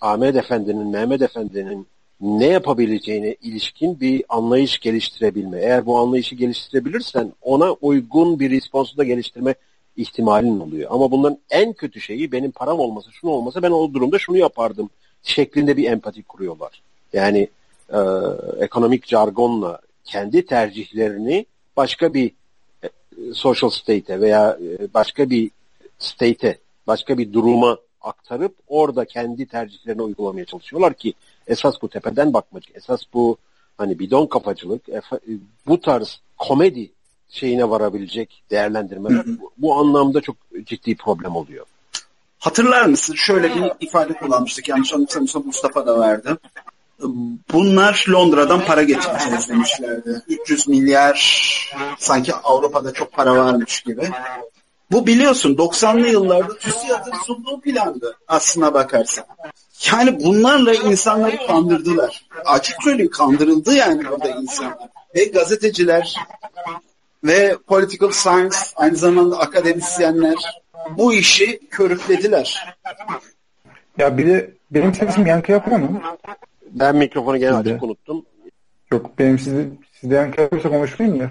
Ahmet 0.00 0.36
Efendi'nin, 0.36 0.86
Mehmet 0.86 1.22
Efendi'nin 1.22 1.86
ne 2.20 2.46
yapabileceğine 2.46 3.36
ilişkin 3.42 4.00
bir 4.00 4.24
anlayış 4.28 4.78
geliştirebilme. 4.78 5.58
Eğer 5.58 5.86
bu 5.86 5.98
anlayışı 5.98 6.34
geliştirebilirsen 6.34 7.32
ona 7.42 7.72
uygun 7.72 8.40
bir 8.40 8.50
responsu 8.50 8.96
da 8.96 9.04
geliştirme 9.04 9.54
ihtimalin 9.96 10.60
oluyor. 10.60 10.90
Ama 10.92 11.10
bunların 11.10 11.38
en 11.50 11.72
kötü 11.72 12.00
şeyi 12.00 12.32
benim 12.32 12.50
param 12.50 12.80
olmasa, 12.80 13.10
şunu 13.12 13.30
olmasa 13.30 13.62
ben 13.62 13.70
o 13.70 13.94
durumda 13.94 14.18
şunu 14.18 14.36
yapardım 14.36 14.90
şeklinde 15.22 15.76
bir 15.76 15.90
empati 15.90 16.22
kuruyorlar. 16.22 16.82
Yani 17.12 17.48
e, 17.92 17.98
ekonomik 18.60 19.06
jargonla 19.06 19.80
kendi 20.04 20.46
tercihlerini 20.46 21.46
başka 21.76 22.14
bir 22.14 22.26
e, 22.28 22.32
social 23.34 23.70
state'e 23.70 24.20
veya 24.20 24.58
e, 24.62 24.94
başka 24.94 25.30
bir 25.30 25.50
state'e, 25.98 26.58
başka 26.86 27.18
bir 27.18 27.32
duruma 27.32 27.78
aktarıp 28.00 28.54
orada 28.68 29.04
kendi 29.04 29.46
tercihlerini 29.46 30.02
uygulamaya 30.02 30.44
çalışıyorlar 30.44 30.94
ki 30.94 31.14
esas 31.46 31.74
bu 31.82 31.88
tepeden 31.88 32.34
bakmacı, 32.34 32.70
esas 32.74 33.00
bu 33.14 33.36
hani 33.78 33.98
bidon 33.98 34.26
kafacılık, 34.26 34.82
bu 35.66 35.80
tarz 35.80 36.20
komedi 36.38 36.90
şeyine 37.28 37.70
varabilecek 37.70 38.42
değerlendirmeler 38.50 39.24
bu, 39.26 39.52
bu 39.58 39.74
anlamda 39.74 40.20
çok 40.20 40.36
ciddi 40.64 40.96
problem 40.96 41.36
oluyor. 41.36 41.66
Hatırlar 42.38 42.86
mısın? 42.86 43.14
Şöyle 43.14 43.54
bir 43.54 43.72
ifade 43.80 44.12
kullanmıştık. 44.12 44.68
Yanlış 44.68 44.94
anımsamıyorsam 44.94 45.46
Mustafa 45.46 45.86
da 45.86 46.00
verdi. 46.00 46.28
Bunlar 47.52 48.04
Londra'dan 48.08 48.64
para 48.64 48.82
getireceğiz 48.82 49.48
demişlerdi. 49.48 50.22
300 50.28 50.68
milyar 50.68 51.18
sanki 51.98 52.34
Avrupa'da 52.34 52.92
çok 52.92 53.12
para 53.12 53.36
varmış 53.36 53.80
gibi. 53.80 54.10
Bu 54.90 55.06
biliyorsun 55.06 55.56
90'lı 55.56 56.08
yıllarda 56.08 56.58
TÜSİAD'ın 56.58 57.12
sunduğu 57.26 57.60
plandı 57.60 58.18
aslına 58.28 58.74
bakarsan. 58.74 59.24
Yani 59.92 60.24
bunlarla 60.24 60.74
insanları 60.74 61.46
kandırdılar. 61.46 62.26
Açık 62.44 62.82
söyleyeyim 62.82 63.10
kandırıldı 63.10 63.74
yani 63.74 64.04
burada 64.08 64.28
insanlar. 64.28 64.88
Ve 65.14 65.24
gazeteciler 65.24 66.16
ve 67.24 67.56
political 67.66 68.10
science 68.10 68.56
aynı 68.76 68.96
zamanda 68.96 69.38
akademisyenler 69.38 70.62
bu 70.90 71.14
işi 71.14 71.60
körüklediler. 71.70 72.76
Ya 73.98 74.18
bir 74.18 74.26
de 74.26 74.54
benim 74.70 74.94
sesim 74.94 75.26
yankı 75.26 75.52
yapıyor 75.52 75.78
mu? 75.78 76.02
Ben 76.72 76.96
mikrofonu 76.96 77.36
gene 77.38 77.54
açık 77.54 77.82
unuttum. 77.82 78.24
Yok 78.92 79.10
benim 79.18 79.38
sizi, 79.38 79.68
sizde 79.92 80.14
yankı 80.14 80.40
yapıyorsa 80.40 80.68
konuşmayayım 80.68 81.20
ya. 81.20 81.30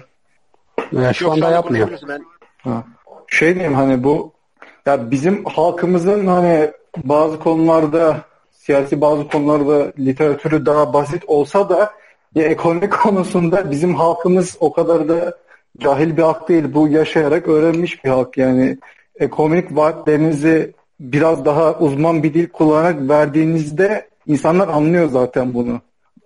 Ya 0.92 1.12
şu 1.12 1.24
Yok, 1.24 1.34
anda 1.34 1.50
yapmıyor. 1.50 1.90
Ben... 2.08 2.24
Ha. 2.58 2.84
Şey 3.26 3.54
diyeyim 3.54 3.74
hani 3.74 4.04
bu 4.04 4.32
ya 4.86 5.10
bizim 5.10 5.44
halkımızın 5.44 6.26
hani 6.26 6.70
bazı 6.96 7.38
konularda 7.38 8.20
siyasi 8.50 9.00
bazı 9.00 9.28
konularda 9.28 9.92
literatürü 9.98 10.66
daha 10.66 10.92
basit 10.92 11.24
olsa 11.26 11.68
da 11.68 11.92
ya 12.34 12.44
ekonomi 12.44 12.90
konusunda 13.04 13.70
bizim 13.70 13.94
halkımız 13.94 14.56
o 14.60 14.72
kadar 14.72 15.08
da 15.08 15.38
cahil 15.78 16.16
bir 16.16 16.22
halk 16.22 16.48
değil. 16.48 16.64
Bu 16.74 16.88
yaşayarak 16.88 17.48
öğrenmiş 17.48 18.04
bir 18.04 18.10
halk 18.10 18.38
yani. 18.38 18.78
Ekonomik 19.20 19.76
vaatlerinizi 19.76 20.72
biraz 21.00 21.44
daha 21.44 21.78
uzman 21.78 22.22
bir 22.22 22.34
dil 22.34 22.48
kullanarak 22.48 23.08
verdiğinizde 23.08 24.08
insanlar 24.28 24.68
anlıyor 24.68 25.08
zaten 25.10 25.54
bunu. 25.54 25.80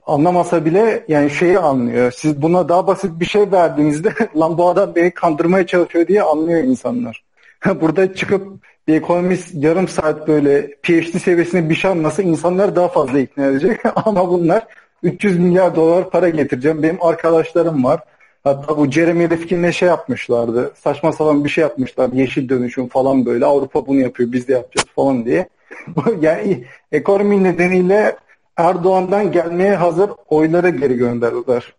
Anlamasa 0.07 0.65
bile 0.65 1.05
yani 1.09 1.31
şeyi 1.31 1.59
anlıyor. 1.59 2.13
Siz 2.17 2.43
buna 2.43 2.69
daha 2.69 2.87
basit 2.87 3.21
bir 3.21 3.25
şey 3.25 3.53
verdiğinizde 3.53 4.13
lan 4.37 4.59
bu 4.59 4.69
adam 4.69 4.95
beni 4.95 5.11
kandırmaya 5.11 5.67
çalışıyor 5.67 6.07
diye 6.07 6.23
anlıyor 6.23 6.65
insanlar. 6.65 7.25
Burada 7.81 8.15
çıkıp 8.15 8.47
bir 8.89 8.95
ekonomist 8.95 9.55
yarım 9.55 9.89
saat 9.89 10.29
böyle 10.29 10.67
PhD 10.83 11.19
seviyesinde 11.19 11.71
bir 11.71 11.75
şey 11.75 11.91
anlasa 11.91 12.23
insanlar 12.23 12.77
daha 12.77 12.89
fazla 12.89 13.19
ikna 13.19 13.47
edecek. 13.47 13.81
Ama 14.05 14.29
bunlar 14.29 14.67
300 15.03 15.39
milyar 15.39 15.77
dolar 15.77 16.11
para 16.11 16.29
getireceğim. 16.29 16.83
Benim 16.83 17.03
arkadaşlarım 17.03 17.85
var. 17.85 18.01
Hatta 18.45 18.77
bu 18.79 18.91
Jeremy 18.91 19.31
Rifkin'le 19.31 19.71
şey 19.71 19.89
yapmışlardı. 19.89 20.73
Saçma 20.75 21.13
sapan 21.13 21.45
bir 21.45 21.49
şey 21.49 21.63
yapmışlar. 21.63 22.13
Yeşil 22.13 22.49
dönüşüm 22.49 22.89
falan 22.89 23.27
böyle. 23.27 23.47
Avrupa 23.47 23.87
bunu 23.87 23.99
yapıyor 24.01 24.33
biz 24.33 24.49
de 24.49 24.53
yapacağız 24.53 24.89
falan 24.95 25.25
diye. 25.25 25.49
yani 26.21 26.65
ekonomi 26.93 27.45
nedeniyle 27.45 28.17
Erdoğan'dan 28.57 29.33
gelmeye 29.33 29.77
hazır 29.77 30.11
oylara 30.29 30.69
geri 30.69 30.95
gönderdiler. 30.95 31.73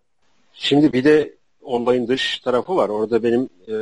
Şimdi 0.54 0.94
bir 0.94 1.04
de 1.04 1.34
olayın 1.62 2.08
dış 2.08 2.40
tarafı 2.40 2.76
var. 2.76 2.90
Orada 2.90 3.24
benim 3.24 3.50
e, 3.68 3.74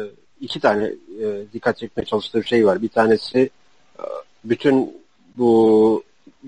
iki 0.41 0.59
tane 0.59 0.85
e, 1.23 1.25
dikkat 1.53 1.77
çekmeye 1.77 2.05
çalıştığım 2.05 2.43
şey 2.43 2.65
var. 2.65 2.81
Bir 2.81 2.89
tanesi 2.89 3.49
e, 3.99 4.03
bütün 4.43 4.97
bu 5.37 6.03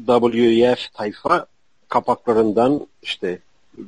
WEF 0.05 0.93
tayfa 0.93 1.45
kapaklarından 1.89 2.88
işte 3.01 3.39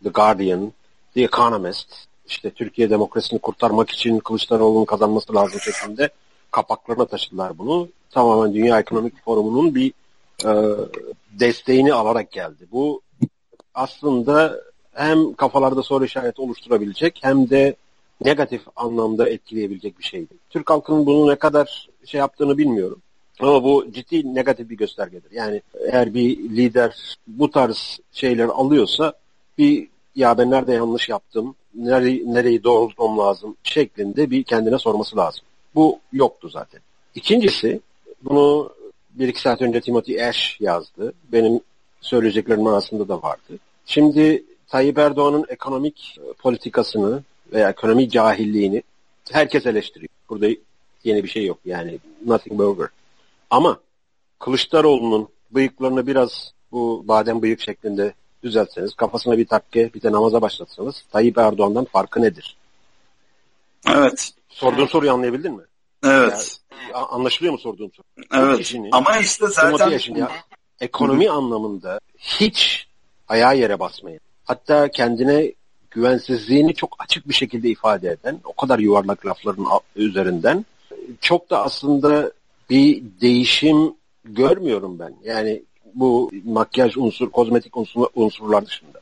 The 0.03 0.09
Guardian, 0.09 0.71
The 1.13 1.21
Economist, 1.21 1.95
işte 2.27 2.49
Türkiye 2.49 2.89
demokrasisini 2.89 3.39
kurtarmak 3.39 3.89
için 3.89 4.19
Kılıçdaroğlu'nun 4.19 4.85
kazanması 4.85 5.35
lazım 5.35 5.59
şeklinde 5.59 6.09
kapaklarına 6.55 7.05
taşıdılar 7.05 7.57
bunu. 7.57 7.89
Tamamen 8.11 8.53
Dünya 8.53 8.79
Ekonomik 8.79 9.23
Forumu'nun 9.25 9.75
bir 9.75 9.93
e, 10.45 10.51
desteğini 11.39 11.93
alarak 11.93 12.31
geldi. 12.31 12.67
Bu 12.71 13.01
aslında 13.73 14.61
hem 14.93 15.33
kafalarda 15.33 15.83
soru 15.83 16.05
işareti 16.05 16.41
oluşturabilecek 16.41 17.19
hem 17.21 17.49
de 17.49 17.75
negatif 18.23 18.61
anlamda 18.75 19.29
etkileyebilecek 19.29 19.99
bir 19.99 20.03
şeydi. 20.03 20.33
Türk 20.49 20.69
halkının 20.69 21.05
bunu 21.05 21.31
ne 21.31 21.35
kadar 21.35 21.89
şey 22.05 22.19
yaptığını 22.19 22.57
bilmiyorum. 22.57 23.01
Ama 23.39 23.63
bu 23.63 23.91
ciddi 23.91 24.35
negatif 24.35 24.69
bir 24.69 24.77
göstergedir. 24.77 25.31
Yani 25.31 25.61
eğer 25.91 26.13
bir 26.13 26.37
lider 26.37 27.17
bu 27.27 27.51
tarz 27.51 27.99
şeyler 28.11 28.45
alıyorsa 28.45 29.13
bir 29.57 29.87
ya 30.15 30.37
ben 30.37 30.51
nerede 30.51 30.73
yanlış 30.73 31.09
yaptım, 31.09 31.55
nereyi, 31.73 32.33
nereyi 32.33 32.63
doğrultmam 32.63 33.17
lazım 33.17 33.55
şeklinde 33.63 34.31
bir 34.31 34.43
kendine 34.43 34.77
sorması 34.77 35.17
lazım. 35.17 35.43
Bu 35.75 35.99
yoktu 36.13 36.49
zaten. 36.49 36.81
İkincisi 37.15 37.79
bunu 38.21 38.73
bir 39.13 39.27
iki 39.27 39.41
saat 39.41 39.61
önce 39.61 39.81
Timothy 39.81 40.23
Ash 40.23 40.57
yazdı. 40.59 41.13
Benim 41.31 41.59
söyleyeceklerimin 42.01 42.65
arasında 42.65 43.07
da 43.07 43.21
vardı. 43.21 43.59
Şimdi 43.85 44.43
Tayyip 44.67 44.97
Erdoğan'ın 44.97 45.45
ekonomik 45.49 46.17
e, 46.19 46.33
politikasını 46.33 47.23
veya 47.53 47.69
ekonomi 47.69 48.09
cahilliğini 48.09 48.83
herkes 49.31 49.65
eleştiriyor. 49.65 50.09
Burada 50.29 50.47
yeni 51.03 51.23
bir 51.23 51.29
şey 51.29 51.45
yok 51.45 51.57
yani 51.65 51.99
nothing 52.25 52.59
burger. 52.59 52.87
Ama 53.49 53.79
Kılıçdaroğlu'nun 54.39 55.27
bıyıklarını 55.51 56.07
biraz 56.07 56.51
bu 56.71 57.03
badem 57.07 57.41
bıyık 57.41 57.61
şeklinde 57.61 58.13
düzeltseniz, 58.43 58.93
kafasına 58.93 59.37
bir 59.37 59.45
takke, 59.45 59.93
bir 59.93 60.01
de 60.01 60.11
namaza 60.11 60.41
başlatsanız 60.41 61.03
Tayyip 61.11 61.37
Erdoğan'dan 61.37 61.85
farkı 61.85 62.21
nedir? 62.21 62.57
Evet. 63.87 64.31
Sorduğun 64.49 64.85
soruyu 64.85 65.11
anlayabildin 65.11 65.53
mi? 65.53 65.63
Evet. 66.03 66.57
Yani, 66.81 66.93
anlaşılıyor 66.95 67.53
mu 67.53 67.59
sorduğum 67.59 67.91
soru? 67.91 68.05
Evet. 68.33 68.57
Kişinin, 68.57 68.89
Ama 68.91 69.17
işte 69.17 69.47
zaten... 69.47 70.15
ya, 70.15 70.31
ekonomi 70.79 71.25
Hı-hı. 71.25 71.33
anlamında 71.33 71.99
hiç 72.17 72.87
ayağı 73.27 73.57
yere 73.57 73.79
basmayan, 73.79 74.19
hatta 74.43 74.87
kendine 74.91 75.53
güvensizliğini 75.91 76.73
çok 76.75 76.95
açık 76.99 77.29
bir 77.29 77.33
şekilde 77.33 77.69
ifade 77.69 78.09
eden, 78.09 78.39
o 78.43 78.53
kadar 78.53 78.79
yuvarlak 78.79 79.25
lafların 79.25 79.65
üzerinden 79.95 80.65
çok 81.21 81.49
da 81.49 81.63
aslında 81.63 82.31
bir 82.69 83.03
değişim 83.21 83.93
görmüyorum 84.25 84.99
ben. 84.99 85.15
Yani 85.23 85.63
bu 85.93 86.31
makyaj 86.45 86.97
unsur, 86.97 87.29
kozmetik 87.29 87.77
unsur, 87.77 88.05
unsurlar 88.15 88.65
dışında. 88.65 88.99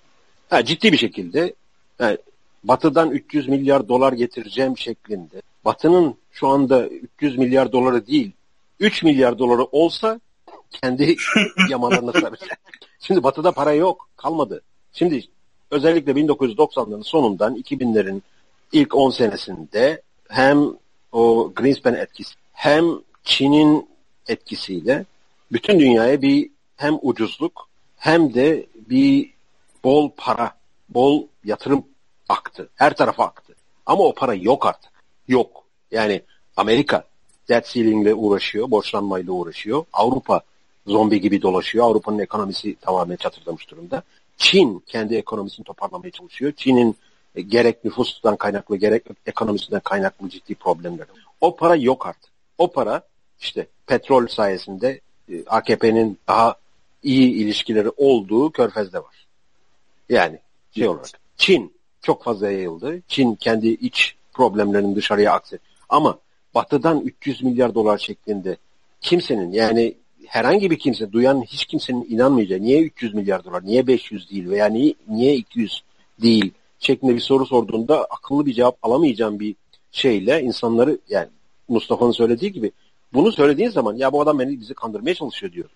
Ha, 0.49 0.65
ciddi 0.65 0.91
bir 0.91 0.97
şekilde 0.97 1.53
yani 1.99 2.17
Batı'dan 2.63 3.11
300 3.11 3.47
milyar 3.47 3.87
dolar 3.87 4.13
getireceğim 4.13 4.77
şeklinde. 4.77 5.41
Batı'nın 5.65 6.15
şu 6.31 6.47
anda 6.47 6.87
300 6.87 7.37
milyar 7.37 7.71
doları 7.71 8.07
değil, 8.07 8.31
3 8.79 9.03
milyar 9.03 9.39
doları 9.39 9.63
olsa 9.63 10.19
kendi 10.71 11.15
yamalarına 11.69 12.11
saracak. 12.11 12.59
Şimdi 12.99 13.23
Batı'da 13.23 13.51
para 13.51 13.73
yok, 13.73 14.09
kalmadı. 14.17 14.61
Şimdi 14.93 15.25
özellikle 15.71 16.11
1990'ların 16.11 17.03
sonundan 17.03 17.55
2000'lerin 17.55 18.21
ilk 18.71 18.95
10 18.95 19.09
senesinde 19.09 20.01
hem 20.29 20.67
o 21.11 21.53
Greenspan 21.55 21.95
etkisi 21.95 22.35
hem 22.53 22.85
Çin'in 23.23 23.89
etkisiyle 24.27 25.05
bütün 25.51 25.79
dünyaya 25.79 26.21
bir 26.21 26.49
hem 26.75 26.99
ucuzluk 27.01 27.69
hem 27.97 28.33
de 28.33 28.65
bir 28.89 29.29
bol 29.83 30.09
para, 30.17 30.51
bol 30.89 31.27
yatırım 31.43 31.85
aktı. 32.29 32.69
Her 32.75 32.95
tarafa 32.95 33.23
aktı. 33.23 33.53
Ama 33.85 34.03
o 34.03 34.13
para 34.13 34.33
yok 34.33 34.65
artık. 34.65 34.91
Yok. 35.27 35.63
Yani 35.91 36.21
Amerika 36.57 37.03
debt 37.49 37.67
ceiling'le 37.67 38.13
uğraşıyor, 38.15 38.71
borçlanmayla 38.71 39.33
uğraşıyor. 39.33 39.85
Avrupa 39.93 40.41
zombi 40.87 41.21
gibi 41.21 41.41
dolaşıyor. 41.41 41.85
Avrupa'nın 41.85 42.19
ekonomisi 42.19 42.75
tamamen 42.75 43.15
çatırdamış 43.15 43.69
durumda. 43.71 44.03
Çin 44.37 44.83
kendi 44.87 45.15
ekonomisini 45.15 45.63
toparlamaya 45.63 46.11
çalışıyor. 46.11 46.53
Çin'in 46.57 46.95
gerek 47.47 47.85
nüfustan 47.85 48.35
kaynaklı 48.35 48.77
gerek 48.77 49.03
ekonomisinden 49.25 49.79
kaynaklı 49.79 50.29
ciddi 50.29 50.55
problemleri. 50.55 51.07
O 51.41 51.55
para 51.55 51.75
yok 51.75 52.07
artık. 52.07 52.31
O 52.57 52.71
para 52.71 53.01
işte 53.39 53.67
petrol 53.87 54.27
sayesinde 54.27 55.01
e, 55.29 55.45
AKP'nin 55.45 56.19
daha 56.27 56.55
iyi 57.03 57.31
ilişkileri 57.31 57.89
olduğu 57.97 58.51
körfezde 58.51 58.97
var. 58.97 59.27
Yani 60.09 60.39
şey 60.75 60.87
olarak. 60.87 61.09
Çin 61.37 61.72
çok 62.03 62.23
fazla 62.23 62.51
yayıldı. 62.51 63.01
Çin 63.07 63.35
kendi 63.35 63.67
iç 63.67 64.15
problemlerini 64.33 64.95
dışarıya 64.95 65.33
akset. 65.33 65.61
Ama 65.89 66.17
batıdan 66.55 67.01
300 67.01 67.43
milyar 67.43 67.75
dolar 67.75 67.97
şeklinde 67.97 68.57
kimsenin 69.01 69.51
yani 69.51 69.95
herhangi 70.25 70.71
bir 70.71 70.79
kimse, 70.79 71.11
duyan 71.11 71.41
hiç 71.41 71.65
kimsenin 71.65 72.05
inanmayacağı, 72.09 72.61
niye 72.61 72.81
300 72.81 73.13
milyar 73.13 73.43
dolar, 73.43 73.65
niye 73.65 73.87
500 73.87 74.29
değil 74.31 74.49
veya 74.49 74.65
niye, 74.65 74.93
niye 75.07 75.35
200 75.35 75.83
değil 76.21 76.51
şeklinde 76.79 77.15
bir 77.15 77.19
soru 77.19 77.45
sorduğunda 77.45 78.05
akıllı 78.05 78.45
bir 78.45 78.53
cevap 78.53 78.77
alamayacağım 78.83 79.39
bir 79.39 79.55
şeyle 79.91 80.41
insanları 80.41 80.97
yani 81.09 81.27
Mustafa'nın 81.67 82.11
söylediği 82.11 82.51
gibi 82.51 82.71
bunu 83.13 83.31
söylediğin 83.31 83.69
zaman 83.69 83.95
ya 83.95 84.13
bu 84.13 84.21
adam 84.21 84.39
beni 84.39 84.59
bizi 84.59 84.73
kandırmaya 84.73 85.15
çalışıyor 85.15 85.53
diyor. 85.53 85.69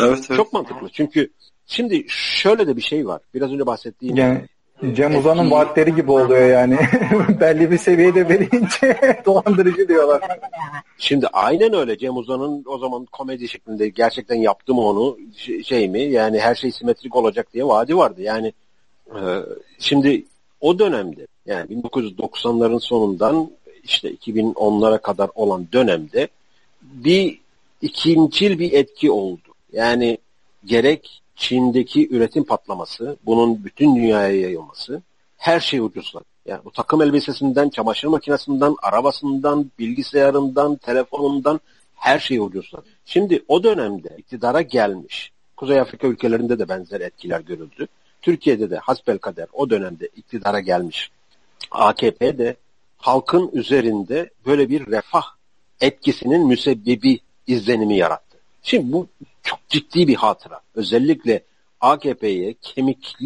Evet, 0.00 0.18
evet. 0.28 0.36
Çok 0.36 0.52
mantıklı. 0.52 0.88
Çünkü 0.92 1.30
şimdi 1.66 2.04
şöyle 2.08 2.66
de 2.66 2.76
bir 2.76 2.82
şey 2.82 3.06
var. 3.06 3.20
Biraz 3.34 3.52
önce 3.52 3.66
bahsettiğim 3.66 4.16
yani 4.16 4.46
Cem 4.92 5.16
Uzan'ın 5.18 5.50
vaatleri 5.50 5.94
gibi 5.94 6.10
oluyor 6.10 6.48
yani. 6.48 6.78
Belli 7.40 7.70
bir 7.70 7.78
seviyede 7.78 8.28
verince 8.28 9.22
dolandırıcı 9.26 9.88
diyorlar. 9.88 10.22
Şimdi 10.98 11.26
aynen 11.26 11.74
öyle. 11.74 11.98
Cem 11.98 12.16
Uzan'ın 12.16 12.64
o 12.66 12.78
zaman 12.78 13.04
komedi 13.04 13.48
şeklinde 13.48 13.88
gerçekten 13.88 14.36
yaptım 14.36 14.78
onu 14.78 15.18
şey 15.64 15.88
mi 15.88 16.02
yani 16.02 16.40
her 16.40 16.54
şey 16.54 16.72
simetrik 16.72 17.16
olacak 17.16 17.52
diye 17.54 17.64
vaadi 17.66 17.96
vardı. 17.96 18.22
Yani 18.22 18.52
e, 19.08 19.20
şimdi 19.78 20.24
o 20.60 20.78
dönemde 20.78 21.26
yani 21.46 21.82
1990'ların 21.82 22.80
sonundan 22.80 23.50
işte 23.84 24.10
2010'lara 24.14 25.02
kadar 25.02 25.30
olan 25.34 25.66
dönemde 25.72 26.28
bir 26.82 27.38
ikincil 27.82 28.58
bir 28.58 28.72
etki 28.72 29.10
oldu. 29.10 29.48
Yani 29.72 30.18
gerek 30.64 31.22
Çin'deki 31.36 32.08
üretim 32.10 32.44
patlaması, 32.44 33.16
bunun 33.26 33.64
bütün 33.64 33.96
dünyaya 33.96 34.40
yayılması, 34.40 35.02
her 35.36 35.60
şey 35.60 35.80
ucuzladı. 35.80 36.24
Yani 36.46 36.60
bu 36.64 36.70
takım 36.70 37.02
elbisesinden, 37.02 37.68
çamaşır 37.68 38.08
makinesinden, 38.08 38.74
arabasından, 38.82 39.70
bilgisayarından, 39.78 40.76
telefonundan 40.76 41.60
her 41.94 42.18
şey 42.18 42.38
ucuzladı. 42.38 42.86
Şimdi 43.04 43.44
o 43.48 43.64
dönemde 43.64 44.16
iktidara 44.18 44.62
gelmiş, 44.62 45.32
Kuzey 45.56 45.80
Afrika 45.80 46.06
ülkelerinde 46.06 46.58
de 46.58 46.68
benzer 46.68 47.00
etkiler 47.00 47.40
görüldü. 47.40 47.86
Türkiye'de 48.22 48.70
de 48.70 48.76
hasbelkader 48.76 49.46
o 49.52 49.70
dönemde 49.70 50.06
iktidara 50.16 50.60
gelmiş 50.60 51.10
AKP 51.70 52.38
de 52.38 52.56
halkın 52.96 53.50
üzerinde 53.52 54.30
böyle 54.46 54.68
bir 54.68 54.86
refah 54.86 55.24
etkisinin 55.80 56.46
müsebbibi 56.46 57.18
izlenimi 57.46 57.96
yarattı. 57.96 58.38
Şimdi 58.62 58.92
bu 58.92 59.06
çok 59.44 59.68
ciddi 59.68 60.08
bir 60.08 60.14
hatıra. 60.14 60.60
Özellikle 60.74 61.42
AKP'ye 61.80 62.54
kemik 62.62 63.16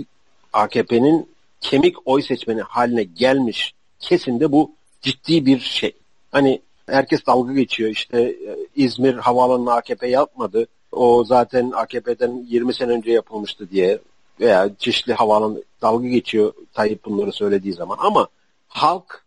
AKP'nin 0.52 1.30
kemik 1.60 1.96
oy 2.04 2.22
seçmeni 2.22 2.62
haline 2.62 3.02
gelmiş 3.02 3.74
kesimde 4.00 4.52
bu 4.52 4.72
ciddi 5.02 5.46
bir 5.46 5.60
şey. 5.60 5.92
Hani 6.32 6.60
herkes 6.86 7.26
dalga 7.26 7.52
geçiyor 7.52 7.90
işte 7.90 8.20
e, 8.22 8.58
İzmir 8.76 9.14
havaalanını 9.14 9.72
AKP 9.72 10.08
yapmadı. 10.08 10.66
O 10.92 11.24
zaten 11.24 11.70
AKP'den 11.70 12.46
20 12.48 12.74
sene 12.74 12.92
önce 12.92 13.10
yapılmıştı 13.10 13.70
diye 13.70 13.98
veya 14.40 14.70
çeşitli 14.78 15.12
havaalanı 15.12 15.62
dalga 15.82 16.08
geçiyor 16.08 16.52
Tayyip 16.72 17.04
bunları 17.04 17.32
söylediği 17.32 17.74
zaman 17.74 17.96
ama 18.00 18.28
halk 18.68 19.24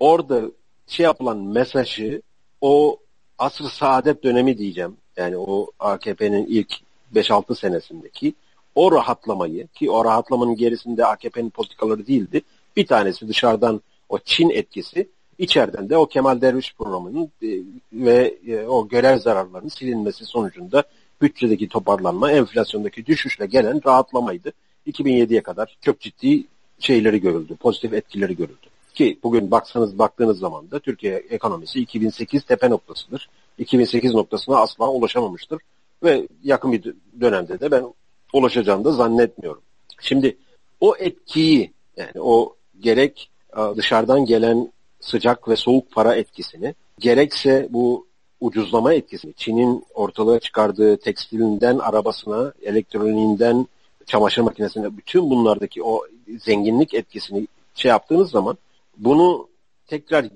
orada 0.00 0.42
şey 0.86 1.04
yapılan 1.04 1.38
mesajı 1.38 2.22
o 2.60 2.96
asr 3.38 3.64
saadet 3.64 4.24
dönemi 4.24 4.58
diyeceğim. 4.58 4.96
Yani 5.16 5.36
o 5.36 5.66
AKP'nin 5.78 6.46
ilk 6.46 6.72
5-6 7.14 7.56
senesindeki 7.56 8.34
o 8.74 8.92
rahatlamayı 8.92 9.66
ki 9.66 9.90
o 9.90 10.04
rahatlamanın 10.04 10.56
gerisinde 10.56 11.06
AKP'nin 11.06 11.50
politikaları 11.50 12.06
değildi. 12.06 12.42
Bir 12.76 12.86
tanesi 12.86 13.28
dışarıdan 13.28 13.80
o 14.08 14.18
Çin 14.18 14.50
etkisi, 14.50 15.08
içeriden 15.38 15.90
de 15.90 15.96
o 15.96 16.06
Kemal 16.06 16.40
Derviş 16.40 16.74
programının 16.74 17.30
e, 17.42 17.48
ve 17.92 18.38
e, 18.46 18.66
o 18.66 18.88
görev 18.88 19.18
zararlarının 19.18 19.68
silinmesi 19.68 20.24
sonucunda 20.24 20.84
bütçedeki 21.22 21.68
toparlanma, 21.68 22.32
enflasyondaki 22.32 23.06
düşüşle 23.06 23.46
gelen 23.46 23.80
rahatlamaydı. 23.86 24.52
2007'ye 24.86 25.42
kadar 25.42 25.76
çok 25.80 26.00
ciddi 26.00 26.44
şeyleri 26.78 27.20
görüldü, 27.20 27.56
pozitif 27.56 27.92
etkileri 27.92 28.36
görüldü. 28.36 28.66
Ki 28.94 29.18
bugün 29.22 29.50
baksanız 29.50 29.98
baktığınız 29.98 30.38
zaman 30.38 30.70
da 30.70 30.78
Türkiye 30.78 31.16
ekonomisi 31.16 31.80
2008 31.80 32.44
tepe 32.44 32.70
noktasıdır. 32.70 33.28
2008 33.58 34.14
noktasına 34.14 34.56
asla 34.56 34.90
ulaşamamıştır. 34.90 35.58
Ve 36.02 36.28
yakın 36.42 36.72
bir 36.72 36.94
dönemde 37.20 37.60
de 37.60 37.70
ben 37.70 37.84
ulaşacağını 38.32 38.84
da 38.84 38.92
zannetmiyorum. 38.92 39.62
Şimdi 40.00 40.36
o 40.80 40.96
etkiyi 40.96 41.72
yani 41.96 42.20
o 42.20 42.56
gerek 42.80 43.30
e, 43.56 43.76
dışarıdan 43.76 44.24
gelen 44.24 44.72
sıcak 45.00 45.48
ve 45.48 45.56
soğuk 45.56 45.90
para 45.90 46.14
etkisini 46.14 46.74
gerekse 46.98 47.68
bu 47.70 48.06
ucuzlama 48.40 48.94
etkisini 48.94 49.34
Çin'in 49.34 49.84
ortalığa 49.94 50.40
çıkardığı 50.40 50.96
tekstilinden 50.96 51.78
arabasına, 51.78 52.52
elektroniğinden 52.62 53.66
çamaşır 54.06 54.42
makinesine 54.42 54.96
bütün 54.96 55.30
bunlardaki 55.30 55.82
o 55.82 56.02
zenginlik 56.38 56.94
etkisini 56.94 57.46
şey 57.74 57.88
yaptığınız 57.88 58.30
zaman 58.30 58.58
bunu 58.96 59.48
tekrar 59.86 60.26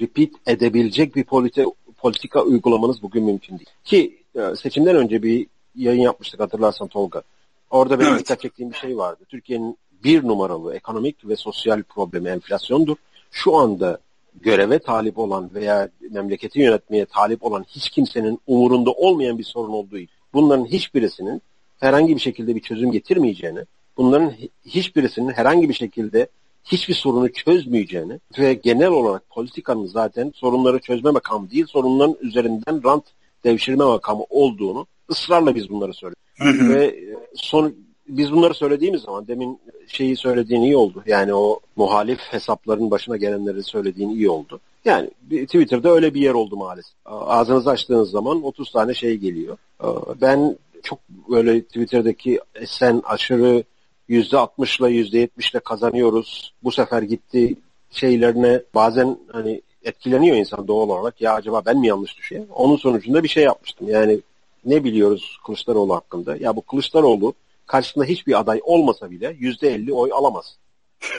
repeat 0.00 0.30
edebilecek 0.46 1.16
bir 1.16 1.24
politi 1.24 1.64
politika 2.04 2.42
uygulamanız 2.42 3.02
bugün 3.02 3.24
mümkün 3.24 3.58
değil. 3.58 3.70
Ki 3.84 4.18
e, 4.34 4.56
seçimden 4.56 4.96
önce 4.96 5.22
bir 5.22 5.46
yayın 5.76 6.00
yapmıştık 6.00 6.40
hatırlarsan 6.40 6.88
Tolga. 6.88 7.22
Orada 7.70 8.00
benim 8.00 8.10
evet. 8.10 8.20
dikkat 8.20 8.40
çektiğim 8.40 8.72
bir 8.72 8.76
şey 8.76 8.96
vardı. 8.96 9.24
Türkiye'nin 9.28 9.78
bir 10.04 10.24
numaralı 10.24 10.74
ekonomik 10.74 11.28
ve 11.28 11.36
sosyal 11.36 11.82
problemi 11.82 12.28
enflasyondur. 12.28 12.96
Şu 13.30 13.56
anda 13.56 13.98
göreve 14.40 14.78
talip 14.78 15.18
olan 15.18 15.50
veya 15.54 15.88
memleketi 16.10 16.60
yönetmeye 16.60 17.06
talip 17.06 17.44
olan 17.44 17.64
hiç 17.68 17.90
kimsenin 17.90 18.40
umurunda 18.46 18.90
olmayan 18.90 19.38
bir 19.38 19.44
sorun 19.44 19.72
olduğu 19.72 19.98
için 19.98 20.14
bunların 20.34 20.64
hiçbirisinin 20.64 21.42
herhangi 21.80 22.14
bir 22.14 22.20
şekilde 22.20 22.54
bir 22.54 22.60
çözüm 22.60 22.92
getirmeyeceğini, 22.92 23.60
bunların 23.96 24.32
hiçbirisinin 24.66 25.32
herhangi 25.32 25.68
bir 25.68 25.74
şekilde 25.74 26.26
hiçbir 26.64 26.94
sorunu 26.94 27.32
çözmeyeceğini 27.32 28.20
ve 28.38 28.54
genel 28.54 28.88
olarak 28.88 29.30
politikanın 29.30 29.86
zaten 29.86 30.32
sorunları 30.34 30.78
çözme 30.78 31.10
makamı 31.10 31.50
değil, 31.50 31.66
sorunların 31.66 32.16
üzerinden 32.20 32.84
rant 32.84 33.04
devşirme 33.44 33.84
makamı 33.84 34.24
olduğunu 34.30 34.86
ısrarla 35.10 35.54
biz 35.54 35.70
bunları 35.70 35.94
söylüyoruz. 35.94 36.74
ve 36.74 36.84
e, 36.84 37.16
son 37.34 37.74
biz 38.08 38.32
bunları 38.32 38.54
söylediğimiz 38.54 39.02
zaman 39.02 39.26
demin 39.26 39.60
şeyi 39.86 40.16
söylediğin 40.16 40.62
iyi 40.62 40.76
oldu. 40.76 41.02
Yani 41.06 41.34
o 41.34 41.60
muhalif 41.76 42.20
hesapların 42.20 42.90
başına 42.90 43.16
gelenleri 43.16 43.62
söylediğin 43.62 44.10
iyi 44.10 44.30
oldu. 44.30 44.60
Yani 44.84 45.10
Twitter'da 45.30 45.90
öyle 45.90 46.14
bir 46.14 46.20
yer 46.20 46.34
oldu 46.34 46.56
maalesef. 46.56 46.94
Ağzınızı 47.04 47.70
açtığınız 47.70 48.10
zaman 48.10 48.44
30 48.44 48.72
tane 48.72 48.94
şey 48.94 49.16
geliyor. 49.16 49.56
Ben 50.20 50.58
çok 50.82 50.98
böyle 51.08 51.62
Twitter'daki 51.62 52.40
sen 52.66 53.02
aşırı 53.04 53.64
yüzde 54.08 54.36
60'la 54.36 54.88
yüzde 54.88 55.24
70'le 55.24 55.60
kazanıyoruz. 55.60 56.52
Bu 56.62 56.72
sefer 56.72 57.02
gitti 57.02 57.56
şeylerine 57.90 58.62
bazen 58.74 59.18
hani 59.32 59.62
etkileniyor 59.82 60.36
insan 60.36 60.68
doğal 60.68 60.88
olarak. 60.88 61.20
Ya 61.20 61.34
acaba 61.34 61.62
ben 61.66 61.78
mi 61.78 61.86
yanlış 61.86 62.18
düşüyorum? 62.18 62.48
Onun 62.50 62.76
sonucunda 62.76 63.22
bir 63.22 63.28
şey 63.28 63.44
yapmıştım. 63.44 63.88
Yani 63.90 64.20
ne 64.64 64.84
biliyoruz 64.84 65.38
Kılıçdaroğlu 65.46 65.94
hakkında? 65.94 66.36
Ya 66.36 66.56
bu 66.56 66.62
Kılıçdaroğlu 66.62 67.34
karşısında 67.66 68.04
hiçbir 68.04 68.40
aday 68.40 68.60
olmasa 68.62 69.10
bile 69.10 69.36
yüzde 69.38 69.74
elli 69.74 69.92
oy 69.92 70.10
alamaz. 70.12 70.56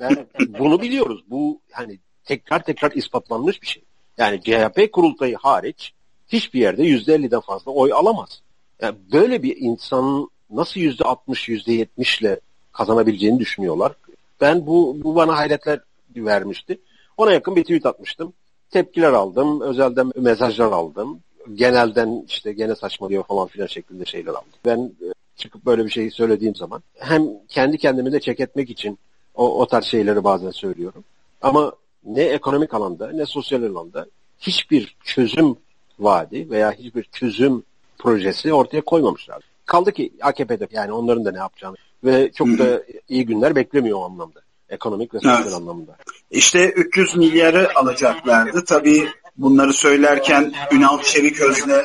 yani 0.00 0.26
bunu 0.58 0.82
biliyoruz. 0.82 1.24
Bu 1.30 1.60
hani 1.72 1.98
tekrar 2.24 2.64
tekrar 2.64 2.92
ispatlanmış 2.92 3.62
bir 3.62 3.66
şey. 3.66 3.82
Yani 4.18 4.40
CHP 4.42 4.92
kurultayı 4.92 5.36
hariç 5.36 5.92
hiçbir 6.28 6.60
yerde 6.60 6.82
yüzde 6.82 7.14
elliden 7.14 7.40
fazla 7.40 7.72
oy 7.72 7.92
alamaz. 7.92 8.42
Yani 8.82 8.96
böyle 9.12 9.42
bir 9.42 9.56
insanın 9.56 10.30
nasıl 10.50 10.80
yüzde 10.80 11.04
altmış, 11.04 11.48
yüzde 11.48 11.72
yetmişle 11.72 12.40
kazanabileceğini 12.72 13.38
düşünüyorlar. 13.38 13.92
Ben 14.40 14.66
bu, 14.66 14.96
bu 15.04 15.14
bana 15.14 15.36
hayretler 15.36 15.80
vermişti. 16.16 16.80
Ona 17.16 17.32
yakın 17.32 17.56
bir 17.56 17.62
tweet 17.62 17.86
atmıştım. 17.86 18.32
Tepkiler 18.70 19.12
aldım, 19.12 19.60
özelden 19.60 20.12
mesajlar 20.16 20.72
aldım. 20.72 21.20
Genelden 21.54 22.24
işte 22.28 22.52
gene 22.52 22.74
saçmalıyor 22.74 23.24
falan 23.24 23.48
filan 23.48 23.66
şeklinde 23.66 24.04
şeyler 24.04 24.30
aldım. 24.30 24.52
Ben 24.64 24.78
e, 24.78 25.06
çıkıp 25.36 25.66
böyle 25.66 25.84
bir 25.84 25.90
şey 25.90 26.10
söylediğim 26.10 26.54
zaman 26.54 26.82
hem 26.98 27.22
kendi 27.48 27.78
kendimi 27.78 28.12
de 28.12 28.20
çek 28.20 28.40
etmek 28.40 28.70
için 28.70 28.98
o, 29.34 29.60
o 29.60 29.66
tarz 29.66 29.84
şeyleri 29.84 30.24
bazen 30.24 30.50
söylüyorum. 30.50 31.04
Ama 31.42 31.72
ne 32.04 32.22
ekonomik 32.22 32.74
alanda 32.74 33.12
ne 33.12 33.26
sosyal 33.26 33.62
alanda 33.62 34.06
hiçbir 34.38 34.96
çözüm 35.04 35.56
vaadi 35.98 36.50
veya 36.50 36.72
hiçbir 36.72 37.02
çözüm 37.02 37.62
projesi 37.98 38.52
ortaya 38.52 38.80
koymamışlar. 38.80 39.42
Kaldı 39.66 39.92
ki 39.92 40.12
AKP'de 40.22 40.68
yani 40.70 40.92
onların 40.92 41.24
da 41.24 41.32
ne 41.32 41.38
yapacağını 41.38 41.76
ve 42.04 42.32
çok 42.32 42.48
da 42.48 42.82
iyi 43.08 43.26
günler 43.26 43.54
beklemiyor 43.54 43.98
o 43.98 44.04
anlamda. 44.04 44.40
Ekonomik 44.68 45.14
ve 45.14 45.18
sosyal 45.18 45.42
evet. 45.42 45.54
anlamda. 45.54 45.96
İşte 46.30 46.70
300 46.70 47.16
milyarı 47.16 47.78
alacaklardı. 47.78 48.64
Tabii 48.64 49.08
bunları 49.36 49.72
söylerken 49.72 50.52
Ünal 50.72 51.02
Çeviköz'le 51.02 51.84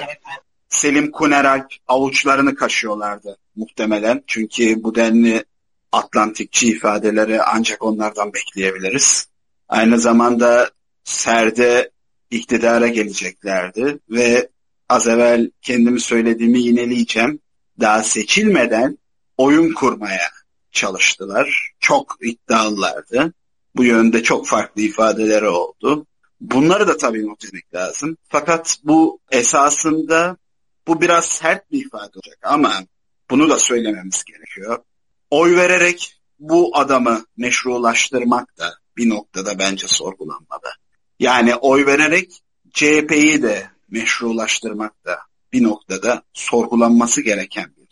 Selim 0.69 1.11
Kuneralp 1.11 1.67
avuçlarını 1.87 2.55
kaşıyorlardı 2.55 3.37
muhtemelen. 3.55 4.23
Çünkü 4.27 4.83
bu 4.83 4.95
denli 4.95 5.45
Atlantikçi 5.91 6.67
ifadeleri 6.67 7.41
ancak 7.43 7.83
onlardan 7.83 8.33
bekleyebiliriz. 8.33 9.27
Aynı 9.69 9.99
zamanda 9.99 10.69
Serde 11.03 11.91
iktidara 12.31 12.87
geleceklerdi 12.87 13.99
ve 14.09 14.49
az 14.89 15.07
evvel 15.07 15.51
kendimi 15.61 15.99
söylediğimi 15.99 16.59
yineleyeceğim. 16.59 17.39
Daha 17.79 18.03
seçilmeden 18.03 18.97
oyun 19.37 19.73
kurmaya 19.73 20.29
çalıştılar. 20.71 21.71
Çok 21.79 22.17
iddialılardı. 22.21 23.33
Bu 23.75 23.83
yönde 23.83 24.23
çok 24.23 24.47
farklı 24.47 24.81
ifadeleri 24.81 25.47
oldu. 25.47 26.05
Bunları 26.41 26.87
da 26.87 26.97
tabii 26.97 27.27
not 27.27 27.45
etmek 27.45 27.73
lazım. 27.73 28.17
Fakat 28.27 28.77
bu 28.83 29.19
esasında 29.31 30.37
bu 30.87 31.01
biraz 31.01 31.25
sert 31.25 31.71
bir 31.71 31.85
ifade 31.85 32.11
olacak 32.15 32.39
ama 32.43 32.73
bunu 33.29 33.49
da 33.49 33.59
söylememiz 33.59 34.23
gerekiyor. 34.23 34.83
Oy 35.29 35.55
vererek 35.55 36.19
bu 36.39 36.77
adamı 36.77 37.25
meşrulaştırmak 37.37 38.57
da 38.57 38.73
bir 38.97 39.09
noktada 39.09 39.59
bence 39.59 39.87
sorgulanmalı. 39.87 40.73
Yani 41.19 41.55
oy 41.55 41.85
vererek 41.85 42.41
CHP'yi 42.73 43.43
de 43.43 43.69
meşrulaştırmak 43.89 45.05
da 45.05 45.19
bir 45.53 45.63
noktada 45.63 46.23
sorgulanması 46.33 47.21
gereken 47.21 47.65
bir. 47.77 47.87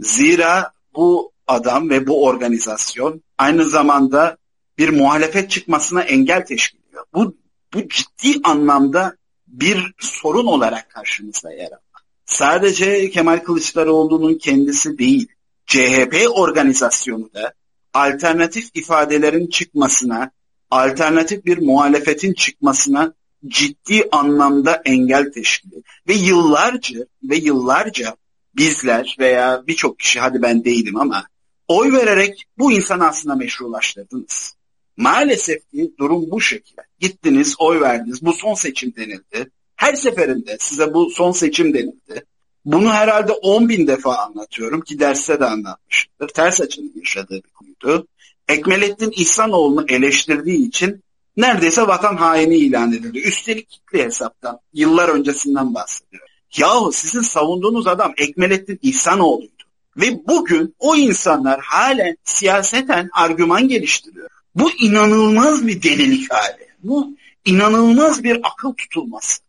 Zira 0.00 0.72
bu 0.94 1.32
adam 1.46 1.90
ve 1.90 2.06
bu 2.06 2.24
organizasyon 2.24 3.22
aynı 3.38 3.64
zamanda 3.64 4.36
bir 4.78 4.88
muhalefet 4.88 5.50
çıkmasına 5.50 6.02
engel 6.02 6.46
teşkil 6.46 6.78
ediyor. 6.88 7.04
Bu, 7.14 7.36
bu 7.74 7.88
ciddi 7.88 8.40
anlamda 8.44 9.16
bir 9.46 9.94
sorun 9.98 10.46
olarak 10.46 10.90
karşımızda 10.90 11.52
yer 11.52 11.66
alıyor. 11.66 11.80
Sadece 12.26 13.10
Kemal 13.10 13.38
Kılıçdaroğlu'nun 13.38 14.34
kendisi 14.34 14.98
değil, 14.98 15.28
CHP 15.66 16.26
organizasyonu 16.30 17.32
da 17.34 17.52
alternatif 17.94 18.68
ifadelerin 18.74 19.46
çıkmasına, 19.46 20.30
alternatif 20.70 21.44
bir 21.44 21.58
muhalefetin 21.58 22.34
çıkmasına 22.34 23.14
ciddi 23.46 24.08
anlamda 24.12 24.82
engel 24.84 25.32
teşkil 25.32 25.68
ediyor. 25.68 25.82
Ve 26.08 26.14
yıllarca 26.14 27.06
ve 27.22 27.36
yıllarca 27.36 28.16
bizler 28.56 29.16
veya 29.18 29.62
birçok 29.66 29.98
kişi 29.98 30.20
hadi 30.20 30.42
ben 30.42 30.64
değilim 30.64 30.96
ama 30.96 31.26
oy 31.68 31.92
vererek 31.92 32.44
bu 32.58 32.72
insanı 32.72 33.08
aslında 33.08 33.34
meşrulaştırdınız. 33.36 34.54
Maalesef 34.96 35.70
ki 35.70 35.94
durum 35.98 36.30
bu 36.30 36.40
şekilde. 36.40 36.80
Gittiniz, 36.98 37.54
oy 37.58 37.80
verdiniz. 37.80 38.24
Bu 38.24 38.32
son 38.32 38.54
seçim 38.54 38.96
denildi. 38.96 39.50
Her 39.76 39.94
seferinde 39.94 40.56
size 40.60 40.94
bu 40.94 41.10
son 41.10 41.32
seçim 41.32 41.74
denildi. 41.74 42.24
Bunu 42.64 42.92
herhalde 42.92 43.32
10 43.32 43.68
bin 43.68 43.86
defa 43.86 44.16
anlatıyorum 44.16 44.80
ki 44.80 45.00
derste 45.00 45.40
de 45.40 45.44
anlatmıştır. 45.44 46.28
Ters 46.28 46.60
açının 46.60 46.92
yaşadığı 46.96 47.42
bir 47.44 47.50
konuydu. 47.50 48.06
Ekmelettin 48.48 49.12
İhsanoğlu'nu 49.16 49.84
eleştirdiği 49.88 50.68
için 50.68 51.02
neredeyse 51.40 51.82
vatan 51.82 52.16
haini 52.16 52.56
ilan 52.56 52.92
edildi. 52.92 53.18
Üstelik 53.18 53.70
kitle 53.70 54.04
hesaptan, 54.04 54.58
yıllar 54.72 55.08
öncesinden 55.08 55.74
bahsediyor. 55.74 56.22
Yahu 56.56 56.92
sizin 56.92 57.20
savunduğunuz 57.20 57.86
adam 57.86 58.12
Ekmelettin 58.16 58.78
İhsanoğlu'ydu. 58.82 59.64
Ve 59.96 60.26
bugün 60.28 60.74
o 60.78 60.96
insanlar 60.96 61.60
halen 61.60 62.16
siyaseten 62.24 63.10
argüman 63.12 63.68
geliştiriyor. 63.68 64.28
Bu 64.54 64.70
inanılmaz 64.70 65.66
bir 65.66 65.82
delilik 65.82 66.32
hali. 66.32 66.66
Bu 66.82 67.16
inanılmaz 67.44 68.24
bir 68.24 68.40
akıl 68.42 68.72
tutulması. 68.72 69.40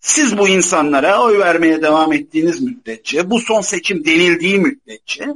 Siz 0.00 0.38
bu 0.38 0.48
insanlara 0.48 1.22
oy 1.22 1.38
vermeye 1.38 1.82
devam 1.82 2.12
ettiğiniz 2.12 2.60
müddetçe, 2.60 3.30
bu 3.30 3.40
son 3.40 3.60
seçim 3.60 4.04
denildiği 4.04 4.58
müddetçe 4.58 5.26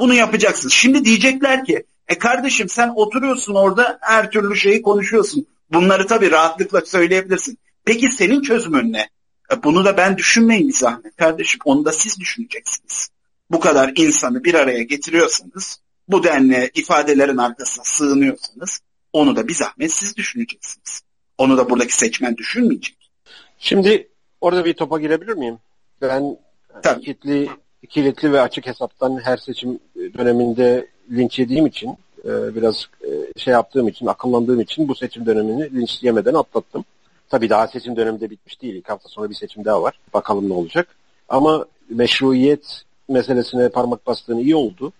bunu 0.00 0.14
yapacaksınız. 0.14 0.72
Şimdi 0.72 1.04
diyecekler 1.04 1.64
ki, 1.64 1.84
e 2.08 2.18
kardeşim 2.18 2.68
sen 2.68 2.92
oturuyorsun 2.96 3.54
orada 3.54 3.98
her 4.00 4.30
türlü 4.30 4.56
şeyi 4.56 4.82
konuşuyorsun. 4.82 5.46
Bunları 5.72 6.06
tabii 6.06 6.30
rahatlıkla 6.30 6.80
söyleyebilirsin. 6.80 7.58
Peki 7.84 8.08
senin 8.10 8.42
çözümün 8.42 8.92
ne? 8.92 9.08
E 9.52 9.62
bunu 9.62 9.84
da 9.84 9.96
ben 9.96 10.18
düşünmeyin 10.18 10.68
bir 10.68 10.72
zahmet 10.72 11.16
kardeşim. 11.16 11.60
Onu 11.64 11.84
da 11.84 11.92
siz 11.92 12.20
düşüneceksiniz. 12.20 13.08
Bu 13.50 13.60
kadar 13.60 13.92
insanı 13.96 14.44
bir 14.44 14.54
araya 14.54 14.82
getiriyorsanız, 14.82 15.80
bu 16.08 16.24
denli 16.24 16.70
ifadelerin 16.74 17.36
arkasına 17.36 17.84
sığınıyorsanız, 17.84 18.80
onu 19.12 19.36
da 19.36 19.48
bir 19.48 19.54
zahmet 19.54 19.92
siz 19.92 20.16
düşüneceksiniz. 20.16 21.02
Onu 21.38 21.56
da 21.56 21.70
buradaki 21.70 21.96
seçmen 21.96 22.36
düşünmeyecek. 22.36 23.10
Şimdi 23.58 24.08
orada 24.40 24.64
bir 24.64 24.74
topa 24.74 25.00
girebilir 25.00 25.32
miyim? 25.32 25.58
Ben 26.00 26.38
Tabii. 26.82 27.00
kilitli, 27.00 27.48
kilitli 27.88 28.32
ve 28.32 28.40
açık 28.40 28.66
hesaptan 28.66 29.20
her 29.24 29.36
seçim 29.36 29.78
döneminde 30.18 30.86
linç 31.10 31.38
yediğim 31.38 31.66
için 31.66 31.96
e, 32.24 32.54
biraz 32.54 32.86
e, 33.04 33.40
şey 33.40 33.52
yaptığım 33.52 33.88
için, 33.88 34.06
akıllandığım 34.06 34.60
için 34.60 34.88
bu 34.88 34.94
seçim 34.94 35.26
dönemini 35.26 35.74
linç 35.74 36.02
yemeden 36.02 36.34
atlattım. 36.34 36.84
Tabii 37.28 37.50
daha 37.50 37.68
seçim 37.68 37.96
dönemi 37.96 38.20
de 38.20 38.30
bitmiş 38.30 38.62
değil. 38.62 38.74
İlk 38.74 38.88
hafta 38.88 39.08
sonra 39.08 39.30
bir 39.30 39.34
seçim 39.34 39.64
daha 39.64 39.82
var. 39.82 39.98
Bakalım 40.14 40.48
ne 40.48 40.52
olacak. 40.52 40.88
Ama 41.28 41.66
meşruiyet 41.88 42.82
meselesine 43.08 43.68
parmak 43.68 44.06
bastığın 44.06 44.38
iyi 44.38 44.56
oldu. 44.56 44.92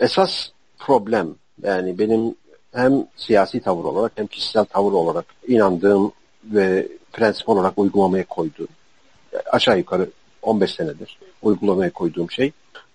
Esas 0.00 0.48
problem 0.78 1.34
yani 1.62 1.98
benim 1.98 2.34
hem 2.72 3.06
siyasi 3.16 3.60
tavır 3.60 3.84
olarak 3.84 4.12
hem 4.14 4.26
kişisel 4.26 4.64
tavır 4.64 4.92
olarak 4.92 5.24
inandığım 5.48 6.12
ve 6.44 6.88
prensip 7.12 7.48
olarak 7.48 7.78
uygulamaya 7.78 8.26
koyduğum 8.26 8.68
aşağı 9.52 9.78
yukarı 9.78 10.10
15 10.42 10.74
senedir 10.74 11.18
uygulamaya 11.42 11.90
koyduğum 11.90 12.30
şey 12.30 12.52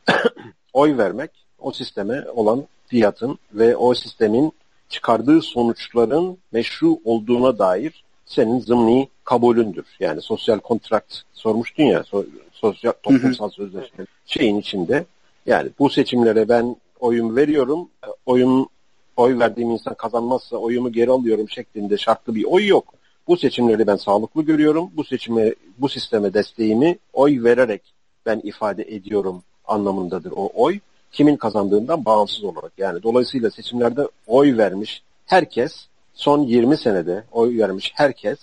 oy 0.74 0.98
vermek 0.98 1.32
o 1.60 1.72
sisteme 1.72 2.26
olan 2.36 2.64
fiyatın 2.88 3.40
ve 3.54 3.76
o 3.76 3.94
sistemin 3.94 4.52
çıkardığı 4.90 5.42
sonuçların 5.42 6.38
meşru 6.52 6.98
olduğuna 7.06 7.60
dair 7.60 8.04
senin 8.26 8.60
zımni 8.60 9.10
kabulündür. 9.24 9.86
Yani 10.00 10.22
sosyal 10.22 10.60
kontrakt 10.60 11.16
sormuştun 11.34 11.84
ya 11.84 12.04
sosyal 12.52 12.94
toplumsal 13.04 13.50
sözleşme 13.50 14.06
şeyin 14.26 14.60
içinde 14.60 15.06
yani 15.46 15.70
bu 15.80 15.90
seçimlere 15.90 16.50
ben 16.50 16.76
oyun 17.00 17.36
veriyorum. 17.36 17.90
Oyun 18.26 18.70
oy 19.18 19.40
verdiğim 19.40 19.72
insan 19.72 19.94
kazanmazsa 19.94 20.58
oyumu 20.58 20.92
geri 20.92 21.12
alıyorum 21.12 21.50
şeklinde 21.50 21.98
şartlı 21.98 22.36
bir 22.36 22.44
oy 22.44 22.68
yok. 22.68 22.94
Bu 23.28 23.38
seçimleri 23.38 23.88
ben 23.88 23.96
sağlıklı 23.96 24.44
görüyorum. 24.44 24.90
Bu 24.98 25.04
seçime, 25.04 25.54
bu 25.78 25.90
sisteme 25.90 26.34
desteğimi 26.34 26.98
oy 27.14 27.44
vererek 27.44 27.82
ben 28.26 28.42
ifade 28.44 28.84
ediyorum 28.84 29.44
anlamındadır 29.68 30.34
o 30.36 30.52
oy. 30.54 30.80
Kimin 31.16 31.36
kazandığından 31.36 32.06
bağımsız 32.06 32.44
olarak. 32.44 32.72
Yani 32.78 33.04
dolayısıyla 33.04 33.52
seçimlerde 33.52 34.08
oy 34.28 34.58
vermiş 34.58 35.04
herkes 35.26 35.88
son 36.14 36.42
20 36.42 36.78
senede 36.78 37.24
oy 37.32 37.58
vermiş 37.58 37.92
herkes 37.96 38.40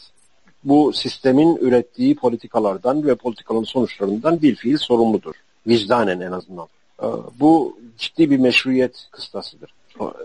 bu 0.64 0.92
sistemin 0.92 1.56
ürettiği 1.56 2.16
politikalardan 2.16 3.06
ve 3.06 3.14
politikaların 3.14 3.64
sonuçlarından 3.64 4.42
bir 4.42 4.54
fiil 4.54 4.76
sorumludur. 4.76 5.34
Vicdanen 5.66 6.20
en 6.20 6.32
azından. 6.32 6.66
Ee, 7.02 7.06
bu 7.40 7.78
ciddi 7.98 8.30
bir 8.30 8.38
meşruiyet 8.38 9.08
kıstasıdır 9.10 9.74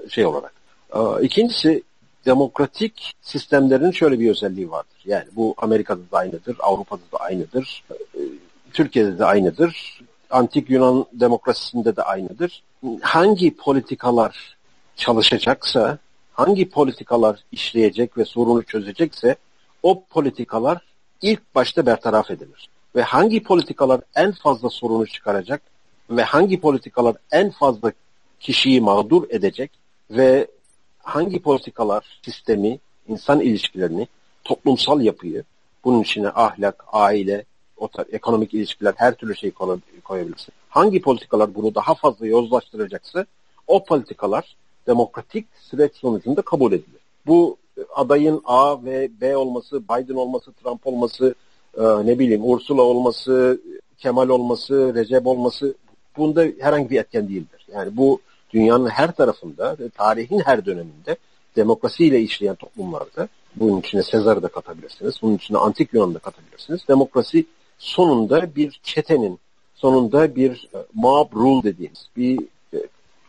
şey 0.10 0.26
olarak. 0.26 0.54
Ee, 0.96 1.00
ikincisi 1.22 1.84
demokratik 2.26 3.14
sistemlerin 3.22 3.92
şöyle 3.92 4.20
bir 4.20 4.30
özelliği 4.30 4.72
vardır. 4.72 5.04
Yani 5.06 5.26
bu 5.36 5.56
Amerika'da 5.58 6.02
da 6.12 6.18
aynıdır, 6.18 6.58
Avrupa'da 6.60 7.02
da 7.12 7.18
aynıdır, 7.18 7.84
ee, 7.92 8.20
Türkiye'de 8.74 9.20
de 9.20 9.26
aynıdır, 9.26 10.02
antik 10.30 10.70
Yunan 10.70 11.06
demokrasisinde 11.14 11.96
de 11.96 12.04
aynıdır. 12.04 12.64
Hangi 13.02 13.56
politikalar 13.56 14.58
çalışacaksa, 14.96 15.98
hangi 16.34 16.70
politikalar 16.70 17.40
işleyecek 17.52 18.18
ve 18.18 18.26
sorunu 18.26 18.64
çözecekse 18.64 19.36
o 19.84 20.04
politikalar 20.10 20.82
ilk 21.22 21.56
başta 21.56 21.86
bertaraf 21.86 22.32
edilir. 22.32 22.70
Ve 22.96 23.02
hangi 23.02 23.44
politikalar 23.44 24.02
en 24.16 24.32
fazla 24.32 24.70
sorunu 24.70 25.08
çıkaracak 25.08 25.62
ve 26.10 26.24
hangi 26.24 26.60
politikalar 26.60 27.16
en 27.32 27.52
fazla 27.52 27.92
kişiyi 28.40 28.82
mağdur 28.82 29.24
edecek 29.30 29.72
ve 30.12 30.48
hangi 31.04 31.42
politikalar 31.42 32.20
sistemi, 32.26 32.80
insan 33.08 33.40
ilişkilerini, 33.40 34.08
toplumsal 34.44 35.02
yapıyı, 35.02 35.44
bunun 35.84 36.02
içine 36.02 36.30
ahlak, 36.30 36.86
aile, 36.92 37.46
ekonomik 38.12 38.54
ilişkiler, 38.54 38.94
her 38.98 39.16
türlü 39.16 39.36
şeyi 39.36 39.54
koyabilirsin. 40.04 40.54
Hangi 40.70 41.02
politikalar 41.02 41.56
bunu 41.56 41.76
daha 41.76 41.94
fazla 41.94 42.28
yozlaştıracaksa 42.28 43.26
o 43.68 43.84
politikalar 43.84 44.56
demokratik 44.88 45.48
süreç 45.60 45.96
sonucunda 45.96 46.42
kabul 46.42 46.72
edilir. 46.72 47.02
Bu 47.28 47.58
adayın 47.96 48.42
A 48.46 48.86
ve 48.86 49.10
B 49.22 49.38
olması, 49.38 49.84
Biden 49.84 50.16
olması, 50.16 50.52
Trump 50.52 50.88
olması, 50.88 51.36
e, 51.78 51.84
ne 51.84 52.20
bileyim 52.20 52.42
Ursula 52.46 52.82
olması, 52.82 53.62
Kemal 53.98 54.30
olması, 54.30 54.96
Recep 54.96 55.28
olması 55.28 55.76
bunda 56.18 56.46
herhangi 56.60 56.90
bir 56.90 57.00
etken 57.00 57.30
değildir. 57.30 57.68
Yani 57.74 57.98
bu 57.98 58.20
dünyanın 58.54 58.88
her 58.88 59.12
tarafında 59.12 59.76
ve 59.80 59.90
tarihin 59.90 60.40
her 60.40 60.66
döneminde 60.66 61.18
demokrasiyle 61.56 62.22
işleyen 62.22 62.56
toplumlarda 62.56 63.28
bunun 63.56 63.80
içine 63.80 64.04
Sezar'ı 64.04 64.44
da 64.44 64.48
katabilirsiniz, 64.48 65.16
bunun 65.22 65.36
içine 65.36 65.58
Antik 65.58 65.94
Yunan'ı 65.94 66.14
da 66.14 66.20
katabilirsiniz. 66.20 66.88
Demokrasi 66.88 67.46
sonunda 67.78 68.56
bir 68.56 68.80
çetenin, 68.84 69.40
sonunda 69.76 70.36
bir 70.36 70.70
e, 70.74 70.78
mob 70.94 71.34
rule 71.36 71.64
dediğimiz 71.64 72.08
bir 72.18 72.40
e, 72.74 72.78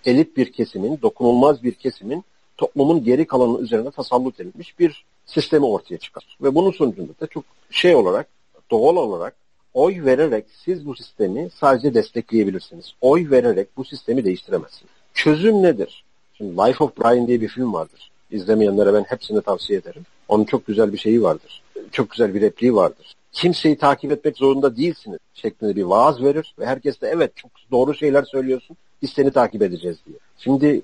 elit 0.05 0.37
bir 0.37 0.53
kesimin, 0.53 0.99
dokunulmaz 1.03 1.63
bir 1.63 1.75
kesimin 1.75 2.25
toplumun 2.57 3.05
geri 3.05 3.27
kalanı 3.27 3.61
üzerine 3.61 3.91
tasallut 3.91 4.41
edilmiş 4.41 4.79
bir 4.79 5.05
sistemi 5.27 5.67
ortaya 5.67 5.99
çıkar. 5.99 6.37
Ve 6.43 6.55
bunun 6.55 6.71
sonucunda 6.71 7.13
da 7.21 7.27
çok 7.27 7.45
şey 7.71 7.95
olarak, 7.95 8.29
doğal 8.71 8.97
olarak 8.97 9.35
Oy 9.75 10.05
vererek 10.05 10.45
siz 10.65 10.87
bu 10.87 10.97
sistemi 10.97 11.49
sadece 11.61 11.95
destekleyebilirsiniz. 11.95 12.95
Oy 13.01 13.31
vererek 13.31 13.69
bu 13.77 13.85
sistemi 13.85 14.25
değiştiremezsiniz. 14.25 14.93
Çözüm 15.15 15.63
nedir? 15.63 16.05
Şimdi 16.35 16.53
Life 16.53 16.85
of 16.85 16.97
Brian 16.99 17.27
diye 17.27 17.41
bir 17.41 17.49
film 17.49 17.73
vardır. 17.73 18.11
İzlemeyenlere 18.31 18.95
ben 18.95 19.03
hepsini 19.03 19.43
tavsiye 19.43 19.79
ederim. 19.79 20.03
Onun 20.29 20.45
çok 20.45 20.67
güzel 20.67 20.93
bir 20.93 20.99
şeyi 20.99 21.23
vardır. 21.23 21.63
Çok 21.93 22.11
güzel 22.11 22.35
bir 22.35 22.41
repliği 22.41 22.75
vardır. 22.75 23.15
Kimseyi 23.39 23.77
takip 23.77 24.13
etmek 24.13 24.37
zorunda 24.37 24.77
değilsiniz 24.77 25.19
şeklinde 25.35 25.77
bir 25.77 25.83
vaaz 25.83 26.23
verir 26.23 26.55
ve 26.59 26.67
herkes 26.67 27.01
de 27.01 27.09
evet 27.09 27.37
çok 27.37 27.51
doğru 27.71 27.95
şeyler 27.95 28.23
söylüyorsun 28.23 28.77
biz 29.03 29.11
seni 29.11 29.31
takip 29.31 29.63
edeceğiz 29.63 29.97
diye. 30.07 30.17
Şimdi 30.39 30.83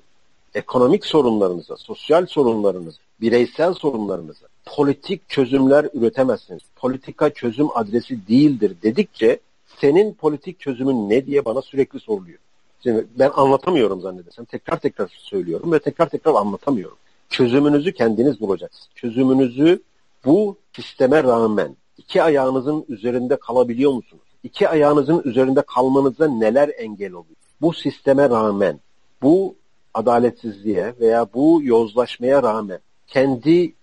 ekonomik 0.53 1.05
sorunlarınıza, 1.05 1.77
sosyal 1.77 2.25
sorunlarınıza, 2.25 2.97
bireysel 3.21 3.73
sorunlarınıza 3.73 4.45
politik 4.65 5.29
çözümler 5.29 5.89
üretemezsiniz. 5.93 6.61
Politika 6.75 7.29
çözüm 7.29 7.67
adresi 7.77 8.27
değildir 8.27 8.75
dedikçe 8.83 9.39
senin 9.81 10.13
politik 10.13 10.59
çözümün 10.59 11.09
ne 11.09 11.25
diye 11.25 11.45
bana 11.45 11.61
sürekli 11.61 11.99
soruluyor. 11.99 12.39
Şimdi 12.83 13.07
ben 13.19 13.31
anlatamıyorum 13.35 14.01
zannedersem. 14.01 14.45
Tekrar 14.45 14.79
tekrar 14.79 15.07
söylüyorum 15.17 15.71
ve 15.71 15.79
tekrar 15.79 16.09
tekrar 16.09 16.33
anlatamıyorum. 16.33 16.97
Çözümünüzü 17.29 17.93
kendiniz 17.93 18.41
bulacaksınız. 18.41 18.89
Çözümünüzü 18.95 19.83
bu 20.25 20.57
sisteme 20.73 21.23
rağmen 21.23 21.75
iki 22.05 22.23
ayağınızın 22.23 22.85
üzerinde 22.87 23.35
kalabiliyor 23.35 23.91
musunuz? 23.91 24.23
İki 24.43 24.69
ayağınızın 24.69 25.21
üzerinde 25.25 25.61
kalmanıza 25.61 26.27
neler 26.27 26.71
engel 26.77 27.11
oluyor? 27.11 27.35
Bu 27.61 27.73
sisteme 27.73 28.29
rağmen, 28.29 28.79
bu 29.21 29.55
adaletsizliğe 29.93 30.93
veya 30.99 31.27
bu 31.33 31.59
yozlaşmaya 31.63 32.43
rağmen 32.43 32.79
kendi 33.07 33.73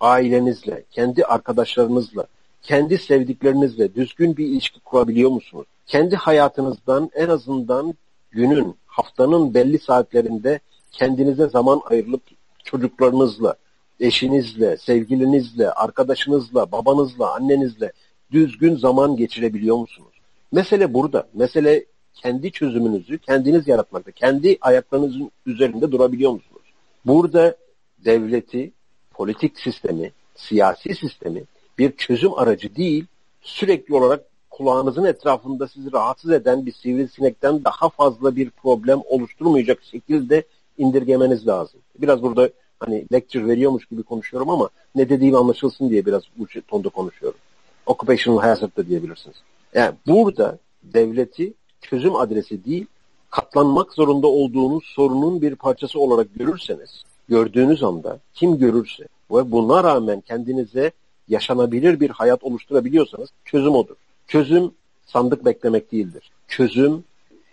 ailenizle, 0.00 0.84
kendi 0.90 1.24
arkadaşlarınızla, 1.24 2.26
kendi 2.62 2.98
sevdiklerinizle 2.98 3.94
düzgün 3.94 4.36
bir 4.36 4.46
ilişki 4.46 4.80
kurabiliyor 4.80 5.30
musunuz? 5.30 5.66
Kendi 5.86 6.16
hayatınızdan 6.16 7.10
en 7.14 7.28
azından 7.28 7.94
günün, 8.30 8.74
haftanın 8.86 9.54
belli 9.54 9.78
saatlerinde 9.78 10.60
kendinize 10.92 11.48
zaman 11.48 11.80
ayrılıp 11.84 12.22
çocuklarınızla, 12.64 13.54
eşinizle, 14.00 14.76
sevgilinizle, 14.76 15.70
arkadaşınızla, 15.70 16.72
babanızla, 16.72 17.34
annenizle 17.34 17.92
düzgün 18.32 18.76
zaman 18.76 19.16
geçirebiliyor 19.16 19.76
musunuz? 19.76 20.14
Mesele 20.52 20.94
burada. 20.94 21.28
Mesele 21.34 21.84
kendi 22.14 22.52
çözümünüzü 22.52 23.18
kendiniz 23.18 23.68
yaratmakta. 23.68 24.10
Kendi 24.10 24.58
ayaklarınızın 24.60 25.30
üzerinde 25.46 25.92
durabiliyor 25.92 26.30
musunuz? 26.30 26.62
Burada 27.06 27.56
devleti, 28.04 28.72
politik 29.10 29.58
sistemi, 29.58 30.12
siyasi 30.34 30.94
sistemi 30.94 31.44
bir 31.78 31.96
çözüm 31.96 32.34
aracı 32.34 32.76
değil, 32.76 33.06
sürekli 33.42 33.94
olarak 33.94 34.24
kulağınızın 34.50 35.04
etrafında 35.04 35.68
sizi 35.68 35.92
rahatsız 35.92 36.30
eden 36.30 36.66
bir 36.66 36.72
sivrisinekten 36.72 37.64
daha 37.64 37.88
fazla 37.88 38.36
bir 38.36 38.50
problem 38.50 39.00
oluşturmayacak 39.08 39.82
şekilde 39.82 40.44
indirgemeniz 40.78 41.46
lazım. 41.46 41.80
Biraz 41.98 42.22
burada 42.22 42.50
hani 42.80 43.04
lecture 43.12 43.46
veriyormuş 43.46 43.86
gibi 43.86 44.02
konuşuyorum 44.02 44.50
ama 44.50 44.68
ne 44.94 45.08
dediğim 45.08 45.34
anlaşılsın 45.34 45.90
diye 45.90 46.06
biraz 46.06 46.22
bu 46.38 46.46
tonda 46.68 46.88
konuşuyorum. 46.88 47.38
Occupational 47.86 48.40
hazard 48.40 48.76
da 48.76 48.86
diyebilirsiniz. 48.86 49.36
Yani 49.74 49.94
burada 50.06 50.58
devleti 50.82 51.52
çözüm 51.80 52.16
adresi 52.16 52.64
değil, 52.64 52.86
katlanmak 53.30 53.92
zorunda 53.92 54.26
olduğunuz 54.26 54.84
sorunun 54.84 55.42
bir 55.42 55.54
parçası 55.54 56.00
olarak 56.00 56.34
görürseniz, 56.34 57.04
gördüğünüz 57.28 57.82
anda 57.82 58.18
kim 58.34 58.58
görürse 58.58 59.04
ve 59.30 59.52
buna 59.52 59.84
rağmen 59.84 60.20
kendinize 60.20 60.92
yaşanabilir 61.28 62.00
bir 62.00 62.10
hayat 62.10 62.44
oluşturabiliyorsanız 62.44 63.28
çözüm 63.44 63.74
odur. 63.74 63.96
Çözüm 64.26 64.72
sandık 65.06 65.44
beklemek 65.44 65.92
değildir. 65.92 66.30
Çözüm 66.48 67.04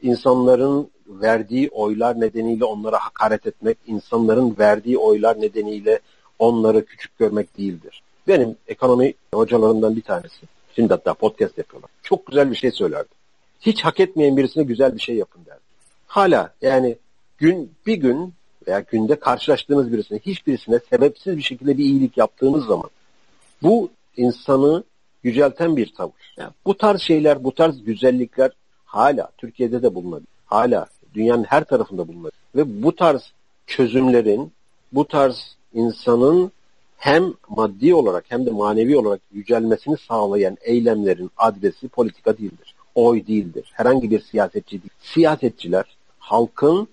insanların 0.02 0.90
verdiği 1.08 1.70
oylar 1.70 2.22
nedeniyle 2.22 2.66
onlara 2.66 2.98
hakaret 3.00 3.48
etmek, 3.48 3.78
insanların 3.88 4.56
verdiği 4.60 4.98
oylar 4.98 5.42
nedeniyle 5.42 6.00
onları 6.40 6.86
küçük 6.86 7.18
görmek 7.18 7.58
değildir. 7.58 8.02
Benim 8.28 8.56
ekonomi 8.68 9.14
hocalarından 9.34 9.96
bir 9.96 10.02
tanesi, 10.02 10.46
şimdi 10.76 10.94
hatta 10.94 11.14
podcast 11.14 11.58
yapıyorlar. 11.58 11.92
Çok 12.04 12.28
güzel 12.28 12.52
bir 12.52 12.56
şey 12.56 12.72
söylerdi. 12.72 13.10
Hiç 13.62 13.86
hak 13.86 14.00
etmeyen 14.00 14.38
birisine 14.38 14.64
güzel 14.64 14.96
bir 14.96 15.02
şey 15.02 15.16
yapın 15.16 15.46
derdi. 15.46 15.60
Hala 16.08 16.54
yani 16.62 16.96
gün 17.38 17.72
bir 17.86 17.96
gün 17.96 18.34
veya 18.68 18.80
günde 18.80 19.20
karşılaştığınız 19.20 19.94
birisine 19.94 20.20
hiçbirisine 20.20 20.80
sebepsiz 20.90 21.38
bir 21.38 21.42
şekilde 21.42 21.78
bir 21.78 21.86
iyilik 21.86 22.18
yaptığınız 22.18 22.66
zaman 22.66 22.90
bu 23.64 23.90
insanı 24.18 24.84
yücelten 25.24 25.78
bir 25.78 25.94
tavır. 25.94 26.34
Yani 26.38 26.52
bu 26.66 26.78
tarz 26.78 27.02
şeyler, 27.02 27.44
bu 27.44 27.56
tarz 27.56 27.84
güzellikler 27.84 28.52
hala 28.86 29.30
Türkiye'de 29.38 29.84
de 29.84 29.96
bulunabilir. 29.96 30.30
Hala 30.46 30.86
dünyanın 31.14 31.44
her 31.44 31.64
tarafında 31.64 32.08
bulunabilir. 32.08 32.40
Ve 32.56 32.84
bu 32.84 32.96
tarz 32.96 33.34
çözümlerin, 33.68 34.52
bu 34.92 35.08
tarz 35.08 35.56
insanın 35.74 36.52
hem 36.98 37.34
maddi 37.50 37.94
olarak 37.94 38.26
hem 38.28 38.46
de 38.46 38.52
manevi 38.52 38.98
olarak 38.98 39.22
yücelmesini 39.32 39.98
sağlayan 39.98 40.58
eylemlerin 40.62 41.32
adresi 41.38 41.88
politika 41.88 42.38
değildir. 42.38 42.76
Oy 42.96 43.28
değildir. 43.28 43.72
Herhangi 43.74 44.12
bir 44.12 44.20
siyasetçi 44.20 44.72
değil. 44.72 44.90
Siyasetçiler 45.00 45.86
halkın 46.20 46.88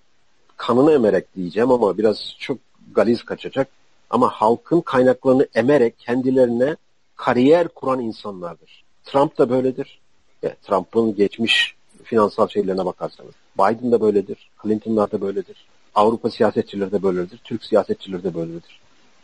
kanını 0.57 0.93
emerek 0.93 1.37
diyeceğim 1.37 1.71
ama 1.71 1.99
biraz 1.99 2.37
çok 2.39 2.59
galiz 2.95 3.23
kaçacak. 3.23 3.69
Ama 4.11 4.29
halkın 4.29 4.81
kaynaklarını 4.81 5.49
emerek 5.55 5.99
kendilerine 5.99 6.77
kariyer 7.17 7.69
kuran 7.69 8.01
insanlardır. 8.01 8.85
Trump 9.05 9.39
da 9.39 9.51
böyledir. 9.51 10.01
Evet, 10.43 10.63
Trump'ın 10.63 11.15
geçmiş 11.15 11.75
finansal 12.05 12.49
şeylerine 12.49 12.85
bakarsanız. 12.85 13.35
Biden 13.59 13.93
da 13.93 14.01
böyledir. 14.01 14.51
Clinton'lar 14.63 15.13
da 15.13 15.21
böyledir. 15.21 15.67
Avrupa 15.95 16.31
siyasetçileri 16.31 16.93
de 16.93 17.03
böyledir. 17.03 17.41
Türk 17.45 17.65
siyasetçileri 17.65 18.25
de 18.25 18.35
böyledir. 18.35 18.81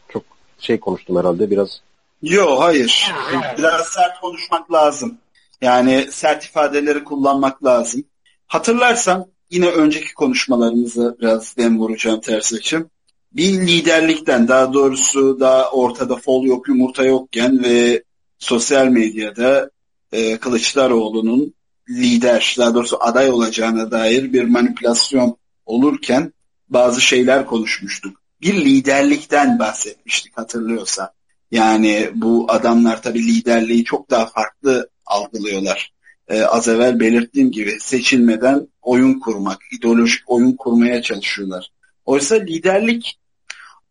Çok 0.09 0.22
şey 0.59 0.81
konuştum 0.81 1.16
herhalde 1.16 1.51
biraz. 1.51 1.81
Yok 2.22 2.61
hayır. 2.61 3.12
Biraz 3.59 3.89
sert 3.89 4.20
konuşmak 4.20 4.72
lazım. 4.72 5.18
Yani 5.61 6.07
sert 6.11 6.45
ifadeleri 6.45 7.05
kullanmak 7.05 7.64
lazım. 7.64 8.05
Hatırlarsan 8.47 9.26
yine 9.51 9.66
önceki 9.66 10.14
konuşmalarımızı 10.14 11.16
biraz 11.20 11.57
dem 11.57 11.78
vuracağım 11.78 12.20
ters 12.20 12.53
açım. 12.53 12.91
Bir 13.33 13.66
liderlikten 13.66 14.49
daha 14.49 14.72
doğrusu 14.72 15.41
daha 15.41 15.70
ortada 15.70 16.16
fol 16.16 16.45
yok 16.45 16.68
yumurta 16.68 17.05
yokken 17.05 17.64
ve 17.64 18.03
sosyal 18.39 18.87
medyada 18.87 19.70
e, 20.12 20.39
Kılıçdaroğlu'nun 20.39 21.55
lider 21.91 22.55
daha 22.59 22.74
doğrusu 22.74 22.97
aday 23.01 23.30
olacağına 23.30 23.91
dair 23.91 24.32
bir 24.32 24.45
manipülasyon 24.45 25.36
olurken 25.66 26.32
bazı 26.68 27.01
şeyler 27.01 27.47
konuşmuştuk. 27.47 28.20
Bir 28.41 28.55
liderlikten 28.64 29.59
bahsetmiştik 29.59 30.38
hatırlıyorsa. 30.38 31.12
Yani 31.51 32.11
bu 32.14 32.47
adamlar 32.49 33.03
tabii 33.03 33.26
liderliği 33.26 33.84
çok 33.84 34.11
daha 34.11 34.26
farklı 34.26 34.91
algılıyorlar. 35.07 35.93
Ee, 36.28 36.43
az 36.43 36.68
evvel 36.68 37.01
belirttiğim 37.01 37.51
gibi 37.51 37.80
seçilmeden 37.80 38.68
oyun 38.82 39.20
kurmak, 39.20 39.59
ideolojik 39.72 40.22
oyun 40.26 40.53
kurmaya 40.53 41.03
çalışıyorlar. 41.03 41.72
Oysa 42.05 42.34
liderlik 42.34 43.18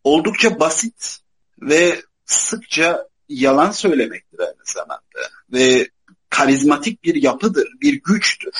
oldukça 0.03 0.59
basit 0.59 1.17
ve 1.61 2.01
sıkça 2.25 3.07
yalan 3.29 3.71
söylemektir 3.71 4.39
aynı 4.39 4.65
zamanda. 4.65 5.19
Ve 5.53 5.89
karizmatik 6.29 7.03
bir 7.03 7.23
yapıdır, 7.23 7.67
bir 7.81 8.01
güçtür. 8.03 8.53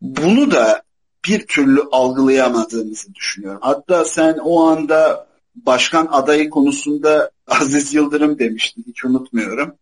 Bunu 0.00 0.50
da 0.50 0.82
bir 1.28 1.46
türlü 1.46 1.82
algılayamadığımızı 1.92 3.14
düşünüyorum. 3.14 3.60
Hatta 3.62 4.04
sen 4.04 4.38
o 4.44 4.64
anda 4.64 5.26
başkan 5.54 6.08
adayı 6.10 6.50
konusunda 6.50 7.30
Aziz 7.46 7.94
Yıldırım 7.94 8.38
demiştin, 8.38 8.84
hiç 8.86 9.04
unutmuyorum. 9.04 9.74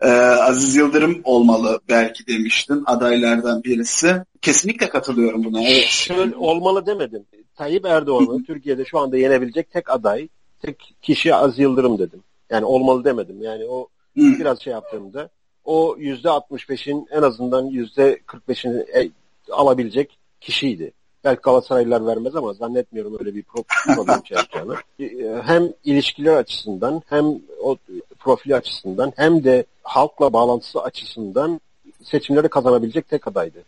Ee, 0.00 0.08
Aziz 0.10 0.76
Yıldırım 0.76 1.20
olmalı 1.24 1.80
belki 1.88 2.26
demiştin 2.26 2.82
adaylardan 2.86 3.64
birisi. 3.64 4.22
Kesinlikle 4.42 4.88
katılıyorum 4.88 5.44
buna. 5.44 5.62
Evet. 5.62 5.84
Şöyle 5.84 6.36
olmalı 6.36 6.86
demedim. 6.86 7.26
Tayyip 7.56 7.84
Erdoğan'ı 7.86 8.44
Türkiye'de 8.44 8.84
şu 8.84 8.98
anda 8.98 9.18
yenebilecek 9.18 9.70
tek 9.70 9.90
aday, 9.90 10.28
tek 10.62 10.94
kişi 11.02 11.34
Aziz 11.34 11.58
Yıldırım 11.58 11.98
dedim. 11.98 12.22
Yani 12.50 12.64
olmalı 12.64 13.04
demedim. 13.04 13.42
Yani 13.42 13.64
o 13.64 13.88
biraz 14.16 14.60
şey 14.60 14.72
yaptığımda 14.72 15.30
o 15.68 15.96
yüzde 15.98 16.28
65'in 16.28 17.06
en 17.10 17.22
azından 17.22 17.64
yüzde 17.64 18.20
45'ini 18.26 18.80
e, 18.98 19.10
alabilecek 19.52 20.18
kişiydi. 20.40 20.92
Belki 21.24 21.40
Galatasaraylılar 21.40 22.06
vermez 22.06 22.36
ama 22.36 22.52
zannetmiyorum 22.52 23.16
öyle 23.20 23.34
bir 23.34 23.42
problem 23.86 24.22
yapacağını. 24.30 24.74
E, 25.00 25.06
hem 25.42 25.72
ilişkiler 25.84 26.36
açısından 26.36 27.02
hem 27.08 27.24
o 27.62 27.76
profili 28.18 28.56
açısından 28.56 29.12
hem 29.16 29.44
de 29.44 29.64
halkla 29.82 30.32
bağlantısı 30.32 30.82
açısından 30.82 31.60
seçimleri 32.02 32.48
kazanabilecek 32.48 33.08
tek 33.08 33.28
adaydı. 33.28 33.64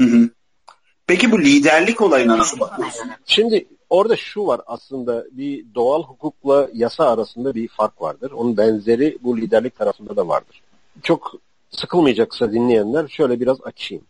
Hı 0.00 0.04
hı. 0.04 0.28
Peki 1.06 1.32
bu 1.32 1.40
liderlik 1.40 2.00
olayına 2.00 2.38
nasıl 2.38 2.60
bakıyorsun? 2.60 3.10
Şimdi 3.26 3.66
orada 3.90 4.16
şu 4.16 4.46
var 4.46 4.60
aslında 4.66 5.24
bir 5.32 5.64
doğal 5.74 6.02
hukukla 6.02 6.68
yasa 6.74 7.08
arasında 7.08 7.54
bir 7.54 7.68
fark 7.68 8.02
vardır. 8.02 8.30
Onun 8.30 8.56
benzeri 8.56 9.18
bu 9.22 9.38
liderlik 9.38 9.78
tarafında 9.78 10.16
da 10.16 10.28
vardır 10.28 10.63
çok 11.02 11.34
sıkılmayacaksa 11.70 12.52
dinleyenler 12.52 13.08
şöyle 13.08 13.40
biraz 13.40 13.60
açayım. 13.64 14.04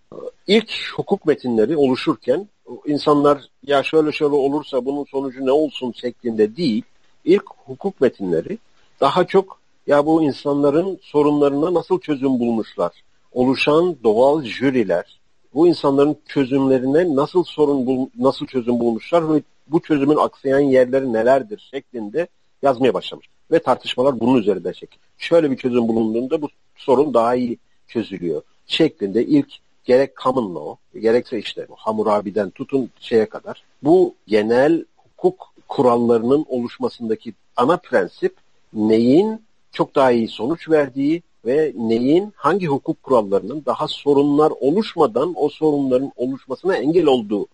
İlk 0.46 0.72
hukuk 0.94 1.26
metinleri 1.26 1.76
oluşurken 1.76 2.48
insanlar 2.86 3.48
ya 3.66 3.82
şöyle 3.82 4.12
şöyle 4.12 4.34
olursa 4.34 4.84
bunun 4.84 5.04
sonucu 5.04 5.46
ne 5.46 5.52
olsun 5.52 5.92
şeklinde 5.92 6.56
değil. 6.56 6.82
İlk 7.24 7.44
hukuk 7.66 8.00
metinleri 8.00 8.58
daha 9.00 9.26
çok 9.26 9.58
ya 9.86 10.06
bu 10.06 10.22
insanların 10.22 10.98
sorunlarına 11.02 11.74
nasıl 11.74 12.00
çözüm 12.00 12.40
bulmuşlar? 12.40 12.92
Oluşan 13.32 13.96
doğal 14.04 14.42
jüriler 14.42 15.20
bu 15.54 15.68
insanların 15.68 16.16
çözümlerine 16.26 17.16
nasıl 17.16 17.44
sorun 17.44 17.86
bul, 17.86 18.08
nasıl 18.18 18.46
çözüm 18.46 18.80
bulmuşlar 18.80 19.34
ve 19.34 19.42
bu 19.66 19.80
çözümün 19.80 20.16
aksayan 20.16 20.60
yerleri 20.60 21.12
nelerdir 21.12 21.68
şeklinde 21.70 22.28
yazmaya 22.62 22.94
başlamış. 22.94 23.28
Ve 23.50 23.58
tartışmalar 23.58 24.20
bunun 24.20 24.38
üzerinde 24.38 24.74
şekil. 24.74 24.98
Şöyle 25.18 25.50
bir 25.50 25.56
çözüm 25.56 25.88
bulunduğunda 25.88 26.42
bu 26.42 26.48
sorun 26.76 27.14
daha 27.14 27.34
iyi 27.34 27.58
çözülüyor 27.88 28.42
şeklinde 28.66 29.26
ilk 29.26 29.48
gerek 29.84 30.16
common 30.16 30.54
law 30.54 31.00
gerekse 31.00 31.38
işte 31.38 31.66
Hammurabi'den 31.76 32.50
tutun 32.50 32.90
şeye 33.00 33.26
kadar 33.26 33.64
bu 33.82 34.14
genel 34.26 34.84
hukuk 34.96 35.52
kurallarının 35.68 36.46
oluşmasındaki 36.48 37.34
ana 37.56 37.76
prensip 37.76 38.36
neyin 38.72 39.42
çok 39.72 39.94
daha 39.94 40.12
iyi 40.12 40.28
sonuç 40.28 40.68
verdiği 40.68 41.22
ve 41.46 41.72
neyin 41.76 42.32
hangi 42.36 42.66
hukuk 42.66 43.02
kurallarının 43.02 43.62
daha 43.66 43.88
sorunlar 43.88 44.52
oluşmadan 44.60 45.34
o 45.36 45.48
sorunların 45.48 46.12
oluşmasına 46.16 46.76
engel 46.76 47.06
olduğu 47.06 47.46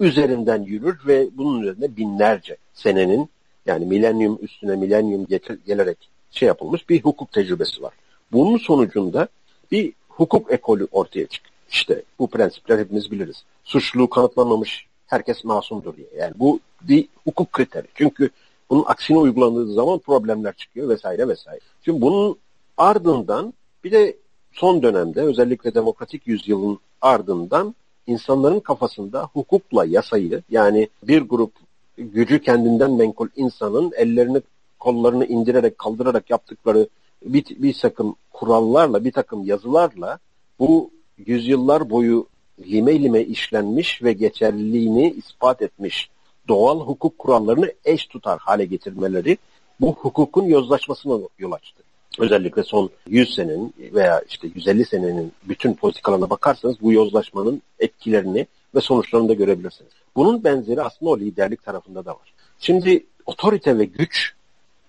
üzerinden 0.00 0.62
yürür 0.62 0.98
ve 1.06 1.28
bunun 1.32 1.62
üzerinde 1.62 1.96
binlerce 1.96 2.56
senenin 2.74 3.28
yani 3.68 3.86
milenyum 3.86 4.38
üstüne 4.42 4.76
milenyum 4.76 5.26
gelerek 5.66 6.08
şey 6.30 6.46
yapılmış 6.46 6.88
bir 6.88 7.00
hukuk 7.00 7.32
tecrübesi 7.32 7.82
var. 7.82 7.92
Bunun 8.32 8.58
sonucunda 8.58 9.28
bir 9.70 9.92
hukuk 10.08 10.52
ekolü 10.52 10.88
ortaya 10.92 11.26
çıkıyor. 11.26 11.54
İşte 11.70 12.02
bu 12.18 12.30
prensipler 12.30 12.78
hepimiz 12.78 13.10
biliriz. 13.10 13.44
Suçluluğu 13.64 14.10
kanıtlanmamış 14.10 14.86
herkes 15.06 15.44
masumdur 15.44 15.96
diye. 15.96 16.06
Yani 16.18 16.32
bu 16.36 16.60
bir 16.82 17.08
hukuk 17.24 17.52
kriteri. 17.52 17.86
Çünkü 17.94 18.30
bunun 18.70 18.84
aksine 18.86 19.18
uygulandığı 19.18 19.72
zaman 19.72 19.98
problemler 19.98 20.52
çıkıyor 20.52 20.88
vesaire 20.88 21.28
vesaire. 21.28 21.60
Şimdi 21.84 22.00
bunun 22.00 22.36
ardından 22.76 23.54
bir 23.84 23.92
de 23.92 24.16
son 24.52 24.82
dönemde 24.82 25.22
özellikle 25.22 25.74
demokratik 25.74 26.26
yüzyılın 26.26 26.78
ardından 27.00 27.74
insanların 28.06 28.60
kafasında 28.60 29.24
hukukla 29.32 29.84
yasayı 29.84 30.42
yani 30.50 30.88
bir 31.02 31.22
grup 31.22 31.52
gücü 31.98 32.40
kendinden 32.40 32.92
menkul 32.92 33.28
insanın 33.36 33.92
ellerini 33.96 34.40
kollarını 34.78 35.26
indirerek 35.26 35.78
kaldırarak 35.78 36.30
yaptıkları 36.30 36.88
bir, 37.22 37.44
bir 37.48 37.74
takım 37.74 38.16
kurallarla 38.32 39.04
bir 39.04 39.12
takım 39.12 39.44
yazılarla 39.44 40.18
bu 40.58 40.90
yüzyıllar 41.26 41.90
boyu 41.90 42.26
lime 42.66 43.02
lime 43.02 43.22
işlenmiş 43.22 44.02
ve 44.02 44.12
geçerliliğini 44.12 45.10
ispat 45.10 45.62
etmiş 45.62 46.10
doğal 46.48 46.80
hukuk 46.80 47.18
kurallarını 47.18 47.72
eş 47.84 48.06
tutar 48.06 48.38
hale 48.38 48.64
getirmeleri 48.64 49.38
bu 49.80 49.92
hukukun 49.92 50.44
yozlaşmasına 50.44 51.18
yol 51.38 51.52
açtı. 51.52 51.82
Özellikle 52.18 52.62
son 52.62 52.90
100 53.08 53.34
senenin 53.34 53.74
veya 53.78 54.22
işte 54.28 54.48
150 54.54 54.84
senenin 54.84 55.32
bütün 55.44 55.74
politikalarına 55.74 56.30
bakarsanız 56.30 56.76
bu 56.82 56.92
yozlaşmanın 56.92 57.62
etkilerini 57.78 58.46
ve 58.74 58.80
sonuçlarını 58.80 59.28
da 59.28 59.34
görebilirsiniz. 59.34 59.92
Bunun 60.16 60.44
benzeri 60.44 60.82
aslında 60.82 61.10
o 61.10 61.18
liderlik 61.18 61.64
tarafında 61.64 62.04
da 62.04 62.10
var. 62.10 62.34
Şimdi 62.58 63.06
otorite 63.26 63.78
ve 63.78 63.84
güç 63.84 64.32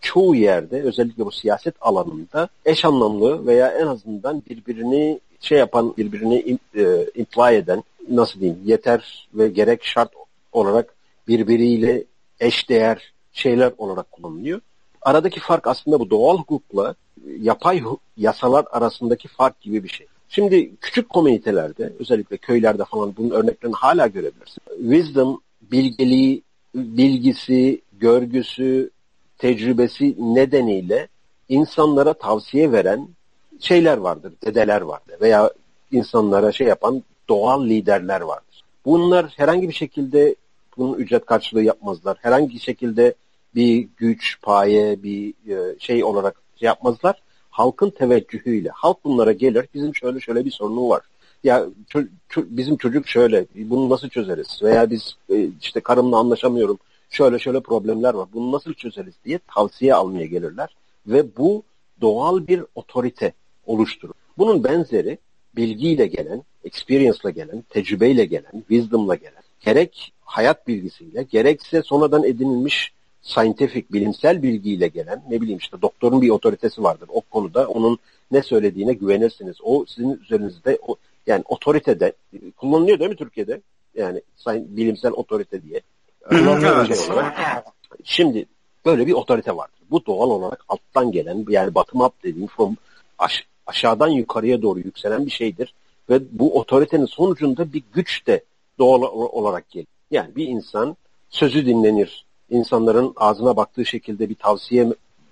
çoğu 0.02 0.36
yerde 0.36 0.82
özellikle 0.82 1.26
bu 1.26 1.32
siyaset 1.32 1.76
alanında 1.82 2.50
eş 2.66 2.86
anlamlı 2.86 3.46
veya 3.46 3.68
en 3.68 3.88
azından 3.88 4.44
birbirini 4.50 5.20
şey 5.40 5.58
yapan, 5.58 5.94
birbirini 5.98 6.58
e, 6.76 7.06
imply 7.16 7.56
eden 7.56 7.84
nasıl 8.10 8.40
diyeyim 8.40 8.62
yeter 8.66 9.30
ve 9.34 9.50
gerek 9.50 9.84
şart 9.84 10.12
olarak 10.52 10.96
birbiriyle 11.28 12.04
eşdeğer 12.40 13.14
şeyler 13.34 13.74
olarak 13.78 14.12
kullanılıyor. 14.12 14.62
Aradaki 15.02 15.40
fark 15.40 15.68
aslında 15.68 16.00
bu 16.00 16.10
doğal 16.10 16.38
hukukla 16.38 16.96
yapay 17.40 17.84
yasalar 18.18 18.66
arasındaki 18.72 19.28
fark 19.28 19.62
gibi 19.62 19.84
bir 19.84 19.90
şey. 19.90 20.08
Şimdi 20.30 20.76
küçük 20.82 21.10
komünitelerde 21.10 21.94
özellikle 22.00 22.38
köylerde 22.38 22.84
falan 22.86 23.14
bunun 23.18 23.30
örneklerini 23.30 23.76
hala 23.76 24.08
görebilirsin. 24.08 24.64
Wisdom, 24.80 25.42
bilgeliği, 25.62 26.42
bilgisi, 26.76 27.82
görgüsü, 27.94 28.90
tecrübesi 29.38 30.16
nedeniyle 30.20 31.08
insanlara 31.50 32.14
tavsiye 32.14 32.72
veren 32.72 33.08
şeyler 33.60 33.98
vardır, 33.98 34.34
dedeler 34.46 34.82
vardır 34.82 35.16
veya 35.22 35.52
insanlara 35.92 36.52
şey 36.52 36.68
yapan 36.68 37.04
doğal 37.30 37.66
liderler 37.66 38.22
vardır. 38.22 38.64
Bunlar 38.86 39.34
herhangi 39.38 39.70
bir 39.70 39.74
şekilde 39.74 40.36
bunun 40.78 40.94
ücret 40.94 41.26
karşılığı 41.26 41.64
yapmazlar. 41.64 42.18
Herhangi 42.22 42.54
bir 42.54 42.60
şekilde 42.60 43.14
bir 43.56 43.88
güç, 43.98 44.42
paye, 44.42 45.04
bir 45.04 45.30
e, 45.30 45.80
şey 45.80 46.04
olarak 46.04 46.42
şey 46.56 46.68
yapmazlar. 46.68 47.22
Halkın 47.60 47.90
teveccühüyle. 47.90 48.70
Halk 48.70 49.04
bunlara 49.04 49.32
gelir. 49.32 49.66
Bizim 49.74 49.96
şöyle 49.96 50.20
şöyle 50.20 50.46
bir 50.46 50.52
sorunu 50.52 50.90
var. 50.90 51.02
Ya 51.44 51.66
ço- 51.90 52.08
ço- 52.30 52.48
bizim 52.50 52.78
çocuk 52.78 53.08
şöyle. 53.08 53.46
Bunu 53.56 53.90
nasıl 53.90 54.10
çözeriz? 54.10 54.60
Veya 54.64 54.90
biz 54.90 55.16
e, 55.30 55.50
işte 55.62 55.80
karımla 55.80 56.18
anlaşamıyorum. 56.18 56.80
Şöyle 57.10 57.40
şöyle 57.40 57.60
problemler 57.60 58.14
var. 58.14 58.28
Bunu 58.34 58.52
nasıl 58.52 58.74
çözeriz 58.74 59.14
diye 59.26 59.40
tavsiye 59.56 59.94
almaya 59.94 60.26
gelirler. 60.26 60.70
Ve 61.08 61.38
bu 61.38 61.64
doğal 62.02 62.48
bir 62.48 62.64
otorite 62.76 63.34
oluşturur. 63.66 64.14
Bunun 64.38 64.64
benzeri 64.64 65.18
bilgiyle 65.56 66.08
gelen, 66.08 66.44
experience'la 66.64 67.30
gelen, 67.30 67.64
tecrübeyle 67.70 68.26
gelen, 68.26 68.52
wisdom'la 68.68 69.16
gelen, 69.16 69.44
gerek 69.60 70.14
hayat 70.22 70.68
bilgisiyle, 70.68 71.24
gerekse 71.24 71.82
sonradan 71.82 72.24
edinilmiş 72.24 72.94
scientific, 73.22 73.86
bilimsel 73.94 74.44
bilgiyle 74.44 74.88
gelen, 74.88 75.24
ne 75.30 75.42
bileyim 75.42 75.58
işte 75.58 75.82
doktorun 75.82 76.22
bir 76.22 76.30
otoritesi 76.30 76.84
vardır 76.84 77.10
o 77.14 77.22
konuda, 77.22 77.68
onun 77.68 77.98
ne 78.32 78.42
söylediğine 78.42 78.94
güvenirsiniz. 78.94 79.56
O 79.64 79.86
sizin 79.88 80.20
üzerinizde, 80.24 80.80
o, 80.88 80.96
yani 81.28 81.44
otoritede, 81.48 82.14
kullanılıyor 82.58 83.00
değil 83.00 83.12
mi 83.12 83.16
Türkiye'de? 83.16 83.62
Yani 83.96 84.22
bilimsel 84.48 85.12
otorite 85.12 85.64
diye. 85.64 85.82
Şey 86.30 87.14
olarak. 87.14 87.64
Şimdi 88.04 88.46
böyle 88.86 89.08
bir 89.08 89.14
otorite 89.14 89.56
vardır. 89.56 89.80
Bu 89.92 90.06
doğal 90.06 90.30
olarak 90.30 90.66
alttan 90.70 91.12
gelen, 91.12 91.46
yani 91.50 91.76
bottom 91.76 92.02
up 92.02 92.24
dediğim 92.24 92.48
from 92.48 92.78
aş, 93.18 93.46
aşağıdan 93.68 94.08
yukarıya 94.08 94.62
doğru 94.62 94.80
yükselen 94.80 95.26
bir 95.26 95.32
şeydir. 95.32 95.74
Ve 96.10 96.20
bu 96.32 96.60
otoritenin 96.60 97.06
sonucunda 97.06 97.74
bir 97.74 97.84
güç 97.94 98.28
de 98.28 98.44
doğal 98.80 99.02
olarak 99.12 99.70
gelir. 99.70 99.88
Yani 100.12 100.36
bir 100.36 100.48
insan 100.48 100.98
sözü 101.30 101.66
dinlenir, 101.66 102.26
insanların 102.50 103.14
ağzına 103.16 103.58
baktığı 103.58 103.86
şekilde 103.86 104.30
bir 104.30 104.36
tavsiye 104.36 104.88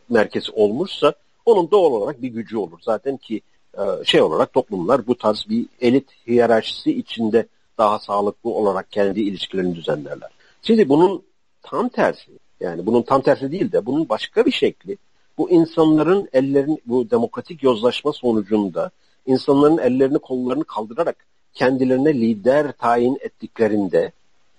merkezi 0.10 0.52
olmuşsa 0.52 1.14
onun 1.46 1.72
doğal 1.72 1.92
olarak 1.92 2.22
bir 2.22 2.28
gücü 2.28 2.58
olur. 2.58 2.80
Zaten 2.82 3.18
ki 3.18 3.42
e, 3.78 3.82
şey 4.04 4.22
olarak 4.22 4.54
toplumlar 4.54 5.08
bu 5.08 5.18
tarz 5.18 5.46
bir 5.50 5.66
elit 5.82 6.10
hiyerarşisi 6.28 6.92
içinde 6.92 7.48
daha 7.78 8.00
sağlıklı 8.00 8.50
olarak 8.50 8.92
kendi 8.92 9.22
ilişkilerini 9.22 9.76
düzenlerler. 9.76 10.30
Şimdi 10.62 10.90
bunun 10.90 11.24
tam 11.62 11.90
tersi 11.90 12.32
yani 12.60 12.86
bunun 12.86 13.02
tam 13.02 13.22
tersi 13.22 13.52
değil 13.52 13.72
de 13.72 13.86
bunun 13.86 14.10
başka 14.10 14.46
bir 14.46 14.52
şekli 14.52 14.98
bu 15.38 15.50
insanların 15.50 16.30
ellerini 16.34 16.78
bu 16.86 17.12
demokratik 17.12 17.64
yozlaşma 17.64 18.14
sonucunda 18.14 18.92
insanların 19.26 19.78
ellerini 19.78 20.20
kollarını 20.20 20.64
kaldırarak 20.64 21.26
kendilerine 21.54 22.14
lider 22.14 22.72
tayin 22.72 23.18
ettiklerinde 23.22 24.12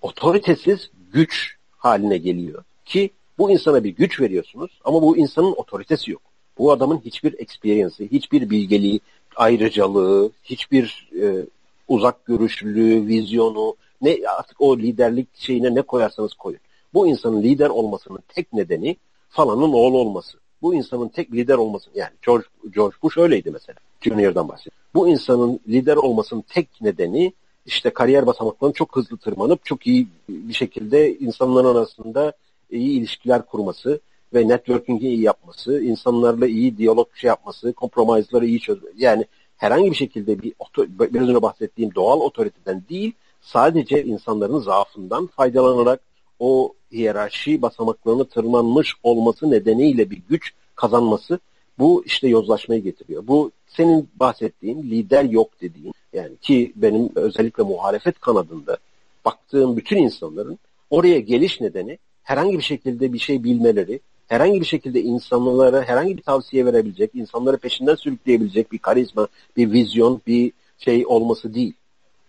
otoritesiz 0.02 0.90
güç 1.12 1.57
haline 1.78 2.18
geliyor. 2.18 2.64
Ki 2.84 3.10
bu 3.38 3.50
insana 3.50 3.84
bir 3.84 3.90
güç 3.90 4.20
veriyorsunuz 4.20 4.70
ama 4.84 5.02
bu 5.02 5.16
insanın 5.16 5.54
otoritesi 5.56 6.10
yok. 6.10 6.22
Bu 6.58 6.72
adamın 6.72 7.00
hiçbir 7.04 7.34
experience'ı, 7.38 8.08
hiçbir 8.08 8.50
bilgeliği, 8.50 9.00
ayrıcalığı, 9.36 10.30
hiçbir 10.44 11.10
e, 11.22 11.46
uzak 11.88 12.26
görüşlülüğü, 12.26 13.06
vizyonu, 13.06 13.76
ne 14.00 14.18
artık 14.38 14.60
o 14.60 14.78
liderlik 14.78 15.28
şeyine 15.34 15.74
ne 15.74 15.82
koyarsanız 15.82 16.34
koyun. 16.34 16.60
Bu 16.94 17.06
insanın 17.06 17.42
lider 17.42 17.68
olmasının 17.68 18.18
tek 18.28 18.52
nedeni 18.52 18.96
falanın 19.28 19.72
oğlu 19.72 19.98
olması. 19.98 20.38
Bu 20.62 20.74
insanın 20.74 21.08
tek 21.08 21.32
lider 21.32 21.54
olması 21.54 21.90
yani 21.94 22.10
George, 22.26 22.46
George 22.74 22.96
Bush 23.02 23.18
öyleydi 23.18 23.50
mesela. 23.50 23.78
Junior'dan 24.00 24.48
bahsediyorum. 24.48 24.78
Bu 24.94 25.08
insanın 25.08 25.60
lider 25.68 25.96
olmasının 25.96 26.44
tek 26.48 26.80
nedeni 26.80 27.32
işte 27.68 27.90
kariyer 27.90 28.26
basamaklarını 28.26 28.74
çok 28.74 28.96
hızlı 28.96 29.16
tırmanıp 29.16 29.64
çok 29.64 29.86
iyi 29.86 30.08
bir 30.28 30.54
şekilde 30.54 31.18
insanların 31.18 31.76
arasında 31.76 32.32
iyi 32.70 32.98
ilişkiler 32.98 33.46
kurması 33.46 34.00
ve 34.34 34.48
networking'i 34.48 35.08
iyi 35.08 35.20
yapması, 35.20 35.80
insanlarla 35.82 36.46
iyi 36.46 36.78
diyalog 36.78 37.08
şey 37.14 37.28
yapması, 37.28 37.72
kompromisları 37.72 38.46
iyi 38.46 38.60
çözmesi. 38.60 38.94
Yani 38.98 39.24
herhangi 39.56 39.90
bir 39.90 39.96
şekilde 39.96 40.42
bir 40.42 40.52
biraz 40.88 41.28
önce 41.28 41.42
bahsettiğim 41.42 41.94
doğal 41.94 42.20
otoriteden 42.20 42.82
değil, 42.90 43.12
sadece 43.40 44.04
insanların 44.04 44.58
zaafından 44.58 45.26
faydalanarak 45.26 46.00
o 46.38 46.74
hiyerarşi 46.92 47.62
basamaklarını 47.62 48.24
tırmanmış 48.24 48.94
olması 49.02 49.50
nedeniyle 49.50 50.10
bir 50.10 50.22
güç 50.28 50.52
kazanması 50.74 51.40
Bu 51.78 52.02
işte 52.06 52.28
yozlaşmayı 52.28 52.82
getiriyor. 52.82 53.26
Bu 53.26 53.50
senin 53.66 54.08
bahsettiğin 54.16 54.82
lider 54.82 55.24
yok 55.24 55.50
dediğin 55.60 55.94
yani 56.12 56.36
ki 56.36 56.72
benim 56.76 57.10
özellikle 57.14 57.62
muhalefet 57.62 58.20
kanadında 58.20 58.78
baktığım 59.24 59.76
bütün 59.76 59.96
insanların 59.96 60.58
oraya 60.90 61.20
geliş 61.20 61.60
nedeni 61.60 61.98
herhangi 62.22 62.58
bir 62.58 62.62
şekilde 62.62 63.12
bir 63.12 63.18
şey 63.18 63.44
bilmeleri, 63.44 64.00
herhangi 64.26 64.60
bir 64.60 64.66
şekilde 64.66 65.02
insanlara 65.02 65.82
herhangi 65.82 66.16
bir 66.16 66.22
tavsiye 66.22 66.66
verebilecek, 66.66 67.10
insanları 67.14 67.56
peşinden 67.56 67.94
sürükleyebilecek 67.94 68.72
bir 68.72 68.78
karizma, 68.78 69.28
bir 69.56 69.72
vizyon, 69.72 70.20
bir 70.26 70.52
şey 70.78 71.06
olması 71.06 71.54
değil. 71.54 71.72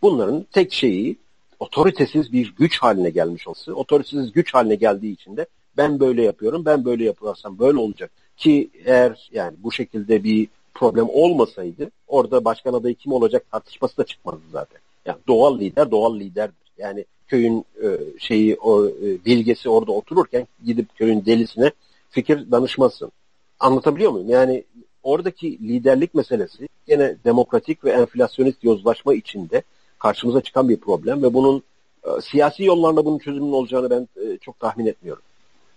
Bunların 0.01 0.45
tek 0.51 0.73
şeyi 0.73 1.17
otoritesiz 1.59 2.33
bir 2.33 2.53
güç 2.57 2.79
haline 2.79 3.09
gelmiş 3.09 3.47
olması. 3.47 3.75
Otoritesiz 3.75 4.31
güç 4.31 4.53
haline 4.53 4.75
geldiği 4.75 5.13
için 5.13 5.37
de 5.37 5.45
ben 5.77 5.99
böyle 5.99 6.23
yapıyorum, 6.23 6.65
ben 6.65 6.85
böyle 6.85 7.05
yaparsam 7.05 7.59
böyle 7.59 7.77
olacak. 7.77 8.11
Ki 8.39 8.69
eğer 8.85 9.29
yani 9.31 9.57
bu 9.63 9.71
şekilde 9.71 10.23
bir 10.23 10.47
problem 10.73 11.07
olmasaydı 11.09 11.91
orada 12.07 12.45
başkan 12.45 12.73
adayı 12.73 12.95
kim 12.95 13.11
olacak 13.11 13.51
tartışması 13.51 13.97
da 13.97 14.05
çıkmazdı 14.05 14.41
zaten. 14.51 14.79
Yani 15.05 15.17
doğal 15.27 15.59
lider 15.59 15.91
doğal 15.91 16.19
liderdir. 16.19 16.71
Yani 16.77 17.05
köyün 17.27 17.65
e, 17.83 17.87
şeyi 18.19 18.55
o 18.55 18.87
e, 18.87 19.25
bilgesi 19.25 19.69
orada 19.69 19.91
otururken 19.91 20.47
gidip 20.65 20.95
köyün 20.95 21.25
delisine 21.25 21.71
fikir 22.09 22.51
danışmasın. 22.51 23.11
Anlatabiliyor 23.59 24.11
muyum? 24.11 24.29
Yani 24.29 24.63
oradaki 25.03 25.59
liderlik 25.59 26.13
meselesi 26.13 26.67
yine 26.87 27.15
demokratik 27.25 27.83
ve 27.83 27.91
enflasyonist 27.91 28.63
yozlaşma 28.63 29.13
içinde 29.13 29.63
karşımıza 29.99 30.41
çıkan 30.41 30.69
bir 30.69 30.77
problem 30.77 31.23
ve 31.23 31.33
bunun 31.33 31.63
e, 32.03 32.21
siyasi 32.21 32.63
yollarla 32.63 33.05
bunun 33.05 33.17
çözümünün 33.17 33.51
olacağını 33.51 33.89
ben 33.89 34.07
e, 34.23 34.37
çok 34.37 34.59
tahmin 34.59 34.85
etmiyorum. 34.85 35.23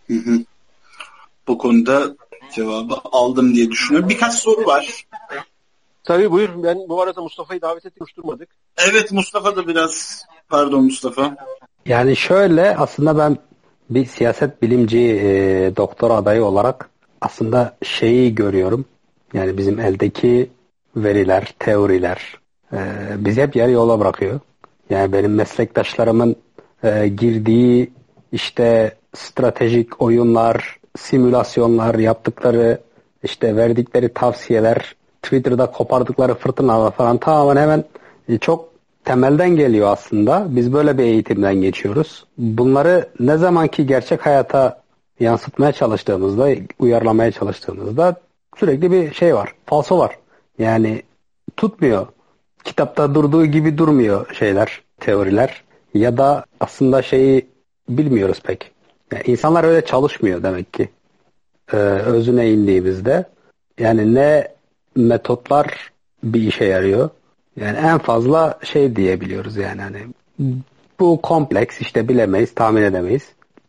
Hı 0.06 0.14
hı. 0.14 0.38
Bu 1.48 1.58
konuda 1.58 2.16
cevabı 2.54 2.94
aldım 3.04 3.54
diye 3.54 3.70
düşünüyorum. 3.70 4.08
Birkaç 4.08 4.34
soru 4.34 4.66
var. 4.66 5.06
Tabii 6.04 6.30
buyur. 6.30 6.48
Ben 6.56 6.78
bu 6.88 7.02
arada 7.02 7.22
Mustafa'yı 7.22 7.60
davet 7.60 7.86
ettik, 7.86 7.98
konuşturmadık. 7.98 8.48
Evet 8.90 9.12
Mustafa 9.12 9.56
da 9.56 9.68
biraz 9.68 10.24
pardon 10.48 10.84
Mustafa. 10.84 11.36
Yani 11.86 12.16
şöyle 12.16 12.76
aslında 12.76 13.18
ben 13.18 13.38
bir 13.90 14.06
siyaset 14.06 14.62
bilimci 14.62 14.98
e, 14.98 15.72
doktor 15.76 16.10
adayı 16.10 16.44
olarak 16.44 16.90
aslında 17.20 17.76
şeyi 17.82 18.34
görüyorum. 18.34 18.84
Yani 19.32 19.58
bizim 19.58 19.80
eldeki 19.80 20.50
veriler, 20.96 21.54
teoriler 21.58 22.38
e, 22.72 22.78
bizi 23.16 23.42
hep 23.42 23.56
yarı 23.56 23.70
yola 23.70 24.00
bırakıyor. 24.00 24.40
Yani 24.90 25.12
benim 25.12 25.34
meslektaşlarımın 25.34 26.36
e, 26.84 27.08
girdiği 27.08 27.92
işte 28.32 28.96
stratejik 29.14 30.02
oyunlar, 30.02 30.78
simülasyonlar 30.96 31.94
yaptıkları, 31.94 32.78
işte 33.22 33.56
verdikleri 33.56 34.08
tavsiyeler, 34.08 34.94
Twitter'da 35.22 35.66
kopardıkları 35.66 36.34
fırtınalar 36.34 36.90
falan 36.90 37.18
tamamen 37.18 37.62
hemen 37.62 37.84
e, 38.28 38.38
çok 38.38 38.72
temelden 39.04 39.56
geliyor 39.56 39.88
aslında. 39.88 40.46
Biz 40.48 40.72
böyle 40.72 40.98
bir 40.98 41.04
eğitimden 41.04 41.54
geçiyoruz. 41.54 42.24
Bunları 42.38 43.08
ne 43.20 43.36
zamanki 43.36 43.86
gerçek 43.86 44.26
hayata 44.26 44.82
yansıtmaya 45.20 45.72
çalıştığımızda, 45.72 46.48
uyarlamaya 46.78 47.32
çalıştığımızda 47.32 48.16
sürekli 48.56 48.92
bir 48.92 49.14
şey 49.14 49.34
var. 49.34 49.54
Falso 49.66 49.98
var. 49.98 50.18
Yani 50.58 51.02
tutmuyor. 51.56 52.06
Kitapta 52.64 53.14
durduğu 53.14 53.46
gibi 53.46 53.78
durmuyor 53.78 54.34
şeyler, 54.34 54.82
teoriler. 55.00 55.62
Ya 55.94 56.16
da 56.16 56.44
aslında 56.60 57.02
şeyi 57.02 57.46
bilmiyoruz 57.88 58.40
pek. 58.44 58.71
Yani 59.12 59.22
insanlar 59.26 59.64
öyle 59.64 59.84
çalışmıyor 59.84 60.42
demek 60.42 60.72
ki. 60.72 60.88
Ee, 61.72 61.76
özüne 61.76 62.50
indiğimizde. 62.50 63.24
Yani 63.78 64.14
ne 64.14 64.48
metotlar 64.96 65.92
bir 66.22 66.40
işe 66.40 66.64
yarıyor. 66.64 67.10
Yani 67.60 67.78
en 67.78 67.98
fazla 67.98 68.58
şey 68.62 68.96
diyebiliyoruz 68.96 69.56
yani 69.56 69.82
hani 69.82 69.98
bu 71.00 71.22
kompleks 71.22 71.80
işte 71.80 72.08
bilemeyiz, 72.08 72.54
tahmin 72.54 72.82
edemeyiz. 72.82 73.22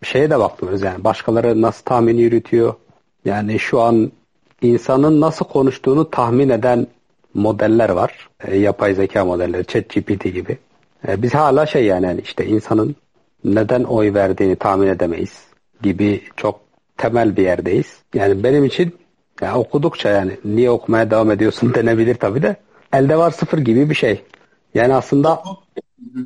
Şeye 0.04 0.30
de 0.30 0.40
bakmıyoruz 0.40 0.82
yani 0.82 1.04
başkaları 1.04 1.62
nasıl 1.62 1.84
tahmin 1.84 2.18
yürütüyor. 2.18 2.74
Yani 3.26 3.60
şu 3.60 3.82
an 3.82 4.12
insanın 4.62 5.22
nasıl 5.22 5.46
konuştuğunu 5.46 6.10
tahmin 6.10 6.50
eden 6.50 6.88
modeller 7.34 7.90
var. 7.90 8.30
E, 8.48 8.58
yapay 8.58 8.94
zeka 8.94 9.26
modelleri, 9.26 9.66
ChatGPT 9.66 10.24
gibi. 10.24 10.58
E, 11.08 11.22
biz 11.22 11.34
hala 11.34 11.66
şey 11.66 11.86
yani, 11.86 12.06
yani 12.06 12.22
işte 12.22 12.46
insanın 12.46 12.96
neden 13.46 13.84
oy 13.84 14.14
verdiğini 14.14 14.56
tahmin 14.56 14.88
edemeyiz 14.88 15.44
gibi 15.82 16.22
çok 16.38 16.60
temel 16.98 17.38
bir 17.38 17.44
yerdeyiz. 17.44 17.98
Yani 18.14 18.44
benim 18.44 18.66
için 18.66 18.96
yani 19.42 19.58
okudukça 19.58 20.10
yani 20.10 20.38
niye 20.46 20.70
okumaya 20.70 21.12
devam 21.12 21.32
ediyorsun 21.32 21.74
denebilir 21.76 22.16
tabii 22.16 22.42
de 22.42 22.56
elde 22.94 23.18
var 23.18 23.32
sıfır 23.32 23.58
gibi 23.58 23.90
bir 23.90 23.96
şey. 23.96 24.22
Yani 24.74 24.96
aslında 24.96 25.44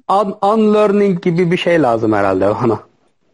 un 0.10 0.36
unlearning 0.42 1.22
gibi 1.22 1.52
bir 1.52 1.58
şey 1.58 1.82
lazım 1.82 2.14
herhalde 2.14 2.46
bana. 2.50 2.80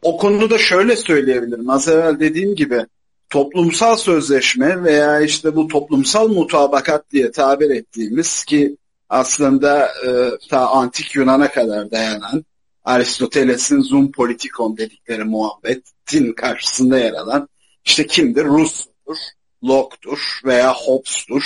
O 0.02 0.18
konuda 0.18 0.58
şöyle 0.58 0.96
söyleyebilirim. 0.96 1.70
Az 1.70 1.88
evvel 1.88 2.20
dediğim 2.20 2.56
gibi 2.56 2.86
toplumsal 3.30 3.96
sözleşme 3.96 4.84
veya 4.84 5.22
işte 5.22 5.56
bu 5.56 5.68
toplumsal 5.68 6.28
mutabakat 6.28 7.12
diye 7.12 7.32
tabir 7.32 7.70
ettiğimiz 7.70 8.44
ki 8.46 8.78
aslında 9.10 9.88
e, 10.08 10.10
ta 10.50 10.68
antik 10.68 11.16
Yunan'a 11.16 11.52
kadar 11.52 11.92
dayanan 11.92 12.46
Aristoteles'in 12.84 13.82
zoom 13.82 14.12
politikon 14.12 14.78
dedikleri 14.78 15.24
muhabbetin 15.24 16.34
karşısında 16.34 16.98
yer 16.98 17.14
alan 17.14 17.50
işte 17.86 18.08
kimdir? 18.08 18.46
Rus'tur, 18.46 19.18
Locke'dur 19.64 20.40
veya 20.46 20.74
Hobbes'tur. 20.74 21.44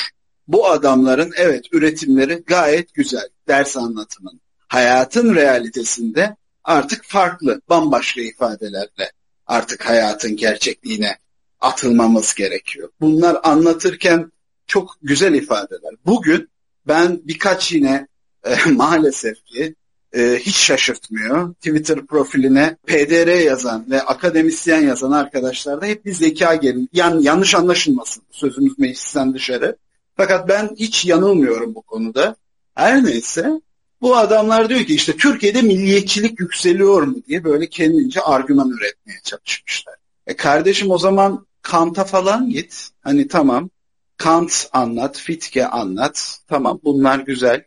Bu 0.48 0.68
adamların 0.68 1.34
evet 1.38 1.66
üretimleri 1.72 2.44
gayet 2.46 2.94
güzel 2.94 3.28
ders 3.48 3.78
anlatımın. 3.78 4.42
Hayatın 4.68 5.36
realitesinde 5.36 6.36
artık 6.64 7.04
farklı, 7.04 7.62
bambaşka 7.70 8.22
ifadelerle 8.22 9.12
artık 9.48 9.86
hayatın 9.86 10.36
gerçekliğine 10.36 11.18
atılmamız 11.60 12.36
gerekiyor. 12.36 12.90
Bunlar 13.02 13.38
anlatırken 13.44 14.32
çok 14.68 14.98
güzel 15.02 15.34
ifadeler. 15.34 15.94
Bugün 16.06 16.50
ben 16.88 17.22
birkaç 17.24 17.72
yine 17.72 18.08
e, 18.44 18.72
maalesef 18.72 19.46
ki 19.46 19.76
e, 20.16 20.40
hiç 20.40 20.56
şaşırtmıyor. 20.56 21.54
Twitter 21.54 22.06
profiline 22.06 22.78
PDR 22.88 23.44
yazan 23.44 23.86
ve 23.90 24.02
akademisyen 24.02 24.82
yazan 24.82 25.12
arkadaşlar 25.12 25.82
da 25.82 25.86
hep 25.86 26.06
bir 26.06 26.14
zeka 26.14 26.56
gelin. 26.56 26.90
Yani 26.94 27.26
yanlış 27.26 27.56
anlaşılmasın 27.56 28.24
sözümüz 28.32 28.80
meclisten 28.80 29.34
dışarı. 29.34 29.78
Fakat 30.18 30.50
ben 30.50 30.70
hiç 30.80 31.06
yanılmıyorum 31.06 31.76
bu 31.76 31.82
konuda. 31.82 32.36
Her 32.76 33.06
neyse 33.06 33.62
bu 34.02 34.18
adamlar 34.18 34.70
diyor 34.70 34.80
ki 34.80 34.96
işte 34.96 35.18
Türkiye'de 35.18 35.62
milliyetçilik 35.62 36.40
yükseliyor 36.40 37.02
mu 37.02 37.16
diye 37.28 37.44
böyle 37.44 37.70
kendince 37.70 38.22
argüman 38.22 38.70
üretmeye 38.70 39.20
çalışmışlar. 39.24 39.96
E 40.28 40.36
kardeşim 40.36 40.92
o 40.92 40.98
zaman 40.98 41.48
Kant'a 41.62 42.04
falan 42.04 42.50
git. 42.50 42.90
Hani 43.02 43.28
tamam 43.28 43.70
Kant 44.18 44.70
anlat, 44.74 45.18
Fitke 45.18 45.68
anlat. 45.68 46.40
Tamam 46.48 46.80
bunlar 46.84 47.20
güzel. 47.20 47.64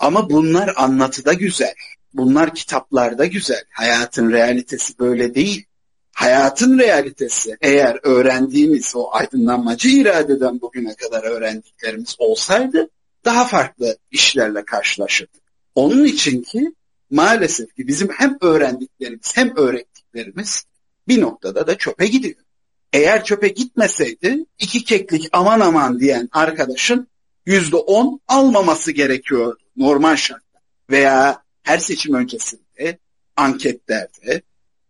Ama 0.00 0.30
bunlar 0.30 0.72
anlatıda 0.76 1.32
güzel. 1.32 1.74
Bunlar 2.14 2.54
kitaplarda 2.54 3.26
güzel. 3.26 3.64
Hayatın 3.70 4.32
realitesi 4.32 4.98
böyle 4.98 5.34
değil. 5.34 5.64
Hayatın 6.12 6.78
realitesi 6.78 7.56
eğer 7.60 7.98
öğrendiğimiz 8.02 8.92
o 8.96 9.08
aydınlanmacı 9.12 9.88
iradeden 9.88 10.60
bugüne 10.60 10.94
kadar 10.94 11.24
öğrendiklerimiz 11.24 12.16
olsaydı 12.18 12.90
daha 13.24 13.44
farklı 13.44 13.96
işlerle 14.10 14.64
karşılaşırdık. 14.64 15.42
Onun 15.74 16.04
için 16.04 16.42
ki 16.42 16.72
maalesef 17.10 17.76
ki 17.76 17.86
bizim 17.88 18.08
hem 18.08 18.38
öğrendiklerimiz 18.40 19.36
hem 19.36 19.56
öğrettiklerimiz 19.56 20.64
bir 21.08 21.20
noktada 21.20 21.66
da 21.66 21.78
çöpe 21.78 22.06
gidiyor. 22.06 22.44
Eğer 22.92 23.24
çöpe 23.24 23.48
gitmeseydi 23.48 24.44
iki 24.58 24.84
keklik 24.84 25.28
aman 25.32 25.60
aman 25.60 26.00
diyen 26.00 26.28
arkadaşın 26.32 27.08
yüzde 27.46 27.76
on 27.76 28.20
almaması 28.28 28.92
gerekiyor 28.92 29.56
normal 29.80 30.16
şartlar. 30.16 30.62
Veya 30.90 31.42
her 31.62 31.78
seçim 31.78 32.14
öncesinde 32.14 32.98
anketlerde 33.36 34.42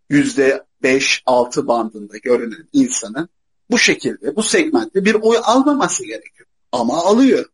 yüzde 0.09 0.63
beş 0.83 1.23
altı 1.25 1.67
bandında 1.67 2.17
görünen 2.17 2.67
insanın 2.73 3.29
bu 3.69 3.77
şekilde 3.77 4.35
bu 4.35 4.43
segmentte 4.43 5.05
bir 5.05 5.13
oy 5.13 5.37
almaması 5.43 6.05
gerekiyor. 6.05 6.47
Ama 6.71 7.03
alıyor. 7.03 7.45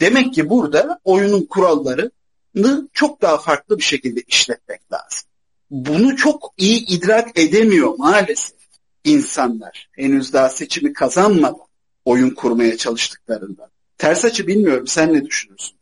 Demek 0.00 0.34
ki 0.34 0.50
burada 0.50 1.00
oyunun 1.04 1.46
kurallarını 1.46 2.88
çok 2.92 3.22
daha 3.22 3.38
farklı 3.38 3.78
bir 3.78 3.82
şekilde 3.82 4.20
işletmek 4.20 4.92
lazım. 4.92 5.28
Bunu 5.70 6.16
çok 6.16 6.54
iyi 6.56 6.86
idrak 6.86 7.38
edemiyor 7.38 7.94
maalesef 7.98 8.56
insanlar. 9.04 9.88
Henüz 9.92 10.32
daha 10.32 10.48
seçimi 10.48 10.92
kazanmadan 10.92 11.66
oyun 12.04 12.30
kurmaya 12.30 12.76
çalıştıklarında. 12.76 13.70
Ters 13.98 14.24
açı 14.24 14.46
bilmiyorum. 14.46 14.86
Sen 14.86 15.12
ne 15.12 15.24
düşünüyorsun? 15.24 15.75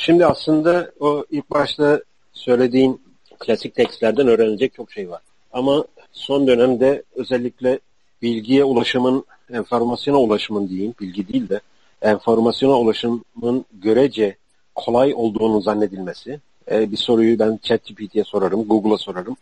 Şimdi 0.00 0.26
aslında 0.26 0.90
o 1.00 1.24
ilk 1.30 1.50
başta 1.50 2.00
söylediğin 2.32 3.00
klasik 3.38 3.74
tekstlerden 3.74 4.28
öğrenilecek 4.28 4.74
çok 4.74 4.92
şey 4.92 5.10
var. 5.10 5.20
Ama 5.52 5.84
son 6.12 6.46
dönemde 6.46 7.02
özellikle 7.14 7.78
bilgiye 8.22 8.64
ulaşımın, 8.64 9.24
enformasyona 9.52 10.18
ulaşımın 10.18 10.68
diyeyim, 10.68 10.94
bilgi 11.00 11.32
değil 11.32 11.48
de 11.48 11.60
enformasyona 12.02 12.78
ulaşımın 12.78 13.64
görece 13.72 14.36
kolay 14.74 15.14
olduğunu 15.14 15.60
zannedilmesi. 15.60 16.40
E, 16.70 16.90
bir 16.90 16.96
soruyu 16.96 17.38
ben 17.38 17.58
ChatGPT'ye 17.62 18.24
sorarım, 18.24 18.68
Google'a 18.68 18.98
sorarım. 18.98 19.36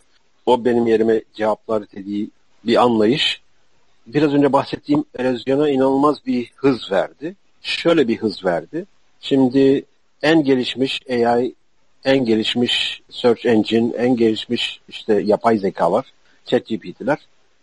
O 0.46 0.64
benim 0.64 0.86
yerime 0.86 1.22
cevaplar 1.34 1.90
dediği 1.92 2.30
bir 2.64 2.82
anlayış. 2.82 3.40
Biraz 4.06 4.34
önce 4.34 4.52
bahsettiğim 4.52 5.04
erozyona 5.18 5.70
inanılmaz 5.70 6.26
bir 6.26 6.50
hız 6.56 6.92
verdi. 6.92 7.36
Şöyle 7.62 8.08
bir 8.08 8.16
hız 8.16 8.44
verdi. 8.44 8.86
Şimdi 9.20 9.84
en 10.22 10.44
gelişmiş 10.44 11.00
AI, 11.10 11.54
en 12.04 12.24
gelişmiş 12.24 13.02
search 13.10 13.46
engine, 13.46 13.92
en 13.96 14.16
gelişmiş 14.16 14.80
işte 14.88 15.22
yapay 15.24 15.58
zekalar, 15.58 16.06
ChatGPT'ler. 16.44 17.18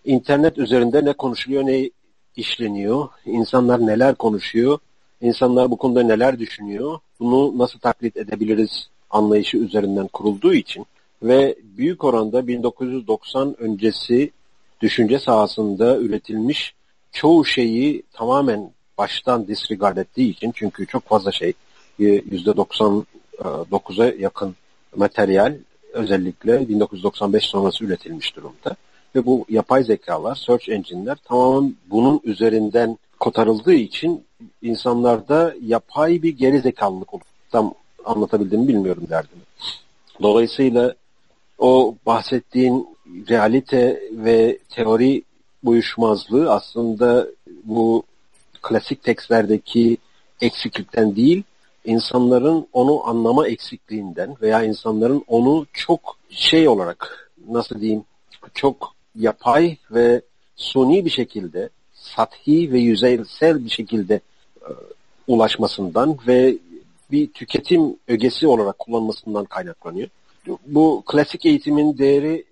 İnternet 0.05 0.57
üzerinde 0.57 1.05
ne 1.05 1.13
konuşuluyor, 1.13 1.65
ne 1.65 1.89
işleniyor, 2.35 3.09
insanlar 3.25 3.87
neler 3.87 4.15
konuşuyor, 4.15 4.79
insanlar 5.21 5.71
bu 5.71 5.77
konuda 5.77 6.03
neler 6.03 6.39
düşünüyor, 6.39 6.99
bunu 7.19 7.57
nasıl 7.57 7.79
taklit 7.79 8.17
edebiliriz 8.17 8.87
anlayışı 9.09 9.57
üzerinden 9.57 10.07
kurulduğu 10.07 10.53
için 10.53 10.85
ve 11.23 11.55
büyük 11.63 12.03
oranda 12.03 12.47
1990 12.47 13.55
öncesi 13.59 14.31
düşünce 14.81 15.19
sahasında 15.19 15.97
üretilmiş 15.97 16.73
çoğu 17.11 17.45
şeyi 17.45 18.03
tamamen 18.13 18.71
baştan 18.97 19.47
disregard 19.47 19.97
ettiği 19.97 20.29
için 20.29 20.51
çünkü 20.55 20.87
çok 20.87 21.03
fazla 21.03 21.31
şey 21.31 21.53
%99'a 21.99 24.13
yakın 24.19 24.55
materyal 24.95 25.57
özellikle 25.93 26.69
1995 26.69 27.43
sonrası 27.43 27.85
üretilmiş 27.85 28.35
durumda. 28.35 28.75
Ve 29.15 29.25
bu 29.25 29.45
yapay 29.49 29.83
zekalar, 29.83 30.35
search 30.35 30.69
engine'ler 30.69 31.15
tamamen 31.15 31.75
bunun 31.89 32.21
üzerinden 32.23 32.97
kotarıldığı 33.19 33.73
için 33.73 34.23
insanlarda 34.61 35.55
yapay 35.65 36.23
bir 36.23 36.37
geri 36.37 36.59
zekalılık 36.59 37.13
olur. 37.13 37.23
Tam 37.51 37.73
anlatabildiğimi 38.05 38.67
bilmiyorum 38.67 39.03
derdimi. 39.09 39.41
Dolayısıyla 40.21 40.95
o 41.57 41.95
bahsettiğin 42.05 42.87
realite 43.29 44.03
ve 44.11 44.57
teori 44.69 45.23
uyuşmazlığı 45.63 46.51
aslında 46.51 47.27
bu 47.63 48.03
klasik 48.61 49.03
tekstlerdeki 49.03 49.97
eksiklikten 50.41 51.15
değil, 51.15 51.43
insanların 51.85 52.67
onu 52.73 53.07
anlama 53.07 53.47
eksikliğinden 53.47 54.35
veya 54.41 54.63
insanların 54.63 55.23
onu 55.27 55.65
çok 55.73 56.17
şey 56.29 56.67
olarak 56.67 57.31
nasıl 57.49 57.81
diyeyim 57.81 58.03
çok 58.53 58.93
yapay 59.15 59.77
ve 59.91 60.21
suni 60.55 61.05
bir 61.05 61.09
şekilde 61.09 61.69
sathi 61.93 62.71
ve 62.71 62.79
yüzeysel 62.79 63.65
bir 63.65 63.69
şekilde 63.69 64.13
e, 64.61 64.69
ulaşmasından 65.27 66.17
ve 66.27 66.57
bir 67.11 67.27
tüketim 67.27 67.95
ögesi 68.07 68.47
olarak 68.47 68.79
kullanmasından 68.79 69.45
kaynaklanıyor. 69.45 70.07
Bu 70.65 71.03
klasik 71.05 71.45
eğitimin 71.45 71.97
değeri 71.97 72.43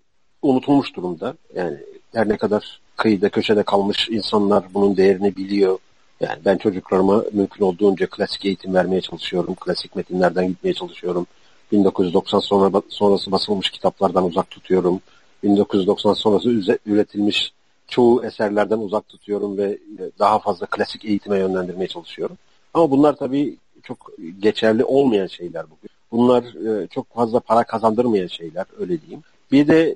unutulmuş 0.41 0.95
durumda. 0.95 1.35
Yani 1.55 1.77
her 2.13 2.29
ne 2.29 2.37
kadar 2.37 2.81
kıyıda 2.97 3.29
köşede 3.29 3.63
kalmış 3.63 4.09
insanlar 4.09 4.63
bunun 4.73 4.97
değerini 4.97 5.35
biliyor. 5.35 5.79
Yani 6.21 6.39
ben 6.45 6.57
çocuklarıma 6.57 7.23
mümkün 7.33 7.65
olduğunca 7.65 8.07
klasik 8.07 8.45
eğitim 8.45 8.73
vermeye 8.73 9.01
çalışıyorum. 9.01 9.55
Klasik 9.55 9.95
metinlerden 9.95 10.47
gitmeye 10.47 10.73
çalışıyorum. 10.73 11.27
1990 11.71 12.39
sonra 12.39 12.81
sonrası 12.89 13.31
basılmış 13.31 13.69
kitaplardan 13.69 14.25
uzak 14.25 14.49
tutuyorum. 14.49 15.01
1990 15.43 16.13
sonrası 16.13 16.79
üretilmiş 16.85 17.53
çoğu 17.87 18.25
eserlerden 18.25 18.77
uzak 18.77 19.09
tutuyorum 19.09 19.57
ve 19.57 19.77
daha 20.19 20.39
fazla 20.39 20.65
klasik 20.65 21.05
eğitime 21.05 21.37
yönlendirmeye 21.37 21.87
çalışıyorum. 21.87 22.37
Ama 22.73 22.91
bunlar 22.91 23.15
tabii 23.15 23.57
çok 23.83 24.11
geçerli 24.39 24.83
olmayan 24.83 25.27
şeyler 25.27 25.63
bugün. 25.63 25.89
Bunlar 26.11 26.43
e, 26.43 26.87
çok 26.87 27.13
fazla 27.13 27.39
para 27.39 27.63
kazandırmayan 27.63 28.27
şeyler 28.27 28.65
öyle 28.79 29.01
diyeyim. 29.01 29.23
Bir 29.51 29.67
de 29.67 29.95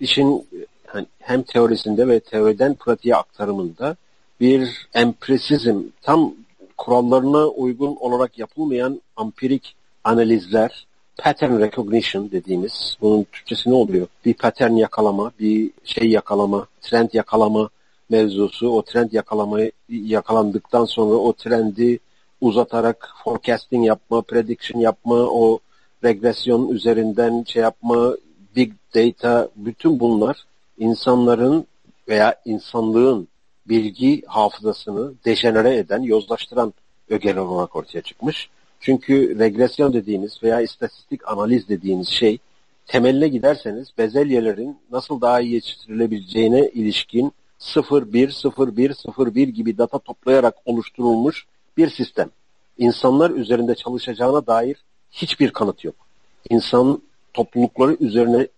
işin 0.00 0.48
hani 0.86 1.06
hem 1.18 1.42
teorisinde 1.42 2.08
ve 2.08 2.20
teoriden 2.20 2.74
pratiğe 2.74 3.16
aktarımında 3.16 3.96
bir 4.42 4.88
empirisizm, 4.94 5.82
tam 6.02 6.34
kurallarına 6.76 7.46
uygun 7.46 7.96
olarak 7.96 8.38
yapılmayan 8.38 9.00
ampirik 9.16 9.74
analizler, 10.04 10.86
pattern 11.18 11.60
recognition 11.60 12.30
dediğimiz, 12.30 12.96
bunun 13.00 13.26
Türkçesi 13.32 13.70
ne 13.70 13.74
oluyor? 13.74 14.06
Bir 14.24 14.34
pattern 14.34 14.72
yakalama, 14.72 15.32
bir 15.40 15.70
şey 15.84 16.10
yakalama, 16.10 16.66
trend 16.80 17.08
yakalama 17.12 17.68
mevzusu, 18.10 18.68
o 18.68 18.82
trend 18.82 19.12
yakalamayı 19.12 19.72
yakalandıktan 19.88 20.84
sonra 20.84 21.14
o 21.14 21.32
trendi 21.32 21.98
uzatarak 22.40 23.14
forecasting 23.24 23.86
yapma, 23.86 24.22
prediction 24.22 24.80
yapma, 24.80 25.14
o 25.14 25.58
regresyon 26.04 26.68
üzerinden 26.68 27.44
şey 27.46 27.62
yapma, 27.62 28.16
big 28.56 28.72
data, 28.94 29.48
bütün 29.56 30.00
bunlar 30.00 30.44
insanların 30.78 31.66
veya 32.08 32.34
insanlığın 32.44 33.28
bilgi 33.68 34.22
hafızasını 34.26 35.12
dejenere 35.24 35.76
eden, 35.76 36.02
yozlaştıran 36.02 36.74
ögeler 37.08 37.36
olarak 37.36 37.76
ortaya 37.76 38.00
çıkmış. 38.00 38.50
Çünkü 38.80 39.38
regresyon 39.38 39.92
dediğimiz 39.92 40.42
veya 40.42 40.60
istatistik 40.60 41.28
analiz 41.28 41.68
dediğimiz 41.68 42.08
şey 42.08 42.38
temeline 42.86 43.28
giderseniz 43.28 43.88
bezelyelerin 43.98 44.78
nasıl 44.90 45.20
daha 45.20 45.40
iyi 45.40 45.52
yetiştirilebileceğine 45.52 46.68
ilişkin 46.68 47.32
0-1-0-1-0-1 47.60 49.44
gibi 49.44 49.78
data 49.78 49.98
toplayarak 49.98 50.54
oluşturulmuş 50.64 51.46
bir 51.76 51.90
sistem. 51.90 52.30
İnsanlar 52.78 53.30
üzerinde 53.30 53.74
çalışacağına 53.74 54.46
dair 54.46 54.76
hiçbir 55.10 55.50
kanıt 55.50 55.84
yok. 55.84 55.94
İnsan 56.50 57.02
toplulukları 57.34 57.96
üzerine 58.00 58.48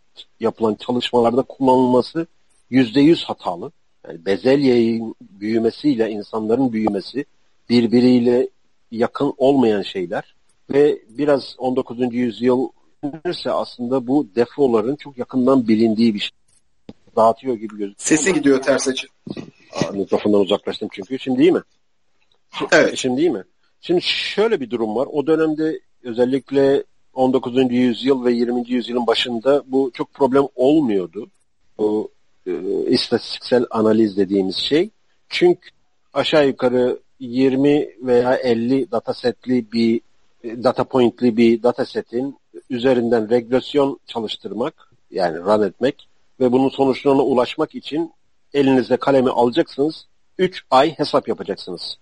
yapılan 0.41 0.75
çalışmalarda 0.75 1.43
kullanılması 1.43 2.27
yüzde 2.71 3.01
yüz 3.01 3.25
hatalı. 3.25 3.73
Yani 4.09 4.27
bezelyenin 4.27 5.15
büyümesiyle 5.21 6.11
insanların 6.11 6.73
büyümesi 6.73 7.25
birbiriyle 7.69 8.49
yakın 8.91 9.35
olmayan 9.37 9.83
şeyler 9.83 10.35
ve 10.71 10.99
biraz 11.09 11.55
19. 11.59 12.15
yüzyıl 12.15 12.69
aslında 13.47 14.07
bu 14.07 14.29
defoların 14.37 14.97
çok 14.97 15.19
yakından 15.19 15.69
bilindiği 15.69 16.15
bir 16.15 16.19
şey. 16.19 16.31
Dağıtıyor 17.17 17.55
gibi 17.55 17.69
gözüküyor. 17.69 17.95
Sesi 17.99 18.35
gidiyor 18.35 18.63
ters 18.63 18.89
açı. 18.89 19.07
Mikrofondan 19.93 20.41
uzaklaştım 20.41 20.89
çünkü. 20.93 21.19
Şimdi 21.19 21.43
iyi 21.43 21.53
mi? 21.53 21.61
Evet. 22.73 22.97
Şimdi 22.97 23.21
iyi 23.21 23.31
mi? 23.31 23.45
Şimdi 23.81 24.03
şöyle 24.03 24.61
bir 24.61 24.71
durum 24.71 24.97
var. 24.97 25.09
O 25.13 25.27
dönemde 25.27 25.81
özellikle 26.03 26.85
19. 27.15 27.55
yüzyıl 27.71 28.25
ve 28.25 28.33
20. 28.33 28.71
yüzyılın 28.71 29.07
başında 29.07 29.63
bu 29.67 29.91
çok 29.95 30.15
problem 30.15 30.45
olmuyordu. 30.55 31.31
Bu 31.79 32.14
e, 32.47 32.53
istatistiksel 32.87 33.67
analiz 33.71 34.17
dediğimiz 34.17 34.57
şey. 34.57 34.91
Çünkü 35.29 35.71
aşağı 36.15 36.47
yukarı 36.47 36.99
20 37.21 37.89
veya 38.03 38.35
50 38.35 38.91
datasetli 38.91 39.73
bir 39.73 40.01
data 40.45 40.85
pointli 40.85 41.37
bir 41.37 41.63
datasetin 41.63 42.39
üzerinden 42.71 43.31
regresyon 43.31 44.01
çalıştırmak 44.07 44.75
yani 45.11 45.39
run 45.39 45.63
etmek 45.63 46.09
ve 46.41 46.53
bunun 46.53 46.69
sonuçlarına 46.69 47.23
ulaşmak 47.23 47.75
için 47.75 48.13
elinizde 48.55 48.97
kalemi 48.97 49.31
alacaksınız. 49.31 50.07
3 50.39 50.65
ay 50.71 50.99
hesap 50.99 51.29
yapacaksınız. 51.29 51.99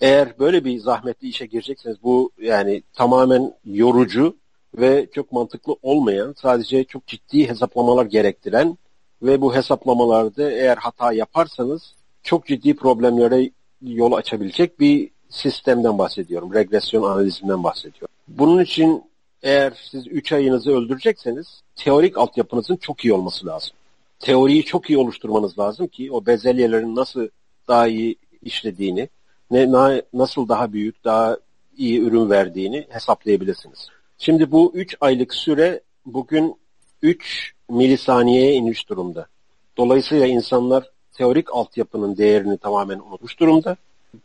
Eğer 0.00 0.38
böyle 0.38 0.64
bir 0.64 0.78
zahmetli 0.78 1.28
işe 1.28 1.46
girecekseniz 1.46 1.96
bu 2.02 2.30
yani 2.40 2.82
tamamen 2.92 3.54
yorucu 3.64 4.36
ve 4.78 5.06
çok 5.14 5.32
mantıklı 5.32 5.76
olmayan, 5.82 6.34
sadece 6.42 6.84
çok 6.84 7.06
ciddi 7.06 7.48
hesaplamalar 7.48 8.06
gerektiren 8.06 8.78
ve 9.22 9.40
bu 9.40 9.54
hesaplamalarda 9.54 10.50
eğer 10.50 10.76
hata 10.76 11.12
yaparsanız 11.12 11.94
çok 12.22 12.46
ciddi 12.46 12.76
problemlere 12.76 13.50
yol 13.82 14.12
açabilecek 14.12 14.80
bir 14.80 15.10
sistemden 15.28 15.98
bahsediyorum. 15.98 16.54
Regresyon 16.54 17.02
analizinden 17.02 17.64
bahsediyorum. 17.64 18.14
Bunun 18.28 18.62
için 18.62 19.04
eğer 19.42 19.72
siz 19.90 20.06
3 20.06 20.32
ayınızı 20.32 20.70
öldürecekseniz 20.70 21.60
teorik 21.76 22.18
altyapınızın 22.18 22.76
çok 22.76 23.04
iyi 23.04 23.14
olması 23.14 23.46
lazım. 23.46 23.70
Teoriyi 24.18 24.64
çok 24.64 24.90
iyi 24.90 24.98
oluşturmanız 24.98 25.58
lazım 25.58 25.86
ki 25.86 26.12
o 26.12 26.26
bezelyelerin 26.26 26.96
nasıl 26.96 27.28
daha 27.68 27.88
iyi 27.88 28.16
işlediğini, 28.42 29.08
ne, 29.50 29.72
na, 29.72 30.02
nasıl 30.12 30.48
daha 30.48 30.72
büyük, 30.72 31.04
daha 31.04 31.36
iyi 31.76 32.00
ürün 32.00 32.30
verdiğini 32.30 32.86
hesaplayabilirsiniz. 32.88 33.88
Şimdi 34.18 34.52
bu 34.52 34.72
3 34.74 34.96
aylık 35.00 35.34
süre 35.34 35.80
bugün 36.06 36.56
3 37.02 37.52
milisaniyeye 37.72 38.52
inmiş 38.52 38.88
durumda. 38.88 39.26
Dolayısıyla 39.76 40.26
insanlar 40.26 40.90
teorik 41.12 41.54
altyapının 41.54 42.16
değerini 42.16 42.58
tamamen 42.58 42.98
unutmuş 42.98 43.40
durumda. 43.40 43.76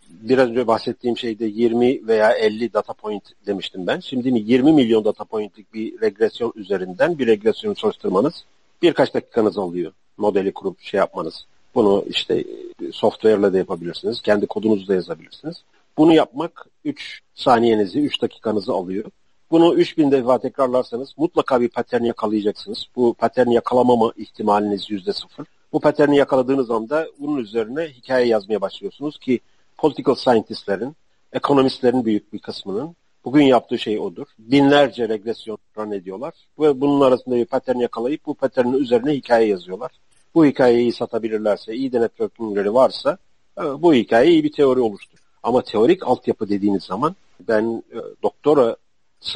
Biraz 0.10 0.50
önce 0.50 0.68
bahsettiğim 0.68 1.18
şeyde 1.18 1.46
20 1.46 2.08
veya 2.08 2.32
50 2.32 2.74
data 2.74 2.94
point 2.94 3.24
demiştim 3.48 3.88
ben. 3.88 4.00
Şimdi 4.00 4.30
20 4.52 4.74
milyon 4.74 5.06
data 5.06 5.24
pointlik 5.24 5.74
bir 5.74 6.02
regresyon 6.02 6.54
üzerinden 6.56 7.20
bir 7.20 7.28
regresyon 7.28 7.74
çalıştırmanız 7.74 8.46
birkaç 8.82 9.14
dakikanız 9.14 9.58
alıyor 9.58 9.92
modeli 10.18 10.54
kurup 10.54 10.82
şey 10.82 10.98
yapmanız. 10.98 11.46
Bunu 11.76 12.06
işte 12.10 12.44
software'la 12.92 13.54
da 13.54 13.58
yapabilirsiniz. 13.58 14.22
Kendi 14.22 14.48
kodunuzu 14.48 14.88
da 14.88 14.94
yazabilirsiniz. 14.94 15.64
Bunu 15.98 16.14
yapmak 16.14 16.66
3 16.86 17.22
saniyenizi, 17.36 18.00
3 18.00 18.22
dakikanızı 18.22 18.74
alıyor. 18.74 19.06
Bunu 19.52 19.74
3000 19.74 20.12
defa 20.12 20.40
tekrarlarsanız 20.40 21.14
mutlaka 21.18 21.62
bir 21.62 21.70
patern 21.70 22.04
yakalayacaksınız. 22.04 22.86
Bu 22.96 23.14
paterni 23.14 23.54
yakalamama 23.54 24.12
ihtimaliniz 24.18 24.90
%0. 24.90 25.46
Bu 25.74 25.80
paterni 25.80 26.18
yakaladığınız 26.18 26.72
anda 26.72 27.08
bunun 27.20 27.38
üzerine 27.38 27.88
hikaye 27.88 28.28
yazmaya 28.28 28.62
başlıyorsunuz 28.62 29.18
ki 29.18 29.40
political 29.78 30.16
scientistlerin, 30.16 30.96
ekonomistlerin 31.34 32.06
büyük 32.06 32.34
bir 32.34 32.40
kısmının 32.40 32.96
bugün 33.26 33.44
yaptığı 33.44 33.80
şey 33.80 34.00
odur. 34.00 34.28
Binlerce 34.40 35.10
regresyon 35.10 35.58
run 35.78 35.92
ediyorlar 35.92 36.34
ve 36.60 36.82
bunun 36.82 37.02
arasında 37.02 37.36
bir 37.36 37.46
patern 37.46 37.78
yakalayıp 37.78 38.26
bu 38.26 38.34
paternin 38.34 38.74
üzerine 38.74 39.12
hikaye 39.12 39.48
yazıyorlar. 39.48 39.92
Bu 40.36 40.46
hikayeyi 40.46 40.94
satabilirlerse, 40.94 41.74
iyi 41.74 41.92
de 41.92 42.02
networkingleri 42.02 42.74
varsa 42.74 43.18
e, 43.58 43.82
bu 43.82 43.94
hikaye 43.94 44.32
iyi 44.32 44.44
bir 44.44 44.52
teori 44.52 44.80
oluşturur. 44.80 45.24
Ama 45.44 45.62
teorik 45.62 46.08
altyapı 46.08 46.50
dediğiniz 46.50 46.84
zaman 46.84 47.16
ben 47.48 47.84
e, 47.92 47.98
doktorası 48.24 48.87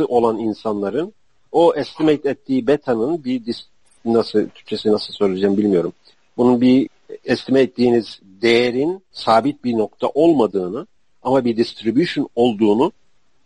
olan 0.07 0.37
insanların 0.37 1.13
o 1.51 1.75
estimate 1.75 2.29
ettiği 2.29 2.67
beta'nın 2.67 3.23
bir 3.23 3.65
nasıl 4.05 4.49
Türkçesi 4.49 4.91
nasıl 4.91 5.13
söyleyeceğim 5.13 5.57
bilmiyorum. 5.57 5.93
Bunun 6.37 6.61
bir 6.61 6.89
estimate 7.25 7.63
ettiğiniz 7.63 8.19
değerin 8.41 9.03
sabit 9.11 9.63
bir 9.63 9.77
nokta 9.77 10.07
olmadığını 10.07 10.87
ama 11.23 11.45
bir 11.45 11.57
distribution 11.57 12.29
olduğunu 12.35 12.91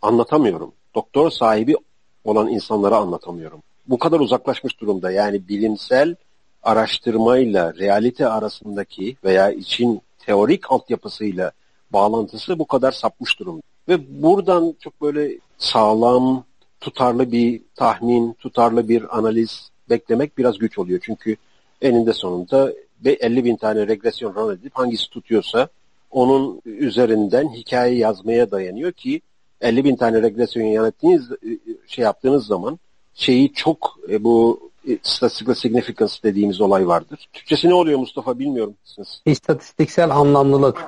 anlatamıyorum. 0.02 0.72
Doktor 0.94 1.30
sahibi 1.30 1.76
olan 2.24 2.48
insanlara 2.48 2.96
anlatamıyorum. 2.96 3.62
Bu 3.86 3.98
kadar 3.98 4.20
uzaklaşmış 4.20 4.80
durumda. 4.80 5.10
Yani 5.10 5.48
bilimsel 5.48 6.14
araştırmayla 6.62 7.74
realite 7.74 8.28
arasındaki 8.28 9.16
veya 9.24 9.50
için 9.50 10.00
teorik 10.18 10.72
altyapısıyla 10.72 11.52
bağlantısı 11.92 12.58
bu 12.58 12.66
kadar 12.66 12.92
sapmış 12.92 13.38
durumda. 13.38 13.62
Ve 13.88 14.22
buradan 14.22 14.74
çok 14.80 15.02
böyle 15.02 15.38
sağlam, 15.58 16.44
tutarlı 16.80 17.32
bir 17.32 17.62
tahmin, 17.74 18.32
tutarlı 18.32 18.88
bir 18.88 19.18
analiz 19.18 19.70
beklemek 19.90 20.38
biraz 20.38 20.58
güç 20.58 20.78
oluyor. 20.78 21.00
Çünkü 21.02 21.36
eninde 21.82 22.12
sonunda 22.12 22.72
50 23.04 23.44
bin 23.44 23.56
tane 23.56 23.86
regresyon 23.86 24.34
run 24.34 24.54
edip 24.54 24.72
hangisi 24.74 25.10
tutuyorsa 25.10 25.68
onun 26.10 26.62
üzerinden 26.64 27.48
hikaye 27.48 27.96
yazmaya 27.96 28.50
dayanıyor 28.50 28.92
ki 28.92 29.20
50 29.60 29.84
bin 29.84 29.96
tane 29.96 30.22
regresyon 30.22 30.64
yönettiğiniz 30.64 31.32
e, 31.32 31.58
şey 31.86 32.04
yaptığınız 32.04 32.46
zaman 32.46 32.78
şeyi 33.14 33.52
çok 33.52 33.98
e, 34.08 34.24
bu 34.24 34.70
e, 34.88 34.98
statistical 35.02 35.54
significance 35.54 36.14
dediğimiz 36.22 36.60
olay 36.60 36.86
vardır. 36.86 37.28
Türkçesi 37.32 37.68
ne 37.68 37.74
oluyor 37.74 37.98
Mustafa 37.98 38.38
bilmiyorum 38.38 38.74
misiniz? 38.84 39.22
İstatistiksel 39.26 40.10
anlamlılık. 40.10 40.84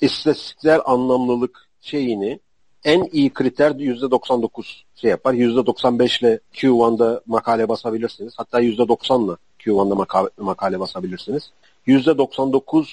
İstatistiksel 0.00 0.80
anlamlılık 0.84 1.68
şeyini 1.80 2.40
en 2.84 3.08
iyi 3.12 3.30
kriter 3.30 3.70
%99 3.70 4.82
şey 4.94 5.10
yapar. 5.10 5.34
%95 5.34 6.20
ile 6.20 6.40
Q1'da 6.54 7.22
makale 7.26 7.68
basabilirsiniz. 7.68 8.32
Hatta 8.36 8.62
%90 8.62 9.24
ile 9.24 9.36
Q1'da 9.58 9.94
makale, 9.94 10.28
makale 10.38 10.80
basabilirsiniz. 10.80 11.50
%99 11.86 12.86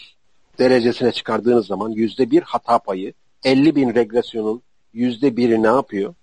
derecesine 0.59 1.11
çıkardığınız 1.11 1.67
zaman 1.67 1.91
%1 1.91 2.41
hata 2.41 2.79
payı 2.79 3.13
50 3.43 3.75
bin 3.75 3.95
regresyonun 3.95 4.61
%1'i 4.95 5.63
ne 5.63 5.67
yapıyor? 5.67 6.13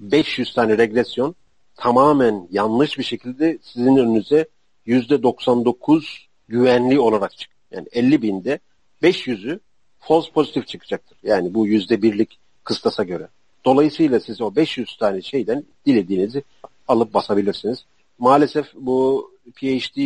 500 0.00 0.54
tane 0.54 0.78
regresyon 0.78 1.34
tamamen 1.76 2.48
yanlış 2.50 2.98
bir 2.98 3.04
şekilde 3.04 3.58
sizin 3.62 3.96
önünüze 3.96 4.46
%99 4.86 6.02
güvenli 6.48 7.00
olarak 7.00 7.38
çık. 7.38 7.50
Yani 7.70 7.86
50 7.92 8.22
binde 8.22 8.58
500'ü 9.02 9.60
false 9.98 10.30
pozitif 10.32 10.66
çıkacaktır. 10.66 11.18
Yani 11.22 11.54
bu 11.54 11.68
%1'lik 11.68 12.38
kıstasa 12.70 13.02
göre. 13.02 13.28
Dolayısıyla 13.64 14.20
siz 14.20 14.40
o 14.40 14.56
500 14.56 14.96
tane 14.96 15.22
şeyden 15.22 15.64
dilediğinizi 15.86 16.42
alıp 16.88 17.14
basabilirsiniz. 17.14 17.84
Maalesef 18.18 18.66
bu 18.74 19.30
PhD 19.54 19.98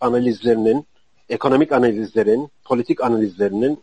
analizlerinin, 0.00 0.86
ekonomik 1.28 1.72
analizlerin, 1.72 2.48
politik 2.64 3.00
analizlerinin 3.00 3.78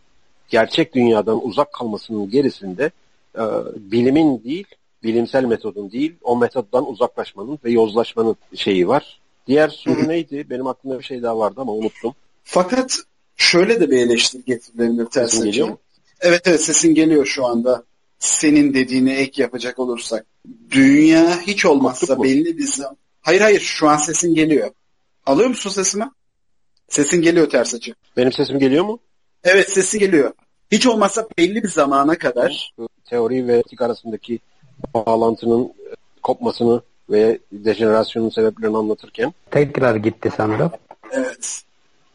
gerçek 0.48 0.94
dünyadan 0.94 1.46
uzak 1.46 1.72
kalmasının 1.72 2.30
gerisinde 2.30 2.90
e, 3.38 3.42
bilimin 3.76 4.44
değil, 4.44 4.66
bilimsel 5.02 5.44
metodun 5.44 5.90
değil, 5.90 6.14
o 6.22 6.36
metoddan 6.36 6.90
uzaklaşmanın 6.90 7.58
ve 7.64 7.70
yozlaşmanın 7.70 8.36
şeyi 8.54 8.88
var. 8.88 9.20
Diğer 9.46 9.68
soru 9.68 10.08
neydi? 10.08 10.46
Benim 10.50 10.66
aklımda 10.66 10.98
bir 10.98 11.04
şey 11.04 11.22
daha 11.22 11.38
vardı 11.38 11.60
ama 11.60 11.72
unuttum. 11.72 12.14
Fakat 12.44 12.98
şöyle 13.36 13.80
de 13.80 13.90
bir 13.90 13.98
eleştiri 13.98 14.44
getirilebilir 14.44 15.06
Sesin 15.10 15.44
geliyor 15.44 15.68
mu? 15.68 15.78
Evet 16.20 16.42
evet 16.46 16.60
sesin 16.60 16.94
geliyor 16.94 17.26
şu 17.26 17.46
anda. 17.46 17.82
Senin 18.18 18.74
dediğine 18.74 19.14
ek 19.14 19.42
yapacak 19.42 19.78
olursak. 19.78 20.26
Dünya 20.70 21.40
hiç 21.40 21.66
olmazsa 21.66 22.22
belli 22.22 22.58
bir 22.58 22.66
zaman... 22.66 22.96
Hayır 23.20 23.40
hayır 23.40 23.60
şu 23.60 23.88
an 23.88 23.96
sesin 23.96 24.34
geliyor. 24.34 24.70
Alıyor 25.26 25.48
musun 25.48 25.70
sesimi? 25.70 26.10
Sesin 26.88 27.22
geliyor 27.22 27.50
ters 27.50 27.74
açı. 27.74 27.94
Benim 28.16 28.32
sesim 28.32 28.58
geliyor 28.58 28.84
mu? 28.84 28.98
Evet 29.44 29.70
sesi 29.70 29.98
geliyor. 29.98 30.32
Hiç 30.72 30.86
olmazsa 30.86 31.28
belli 31.38 31.62
bir 31.62 31.68
zamana 31.68 32.18
kadar. 32.18 32.74
Teori 33.10 33.48
ve 33.48 33.58
etik 33.58 33.82
arasındaki 33.82 34.38
bağlantının 34.94 35.64
e, 35.64 35.94
kopmasını 36.22 36.82
ve 37.10 37.38
dejenerasyonun 37.52 38.30
sebeplerini 38.30 38.76
anlatırken. 38.76 39.34
Tekrar 39.50 39.96
gitti 39.96 40.30
sanırım. 40.36 40.70
Evet. 41.10 41.62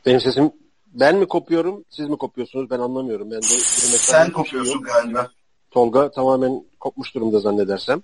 Benim 0.05 0.21
sesim 0.21 0.51
ben 0.93 1.15
mi 1.15 1.27
kopuyorum, 1.27 1.85
siz 1.89 2.09
mi 2.09 2.17
kopuyorsunuz 2.17 2.69
ben 2.69 2.79
anlamıyorum. 2.79 3.31
Ben 3.31 3.41
de 3.41 3.41
Sen 3.97 4.31
kopuyorsun 4.31 4.81
galiba. 4.81 5.31
Tolga 5.73 6.11
tamamen 6.11 6.63
kopmuş 6.79 7.15
durumda 7.15 7.39
zannedersem. 7.39 8.01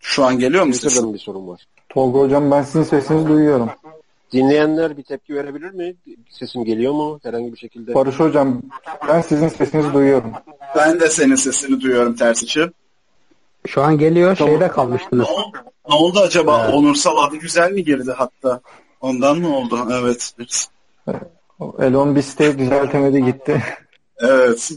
Şu 0.00 0.24
an 0.24 0.38
geliyor 0.38 0.64
mu 0.64 0.74
sesin? 0.74 1.14
bir 1.14 1.18
sorun 1.18 1.48
var. 1.48 1.66
Tolga 1.88 2.18
hocam 2.18 2.50
ben 2.50 2.62
sizin 2.62 2.82
sesinizi 2.82 3.28
duyuyorum. 3.28 3.70
Dinleyenler 4.32 4.96
bir 4.96 5.02
tepki 5.02 5.34
verebilir 5.34 5.70
mi? 5.70 5.94
Sesim 6.30 6.64
geliyor 6.64 6.92
mu 6.92 7.20
herhangi 7.22 7.52
bir 7.52 7.58
şekilde? 7.58 7.94
Barış 7.94 8.20
hocam 8.20 8.62
ben 9.08 9.20
sizin 9.20 9.48
sesinizi 9.48 9.92
duyuyorum. 9.92 10.32
Ben 10.76 11.00
de 11.00 11.08
senin 11.08 11.34
sesini 11.34 11.80
duyuyorum 11.80 12.16
ters 12.16 12.42
içi. 12.42 12.70
Şu 13.66 13.82
an 13.82 13.98
geliyor 13.98 14.36
şeyde 14.36 14.68
kalmıştınız. 14.68 15.26
Ne 15.88 15.94
oldu 15.94 16.20
acaba? 16.20 16.62
Evet. 16.64 16.74
Onursal 16.74 17.16
adı 17.16 17.36
güzel 17.36 17.72
mi 17.72 17.84
girdi 17.84 18.12
hatta? 18.16 18.60
Ondan 19.00 19.38
mı 19.38 19.56
oldu? 19.56 19.88
Evet. 19.92 20.32
Elon 21.78 22.16
bir 22.16 22.22
siteyi 22.22 22.58
düzeltemedi 22.58 23.24
gitti. 23.24 23.62
Evet. 24.18 24.70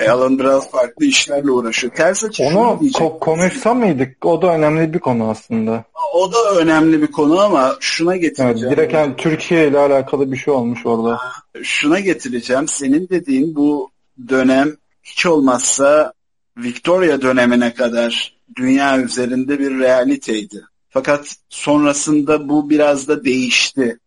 Alan 0.00 0.38
biraz 0.38 0.70
farklı 0.70 1.06
işlerle 1.06 1.50
uğraşıyor. 1.50 1.94
Ters 1.94 2.24
açı 2.24 2.42
Onu 2.42 2.56
ko- 2.82 3.18
konuşsa 3.18 3.74
mıydık? 3.74 4.26
O 4.26 4.42
da 4.42 4.54
önemli 4.54 4.94
bir 4.94 4.98
konu 4.98 5.30
aslında. 5.30 5.84
O 6.14 6.32
da 6.32 6.54
önemli 6.60 7.02
bir 7.02 7.06
konu 7.06 7.40
ama 7.40 7.76
şuna 7.80 8.16
getireceğim. 8.16 8.68
Evet, 8.68 8.78
direkt 8.78 8.94
yani 8.94 9.16
Türkiye 9.16 9.68
ile 9.68 9.78
alakalı 9.78 10.32
bir 10.32 10.36
şey 10.36 10.54
olmuş 10.54 10.86
orada. 10.86 11.20
Şuna 11.62 12.00
getireceğim. 12.00 12.68
Senin 12.68 13.08
dediğin 13.08 13.56
bu 13.56 13.90
dönem 14.28 14.76
hiç 15.02 15.26
olmazsa 15.26 16.12
Victoria 16.56 17.22
dönemine 17.22 17.74
kadar 17.74 18.36
dünya 18.56 18.98
üzerinde 19.00 19.58
bir 19.58 19.78
realiteydi. 19.78 20.64
Fakat 20.88 21.36
sonrasında 21.48 22.48
bu 22.48 22.70
biraz 22.70 23.08
da 23.08 23.24
değişti. 23.24 23.98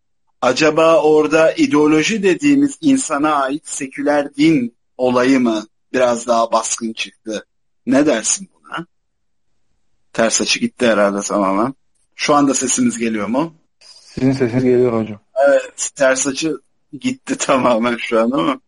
Acaba 0.41 1.02
orada 1.02 1.52
ideoloji 1.53 2.24
dediğimiz 2.24 2.78
insana 2.82 3.34
ait 3.36 3.68
seküler 3.68 4.36
din 4.36 4.76
olayı 4.98 5.40
mı 5.40 5.64
biraz 5.94 6.28
daha 6.28 6.52
baskın 6.52 6.94
çıktı? 6.94 7.45
Ne 7.86 8.06
dersin 8.06 8.49
buna? 8.53 8.86
Ters 10.14 10.41
açı 10.41 10.60
gitti 10.60 10.88
herhalde 10.88 11.22
tamamen. 11.22 11.74
Şu 12.16 12.36
anda 12.36 12.53
sesimiz 12.53 12.98
geliyor 12.98 13.28
mu? 13.28 13.53
Sizin 13.80 14.32
sesiniz 14.32 14.64
geliyor 14.64 15.02
hocam. 15.02 15.20
Evet, 15.48 15.90
ters 15.95 16.28
açı 16.28 16.57
gitti 16.99 17.38
tamamen 17.40 17.98
şu 17.98 18.20
an 18.20 18.32
ama. 18.32 18.60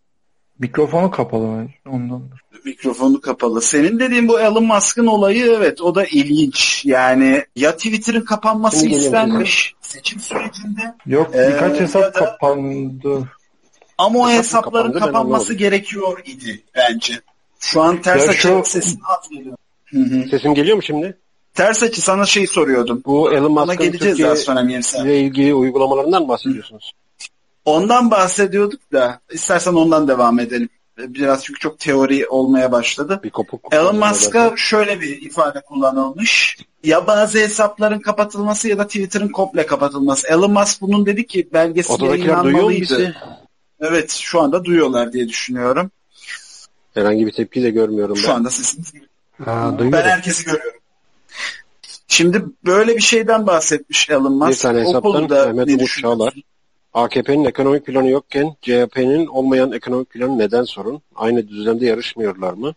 Mikrofonu 0.60 1.12
kapalı 1.12 1.68
ondandır. 1.86 2.42
Mikrofonu 2.66 3.22
kapalı. 3.22 3.62
Senin 3.62 4.00
dediğin 4.00 4.28
bu 4.28 4.40
Elon 4.40 4.66
Musk'ın 4.66 5.08
olayı 5.08 5.46
evet 5.46 5.82
o 5.82 5.96
da 5.96 6.06
ilginç. 6.06 6.86
Yani 6.86 7.46
ya 7.56 7.78
Twitter'ın 7.78 8.26
kapanması 8.26 8.80
Şimdi 8.80 8.96
istenmiş 8.96 9.76
seçim 9.82 10.20
sürecinde. 10.20 10.96
Yok 11.06 11.34
birkaç 11.34 11.78
ee, 11.78 11.80
hesap 11.82 12.04
da, 12.04 12.12
kapandı. 12.12 13.30
Ama 14.02 14.20
o 14.20 14.30
hesapların 14.30 15.00
kapanması 15.00 15.54
gerekiyor 15.54 16.22
idi 16.26 16.64
bence. 16.76 17.22
Şu 17.60 17.82
an 17.82 18.02
ters 18.02 18.30
açı 18.30 18.40
şu... 18.40 18.62
sesin 18.66 19.00
az 19.18 19.30
geliyor. 19.30 19.58
Sesim 20.30 20.54
geliyor 20.54 20.76
mu 20.76 20.84
şimdi? 20.84 21.18
Ters 21.54 21.84
açı 21.84 22.02
sana 22.02 22.26
şey 22.26 22.48
soruyordum. 22.48 23.02
Bu 23.06 23.34
Elon 23.34 23.52
Musk'ın 23.52 23.92
Türkiye 23.92 24.34
ile 25.04 25.20
ilgili 25.20 25.54
uygulamalarından 25.54 26.28
bahsediyorsunuz. 26.28 26.92
Ondan 27.66 28.12
bahsediyorduk 28.12 28.92
da 28.92 29.20
istersen 29.32 29.74
ondan 29.74 30.08
devam 30.08 30.40
edelim. 30.40 30.70
Biraz 30.98 31.44
çünkü 31.46 31.60
çok 31.60 31.80
teori 31.80 32.28
olmaya 32.28 32.72
başladı. 32.72 33.20
Bir 33.24 33.30
kopuk 33.30 33.74
Elon 33.74 33.96
Musk'a 33.96 34.54
şöyle 34.56 35.02
bir 35.02 35.22
ifade 35.22 35.62
kullanılmış. 35.62 36.58
Ya 36.84 37.08
bazı 37.08 37.40
hesapların 37.40 38.00
kapatılması 38.00 38.68
ya 38.68 38.78
da 38.78 38.88
Twitter'ın 38.88 39.28
komple 39.28 39.66
kapatılması. 39.66 40.28
Elon 40.28 40.52
Musk 40.52 40.82
bunun 40.82 41.06
dedi 41.06 41.28
ki 41.28 41.50
belgesi 41.54 42.06
yayınlanmalıydı. 42.06 43.16
Evet 43.82 44.12
şu 44.12 44.42
anda 44.42 44.66
duyuyorlar 44.66 45.14
diye 45.14 45.30
düşünüyorum. 45.30 45.92
Herhangi 46.94 47.26
bir 47.28 47.32
tepki 47.32 47.64
de 47.64 47.70
görmüyorum 47.70 48.16
ben. 48.16 48.22
Şu 48.22 48.34
anda 48.34 48.50
sesiniz 48.50 48.94
Aa, 49.46 49.72
Ben 49.72 49.80
duyuyorum. 49.80 50.10
herkesi 50.10 50.46
görüyorum. 50.46 50.80
Şimdi 52.08 52.46
böyle 52.66 52.96
bir 52.96 53.02
şeyden 53.02 53.48
bahsetmiş 53.48 54.10
Elon 54.10 54.34
Musk. 54.34 54.50
Bir 54.52 54.56
tane 54.58 54.80
hesaptan 54.80 55.56
Mehmet 55.56 55.70
Umut? 55.70 55.90
Çağlar. 56.02 56.34
AKP'nin 56.94 57.46
ekonomik 57.46 57.86
planı 57.86 58.10
yokken 58.10 58.56
CHP'nin 58.62 59.28
olmayan 59.28 59.72
ekonomik 59.72 60.10
planı 60.10 60.38
neden 60.38 60.64
sorun? 60.64 61.02
Aynı 61.16 61.48
düzlemde 61.48 61.86
yarışmıyorlar 61.86 62.54
mı? 62.54 62.74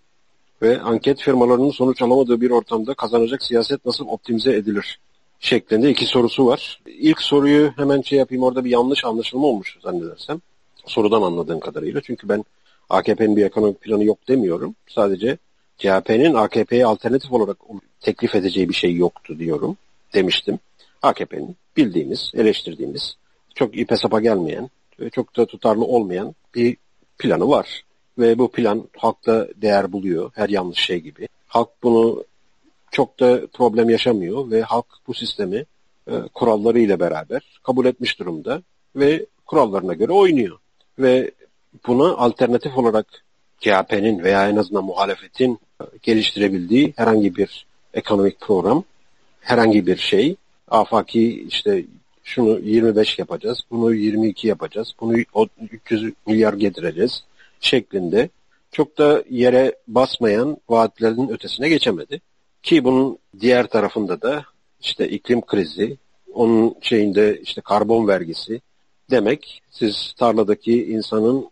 Ve 0.62 0.80
anket 0.80 1.20
firmalarının 1.20 1.70
sonuç 1.70 2.02
alamadığı 2.02 2.40
bir 2.40 2.50
ortamda 2.50 2.94
kazanacak 2.94 3.42
siyaset 3.42 3.84
nasıl 3.86 4.06
optimize 4.06 4.52
edilir? 4.56 5.00
Şeklinde 5.40 5.90
iki 5.90 6.06
sorusu 6.06 6.46
var. 6.46 6.80
İlk 6.86 7.20
soruyu 7.22 7.72
hemen 7.76 8.00
şey 8.02 8.18
yapayım 8.18 8.44
orada 8.44 8.64
bir 8.64 8.70
yanlış 8.70 9.04
anlaşılma 9.04 9.46
olmuş 9.46 9.78
zannedersem. 9.82 10.40
Sorudan 10.86 11.22
anladığım 11.22 11.60
kadarıyla. 11.60 12.00
Çünkü 12.00 12.28
ben 12.28 12.44
AKP'nin 12.90 13.36
bir 13.36 13.44
ekonomik 13.44 13.80
planı 13.80 14.04
yok 14.04 14.28
demiyorum. 14.28 14.74
Sadece 14.88 15.38
CHP'nin 15.78 16.34
AKP'ye 16.34 16.86
alternatif 16.86 17.32
olarak 17.32 17.56
teklif 18.00 18.34
edeceği 18.34 18.68
bir 18.68 18.74
şey 18.74 18.96
yoktu 18.96 19.38
diyorum. 19.38 19.76
Demiştim. 20.14 20.58
AKP'nin 21.02 21.56
bildiğimiz, 21.76 22.30
eleştirdiğimiz, 22.34 23.16
çok 23.54 23.78
ipe 23.78 23.96
sapa 23.96 24.20
gelmeyen, 24.20 24.70
çok 25.12 25.36
da 25.36 25.46
tutarlı 25.46 25.84
olmayan 25.84 26.34
bir 26.54 26.76
planı 27.18 27.48
var. 27.48 27.84
Ve 28.18 28.38
bu 28.38 28.50
plan 28.50 28.88
halkta 28.96 29.48
değer 29.56 29.92
buluyor 29.92 30.30
her 30.34 30.48
yanlış 30.48 30.78
şey 30.78 31.00
gibi. 31.00 31.28
Halk 31.46 31.68
bunu 31.82 32.24
çok 32.90 33.20
da 33.20 33.46
problem 33.46 33.90
yaşamıyor 33.90 34.50
ve 34.50 34.62
halk 34.62 34.86
bu 35.06 35.14
sistemi 35.14 35.64
e, 36.06 36.12
kurallarıyla 36.34 37.00
beraber 37.00 37.60
kabul 37.62 37.86
etmiş 37.86 38.18
durumda 38.18 38.62
ve 38.96 39.26
kurallarına 39.46 39.94
göre 39.94 40.12
oynuyor. 40.12 40.58
Ve 40.98 41.30
buna 41.86 42.14
alternatif 42.14 42.78
olarak 42.78 43.06
CHP'nin 43.60 44.22
veya 44.22 44.48
en 44.48 44.56
azından 44.56 44.84
muhalefetin 44.84 45.58
geliştirebildiği 46.02 46.94
herhangi 46.96 47.36
bir 47.36 47.66
ekonomik 47.94 48.40
program, 48.40 48.84
herhangi 49.40 49.86
bir 49.86 49.96
şey, 49.96 50.36
afaki 50.68 51.42
işte 51.48 51.84
şunu 52.24 52.58
25 52.58 53.18
yapacağız, 53.18 53.60
bunu 53.70 53.94
22 53.94 54.48
yapacağız, 54.48 54.92
bunu 55.00 55.16
o 55.34 55.46
300 55.70 56.12
milyar 56.26 56.52
getireceğiz 56.52 57.24
şeklinde 57.60 58.28
çok 58.72 58.98
da 58.98 59.24
yere 59.30 59.74
basmayan 59.88 60.56
vaatlerin 60.68 61.28
ötesine 61.28 61.68
geçemedi. 61.68 62.20
Ki 62.62 62.84
bunun 62.84 63.18
diğer 63.40 63.66
tarafında 63.66 64.22
da 64.22 64.44
işte 64.80 65.08
iklim 65.08 65.40
krizi, 65.40 65.96
onun 66.34 66.74
şeyinde 66.80 67.40
işte 67.40 67.60
karbon 67.60 68.08
vergisi 68.08 68.60
demek 69.10 69.62
siz 69.70 70.12
tarladaki 70.16 70.86
insanın 70.86 71.48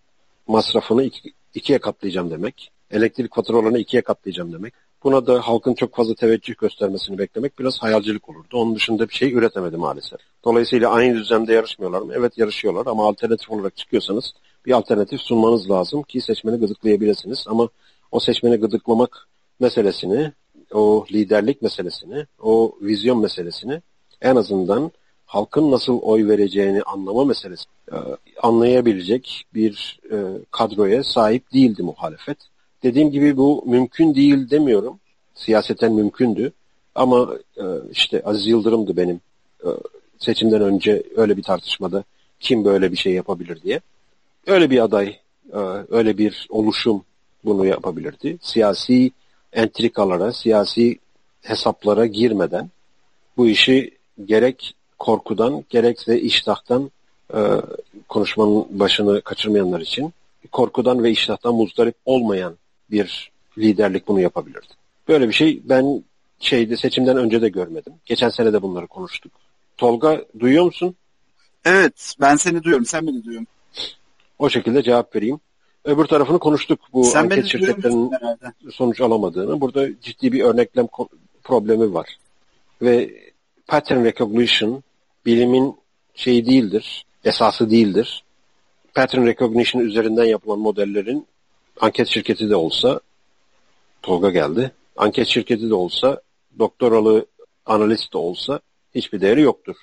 masrafını 0.47 1.05
iki, 1.05 1.33
ikiye 1.55 1.79
katlayacağım 1.79 2.31
demek. 2.31 2.71
Elektrik 2.91 3.35
faturalarını 3.35 3.79
ikiye 3.79 4.03
katlayacağım 4.03 4.53
demek. 4.53 4.75
Buna 5.05 5.27
da 5.27 5.41
halkın 5.41 5.75
çok 5.75 5.95
fazla 5.95 6.15
teveccüh 6.15 6.55
göstermesini 6.59 7.19
beklemek 7.19 7.59
biraz 7.59 7.79
hayalcilik 7.79 8.29
olurdu. 8.29 8.57
Onun 8.57 8.75
dışında 8.75 9.09
bir 9.09 9.15
şey 9.15 9.33
üretemedi 9.33 9.77
maalesef. 9.77 10.21
Dolayısıyla 10.45 10.91
aynı 10.91 11.17
düzlemde 11.17 11.53
yarışmıyorlar 11.53 12.01
mı? 12.01 12.13
Evet 12.17 12.39
yarışıyorlar 12.39 12.87
ama 12.87 13.09
alternatif 13.09 13.51
olarak 13.51 13.77
çıkıyorsanız 13.77 14.33
bir 14.67 14.73
alternatif 14.73 15.21
sunmanız 15.21 15.71
lazım 15.71 16.03
ki 16.03 16.21
seçmeni 16.21 16.57
gıdıklayabilirsiniz. 16.57 17.45
Ama 17.47 17.69
o 18.11 18.21
seçmeni 18.21 18.57
gıdıklamak 18.57 19.29
meselesini, 19.61 20.33
o 20.73 21.07
liderlik 21.13 21.63
meselesini, 21.63 22.27
o 22.43 22.77
vizyon 22.83 23.21
meselesini 23.21 23.83
en 24.21 24.37
azından 24.37 24.93
halkın 25.33 25.71
nasıl 25.71 25.99
oy 26.03 26.29
vereceğini 26.29 26.83
anlama 26.83 27.25
meselesi 27.25 27.65
e, 27.93 27.97
anlayabilecek 28.43 29.45
bir 29.55 30.01
e, 30.11 30.17
kadroya 30.51 31.05
sahip 31.05 31.53
değildi 31.53 31.83
muhalefet. 31.83 32.39
Dediğim 32.83 33.11
gibi 33.11 33.37
bu 33.37 33.65
mümkün 33.67 34.15
değil 34.15 34.51
demiyorum. 34.51 34.99
Siyaseten 35.35 35.93
mümkündü. 35.93 36.53
Ama 36.95 37.35
e, 37.57 37.65
işte 37.91 38.23
Aziz 38.25 38.47
Yıldırım'dı 38.47 38.97
benim 38.97 39.21
e, 39.65 39.69
seçimden 40.19 40.63
önce 40.63 41.03
öyle 41.17 41.37
bir 41.37 41.43
tartışmada 41.43 42.05
kim 42.41 42.65
böyle 42.65 42.93
bir 42.93 42.97
şey 42.97 43.13
yapabilir 43.13 43.63
diye. 43.63 43.81
Öyle 44.47 44.71
bir 44.71 44.85
aday, 44.85 45.19
öyle 45.91 46.19
bir 46.19 46.47
oluşum 46.51 47.05
bunu 47.45 47.67
yapabilirdi. 47.67 48.39
Siyasi 48.41 49.11
entrikalara, 49.53 50.33
siyasi 50.33 50.99
hesaplara 51.43 52.07
girmeden 52.07 52.71
bu 53.37 53.49
işi 53.49 53.91
gerek 54.25 54.75
korkudan 55.03 55.65
gerekse 55.71 56.21
iştahtan 56.21 56.91
e, 57.35 57.41
konuşmanın 58.09 58.67
başını 58.71 59.21
kaçırmayanlar 59.21 59.81
için 59.81 60.13
korkudan 60.53 61.05
ve 61.05 61.11
iştahtan 61.11 61.55
muzdarip 61.55 61.95
olmayan 62.05 62.57
bir 62.91 63.31
liderlik 63.59 64.09
bunu 64.09 64.21
yapabilirdi. 64.21 64.75
Böyle 65.09 65.29
bir 65.29 65.33
şey 65.33 65.61
ben 65.65 66.05
şeyde 66.39 66.77
seçimden 66.77 67.17
önce 67.17 67.43
de 67.43 67.49
görmedim. 67.49 67.93
Geçen 68.05 68.29
sene 68.29 68.53
de 68.53 68.63
bunları 68.63 68.87
konuştuk. 68.87 69.33
Tolga 69.77 70.25
duyuyor 70.39 70.65
musun? 70.65 70.95
Evet 71.65 72.15
ben 72.21 72.37
seni 72.37 72.63
duyuyorum. 72.63 72.87
Sen 72.87 73.07
beni 73.07 73.25
duyuyor 73.25 73.41
musun? 73.41 73.95
O 74.39 74.49
şekilde 74.49 74.83
cevap 74.83 75.17
vereyim. 75.17 75.41
Öbür 75.85 76.05
tarafını 76.05 76.39
konuştuk 76.39 76.81
bu 76.93 77.05
Sen 77.05 77.23
anket 77.23 77.47
şirketlerinin 77.47 78.11
sonuç 78.71 79.01
alamadığını. 79.01 79.61
Burada 79.61 80.01
ciddi 80.01 80.33
bir 80.33 80.45
örneklem 80.45 80.87
problemi 81.45 81.95
var. 81.95 82.17
Ve 82.83 83.11
pattern 83.67 84.05
recognition 84.05 84.83
bilimin 85.27 85.77
şeyi 86.15 86.47
değildir, 86.47 87.05
esası 87.25 87.71
değildir. 87.71 88.25
Pattern 88.95 89.27
recognition 89.27 89.83
üzerinden 89.83 90.25
yapılan 90.25 90.59
modellerin 90.59 91.27
anket 91.81 92.09
şirketi 92.09 92.51
de 92.51 92.57
olsa 92.57 93.01
Tolga 94.03 94.31
geldi. 94.31 94.73
Anket 94.97 95.27
şirketi 95.27 95.71
de 95.71 95.75
olsa, 95.75 96.21
doktoralı 96.59 97.27
analist 97.67 98.13
de 98.13 98.19
olsa 98.19 98.61
hiçbir 98.95 99.21
değeri 99.21 99.41
yoktur. 99.41 99.77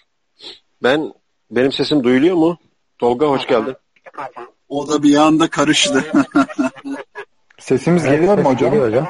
Ben 0.83 1.13
benim 1.51 1.71
sesim 1.71 2.03
duyuluyor 2.03 2.35
mu? 2.35 2.57
Tolga 2.97 3.25
hoş 3.27 3.47
geldin. 3.47 3.75
O 4.69 4.87
da 4.87 5.03
bir 5.03 5.15
anda 5.15 5.49
karıştı. 5.49 6.05
Sesimiz 7.59 8.05
Evet, 8.05 8.19
geliyor 8.19 8.37
mu 8.37 8.43
hocam? 8.49 8.69
geliyor 8.71 8.87
hocam. 8.87 9.07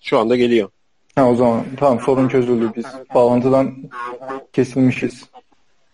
Şu 0.00 0.18
anda 0.18 0.36
geliyor. 0.36 0.68
Ha, 1.14 1.30
o 1.30 1.34
zaman 1.34 1.64
tamam 1.78 2.00
sorun 2.00 2.28
çözüldü. 2.28 2.72
Biz 2.76 2.84
bağlantıdan 3.14 3.74
kesilmişiz. 4.52 5.24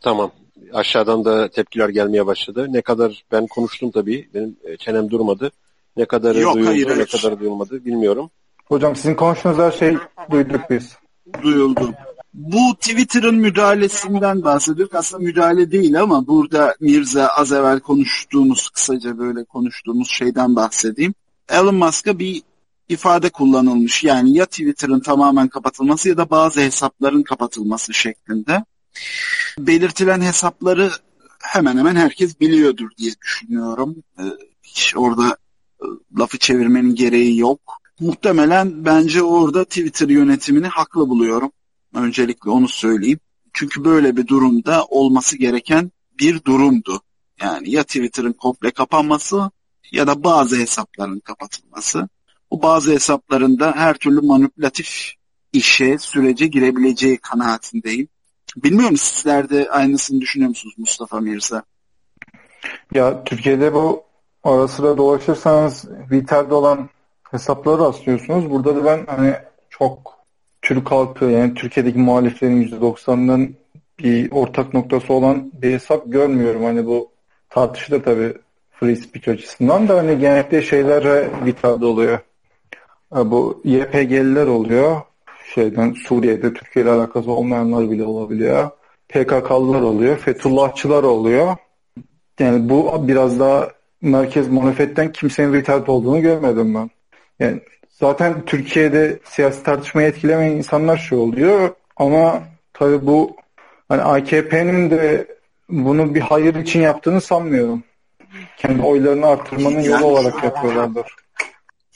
Tamam. 0.01 0.31
Aşağıdan 0.73 1.25
da 1.25 1.49
tepkiler 1.49 1.89
gelmeye 1.89 2.27
başladı. 2.27 2.67
Ne 2.71 2.83
kadar 2.83 3.25
ben 3.33 3.47
konuştum 3.47 3.91
tabii. 3.91 4.29
Benim 4.35 4.57
e, 4.65 4.77
çenem 4.77 5.11
durmadı. 5.11 5.51
Ne 5.97 6.05
kadarı 6.05 6.41
Yok, 6.41 6.55
duyuldu, 6.55 6.71
hayır, 6.71 6.89
ne 6.89 6.93
hayır. 6.93 7.07
kadar 7.07 7.41
duyulmadı 7.41 7.85
bilmiyorum. 7.85 8.31
Hocam 8.65 8.97
sizin 8.97 9.15
konuştuğunuz 9.15 9.59
her 9.59 9.71
şey 9.73 9.97
duyduk 10.31 10.61
biz. 10.71 10.97
duyuldu. 11.43 11.95
Bu 12.35 12.75
Twitter'ın 12.81 13.35
müdahalesinden 13.35 14.43
bahsediyoruz. 14.45 14.95
Aslında 14.95 15.25
müdahale 15.25 15.71
değil 15.71 16.01
ama 16.01 16.27
burada 16.27 16.77
Mirza 16.81 17.27
az 17.27 17.53
evvel 17.53 17.81
konuştuğumuz, 17.81 18.69
kısaca 18.69 19.19
böyle 19.19 19.45
konuştuğumuz 19.45 20.11
şeyden 20.11 20.57
bahsedeyim. 20.57 21.15
Elon 21.51 21.75
Musk'a 21.75 22.19
bir 22.19 22.43
ifade 22.89 23.31
kullanılmış. 23.31 24.05
Yani 24.05 24.33
ya 24.37 24.47
Twitter'ın 24.47 25.01
tamamen 25.01 25.49
kapatılması 25.49 26.09
ya 26.09 26.17
da 26.17 26.31
bazı 26.31 26.61
hesapların 26.61 27.23
kapatılması 27.23 27.95
şeklinde. 27.95 28.65
Belirtilen 29.59 30.21
hesapları 30.21 30.91
hemen 31.43 31.79
hemen 31.79 31.97
herkes 31.97 32.41
biliyordur 32.41 32.91
diye 32.99 33.13
düşünüyorum. 33.23 34.03
Ee, 34.19 34.23
Hiç 34.63 34.97
orada 34.97 35.37
e, 35.83 35.85
lafı 36.19 36.39
çevirmenin 36.39 36.95
gereği 36.95 37.39
yok. 37.39 37.61
Muhtemelen 38.01 38.85
bence 38.85 39.23
orada 39.23 39.65
Twitter 39.65 40.09
yönetimini 40.09 40.67
haklı 40.67 41.09
buluyorum. 41.09 41.53
Öncelikle 41.95 42.51
onu 42.51 42.69
söyleyeyim. 42.69 43.21
Çünkü 43.53 43.85
böyle 43.85 44.17
bir 44.17 44.27
durumda 44.27 44.85
olması 44.85 45.37
gereken 45.37 45.93
bir 46.21 46.45
durumdu. 46.45 47.03
Yani 47.41 47.71
ya 47.71 47.83
Twitter'ın 47.83 48.33
komple 48.33 48.71
kapanması 48.71 49.51
ya 49.93 50.07
da 50.07 50.25
bazı 50.25 50.57
hesapların 50.57 51.21
kapatılması. 51.21 52.09
Bu 52.51 52.63
bazı 52.63 52.93
hesaplarında 52.93 53.73
her 53.77 53.95
türlü 53.95 54.21
manipülatif 54.21 55.13
işe, 55.53 55.99
sürece 55.99 56.47
girebileceği 56.47 57.19
kanaatindeyim. 57.19 58.09
Bilmiyorum 58.57 58.97
sizler 58.97 59.51
de 59.51 59.71
aynısını 59.71 60.21
düşünüyor 60.21 60.49
musunuz 60.49 60.75
Mustafa 60.79 61.21
Mirza? 61.21 61.63
Ya 62.95 63.25
Türkiye'de 63.25 63.75
bu 63.75 64.05
ara 64.45 64.69
sıra 64.69 64.97
dolaşırsanız 64.97 65.85
Twitter'de 66.05 66.55
olan 66.55 66.89
hesapları 67.31 67.79
rastlıyorsunuz. 67.79 68.51
Burada 68.51 68.77
da 68.77 68.85
ben 68.85 69.07
hani 69.07 69.35
çok 69.71 70.19
Türk 70.63 70.91
halkı 70.91 71.25
yani 71.25 71.55
Türkiye'deki 71.55 71.99
muhaliflerin 71.99 72.63
%90'ının 72.63 73.55
bir 73.99 74.31
ortak 74.31 74.75
noktası 74.75 75.13
olan 75.13 75.53
bir 75.63 75.73
hesap 75.73 76.13
görmüyorum. 76.13 76.65
Hani 76.65 76.87
bu 76.87 77.11
tartışılır 77.51 78.03
tabii 78.03 78.35
free 78.71 78.97
speech 78.97 79.29
açısından 79.29 79.89
da 79.89 79.99
hani 79.99 80.19
genellikle 80.19 80.63
şeylere 80.63 81.31
Twitter'da 81.39 81.87
oluyor. 81.87 82.19
Bu 83.13 83.61
YPG'liler 83.65 84.47
oluyor. 84.47 85.01
Şeyden 85.55 85.93
Suriye'de 85.93 86.53
Türkiye 86.53 86.85
ile 86.85 86.91
alakası 86.91 87.31
olmayanlar 87.31 87.91
bile 87.91 88.05
olabiliyor. 88.05 88.71
PKK'lılar 89.09 89.81
oluyor. 89.81 90.17
Fethullahçılar 90.17 91.03
oluyor. 91.03 91.57
Yani 92.39 92.69
bu 92.69 93.09
biraz 93.09 93.41
daha 93.41 93.69
merkez 94.03 94.49
muhalefetten 94.49 95.13
kimsenin 95.13 95.53
retard 95.53 95.87
olduğunu 95.87 96.21
görmedim 96.21 96.75
ben. 96.75 96.91
Yani 97.39 97.61
zaten 97.91 98.45
Türkiye'de 98.45 99.19
siyasi 99.25 99.63
tartışmayı 99.63 100.09
etkilemeyen 100.09 100.57
insanlar 100.57 100.97
şu 100.97 101.17
oluyor 101.17 101.71
ama 101.97 102.43
tabii 102.73 103.07
bu 103.07 103.37
hani 103.89 104.03
AKP'nin 104.03 104.91
de 104.91 105.27
bunu 105.69 106.15
bir 106.15 106.21
hayır 106.21 106.55
için 106.55 106.81
yaptığını 106.81 107.21
sanmıyorum. 107.21 107.83
Kendi 108.57 108.83
oylarını 108.83 109.27
artırmanın 109.27 109.81
yolu 109.81 110.05
olarak 110.05 110.45
yapıyorlardır. 110.45 111.07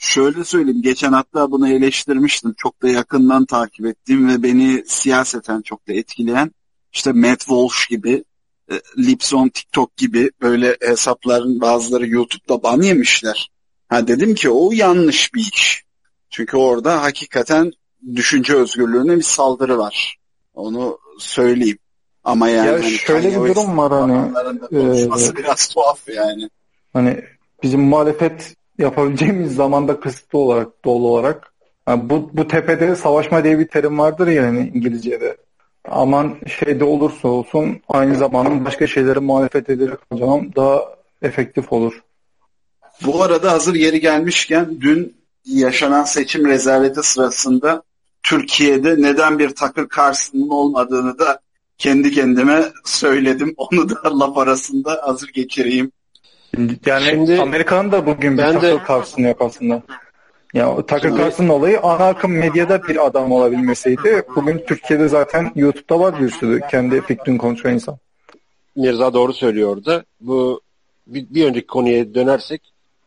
Şöyle 0.03 0.43
söyleyeyim. 0.43 0.81
Geçen 0.81 1.13
hatta 1.13 1.51
bunu 1.51 1.69
eleştirmiştim. 1.69 2.53
Çok 2.57 2.81
da 2.81 2.89
yakından 2.89 3.45
takip 3.45 3.85
ettiğim 3.85 4.29
ve 4.29 4.43
beni 4.43 4.83
siyaseten 4.87 5.61
çok 5.61 5.87
da 5.87 5.93
etkileyen 5.93 6.51
işte 6.93 7.11
Matt 7.11 7.39
Walsh 7.39 7.87
gibi 7.89 8.23
e, 8.71 8.73
Lipson, 8.97 9.49
TikTok 9.49 9.97
gibi 9.97 10.31
böyle 10.41 10.77
hesapların 10.81 11.61
bazıları 11.61 12.07
YouTube'da 12.07 12.63
ban 12.63 12.81
yemişler. 12.81 13.49
Ha 13.89 14.07
dedim 14.07 14.35
ki 14.35 14.49
o 14.49 14.71
yanlış 14.71 15.33
bir 15.33 15.51
iş. 15.53 15.83
Çünkü 16.29 16.57
orada 16.57 17.01
hakikaten 17.01 17.71
düşünce 18.15 18.53
özgürlüğüne 18.53 19.17
bir 19.17 19.21
saldırı 19.21 19.77
var. 19.77 20.17
Onu 20.53 20.99
söyleyeyim. 21.19 21.79
Ama 22.23 22.49
yani 22.49 22.67
Ya 22.67 22.73
hani 22.73 22.91
şöyle 22.91 23.29
bir 23.29 23.55
durum 23.55 23.77
var 23.77 23.91
hani, 23.91 24.31
e, 24.71 25.35
biraz 25.35 25.67
tuhaf 25.67 26.09
yani. 26.09 26.49
Hani 26.93 27.23
bizim 27.63 27.81
muhalefet 27.81 28.55
yapabileceğimiz 28.83 29.55
zamanda 29.55 29.99
kısıtlı 29.99 30.39
olarak, 30.39 30.85
dolu 30.85 31.07
olarak. 31.07 31.53
Yani 31.87 32.09
bu, 32.09 32.29
bu 32.33 32.47
tepede 32.47 32.95
savaşma 32.95 33.43
diye 33.43 33.59
bir 33.59 33.67
terim 33.67 33.99
vardır 33.99 34.27
ya 34.27 34.43
hani 34.43 34.71
İngilizce'de. 34.73 35.37
Aman 35.89 36.35
şeyde 36.47 36.83
olursa 36.83 37.27
olsun 37.27 37.81
aynı 37.89 38.15
zamanda 38.15 38.65
başka 38.65 38.87
şeylere 38.87 39.19
muhalefet 39.19 39.69
ederek 39.69 39.99
hocam 40.11 40.55
daha 40.55 40.81
efektif 41.21 41.73
olur. 41.73 42.03
Bu 43.05 43.23
arada 43.23 43.51
hazır 43.51 43.75
yeri 43.75 43.99
gelmişken 43.99 44.81
dün 44.81 45.15
yaşanan 45.45 46.03
seçim 46.03 46.47
rezaleti 46.47 47.03
sırasında 47.03 47.83
Türkiye'de 48.23 49.01
neden 49.01 49.39
bir 49.39 49.49
Tucker 49.49 49.85
Carlson'ın 49.97 50.49
olmadığını 50.49 51.19
da 51.19 51.39
kendi 51.77 52.11
kendime 52.11 52.63
söyledim. 52.85 53.53
Onu 53.57 53.89
da 53.89 54.19
laf 54.19 54.37
arasında 54.37 55.01
hazır 55.03 55.27
geçireyim. 55.27 55.91
Yani 56.85 57.03
Şimdi- 57.03 57.41
Amerika'nın 57.41 57.91
da 57.91 58.05
bugün 58.05 58.37
bir 58.37 58.43
Tucker 58.43 58.79
Carlson 58.89 59.23
yok 59.23 59.41
aslında. 59.41 59.81
Ya 60.53 60.75
Tucker 60.75 61.17
Carlson 61.17 61.47
olayı 61.47 61.79
ana 61.81 62.07
akım 62.07 62.31
medyada 62.31 62.83
bir 62.83 63.05
adam 63.05 63.31
olabilmeseydi 63.31 64.23
bugün 64.35 64.57
Türkiye'de 64.67 65.07
zaten 65.07 65.51
YouTube'da 65.55 65.99
var 65.99 66.21
bir 66.21 66.29
sürü 66.29 66.61
kendi 66.71 67.01
fikrini 67.01 67.37
konuşan 67.37 67.73
insan. 67.73 67.97
Mirza 68.75 69.13
doğru 69.13 69.33
söylüyordu. 69.33 70.03
Bu 70.21 70.61
bir, 71.07 71.25
bir 71.29 71.45
önceki 71.45 71.67
konuya 71.67 72.13
dönersek 72.13 72.61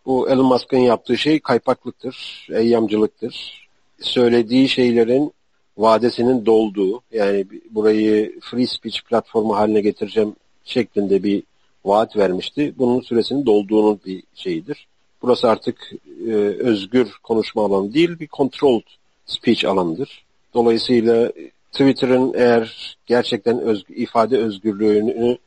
bu 0.06 0.31
Elon 0.31 0.47
Musk'ın 0.47 0.78
yaptığı 0.78 1.18
şey 1.18 1.40
kaypaklıktır, 1.40 2.47
eyyamcılıktır. 2.52 3.66
Söylediği 4.01 4.68
şeylerin 4.68 5.32
vadesinin 5.78 6.47
dolduğu 6.47 7.01
yani 7.12 7.47
burayı 7.70 8.40
free 8.40 8.66
speech 8.66 9.02
platformu 9.09 9.56
haline 9.56 9.81
getireceğim 9.81 10.36
şeklinde 10.64 11.23
bir 11.23 11.43
vaat 11.86 12.16
vermişti. 12.16 12.74
Bunun 12.78 13.00
süresinin 13.00 13.46
dolduğunun 13.46 14.00
bir 14.06 14.22
şeyidir. 14.34 14.86
Burası 15.22 15.50
artık 15.50 15.92
e, 16.26 16.32
özgür 16.32 17.12
konuşma 17.22 17.64
alanı 17.64 17.94
değil 17.94 18.18
bir 18.18 18.28
controlled 18.28 18.86
speech 19.26 19.64
alanıdır. 19.64 20.24
Dolayısıyla 20.54 21.32
Twitter'ın 21.72 22.34
eğer 22.34 22.96
gerçekten 23.06 23.60
özgü, 23.60 23.94
ifade 23.94 24.38
özgürlüğünü 24.38 25.38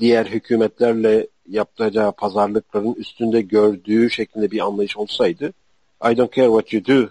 diğer 0.00 0.26
hükümetlerle 0.26 1.26
yapacağı 1.48 2.12
pazarlıkların 2.12 2.94
üstünde 2.94 3.40
gördüğü 3.40 4.10
şeklinde 4.10 4.50
bir 4.50 4.66
anlayış 4.66 4.96
olsaydı 4.96 5.52
I 6.10 6.16
don't 6.16 6.32
care 6.32 6.46
what 6.46 6.72
you 6.72 6.86
do 6.86 7.10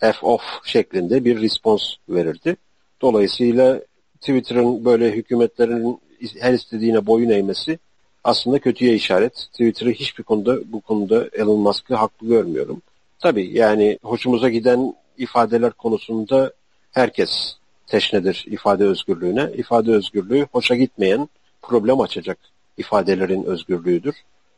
F 0.00 0.14
off 0.22 0.42
şeklinde 0.64 1.24
bir 1.24 1.40
response 1.40 1.84
verirdi. 2.08 2.56
Dolayısıyla 3.02 3.80
Twitter'ın 4.20 4.84
böyle 4.84 5.12
hükümetlerin 5.12 6.00
her 6.40 6.52
istediğine 6.52 7.06
boyun 7.06 7.30
eğmesi 7.30 7.78
aslında 8.24 8.58
kötüye 8.58 8.94
işaret. 8.94 9.34
Twitter'ı 9.34 9.90
hiçbir 9.90 10.24
konuda 10.24 10.72
bu 10.72 10.80
konuda 10.80 11.28
Elon 11.32 11.58
Musk'ı 11.58 11.94
haklı 11.94 12.26
görmüyorum. 12.26 12.82
Tabii 13.18 13.58
yani 13.58 13.98
hoşumuza 14.02 14.48
giden 14.48 14.94
ifadeler 15.18 15.72
konusunda 15.72 16.52
herkes 16.92 17.56
teşnedir 17.86 18.44
ifade 18.46 18.84
özgürlüğüne. 18.84 19.50
İfade 19.56 19.92
özgürlüğü 19.92 20.46
hoşa 20.52 20.74
gitmeyen 20.74 21.28
problem 21.62 22.00
açacak 22.00 22.38
ifadelerin 22.76 23.44
özgürlüğüdür. 23.44 24.14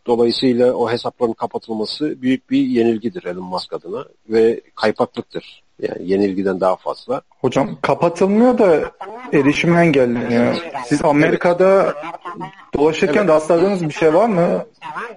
Dolayısıyla 0.07 0.73
o 0.73 0.91
hesapların 0.91 1.33
kapatılması 1.33 2.23
büyük 2.23 2.51
bir 2.51 2.67
yenilgidir 2.67 3.25
Elon 3.25 3.45
Musk 3.45 3.73
adına 3.73 4.05
ve 4.29 4.61
kaypaklıktır. 4.75 5.62
Yani 5.79 6.11
yenilgiden 6.11 6.61
daha 6.61 6.77
fazla. 6.77 7.21
Hocam 7.41 7.77
kapatılmıyor 7.83 8.59
da 8.59 8.91
erişime 9.33 9.81
engelleniyor. 9.81 10.55
Siz 10.87 11.05
Amerika'da 11.05 11.95
dolaşırken 12.75 13.29
rastladığınız 13.29 13.83
bir 13.89 13.95
şey 13.95 14.15
var 14.15 14.29
mı? 14.29 14.65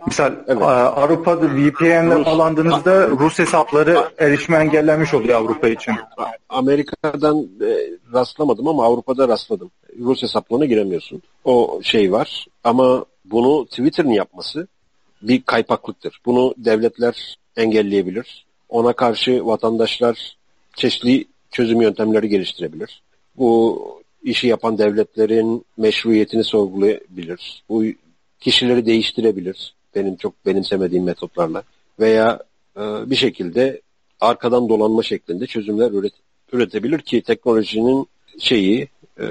Misal 0.07 0.33
Evet. 0.47 0.61
Avrupa'da 0.61 1.45
VPN'le 1.47 2.11
Rus- 2.11 2.25
bağlandığınızda 2.25 3.07
Rus 3.07 3.39
hesapları 3.39 4.09
erişime 4.17 4.57
engellenmiş 4.57 5.13
oluyor 5.13 5.41
Avrupa 5.41 5.67
için. 5.67 5.93
Amerika'dan 6.49 7.47
e, 7.61 7.77
rastlamadım 8.13 8.67
ama 8.67 8.85
Avrupa'da 8.85 9.27
rastladım. 9.27 9.71
Rus 9.99 10.23
hesaplarına 10.23 10.65
giremiyorsun. 10.65 11.21
O 11.45 11.79
şey 11.83 12.11
var 12.11 12.45
ama 12.63 13.05
bunu 13.25 13.65
Twitter'ın 13.65 14.09
yapması 14.09 14.67
bir 15.21 15.43
kaypaklıktır. 15.43 16.21
Bunu 16.25 16.53
devletler 16.57 17.37
engelleyebilir. 17.57 18.45
Ona 18.69 18.93
karşı 18.93 19.45
vatandaşlar 19.45 20.37
çeşitli 20.75 21.25
çözüm 21.51 21.81
yöntemleri 21.81 22.29
geliştirebilir. 22.29 23.01
Bu 23.37 23.81
işi 24.23 24.47
yapan 24.47 24.77
devletlerin 24.77 25.65
meşruiyetini 25.77 26.43
sorgulayabilir. 26.43 27.63
Bu 27.69 27.83
kişileri 28.39 28.85
değiştirebilir. 28.85 29.73
Benim 29.95 30.15
çok 30.15 30.45
benimsemediğim 30.45 31.03
metotlarla. 31.03 31.63
Veya 31.99 32.39
e, 32.77 32.81
bir 32.81 33.15
şekilde 33.15 33.81
arkadan 34.21 34.69
dolanma 34.69 35.03
şeklinde 35.03 35.47
çözümler 35.47 35.91
üret, 35.91 36.13
üretebilir 36.51 36.99
ki 36.99 37.21
teknolojinin 37.21 38.07
şeyi 38.39 38.87
e, 39.19 39.25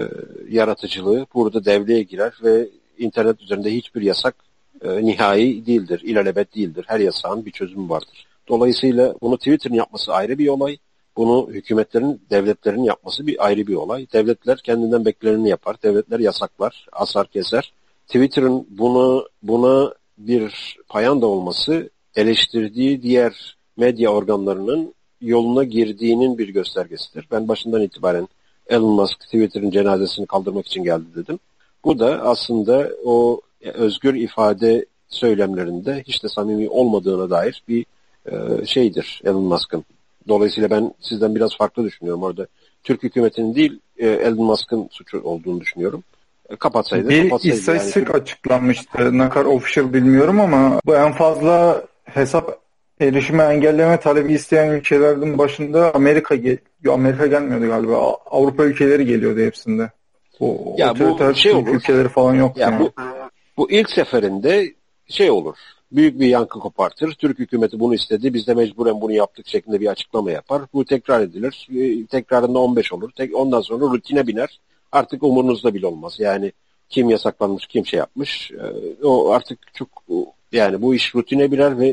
yaratıcılığı 0.51 1.27
burada 1.35 1.65
devreye 1.65 2.03
girer 2.03 2.33
ve 2.43 2.69
internet 2.99 3.43
üzerinde 3.43 3.75
hiçbir 3.75 4.03
yasak 4.03 4.35
e, 4.83 5.05
nihai 5.05 5.67
değildir, 5.67 6.01
ilelebet 6.05 6.55
değildir. 6.55 6.85
Her 6.89 7.01
yasağın 7.01 7.47
bir 7.47 7.51
çözümü 7.51 7.89
vardır. 7.89 8.27
Dolayısıyla 8.49 9.15
bunu 9.23 9.39
Twitter'ın 9.39 9.75
yapması 9.75 10.13
ayrı 10.13 10.39
bir 10.39 10.49
olay. 10.49 10.77
Bunu 11.17 11.49
hükümetlerin, 11.51 12.21
devletlerin 12.31 12.83
yapması 12.83 13.27
bir 13.27 13.47
ayrı 13.47 13.67
bir 13.67 13.75
olay. 13.75 14.07
Devletler 14.13 14.59
kendinden 14.59 15.05
bekleneni 15.05 15.49
yapar. 15.49 15.77
Devletler 15.83 16.21
yasaklar, 16.21 16.87
asar 16.93 17.27
keser. 17.27 17.73
Twitter'ın 18.07 18.67
bunu 18.71 19.29
buna 19.43 19.95
bir 20.19 20.77
payanda 20.89 21.27
olması 21.27 21.91
eleştirdiği 22.17 23.03
diğer 23.03 23.57
medya 23.77 24.11
organlarının 24.11 24.95
yoluna 25.21 25.65
girdiğinin 25.65 26.39
bir 26.39 26.49
göstergesidir. 26.49 27.29
Ben 27.31 27.49
başından 27.49 27.83
itibaren 27.83 28.29
Elon 28.67 28.95
Musk 28.95 29.21
Twitter'ın 29.21 29.71
cenazesini 29.71 30.27
kaldırmak 30.27 30.67
için 30.67 30.85
geldi 30.85 31.05
dedim. 31.17 31.39
Bu 31.85 31.99
da 31.99 32.23
aslında 32.23 32.91
o 33.05 33.41
özgür 33.61 34.15
ifade 34.15 34.87
söylemlerinde 35.09 36.03
hiç 36.07 36.23
de 36.23 36.29
samimi 36.29 36.69
olmadığına 36.69 37.31
dair 37.31 37.63
bir 37.69 37.87
e, 38.27 38.67
şeydir 38.67 39.21
Elon 39.25 39.43
Musk'ın. 39.43 39.85
Dolayısıyla 40.29 40.71
ben 40.71 40.95
sizden 41.01 41.35
biraz 41.35 41.57
farklı 41.57 41.85
düşünüyorum 41.85 42.23
orada. 42.23 42.47
Türk 42.85 43.03
hükümetinin 43.03 43.55
değil 43.55 43.81
e, 43.99 44.09
Elon 44.09 44.45
Musk'ın 44.45 44.89
suçu 44.91 45.21
olduğunu 45.23 45.61
düşünüyorum. 45.61 46.03
E, 46.49 46.57
kapatsaydı 46.57 47.09
Bir 47.09 47.23
kapatsaydı. 47.29 47.57
istatistik 47.57 48.09
yani. 48.09 48.17
açıklanmıştı. 48.17 49.19
Ne 49.19 49.29
kadar 49.29 49.45
official 49.45 49.93
bilmiyorum 49.93 50.41
ama 50.41 50.81
bu 50.87 50.95
en 50.97 51.13
fazla 51.13 51.85
hesap 52.05 52.59
erişime 53.01 53.43
engelleme 53.45 54.01
talebi 54.01 54.33
isteyen 54.33 54.71
ülkelerin 54.73 55.39
başında 55.39 55.95
Amerika 55.95 56.35
gel 56.35 56.57
Amerika 56.91 57.27
gelmiyordu 57.27 57.67
galiba. 57.67 58.17
Avrupa 58.31 58.65
ülkeleri 58.65 59.07
geliyordu 59.07 59.41
hepsinde. 59.41 59.91
O 60.41 60.75
Ya 60.79 60.95
bu 60.99 61.35
şey 61.35 61.53
olur. 61.53 61.75
ülkeleri 61.75 62.09
falan 62.09 62.35
yok 62.35 62.57
Ya 62.57 62.71
yani. 62.71 62.81
bu 62.81 62.93
bu 63.57 63.71
ilk 63.71 63.91
seferinde 63.91 64.75
şey 65.09 65.31
olur. 65.31 65.57
Büyük 65.95 66.21
bir 66.21 66.27
yankı 66.27 66.59
kopartır. 66.59 67.13
Türk 67.15 67.39
hükümeti 67.39 67.81
bunu 67.81 67.95
istedi. 67.95 68.35
Biz 68.35 68.47
de 68.47 68.55
mecburen 68.55 69.01
bunu 69.01 69.13
yaptık 69.13 69.49
şeklinde 69.49 69.81
bir 69.81 69.87
açıklama 69.87 70.31
yapar. 70.31 70.63
Bu 70.73 70.85
tekrar 70.85 71.21
edilir. 71.21 71.69
Ee, 71.75 72.07
Tekrarında 72.07 72.59
15 72.59 72.93
olur. 72.93 73.11
Tek, 73.11 73.35
ondan 73.35 73.61
sonra 73.61 73.85
rutine 73.85 74.27
biner. 74.27 74.61
Artık 74.93 75.23
umurunuzda 75.23 75.75
bile 75.75 75.87
olmaz. 75.87 76.17
Yani 76.19 76.53
kim 76.89 77.11
yasaklanmış, 77.11 77.67
kim 77.67 77.87
şey 77.87 77.99
yapmış. 77.99 78.51
Ee, 78.53 79.05
O 79.05 79.31
artık 79.31 79.59
çok 79.75 79.89
yani 80.53 80.83
bu 80.83 80.95
iş 80.95 81.15
rutine 81.15 81.53
biner 81.53 81.79
ve 81.79 81.89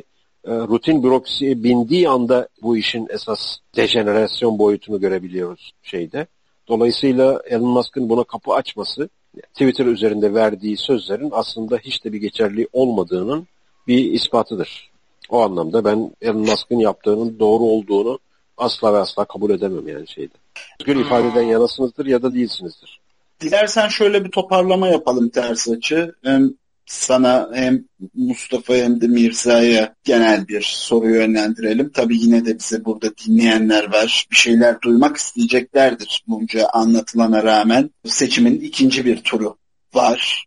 e, 0.45 0.51
rutin 0.51 1.03
bürokrasiye 1.03 1.63
bindiği 1.63 2.09
anda 2.09 2.47
bu 2.61 2.77
işin 2.77 3.07
esas 3.09 3.57
dejenerasyon 3.75 4.59
boyutunu 4.59 4.99
görebiliyoruz 4.99 5.71
şeyde. 5.83 6.27
Dolayısıyla 6.67 7.41
Elon 7.49 7.69
Musk'ın 7.69 8.09
buna 8.09 8.23
kapı 8.23 8.53
açması 8.53 9.09
Twitter 9.53 9.85
üzerinde 9.85 10.33
verdiği 10.33 10.77
sözlerin 10.77 11.29
aslında 11.31 11.77
hiç 11.77 12.05
de 12.05 12.13
bir 12.13 12.21
geçerli 12.21 12.67
olmadığının 12.73 13.47
bir 13.87 14.11
ispatıdır. 14.11 14.91
O 15.29 15.41
anlamda 15.41 15.85
ben 15.85 16.11
Elon 16.21 16.37
Musk'ın 16.37 16.79
yaptığının 16.79 17.39
doğru 17.39 17.63
olduğunu 17.63 18.19
asla 18.57 18.93
ve 18.93 18.97
asla 18.97 19.25
kabul 19.25 19.51
edemem 19.51 19.87
yani 19.87 20.07
şeyde. 20.07 20.33
Özgür 20.79 20.95
ifadeden 20.95 21.41
yanasınızdır 21.41 22.05
ya 22.05 22.21
da 22.21 22.33
değilsinizdir. 22.33 22.99
Dilersen 23.41 23.87
şöyle 23.87 24.25
bir 24.25 24.31
toparlama 24.31 24.87
yapalım 24.87 25.29
ters 25.29 25.69
açı. 25.69 26.13
Hem 26.23 26.53
sana 26.85 27.49
hem 27.53 27.83
Mustafa 28.15 28.73
hem 28.73 29.01
de 29.01 29.07
Mirza'ya 29.07 29.95
genel 30.03 30.47
bir 30.47 30.61
soru 30.61 31.09
yönlendirelim. 31.09 31.89
Tabii 31.89 32.17
yine 32.17 32.45
de 32.45 32.59
bize 32.59 32.85
burada 32.85 33.17
dinleyenler 33.17 33.93
var. 33.93 34.27
Bir 34.31 34.35
şeyler 34.35 34.81
duymak 34.81 35.17
isteyeceklerdir 35.17 36.23
bunca 36.27 36.67
anlatılana 36.73 37.43
rağmen. 37.43 37.89
Seçimin 38.05 38.59
ikinci 38.59 39.05
bir 39.05 39.23
turu 39.23 39.57
var. 39.93 40.45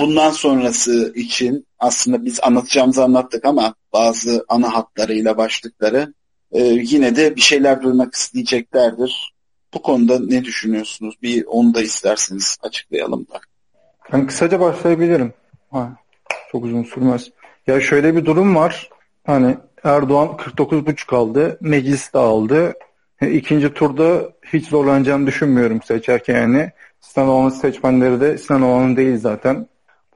Bundan 0.00 0.30
sonrası 0.30 1.12
için 1.14 1.66
aslında 1.78 2.24
biz 2.24 2.40
anlatacağımızı 2.42 3.04
anlattık 3.04 3.44
ama 3.44 3.74
bazı 3.92 4.44
ana 4.48 4.74
hatlarıyla 4.74 5.36
başlıkları 5.36 6.14
e, 6.52 6.62
yine 6.62 7.16
de 7.16 7.36
bir 7.36 7.40
şeyler 7.40 7.82
duymak 7.82 8.14
isteyeceklerdir. 8.14 9.34
Bu 9.74 9.82
konuda 9.82 10.20
ne 10.20 10.44
düşünüyorsunuz? 10.44 11.14
Bir 11.22 11.44
onu 11.46 11.74
da 11.74 11.82
isterseniz 11.82 12.58
açıklayalım 12.62 13.26
da. 13.32 13.40
Ben 14.12 14.26
kısaca 14.26 14.60
başlayabilirim. 14.60 15.32
Ha, 15.70 15.96
çok 16.52 16.64
uzun 16.64 16.82
sürmez. 16.82 17.30
Ya 17.66 17.80
şöyle 17.80 18.16
bir 18.16 18.24
durum 18.24 18.56
var. 18.56 18.90
Hani 19.26 19.56
Erdoğan 19.84 20.28
49,5 20.28 21.16
aldı. 21.16 21.58
Meclis 21.60 22.14
de 22.14 22.18
aldı. 22.18 22.74
E, 23.20 23.30
ikinci 23.30 23.74
turda 23.74 24.32
hiç 24.52 24.66
zorlanacağını 24.66 25.26
düşünmüyorum 25.26 25.82
seçerken 25.82 26.40
yani. 26.40 26.70
Sinan 27.00 27.28
Oğan'ın 27.28 27.48
seçmenleri 27.50 28.20
de 28.20 28.38
Sinan 28.38 28.62
Oğan'ın 28.62 28.96
değil 28.96 29.18
zaten. 29.18 29.66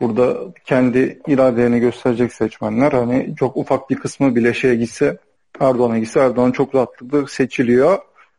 Burada 0.01 0.37
kendi 0.65 1.19
iradelerini 1.27 1.81
gösterecek 1.81 2.33
seçmenler. 2.33 2.93
Hani 2.93 3.35
çok 3.39 3.57
ufak 3.57 3.91
bir 3.91 3.97
kısmı 3.97 4.35
bile 4.35 4.55
şeye 4.55 4.75
gitse 4.75 5.19
Erdoğan'a 5.61 5.99
gitse 5.99 6.21
Erdoğan 6.21 6.53
çok 6.53 6.75
rahatlıkla 6.75 7.27
seçiliyor. 7.27 7.99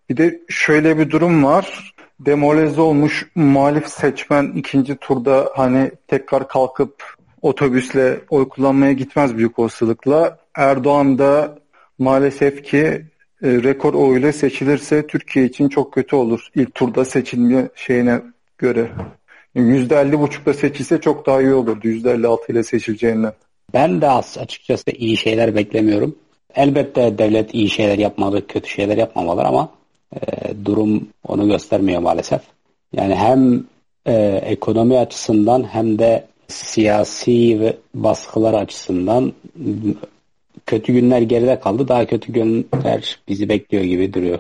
Bir 0.10 0.18
de 0.18 0.41
şöyle 0.49 0.98
bir 0.98 1.10
durum 1.10 1.44
var. 1.44 1.95
Demoralize 2.19 2.82
olmuş 2.82 3.27
muhalif 3.36 3.88
seçmen 3.88 4.52
ikinci 4.56 4.95
turda 4.95 5.52
hani 5.56 5.91
tekrar 6.07 6.48
kalkıp 6.48 7.03
otobüsle 7.41 8.19
oy 8.30 8.49
kullanmaya 8.49 8.94
gitmez 8.94 9.38
büyük 9.38 9.60
olasılıkla. 9.60 10.38
Erdoğan 10.56 11.18
da 11.18 11.60
maalesef 11.99 12.64
ki 12.64 13.06
e, 13.44 13.64
rekor 13.64 13.94
oyla 13.94 14.34
seçilirse 14.34 15.07
Türkiye 15.07 15.45
için 15.45 15.69
çok 15.69 15.94
kötü 15.94 16.15
olur. 16.15 16.48
İlk 16.56 16.76
turda 16.76 17.06
seçilme 17.06 17.69
şeyine 17.76 18.22
göre. 18.57 18.91
%50,5'da 19.56 20.53
seçilse 20.53 21.02
çok 21.02 21.26
daha 21.26 21.41
iyi 21.41 21.53
olurdu 21.53 21.88
%56 21.88 22.52
ile 22.52 22.64
seçileceğinden. 22.64 23.34
Ben 23.73 24.02
de 24.02 24.10
açıkçası 24.10 24.91
iyi 24.91 25.18
şeyler 25.18 25.56
beklemiyorum. 25.56 26.15
Elbette 26.56 27.18
devlet 27.18 27.53
iyi 27.53 27.69
şeyler 27.69 27.98
yapmalı, 27.98 28.48
kötü 28.48 28.69
şeyler 28.69 28.98
yapmamalı 28.98 29.41
ama 29.41 29.69
e, 30.15 30.19
durum 30.65 31.07
onu 31.27 31.48
göstermiyor 31.48 32.02
maalesef. 32.02 32.41
Yani 32.94 33.15
hem 33.15 33.64
e, 34.06 34.41
ekonomi 34.45 34.98
açısından 34.98 35.64
hem 35.64 35.99
de 35.99 36.27
siyasi 36.48 37.60
ve 37.60 37.77
baskılar 37.94 38.53
açısından 38.53 39.34
kötü 40.65 40.94
günler 40.94 41.22
geride 41.22 41.60
kaldı. 41.60 41.88
Daha 41.88 42.06
kötü 42.06 42.34
günler 42.34 43.19
bizi 43.27 43.49
bekliyor 43.49 43.84
gibi 43.84 44.14
duruyor. 44.14 44.40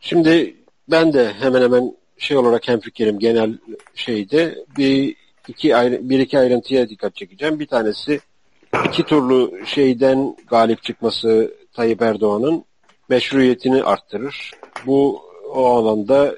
Şimdi 0.00 0.54
ben 0.90 1.12
de 1.12 1.32
hemen 1.32 1.62
hemen 1.62 1.92
şey 2.18 2.36
olarak 2.36 2.68
hemfikirim 2.68 3.18
genel 3.18 3.58
şeyde 3.94 4.64
bir 4.78 5.16
iki 5.48 5.76
ayrı, 5.76 6.10
bir 6.10 6.18
iki 6.18 6.38
ayrıntıya 6.38 6.88
dikkat 6.88 7.16
çekeceğim. 7.16 7.60
Bir 7.60 7.66
tanesi 7.66 8.20
iki 8.86 9.02
turlu 9.02 9.52
şeyden 9.66 10.36
galip 10.46 10.82
çıkması 10.82 11.54
Tayyip 11.72 12.02
Erdoğan'ın 12.02 12.64
meşruiyetini 13.08 13.82
arttırır. 13.82 14.52
Bu 14.86 15.22
o 15.54 15.66
alanda 15.66 16.34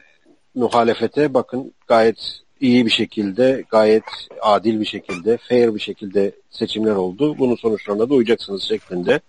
muhalefete 0.55 1.35
bakın 1.35 1.75
gayet 1.87 2.41
iyi 2.61 2.87
bir 2.87 2.91
şekilde, 2.91 3.65
gayet 3.71 4.05
adil 4.41 4.81
bir 4.81 4.85
şekilde, 4.85 5.37
fair 5.37 5.75
bir 5.75 5.81
şekilde 5.81 6.33
seçimler 6.51 6.95
oldu. 6.95 7.39
Bunun 7.39 7.57
sonuçlarına 7.57 8.11
da 8.11 8.15
uyacaksınız 8.15 8.63
şeklinde 8.63 9.21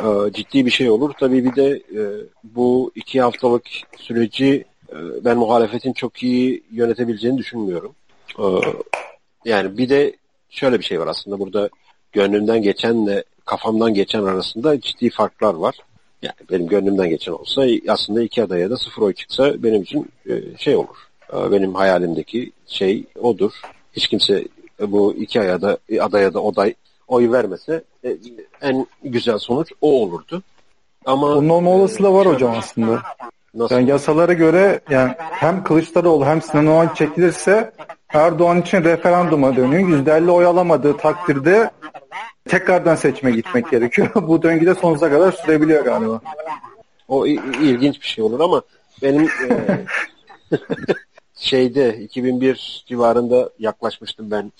e, 0.00 0.32
ciddi 0.32 0.66
bir 0.66 0.70
şey 0.70 0.90
olur. 0.90 1.12
Tabii 1.20 1.44
bir 1.44 1.56
de 1.56 1.68
e, 1.70 2.02
bu 2.44 2.92
iki 2.94 3.20
haftalık 3.20 3.64
süreci 3.98 4.64
ben 5.24 5.36
muhalefetin 5.36 5.92
çok 5.92 6.22
iyi 6.22 6.62
yönetebileceğini 6.70 7.38
düşünmüyorum. 7.38 7.94
E, 8.38 8.44
yani 9.44 9.78
bir 9.78 9.88
de 9.88 10.16
şöyle 10.50 10.78
bir 10.78 10.84
şey 10.84 11.00
var 11.00 11.06
aslında 11.06 11.38
burada 11.38 11.68
gönlümden 12.12 12.62
geçenle 12.62 13.24
kafamdan 13.44 13.94
geçen 13.94 14.22
arasında 14.22 14.80
ciddi 14.80 15.10
farklar 15.10 15.54
var. 15.54 15.74
Yani 16.22 16.34
benim 16.50 16.66
gönlümden 16.66 17.08
geçen 17.08 17.32
olsa 17.32 17.62
aslında 17.88 18.22
iki 18.22 18.42
adaya 18.42 18.70
da 18.70 18.76
sıfır 18.76 19.02
oy 19.02 19.14
çıksa 19.14 19.62
benim 19.62 19.82
için 19.82 20.08
e, 20.28 20.56
şey 20.58 20.76
olur. 20.76 20.96
E, 21.32 21.52
benim 21.52 21.74
hayalimdeki 21.74 22.52
şey 22.66 23.04
odur. 23.20 23.52
Hiç 23.92 24.06
kimse 24.06 24.44
bu 24.80 25.14
iki 25.14 25.40
adaya 25.40 25.78
adaya 26.00 26.34
da 26.34 26.42
oday 26.42 26.74
oy 27.08 27.32
vermese 27.32 27.84
e, 28.04 28.16
en 28.62 28.86
güzel 29.04 29.38
sonuç 29.38 29.72
o 29.80 30.02
olurdu. 30.02 30.42
Ama 31.04 31.36
Bunun 31.36 31.48
olma 31.48 31.70
olasılığı 31.70 32.12
var 32.12 32.26
hocam 32.26 32.54
aslında. 32.58 33.02
Nasıl? 33.56 33.74
Yani 33.74 33.90
yasalara 33.90 34.32
göre 34.32 34.80
yani 34.90 35.14
hem 35.18 35.64
Kılıçdaroğlu 35.64 36.26
hem 36.26 36.42
Sinan 36.42 36.66
Oğan 36.66 36.94
çekilirse 36.94 37.72
Erdoğan 38.08 38.60
için 38.60 38.84
referanduma 38.84 39.56
dönüyor. 39.56 39.88
%50 39.88 40.30
oy 40.30 40.46
alamadığı 40.46 40.96
takdirde 40.96 41.70
tekrardan 42.48 42.94
seçime 42.94 43.30
gitmek 43.30 43.70
gerekiyor. 43.70 44.08
Bu 44.28 44.42
döngüde 44.42 44.74
sonsuza 44.74 45.10
kadar 45.10 45.32
sürebiliyor 45.32 45.84
galiba. 45.84 46.20
O 47.08 47.26
ilginç 47.26 48.00
bir 48.00 48.06
şey 48.06 48.24
olur 48.24 48.40
ama 48.40 48.62
benim 49.02 49.24
e, 49.24 49.78
şeyde 51.34 51.98
2001 51.98 52.84
civarında 52.86 53.50
yaklaşmıştım 53.58 54.30
ben 54.30 54.52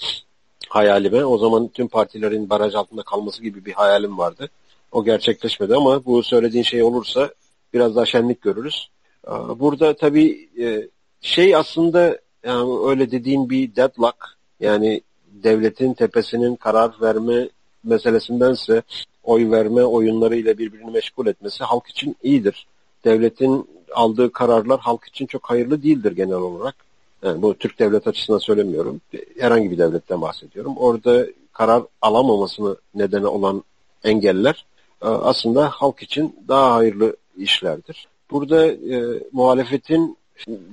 hayalime. 0.68 1.24
O 1.24 1.38
zaman 1.38 1.68
tüm 1.68 1.88
partilerin 1.88 2.50
baraj 2.50 2.74
altında 2.74 3.02
kalması 3.02 3.42
gibi 3.42 3.64
bir 3.64 3.72
hayalim 3.72 4.18
vardı. 4.18 4.48
O 4.92 5.04
gerçekleşmedi 5.04 5.74
ama 5.74 6.04
bu 6.04 6.22
söylediğin 6.22 6.64
şey 6.64 6.82
olursa 6.82 7.30
biraz 7.74 7.96
daha 7.96 8.06
şenlik 8.06 8.42
görürüz. 8.42 8.88
Burada 9.56 9.96
tabii 9.96 10.48
e, 10.60 10.88
şey 11.20 11.56
aslında 11.56 12.18
yani 12.44 12.88
öyle 12.88 13.10
dediğin 13.10 13.50
bir 13.50 13.76
deadlock 13.76 14.16
yani 14.60 15.00
devletin 15.44 15.94
tepesinin 15.94 16.56
karar 16.56 16.94
verme 17.00 17.48
meselesindense 17.84 18.82
oy 19.24 19.50
verme 19.50 19.84
oyunlarıyla 19.84 20.58
birbirini 20.58 20.90
meşgul 20.90 21.26
etmesi 21.26 21.64
halk 21.64 21.86
için 21.86 22.16
iyidir. 22.22 22.66
Devletin 23.04 23.68
aldığı 23.94 24.32
kararlar 24.32 24.80
halk 24.80 25.04
için 25.04 25.26
çok 25.26 25.50
hayırlı 25.50 25.82
değildir 25.82 26.12
genel 26.12 26.34
olarak. 26.34 26.74
Yani 27.22 27.42
bu 27.42 27.54
Türk 27.54 27.78
devlet 27.78 28.06
açısından 28.06 28.38
söylemiyorum. 28.38 29.00
Herhangi 29.38 29.70
bir 29.70 29.78
devletten 29.78 30.20
bahsediyorum. 30.20 30.76
Orada 30.76 31.26
karar 31.52 31.82
alamamasını 32.02 32.76
nedeni 32.94 33.26
olan 33.26 33.64
engeller 34.04 34.66
e, 35.02 35.06
aslında 35.06 35.68
halk 35.68 36.02
için 36.02 36.36
daha 36.48 36.74
hayırlı 36.74 37.16
işlerdir. 37.36 38.08
Burada 38.30 38.66
e, 38.66 39.22
muhalefetin 39.32 40.16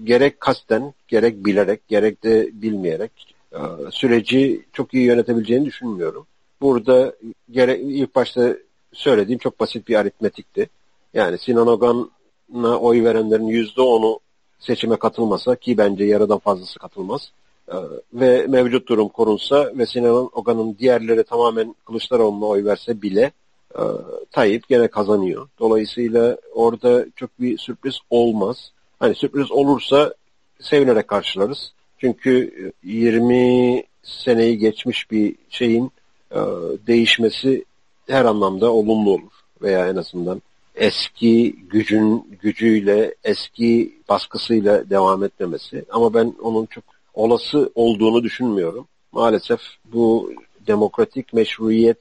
gerek 0.03 0.39
kasten, 0.39 0.93
gerek 1.07 1.45
bilerek, 1.45 1.87
gerek 1.87 2.23
de 2.23 2.49
bilmeyerek 2.53 3.35
e, 3.51 3.59
süreci 3.91 4.65
çok 4.73 4.93
iyi 4.93 5.05
yönetebileceğini 5.05 5.65
düşünmüyorum. 5.65 6.25
Burada 6.61 7.13
gerek, 7.51 7.81
ilk 7.83 8.15
başta 8.15 8.57
söylediğim 8.93 9.39
çok 9.39 9.59
basit 9.59 9.87
bir 9.87 9.95
aritmetikti. 9.95 10.69
Yani 11.13 11.37
Sinan 11.37 11.67
Ogan'a 11.67 12.79
oy 12.79 13.03
verenlerin 13.03 13.47
yüzde 13.47 13.81
onu 13.81 14.19
seçime 14.59 14.95
katılmasa 14.95 15.55
ki 15.55 15.77
bence 15.77 16.05
yarıdan 16.05 16.39
fazlası 16.39 16.79
katılmaz 16.79 17.31
e, 17.67 17.75
ve 18.13 18.47
mevcut 18.47 18.87
durum 18.87 19.09
korunsa 19.09 19.71
ve 19.77 19.85
Sinan 19.85 20.29
Ogan'ın 20.33 20.77
diğerleri 20.77 21.23
tamamen 21.23 21.75
Kılıçdaroğlu'na 21.85 22.45
oy 22.45 22.65
verse 22.65 23.01
bile 23.01 23.31
e, 23.75 23.83
Tayyip 24.31 24.67
gene 24.67 24.87
kazanıyor. 24.87 25.47
Dolayısıyla 25.59 26.37
orada 26.53 27.05
çok 27.15 27.39
bir 27.39 27.57
sürpriz 27.57 27.95
olmaz. 28.09 28.71
Hani 28.99 29.15
sürpriz 29.15 29.51
olursa 29.51 30.13
sevinerek 30.59 31.07
karşılarız. 31.07 31.73
Çünkü 31.97 32.71
20 32.83 33.83
seneyi 34.03 34.57
geçmiş 34.57 35.11
bir 35.11 35.35
şeyin 35.49 35.91
e, 36.31 36.39
değişmesi 36.87 37.65
her 38.07 38.25
anlamda 38.25 38.71
olumlu 38.71 39.11
olur. 39.11 39.31
Veya 39.61 39.87
en 39.87 39.95
azından 39.95 40.41
eski 40.75 41.55
gücün 41.69 42.37
gücüyle, 42.41 43.15
eski 43.23 43.93
baskısıyla 44.09 44.89
devam 44.89 45.23
etmemesi. 45.23 45.85
Ama 45.91 46.13
ben 46.13 46.35
onun 46.41 46.65
çok 46.65 46.83
olası 47.13 47.71
olduğunu 47.75 48.23
düşünmüyorum. 48.23 48.87
Maalesef 49.11 49.59
bu 49.85 50.31
demokratik 50.67 51.33
meşruiyet 51.33 51.97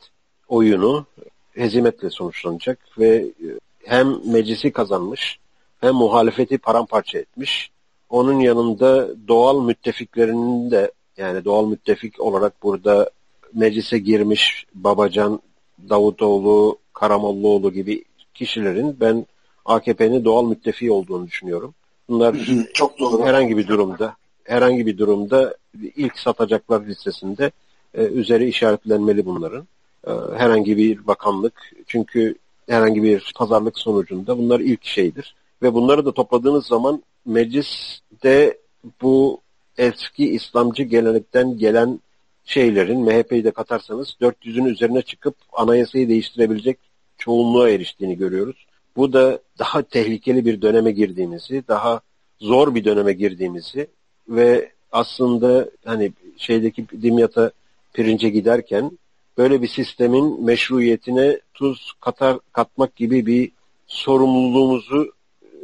oyunu 0.49 1.07
hezimetle 1.55 2.11
sonuçlanacak 2.11 2.79
ve 2.99 3.09
e, 3.17 3.47
hem 3.85 4.31
meclisi 4.33 4.73
kazanmış 4.73 5.39
hem 5.81 5.95
muhalefeti 5.95 6.59
paramparça 6.59 7.19
etmiş. 7.19 7.71
Onun 8.11 8.41
yanında 8.41 9.09
doğal 9.29 9.65
müttefiklerinin 9.65 10.71
de 10.71 10.93
yani 11.17 11.45
doğal 11.45 11.67
müttefik 11.67 12.21
olarak 12.21 12.63
burada 12.63 13.11
meclise 13.55 13.99
girmiş 13.99 14.67
Babacan, 14.75 15.41
Davutoğlu, 15.89 16.79
Karamollaoğlu 16.93 17.73
gibi 17.73 18.05
kişilerin 18.35 18.97
ben 19.01 19.27
AKP'nin 19.65 20.25
doğal 20.25 20.45
müttefiği 20.45 20.91
olduğunu 20.91 21.27
düşünüyorum. 21.27 21.75
Bunlar 22.09 22.37
çok 22.75 22.99
doğru. 22.99 23.25
Herhangi 23.25 23.57
bir 23.57 23.69
durumda 23.69 24.17
herhangi 24.45 24.87
bir 24.87 24.99
durumda 24.99 25.55
ilk 25.97 26.19
satacaklar 26.19 26.87
listesinde 26.87 27.51
e, 27.95 28.03
üzeri 28.03 28.49
işaretlenmeli 28.49 29.27
bunların. 29.27 29.67
E, 30.07 30.11
herhangi 30.37 30.77
bir 30.77 31.07
bakanlık 31.07 31.73
çünkü 31.87 32.35
herhangi 32.69 33.03
bir 33.03 33.33
pazarlık 33.37 33.79
sonucunda 33.79 34.39
bunlar 34.39 34.61
ilk 34.61 34.85
şeydir. 34.85 35.35
Ve 35.63 35.75
bunları 35.75 36.07
da 36.07 36.13
topladığınız 36.13 36.67
zaman 36.67 37.03
mecliste 37.27 38.59
bu 39.03 39.41
eski 39.79 40.31
İslamcı 40.31 40.83
gelenekten 40.83 41.59
gelen 41.59 42.01
şeylerin 42.45 43.01
MHP'yi 43.01 43.45
de 43.45 43.51
katarsanız 43.51 44.17
400'ün 44.21 44.65
üzerine 44.65 45.03
çıkıp 45.03 45.35
anayasayı 45.53 46.09
değiştirebilecek 46.09 46.79
çoğunluğa 47.19 47.71
eriştiğini 47.71 48.19
görüyoruz. 48.19 48.67
Bu 48.97 49.13
da 49.13 49.39
daha 49.59 49.83
tehlikeli 49.83 50.47
bir 50.47 50.63
döneme 50.63 50.93
girdiğimizi, 50.93 51.65
daha 51.69 52.01
zor 52.41 52.75
bir 52.75 52.85
döneme 52.85 53.13
girdiğimizi 53.13 53.87
ve 54.29 54.73
aslında 54.93 55.71
hani 55.85 56.13
şeydeki 56.37 56.87
dimyata 57.03 57.51
pirince 57.93 58.29
giderken 58.29 58.99
böyle 59.39 59.63
bir 59.63 59.69
sistemin 59.69 60.45
meşruiyetine 60.45 61.41
tuz 61.55 61.93
katar 62.01 62.39
katmak 62.53 62.97
gibi 62.97 63.27
bir 63.27 63.53
sorumluluğumuzu 63.87 65.13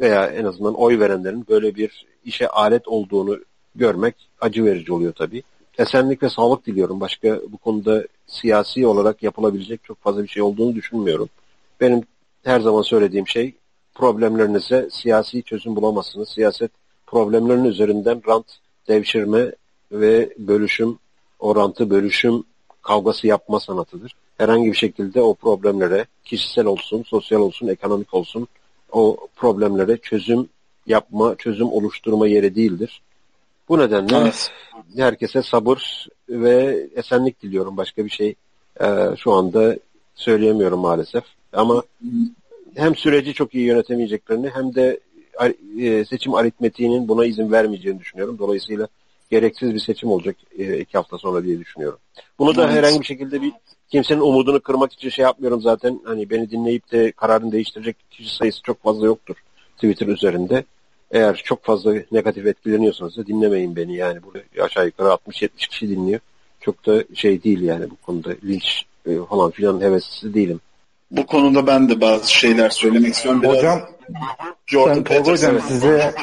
veya 0.00 0.26
en 0.26 0.44
azından 0.44 0.74
oy 0.74 0.98
verenlerin 0.98 1.46
böyle 1.48 1.74
bir 1.74 2.06
işe 2.24 2.48
alet 2.48 2.88
olduğunu 2.88 3.38
görmek 3.74 4.14
acı 4.40 4.64
verici 4.64 4.92
oluyor 4.92 5.12
tabii. 5.12 5.42
Esenlik 5.78 6.22
ve 6.22 6.28
sağlık 6.28 6.66
diliyorum. 6.66 7.00
Başka 7.00 7.40
bu 7.48 7.58
konuda 7.58 8.04
siyasi 8.26 8.86
olarak 8.86 9.22
yapılabilecek 9.22 9.84
çok 9.84 10.02
fazla 10.02 10.22
bir 10.22 10.28
şey 10.28 10.42
olduğunu 10.42 10.74
düşünmüyorum. 10.74 11.28
Benim 11.80 12.02
her 12.44 12.60
zaman 12.60 12.82
söylediğim 12.82 13.28
şey 13.28 13.54
problemlerinize 13.94 14.88
siyasi 14.90 15.42
çözüm 15.42 15.76
bulamazsınız. 15.76 16.28
Siyaset 16.28 16.70
problemlerin 17.06 17.64
üzerinden 17.64 18.22
rant 18.28 18.46
devşirme 18.88 19.52
ve 19.92 20.34
bölüşüm, 20.38 20.98
orantı 21.38 21.90
bölüşüm 21.90 22.44
kavgası 22.82 23.26
yapma 23.26 23.60
sanatıdır. 23.60 24.12
Herhangi 24.38 24.66
bir 24.66 24.76
şekilde 24.76 25.22
o 25.22 25.34
problemlere 25.34 26.06
kişisel 26.24 26.66
olsun, 26.66 27.02
sosyal 27.02 27.40
olsun, 27.40 27.68
ekonomik 27.68 28.14
olsun 28.14 28.48
o 28.92 29.16
problemlere 29.36 29.96
çözüm 29.96 30.48
yapma, 30.86 31.34
çözüm 31.36 31.72
oluşturma 31.72 32.28
yeri 32.28 32.54
değildir. 32.54 33.02
Bu 33.68 33.78
nedenle 33.78 34.16
evet. 34.16 34.50
herkese 34.96 35.42
sabır 35.42 36.06
ve 36.28 36.86
esenlik 36.96 37.42
diliyorum. 37.42 37.76
Başka 37.76 38.04
bir 38.04 38.10
şey 38.10 38.34
e, 38.80 38.86
şu 39.16 39.32
anda 39.32 39.76
söyleyemiyorum 40.14 40.80
maalesef. 40.80 41.24
Ama 41.52 41.82
hem 42.74 42.96
süreci 42.96 43.34
çok 43.34 43.54
iyi 43.54 43.66
yönetemeyeceklerini 43.66 44.50
hem 44.54 44.74
de 44.74 45.00
e, 45.80 46.04
seçim 46.04 46.34
aritmetiğinin 46.34 47.08
buna 47.08 47.26
izin 47.26 47.52
vermeyeceğini 47.52 48.00
düşünüyorum. 48.00 48.38
Dolayısıyla 48.38 48.88
gereksiz 49.30 49.74
bir 49.74 49.80
seçim 49.80 50.10
olacak 50.10 50.36
e, 50.58 50.78
iki 50.78 50.98
hafta 50.98 51.18
sonra 51.18 51.44
diye 51.44 51.58
düşünüyorum. 51.58 51.98
Bunu 52.38 52.56
da 52.56 52.64
evet. 52.64 52.74
herhangi 52.74 53.00
bir 53.00 53.06
şekilde 53.06 53.42
bir 53.42 53.52
kimsenin 53.88 54.20
umudunu 54.20 54.60
kırmak 54.60 54.92
için 54.92 55.08
şey 55.08 55.22
yapmıyorum 55.22 55.60
zaten. 55.60 56.00
Hani 56.04 56.30
beni 56.30 56.50
dinleyip 56.50 56.92
de 56.92 57.12
kararını 57.12 57.52
değiştirecek 57.52 57.96
kişi 58.10 58.36
sayısı 58.36 58.62
çok 58.62 58.82
fazla 58.82 59.06
yoktur 59.06 59.36
Twitter 59.74 60.06
üzerinde. 60.06 60.64
Eğer 61.10 61.36
çok 61.44 61.64
fazla 61.64 61.94
negatif 62.12 62.46
etkileniyorsanız 62.46 63.16
da 63.16 63.26
dinlemeyin 63.26 63.76
beni 63.76 63.96
yani. 63.96 64.22
Burada 64.22 64.38
aşağı 64.62 64.86
yukarı 64.86 65.08
60-70 65.08 65.48
kişi 65.68 65.88
dinliyor. 65.88 66.20
Çok 66.60 66.86
da 66.86 67.04
şey 67.14 67.42
değil 67.42 67.60
yani 67.60 67.90
bu 67.90 67.96
konuda 67.96 68.30
linç 68.44 68.84
e, 69.06 69.10
falan 69.30 69.50
filan 69.50 69.80
hevesli 69.80 70.34
değilim. 70.34 70.60
Bu 71.10 71.26
konuda 71.26 71.66
ben 71.66 71.88
de 71.88 72.00
bazı 72.00 72.32
şeyler 72.32 72.70
söylemek 72.70 73.14
istiyorum. 73.14 73.42
Biraz 73.42 73.56
hocam, 73.56 73.80
Jordan 74.66 75.04
Tolga 75.04 75.32
hocam 75.32 75.60
size 75.60 76.14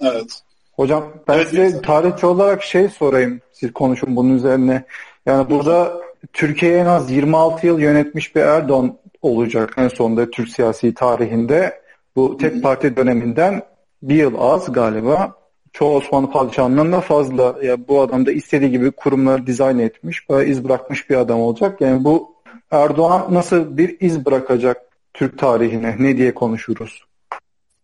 evet. 0.00 0.43
Hocam 0.76 1.04
ben 1.28 1.34
evet, 1.34 1.48
size 1.48 1.82
tarihçi 1.82 2.26
olarak 2.26 2.62
şey 2.62 2.88
sorayım. 2.88 3.40
Siz 3.52 3.72
konuşun 3.72 4.16
bunun 4.16 4.36
üzerine. 4.36 4.84
Yani 5.26 5.50
burada 5.50 6.00
Türkiye'yi 6.32 6.78
en 6.78 6.86
az 6.86 7.10
26 7.10 7.66
yıl 7.66 7.78
yönetmiş 7.78 8.36
bir 8.36 8.40
Erdoğan 8.40 8.98
olacak 9.22 9.74
en 9.76 9.88
sonunda 9.88 10.30
Türk 10.30 10.48
siyasi 10.48 10.94
tarihinde. 10.94 11.80
Bu 12.16 12.36
tek 12.36 12.62
parti 12.62 12.96
döneminden 12.96 13.62
bir 14.02 14.14
yıl 14.14 14.34
az 14.38 14.72
galiba. 14.72 15.34
Çoğu 15.72 15.96
Osmanlı 15.96 16.30
padişahından 16.30 16.92
da 16.92 17.00
fazla. 17.00 17.56
Ya 17.62 17.88
bu 17.88 18.00
adam 18.00 18.26
da 18.26 18.32
istediği 18.32 18.70
gibi 18.70 18.90
kurumları 18.90 19.46
dizayn 19.46 19.78
etmiş, 19.78 20.30
böyle 20.30 20.50
iz 20.50 20.64
bırakmış 20.64 21.10
bir 21.10 21.16
adam 21.16 21.40
olacak. 21.40 21.80
Yani 21.80 22.04
bu 22.04 22.34
Erdoğan 22.70 23.34
nasıl 23.34 23.76
bir 23.76 23.96
iz 24.00 24.24
bırakacak 24.24 24.76
Türk 25.14 25.38
tarihine? 25.38 25.96
Ne 25.98 26.16
diye 26.16 26.34
konuşuruz? 26.34 27.04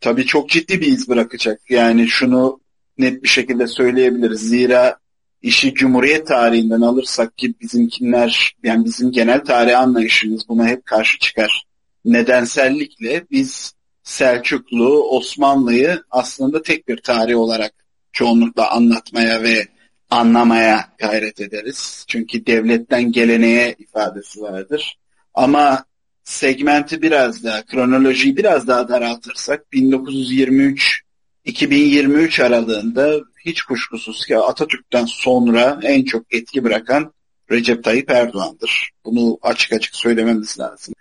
Tabii 0.01 0.25
çok 0.27 0.49
ciddi 0.49 0.81
bir 0.81 0.87
iz 0.87 1.09
bırakacak. 1.09 1.61
Yani 1.69 2.09
şunu 2.09 2.61
net 3.01 3.23
bir 3.23 3.29
şekilde 3.29 3.67
söyleyebiliriz. 3.67 4.41
Zira 4.41 4.99
işi 5.43 5.75
Cumhuriyet 5.75 6.27
tarihinden 6.27 6.81
alırsak 6.81 7.39
ki 7.39 7.55
bizimkiler 7.61 8.57
yani 8.63 8.85
bizim 8.85 9.13
genel 9.13 9.45
tarih 9.45 9.79
anlayışımız 9.79 10.49
buna 10.49 10.67
hep 10.67 10.87
karşı 10.87 11.19
çıkar. 11.19 11.67
Nedensellikle 12.05 13.25
biz 13.31 13.75
Selçuklu, 14.03 15.11
Osmanlı'yı 15.11 16.03
aslında 16.11 16.63
tek 16.63 16.89
bir 16.89 16.97
tarih 16.97 17.37
olarak 17.37 17.73
çoğunlukla 18.13 18.71
anlatmaya 18.71 19.43
ve 19.43 19.69
anlamaya 20.11 20.89
gayret 20.99 21.41
ederiz. 21.41 22.05
Çünkü 22.09 22.47
devletten 22.47 23.13
geleneğe 23.13 23.75
ifadesi 23.79 24.43
vardır. 24.43 24.99
Ama 25.35 25.85
segmenti 26.25 27.03
biraz 27.03 27.45
daha, 27.45 27.65
kronolojiyi 27.65 28.37
biraz 28.37 28.67
daha 28.67 28.89
daraltırsak 28.89 29.73
1923 29.73 31.03
2023 31.45 32.41
aralığında 32.41 33.21
hiç 33.45 33.63
kuşkusuz 33.63 34.27
ki 34.27 34.39
Atatürk'ten 34.39 35.05
sonra 35.05 35.81
en 35.83 36.05
çok 36.05 36.35
etki 36.35 36.65
bırakan 36.65 37.13
Recep 37.51 37.85
Tayyip 37.85 38.11
Erdoğan'dır. 38.11 38.91
Bunu 39.05 39.39
açık 39.43 39.73
açık 39.73 39.97
söylememiz 39.97 40.61
lazım. 40.61 40.95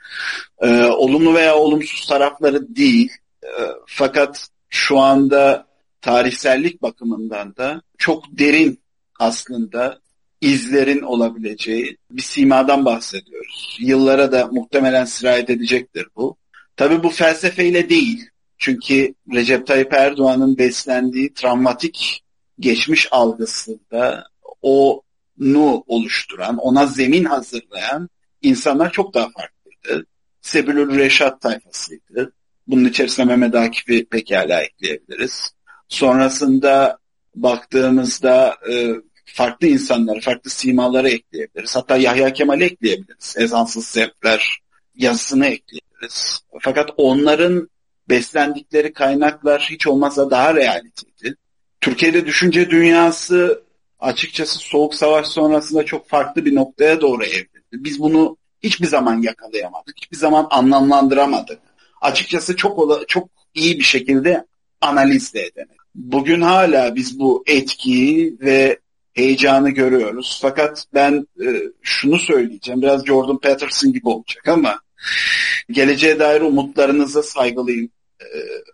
Ee, 0.61 0.83
olumlu 0.83 1.33
veya 1.33 1.55
olumsuz 1.55 2.07
tarafları 2.07 2.75
değil. 2.75 3.11
Ee, 3.43 3.47
fakat 3.87 4.47
şu 4.69 4.99
anda 4.99 5.67
tarihsellik 6.01 6.81
bakımından 6.81 7.55
da 7.55 7.81
çok 7.97 8.23
derin 8.31 8.79
aslında 9.19 9.99
izlerin 10.41 11.01
olabileceği 11.01 11.97
bir 12.11 12.21
simadan 12.21 12.85
bahsediyoruz. 12.85 13.77
Yıllara 13.79 14.31
da 14.31 14.47
muhtemelen 14.51 15.05
sirayet 15.05 15.49
edecektir 15.49 16.07
bu. 16.15 16.37
Tabi 16.75 17.03
bu 17.03 17.09
felsefeyle 17.09 17.89
değil. 17.89 18.29
Çünkü 18.59 19.13
Recep 19.33 19.67
Tayyip 19.67 19.93
Erdoğan'ın 19.93 20.57
beslendiği 20.57 21.33
travmatik 21.33 22.23
geçmiş 22.59 23.07
algısında 23.11 24.27
onu 24.61 25.83
oluşturan, 25.87 26.57
ona 26.57 26.85
zemin 26.85 27.25
hazırlayan 27.25 28.09
insanlar 28.41 28.91
çok 28.91 29.13
daha 29.13 29.29
farklıydı. 29.29 30.05
Sebilül 30.41 30.99
Reşat 30.99 31.41
tayfasıydı. 31.41 32.33
Bunun 32.67 32.85
içerisine 32.85 33.25
Mehmet 33.25 33.55
Akif'i 33.55 34.05
pekala 34.05 34.61
ekleyebiliriz. 34.61 35.51
Sonrasında 35.87 36.97
baktığımızda 37.35 38.57
e, 38.71 38.93
farklı 39.25 39.67
insanları, 39.67 40.21
farklı 40.21 40.49
simaları 40.49 41.09
ekleyebiliriz. 41.09 41.75
Hatta 41.75 41.97
Yahya 41.97 42.33
Kemal'i 42.33 42.63
ekleyebiliriz. 42.63 43.35
Ezansız 43.37 43.87
Zevkler 43.87 44.59
yazısını 44.95 45.45
ekleyebiliriz. 45.45 46.39
Fakat 46.61 46.89
onların 46.97 47.69
beslendikleri 48.09 48.93
kaynaklar 48.93 49.67
hiç 49.71 49.87
olmazsa 49.87 50.31
daha 50.31 50.55
realiteydi. 50.55 51.35
Türkiye'de 51.81 52.25
düşünce 52.25 52.69
dünyası 52.69 53.63
açıkçası 53.99 54.59
Soğuk 54.59 54.95
Savaş 54.95 55.27
sonrasında 55.27 55.85
çok 55.85 56.09
farklı 56.09 56.45
bir 56.45 56.55
noktaya 56.55 57.01
doğru 57.01 57.23
evrildi. 57.23 57.59
Biz 57.73 57.99
bunu 57.99 58.37
hiçbir 58.63 58.87
zaman 58.87 59.21
yakalayamadık. 59.21 59.97
Hiçbir 59.97 60.17
zaman 60.17 60.47
anlamlandıramadık. 60.49 61.59
Açıkçası 62.01 62.55
çok 62.55 63.07
çok 63.07 63.29
iyi 63.53 63.79
bir 63.79 63.83
şekilde 63.83 64.45
analiz 64.81 65.33
de 65.33 65.41
edemedik. 65.41 65.79
Bugün 65.95 66.41
hala 66.41 66.95
biz 66.95 67.19
bu 67.19 67.43
etkiyi 67.47 68.37
ve 68.41 68.79
heyecanı 69.13 69.69
görüyoruz. 69.69 70.39
Fakat 70.41 70.85
ben 70.93 71.27
e, 71.45 71.47
şunu 71.81 72.19
söyleyeceğim. 72.19 72.81
Biraz 72.81 73.05
Jordan 73.05 73.39
Peterson 73.39 73.93
gibi 73.93 74.09
olacak 74.09 74.47
ama 74.47 74.79
geleceğe 75.71 76.19
dair 76.19 76.41
umutlarınıza 76.41 77.23
saygılıyım. 77.23 77.89
E, 78.21 78.27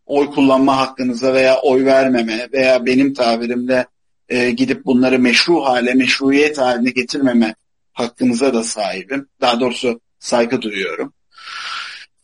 oy 0.06 0.32
kullanma 0.32 0.78
hakkınıza 0.78 1.34
veya 1.34 1.62
oy 1.62 1.86
vermeme 1.86 2.50
veya 2.54 2.86
benim 2.86 3.14
tabirimle 3.14 3.86
e, 4.30 4.52
gidip 4.52 4.86
bunları 4.86 5.20
meşru 5.20 5.66
hale, 5.66 5.94
meşruiyet 5.94 6.58
haline 6.58 6.90
getirmeme 6.90 7.56
hakkınıza 7.94 8.54
da 8.54 8.64
sahibim. 8.64 9.28
Daha 9.42 9.60
doğrusu 9.60 10.00
saygı 10.20 10.62
duyuyorum. 10.62 11.14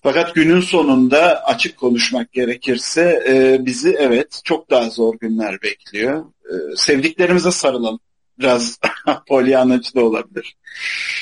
Fakat 0.03 0.35
günün 0.35 0.61
sonunda 0.61 1.43
açık 1.45 1.77
konuşmak 1.77 2.31
gerekirse 2.31 3.23
e, 3.27 3.65
bizi 3.65 3.95
evet 3.99 4.41
çok 4.43 4.69
daha 4.69 4.89
zor 4.89 5.15
günler 5.19 5.61
bekliyor. 5.61 6.26
E, 6.45 6.76
sevdiklerimize 6.76 7.52
sarılalım 7.52 7.99
biraz 8.39 8.80
polyanacı 9.27 9.95
da 9.95 10.06
olabilir. 10.06 10.56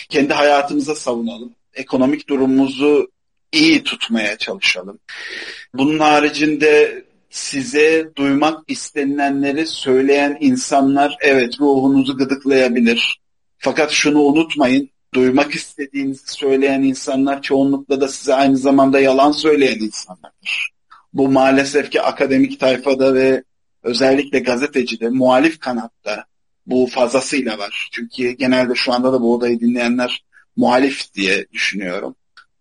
Kendi 0.10 0.34
hayatımıza 0.34 0.96
savunalım. 0.96 1.56
Ekonomik 1.74 2.30
durumumuzu 2.30 3.12
iyi 3.52 3.84
tutmaya 3.84 4.38
çalışalım. 4.38 5.00
Bunun 5.74 6.00
haricinde 6.00 7.04
size 7.30 8.12
duymak 8.16 8.64
istenilenleri 8.68 9.68
söyleyen 9.68 10.38
insanlar 10.40 11.18
evet 11.22 11.60
ruhunuzu 11.60 12.18
gıdıklayabilir. 12.18 13.20
Fakat 13.58 13.92
şunu 13.92 14.20
unutmayın, 14.20 14.90
duymak 15.14 15.56
istediğinizi 15.56 16.34
söyleyen 16.34 16.82
insanlar 16.82 17.42
çoğunlukla 17.42 18.02
da 18.02 18.08
size 18.08 18.34
aynı 18.34 18.58
zamanda 18.58 19.00
yalan 19.00 19.32
söyleyen 19.32 19.80
insanlardır. 19.80 20.70
Bu 21.14 21.30
maalesef 21.30 21.92
ki 21.92 22.02
akademik 22.02 22.60
tayfada 22.60 23.14
ve 23.14 23.44
özellikle 23.84 24.40
gazetecide, 24.40 25.10
muhalif 25.10 25.60
kanatta 25.60 26.26
bu 26.66 26.88
fazlasıyla 26.88 27.58
var. 27.58 27.90
Çünkü 27.92 28.32
genelde 28.32 28.76
şu 28.76 28.94
anda 28.94 29.14
da 29.14 29.22
bu 29.22 29.36
odayı 29.36 29.60
dinleyenler 29.60 30.24
muhalif 30.56 31.14
diye 31.14 31.46
düşünüyorum. 31.54 32.16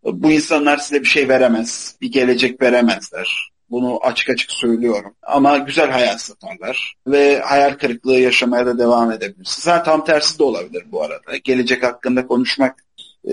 Bu 0.04 0.30
insanlar 0.30 0.76
size 0.76 1.00
bir 1.00 1.08
şey 1.08 1.28
veremez, 1.28 1.96
bir 2.00 2.12
gelecek 2.12 2.62
veremezler. 2.62 3.50
Bunu 3.70 4.00
açık 4.02 4.30
açık 4.30 4.50
söylüyorum. 4.50 5.14
Ama 5.22 5.58
güzel 5.58 5.90
hayal 5.90 6.18
satarlar 6.18 6.94
ve 7.06 7.40
hayal 7.40 7.74
kırıklığı 7.74 8.18
yaşamaya 8.18 8.66
da 8.66 8.78
devam 8.78 9.12
edebilirsiniz. 9.12 9.64
Zaten 9.64 9.84
tam 9.84 10.04
tersi 10.04 10.38
de 10.38 10.42
olabilir 10.42 10.84
bu 10.92 11.02
arada. 11.02 11.36
Gelecek 11.44 11.82
hakkında 11.82 12.26
konuşmak 12.26 12.84
e, 13.28 13.32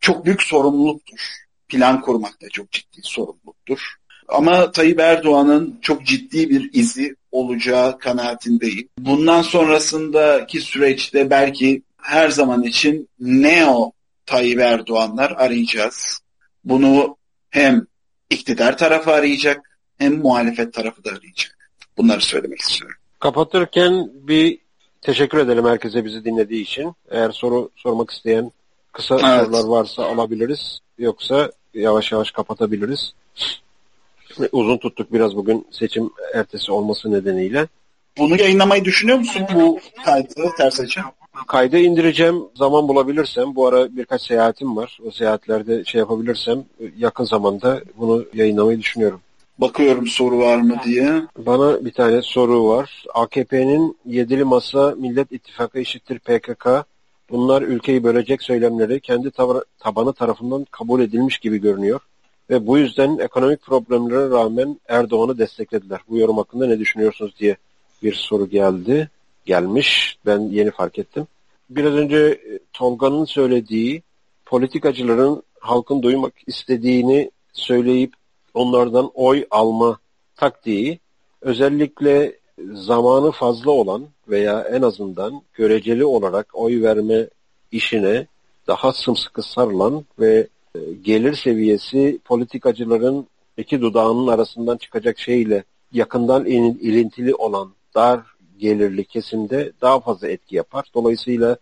çok 0.00 0.24
büyük 0.24 0.42
sorumluluktur. 0.42 1.18
Plan 1.68 2.00
kurmak 2.00 2.42
da 2.42 2.48
çok 2.48 2.70
ciddi 2.70 3.00
sorumluluktur. 3.02 3.94
Ama 4.28 4.72
Tayyip 4.72 5.00
Erdoğan'ın 5.00 5.78
çok 5.82 6.06
ciddi 6.06 6.50
bir 6.50 6.70
izi 6.72 7.16
olacağı 7.32 7.98
kanaatindeyim. 7.98 8.88
Bundan 8.98 9.42
sonrasındaki 9.42 10.60
süreçte 10.60 11.30
belki 11.30 11.82
her 12.02 12.28
zaman 12.28 12.62
için 12.62 13.08
neo 13.20 13.92
Tayyip 14.28 14.60
Erdoğanlar 14.60 15.30
arayacağız. 15.30 16.20
Bunu 16.64 17.16
hem 17.50 17.86
iktidar 18.30 18.78
tarafı 18.78 19.12
arayacak 19.12 19.78
hem 19.98 20.18
muhalefet 20.18 20.74
tarafı 20.74 21.04
da 21.04 21.10
arayacak. 21.10 21.70
Bunları 21.96 22.20
söylemek 22.20 22.60
istiyorum. 22.60 22.96
Kapatırken 23.20 24.10
bir 24.14 24.58
teşekkür 25.00 25.38
edelim 25.38 25.64
herkese 25.64 26.04
bizi 26.04 26.24
dinlediği 26.24 26.62
için. 26.62 26.94
Eğer 27.10 27.30
soru 27.30 27.70
sormak 27.76 28.10
isteyen 28.10 28.52
kısa 28.92 29.14
evet. 29.14 29.44
sorular 29.44 29.64
varsa 29.64 30.04
alabiliriz. 30.04 30.78
Yoksa 30.98 31.52
yavaş 31.74 32.12
yavaş 32.12 32.30
kapatabiliriz. 32.30 33.12
Uzun 34.52 34.78
tuttuk 34.78 35.12
biraz 35.12 35.36
bugün 35.36 35.66
seçim 35.70 36.10
ertesi 36.34 36.72
olması 36.72 37.12
nedeniyle. 37.12 37.66
Bunu 38.18 38.40
yayınlamayı 38.40 38.84
düşünüyor 38.84 39.18
musun 39.18 39.46
bu 39.54 39.80
kaydı 40.04 40.34
ters 40.56 40.80
açı? 40.80 41.00
Kaydı 41.46 41.78
indireceğim 41.78 42.42
zaman 42.54 42.88
bulabilirsem. 42.88 43.54
Bu 43.54 43.66
ara 43.66 43.96
birkaç 43.96 44.22
seyahatim 44.22 44.76
var. 44.76 44.98
O 45.06 45.10
seyahatlerde 45.10 45.84
şey 45.84 45.98
yapabilirsem 45.98 46.64
yakın 46.98 47.24
zamanda 47.24 47.80
bunu 47.98 48.24
yayınlamayı 48.34 48.78
düşünüyorum. 48.78 49.20
Bakıyorum 49.58 50.06
soru 50.06 50.38
var 50.38 50.56
mı 50.56 50.76
diye. 50.84 51.22
Bana 51.38 51.84
bir 51.84 51.92
tane 51.92 52.22
soru 52.22 52.68
var. 52.68 53.04
AKP'nin 53.14 53.96
yedili 54.06 54.44
masa 54.44 54.94
Millet 54.98 55.32
İttifakı 55.32 55.78
eşittir 55.78 56.18
PKK. 56.18 56.68
Bunlar 57.30 57.62
ülkeyi 57.62 58.04
bölecek 58.04 58.42
söylemleri 58.42 59.00
kendi 59.00 59.30
tabanı 59.78 60.12
tarafından 60.12 60.66
kabul 60.70 61.00
edilmiş 61.00 61.38
gibi 61.38 61.58
görünüyor. 61.60 62.00
Ve 62.50 62.66
bu 62.66 62.78
yüzden 62.78 63.18
ekonomik 63.18 63.62
problemlere 63.62 64.30
rağmen 64.30 64.80
Erdoğan'ı 64.88 65.38
desteklediler. 65.38 66.00
Bu 66.08 66.18
yorum 66.18 66.36
hakkında 66.36 66.66
ne 66.66 66.78
düşünüyorsunuz 66.78 67.34
diye 67.38 67.56
bir 68.02 68.12
soru 68.12 68.48
geldi. 68.48 69.10
Gelmiş. 69.48 70.18
Ben 70.26 70.40
yeni 70.40 70.70
fark 70.70 70.98
ettim. 70.98 71.26
Biraz 71.70 71.92
önce 71.92 72.16
e, 72.16 72.58
Tolga'nın 72.72 73.24
söylediği 73.24 74.02
politikacıların 74.46 75.42
halkın 75.60 76.02
duymak 76.02 76.32
istediğini 76.46 77.30
söyleyip 77.52 78.12
onlardan 78.54 79.10
oy 79.14 79.44
alma 79.50 79.98
taktiği 80.36 80.98
özellikle 81.40 82.38
zamanı 82.72 83.30
fazla 83.30 83.70
olan 83.70 84.06
veya 84.28 84.60
en 84.60 84.82
azından 84.82 85.42
göreceli 85.54 86.04
olarak 86.04 86.48
oy 86.52 86.82
verme 86.82 87.28
işine 87.72 88.26
daha 88.66 88.92
sımsıkı 88.92 89.42
sarılan 89.42 90.04
ve 90.18 90.46
e, 90.74 90.78
gelir 91.02 91.34
seviyesi 91.34 92.18
politikacıların 92.24 93.26
iki 93.56 93.80
dudağının 93.80 94.26
arasından 94.26 94.76
çıkacak 94.76 95.18
şeyle 95.18 95.64
yakından 95.92 96.46
ilintili 96.46 97.34
olan 97.34 97.72
dar 97.94 98.37
gelirli 98.58 99.04
kesimde 99.04 99.72
daha 99.80 100.00
fazla 100.00 100.28
etki 100.28 100.56
yapar. 100.56 100.84
Dolayısıyla 100.94 101.56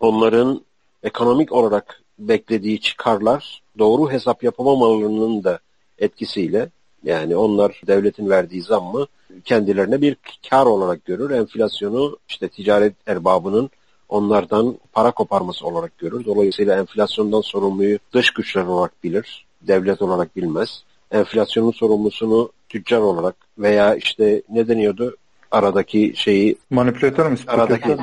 onların 0.00 0.64
ekonomik 1.02 1.52
olarak 1.52 2.02
beklediği 2.18 2.80
çıkarlar 2.80 3.62
doğru 3.78 4.10
hesap 4.10 4.42
yapamamalarının 4.42 5.44
da 5.44 5.58
etkisiyle 5.98 6.68
yani 7.04 7.36
onlar 7.36 7.80
devletin 7.86 8.30
verdiği 8.30 8.62
zammı 8.62 9.06
kendilerine 9.44 10.00
bir 10.00 10.16
kar 10.50 10.66
olarak 10.66 11.04
görür. 11.04 11.30
Enflasyonu 11.30 12.18
işte 12.28 12.48
ticaret 12.48 12.94
erbabının 13.06 13.70
onlardan 14.08 14.78
para 14.92 15.10
koparması 15.10 15.66
olarak 15.66 15.98
görür. 15.98 16.24
Dolayısıyla 16.24 16.78
enflasyondan 16.78 17.40
sorumluyu 17.40 17.98
dış 18.12 18.30
güçler 18.30 18.64
olarak 18.64 19.04
bilir. 19.04 19.46
Devlet 19.62 20.02
olarak 20.02 20.36
bilmez. 20.36 20.82
Enflasyonun 21.10 21.70
sorumlusunu 21.70 22.52
tüccar 22.68 22.98
olarak 22.98 23.36
veya 23.58 23.94
işte 23.94 24.42
ne 24.48 24.68
deniyordu 24.68 25.16
aradaki 25.50 26.12
şeyi 26.16 26.56
manipülatör 26.70 27.26
mü? 27.26 27.36
Aradaki 27.46 27.96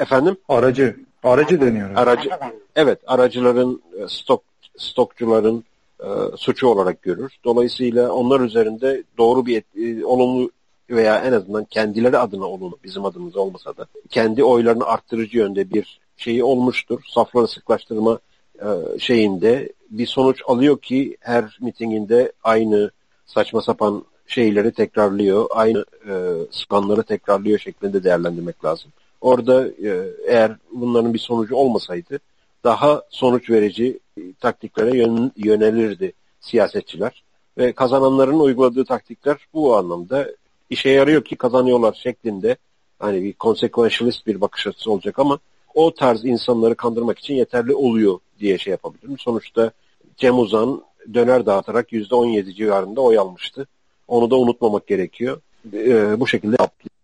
efendim? 0.00 0.36
Aracı. 0.48 0.96
Aracı 1.22 1.60
deniyor. 1.60 1.90
Aracı. 1.96 2.30
Evet, 2.76 2.98
aracıların 3.06 3.82
e, 3.98 4.08
stok 4.08 4.42
stokçuların 4.76 5.64
e, 6.00 6.06
suçu 6.36 6.68
olarak 6.68 7.02
görür. 7.02 7.32
Dolayısıyla 7.44 8.12
onlar 8.12 8.40
üzerinde 8.40 9.02
doğru 9.18 9.46
bir 9.46 9.62
e, 9.76 10.04
olumlu 10.04 10.50
veya 10.90 11.18
en 11.18 11.32
azından 11.32 11.64
kendileri 11.64 12.18
adına 12.18 12.44
olumlu 12.46 12.78
bizim 12.84 13.04
adımız 13.04 13.36
olmasa 13.36 13.76
da 13.76 13.86
kendi 14.10 14.44
oylarını 14.44 14.84
arttırıcı 14.84 15.38
yönde 15.38 15.70
bir 15.70 16.00
şeyi 16.16 16.44
olmuştur. 16.44 17.00
Safları 17.14 17.48
sıklaştırma 17.48 18.18
e, 18.60 18.98
şeyinde 18.98 19.72
bir 19.90 20.06
sonuç 20.06 20.42
alıyor 20.46 20.78
ki 20.78 21.16
her 21.20 21.58
mitinginde 21.60 22.32
aynı 22.44 22.90
saçma 23.26 23.62
sapan 23.62 24.04
şeyleri 24.28 24.72
tekrarlıyor, 24.72 25.46
aynı 25.50 25.84
e, 26.08 26.14
skanları 26.50 27.02
tekrarlıyor 27.02 27.58
şeklinde 27.58 28.04
değerlendirmek 28.04 28.64
lazım. 28.64 28.92
Orada 29.20 29.68
e, 29.68 30.08
eğer 30.26 30.56
bunların 30.72 31.14
bir 31.14 31.18
sonucu 31.18 31.56
olmasaydı 31.56 32.18
daha 32.64 33.02
sonuç 33.10 33.50
verici 33.50 33.98
e, 34.18 34.32
taktiklere 34.32 34.96
yön, 34.96 35.32
yönelirdi 35.36 36.12
siyasetçiler. 36.40 37.22
Ve 37.58 37.72
kazananların 37.72 38.38
uyguladığı 38.38 38.84
taktikler 38.84 39.36
bu 39.54 39.76
anlamda 39.76 40.28
işe 40.70 40.90
yarıyor 40.90 41.24
ki 41.24 41.36
kazanıyorlar 41.36 42.00
şeklinde 42.02 42.56
hani 42.98 43.22
bir 43.22 43.34
consequentialist 43.40 44.26
bir 44.26 44.40
bakış 44.40 44.66
açısı 44.66 44.90
olacak 44.92 45.18
ama 45.18 45.38
o 45.74 45.94
tarz 45.94 46.24
insanları 46.24 46.74
kandırmak 46.74 47.18
için 47.18 47.34
yeterli 47.34 47.74
oluyor 47.74 48.18
diye 48.40 48.58
şey 48.58 48.70
yapabilirim. 48.70 49.18
Sonuçta 49.18 49.70
Cem 50.16 50.38
Uzan 50.38 50.82
döner 51.14 51.46
dağıtarak 51.46 51.92
%17 51.92 52.54
civarında 52.54 53.00
oy 53.00 53.18
almıştı. 53.18 53.66
Onu 54.08 54.30
da 54.30 54.36
unutmamak 54.36 54.86
gerekiyor. 54.86 55.40
Ee, 55.72 56.20
bu 56.20 56.26
şekilde 56.26 56.56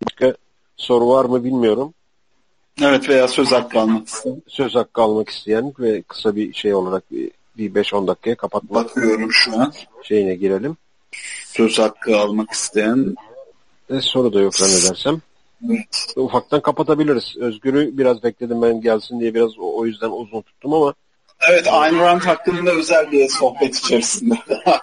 Başka 0.04 0.34
soru 0.76 1.08
var 1.08 1.24
mı 1.24 1.44
bilmiyorum. 1.44 1.94
Evet 2.82 3.08
veya 3.08 3.28
söz 3.28 3.52
hakkı 3.52 3.80
almak 3.80 4.08
isteyen. 4.08 4.42
Söz 4.48 4.74
hakkı 4.74 5.02
almak 5.02 5.28
isteyen 5.28 5.72
ve 5.78 6.02
kısa 6.02 6.36
bir 6.36 6.52
şey 6.52 6.74
olarak 6.74 7.12
bir, 7.12 7.30
bir 7.58 7.74
5-10 7.74 8.06
dakikaya 8.06 8.36
kapatmak. 8.36 8.84
Bakıyorum 8.84 9.32
şu 9.32 9.60
an. 9.60 9.72
Şeyine 10.02 10.34
girelim. 10.34 10.76
Söz 11.46 11.78
hakkı 11.78 12.16
almak 12.16 12.50
isteyen. 12.50 13.14
E, 13.90 14.00
soru 14.00 14.32
da 14.32 14.40
yok 14.40 14.56
zannedersem. 14.56 15.20
Evet. 15.70 16.06
Ufaktan 16.16 16.60
kapatabiliriz. 16.60 17.36
Özgür'ü 17.36 17.98
biraz 17.98 18.22
bekledim 18.22 18.62
ben 18.62 18.80
gelsin 18.80 19.20
diye 19.20 19.34
biraz 19.34 19.58
o, 19.58 19.78
o 19.78 19.86
yüzden 19.86 20.10
uzun 20.10 20.42
tuttum 20.42 20.74
ama. 20.74 20.94
Evet 21.50 21.68
Ayn 21.68 21.98
Rand 21.98 22.20
hakkında 22.20 22.70
özel 22.70 23.12
bir 23.12 23.28
sohbet 23.28 23.76
içerisinde. 23.76 24.34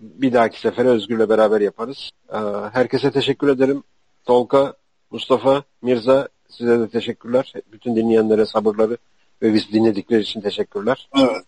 bir 0.00 0.32
dahaki 0.32 0.60
sefere 0.60 0.88
Özgür'le 0.88 1.28
beraber 1.28 1.60
yaparız. 1.60 2.10
Ee, 2.32 2.36
herkese 2.72 3.10
teşekkür 3.10 3.48
ederim. 3.48 3.82
Tolga, 4.24 4.74
Mustafa, 5.10 5.62
Mirza 5.82 6.28
size 6.48 6.80
de 6.80 6.88
teşekkürler. 6.88 7.52
Bütün 7.72 7.96
dinleyenlere 7.96 8.46
sabırları 8.46 8.96
ve 9.42 9.54
biz 9.54 9.72
dinledikleri 9.72 10.20
için 10.20 10.40
teşekkürler. 10.40 11.08
Evet. 11.18 11.44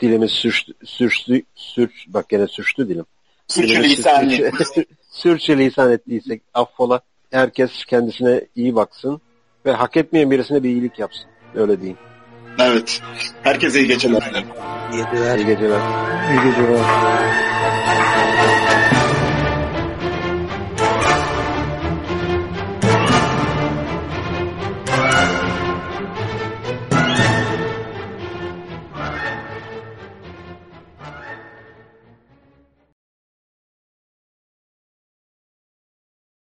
Dilimiz 0.00 0.30
sürçtü, 0.30 0.72
sürçtü, 0.84 1.42
sürç, 1.54 2.06
bak 2.08 2.28
gene 2.28 2.46
sürçtü 2.46 2.88
dilim. 2.88 3.04
Sürçülisan 3.48 4.30
Sürçülisan 5.10 5.92
ettiysek 5.92 6.42
affola. 6.54 7.00
Herkes 7.30 7.84
kendisine 7.84 8.46
iyi 8.56 8.74
baksın 8.74 9.20
ve 9.66 9.72
hak 9.72 9.96
etmeyen 9.96 10.30
birisine 10.30 10.62
bir 10.62 10.70
iyilik 10.70 10.98
yapsın. 10.98 11.24
Öyle 11.54 11.80
diyeyim. 11.80 11.98
Evet. 12.60 13.02
Herkese 13.42 13.80
iyi 13.80 13.88
geceler. 13.88 14.44
İyi 14.92 15.04
geceler. 15.04 15.38
İyi 15.38 15.46
geceler. 15.46 15.80
İyi 16.30 16.50
geceler. 16.50 16.80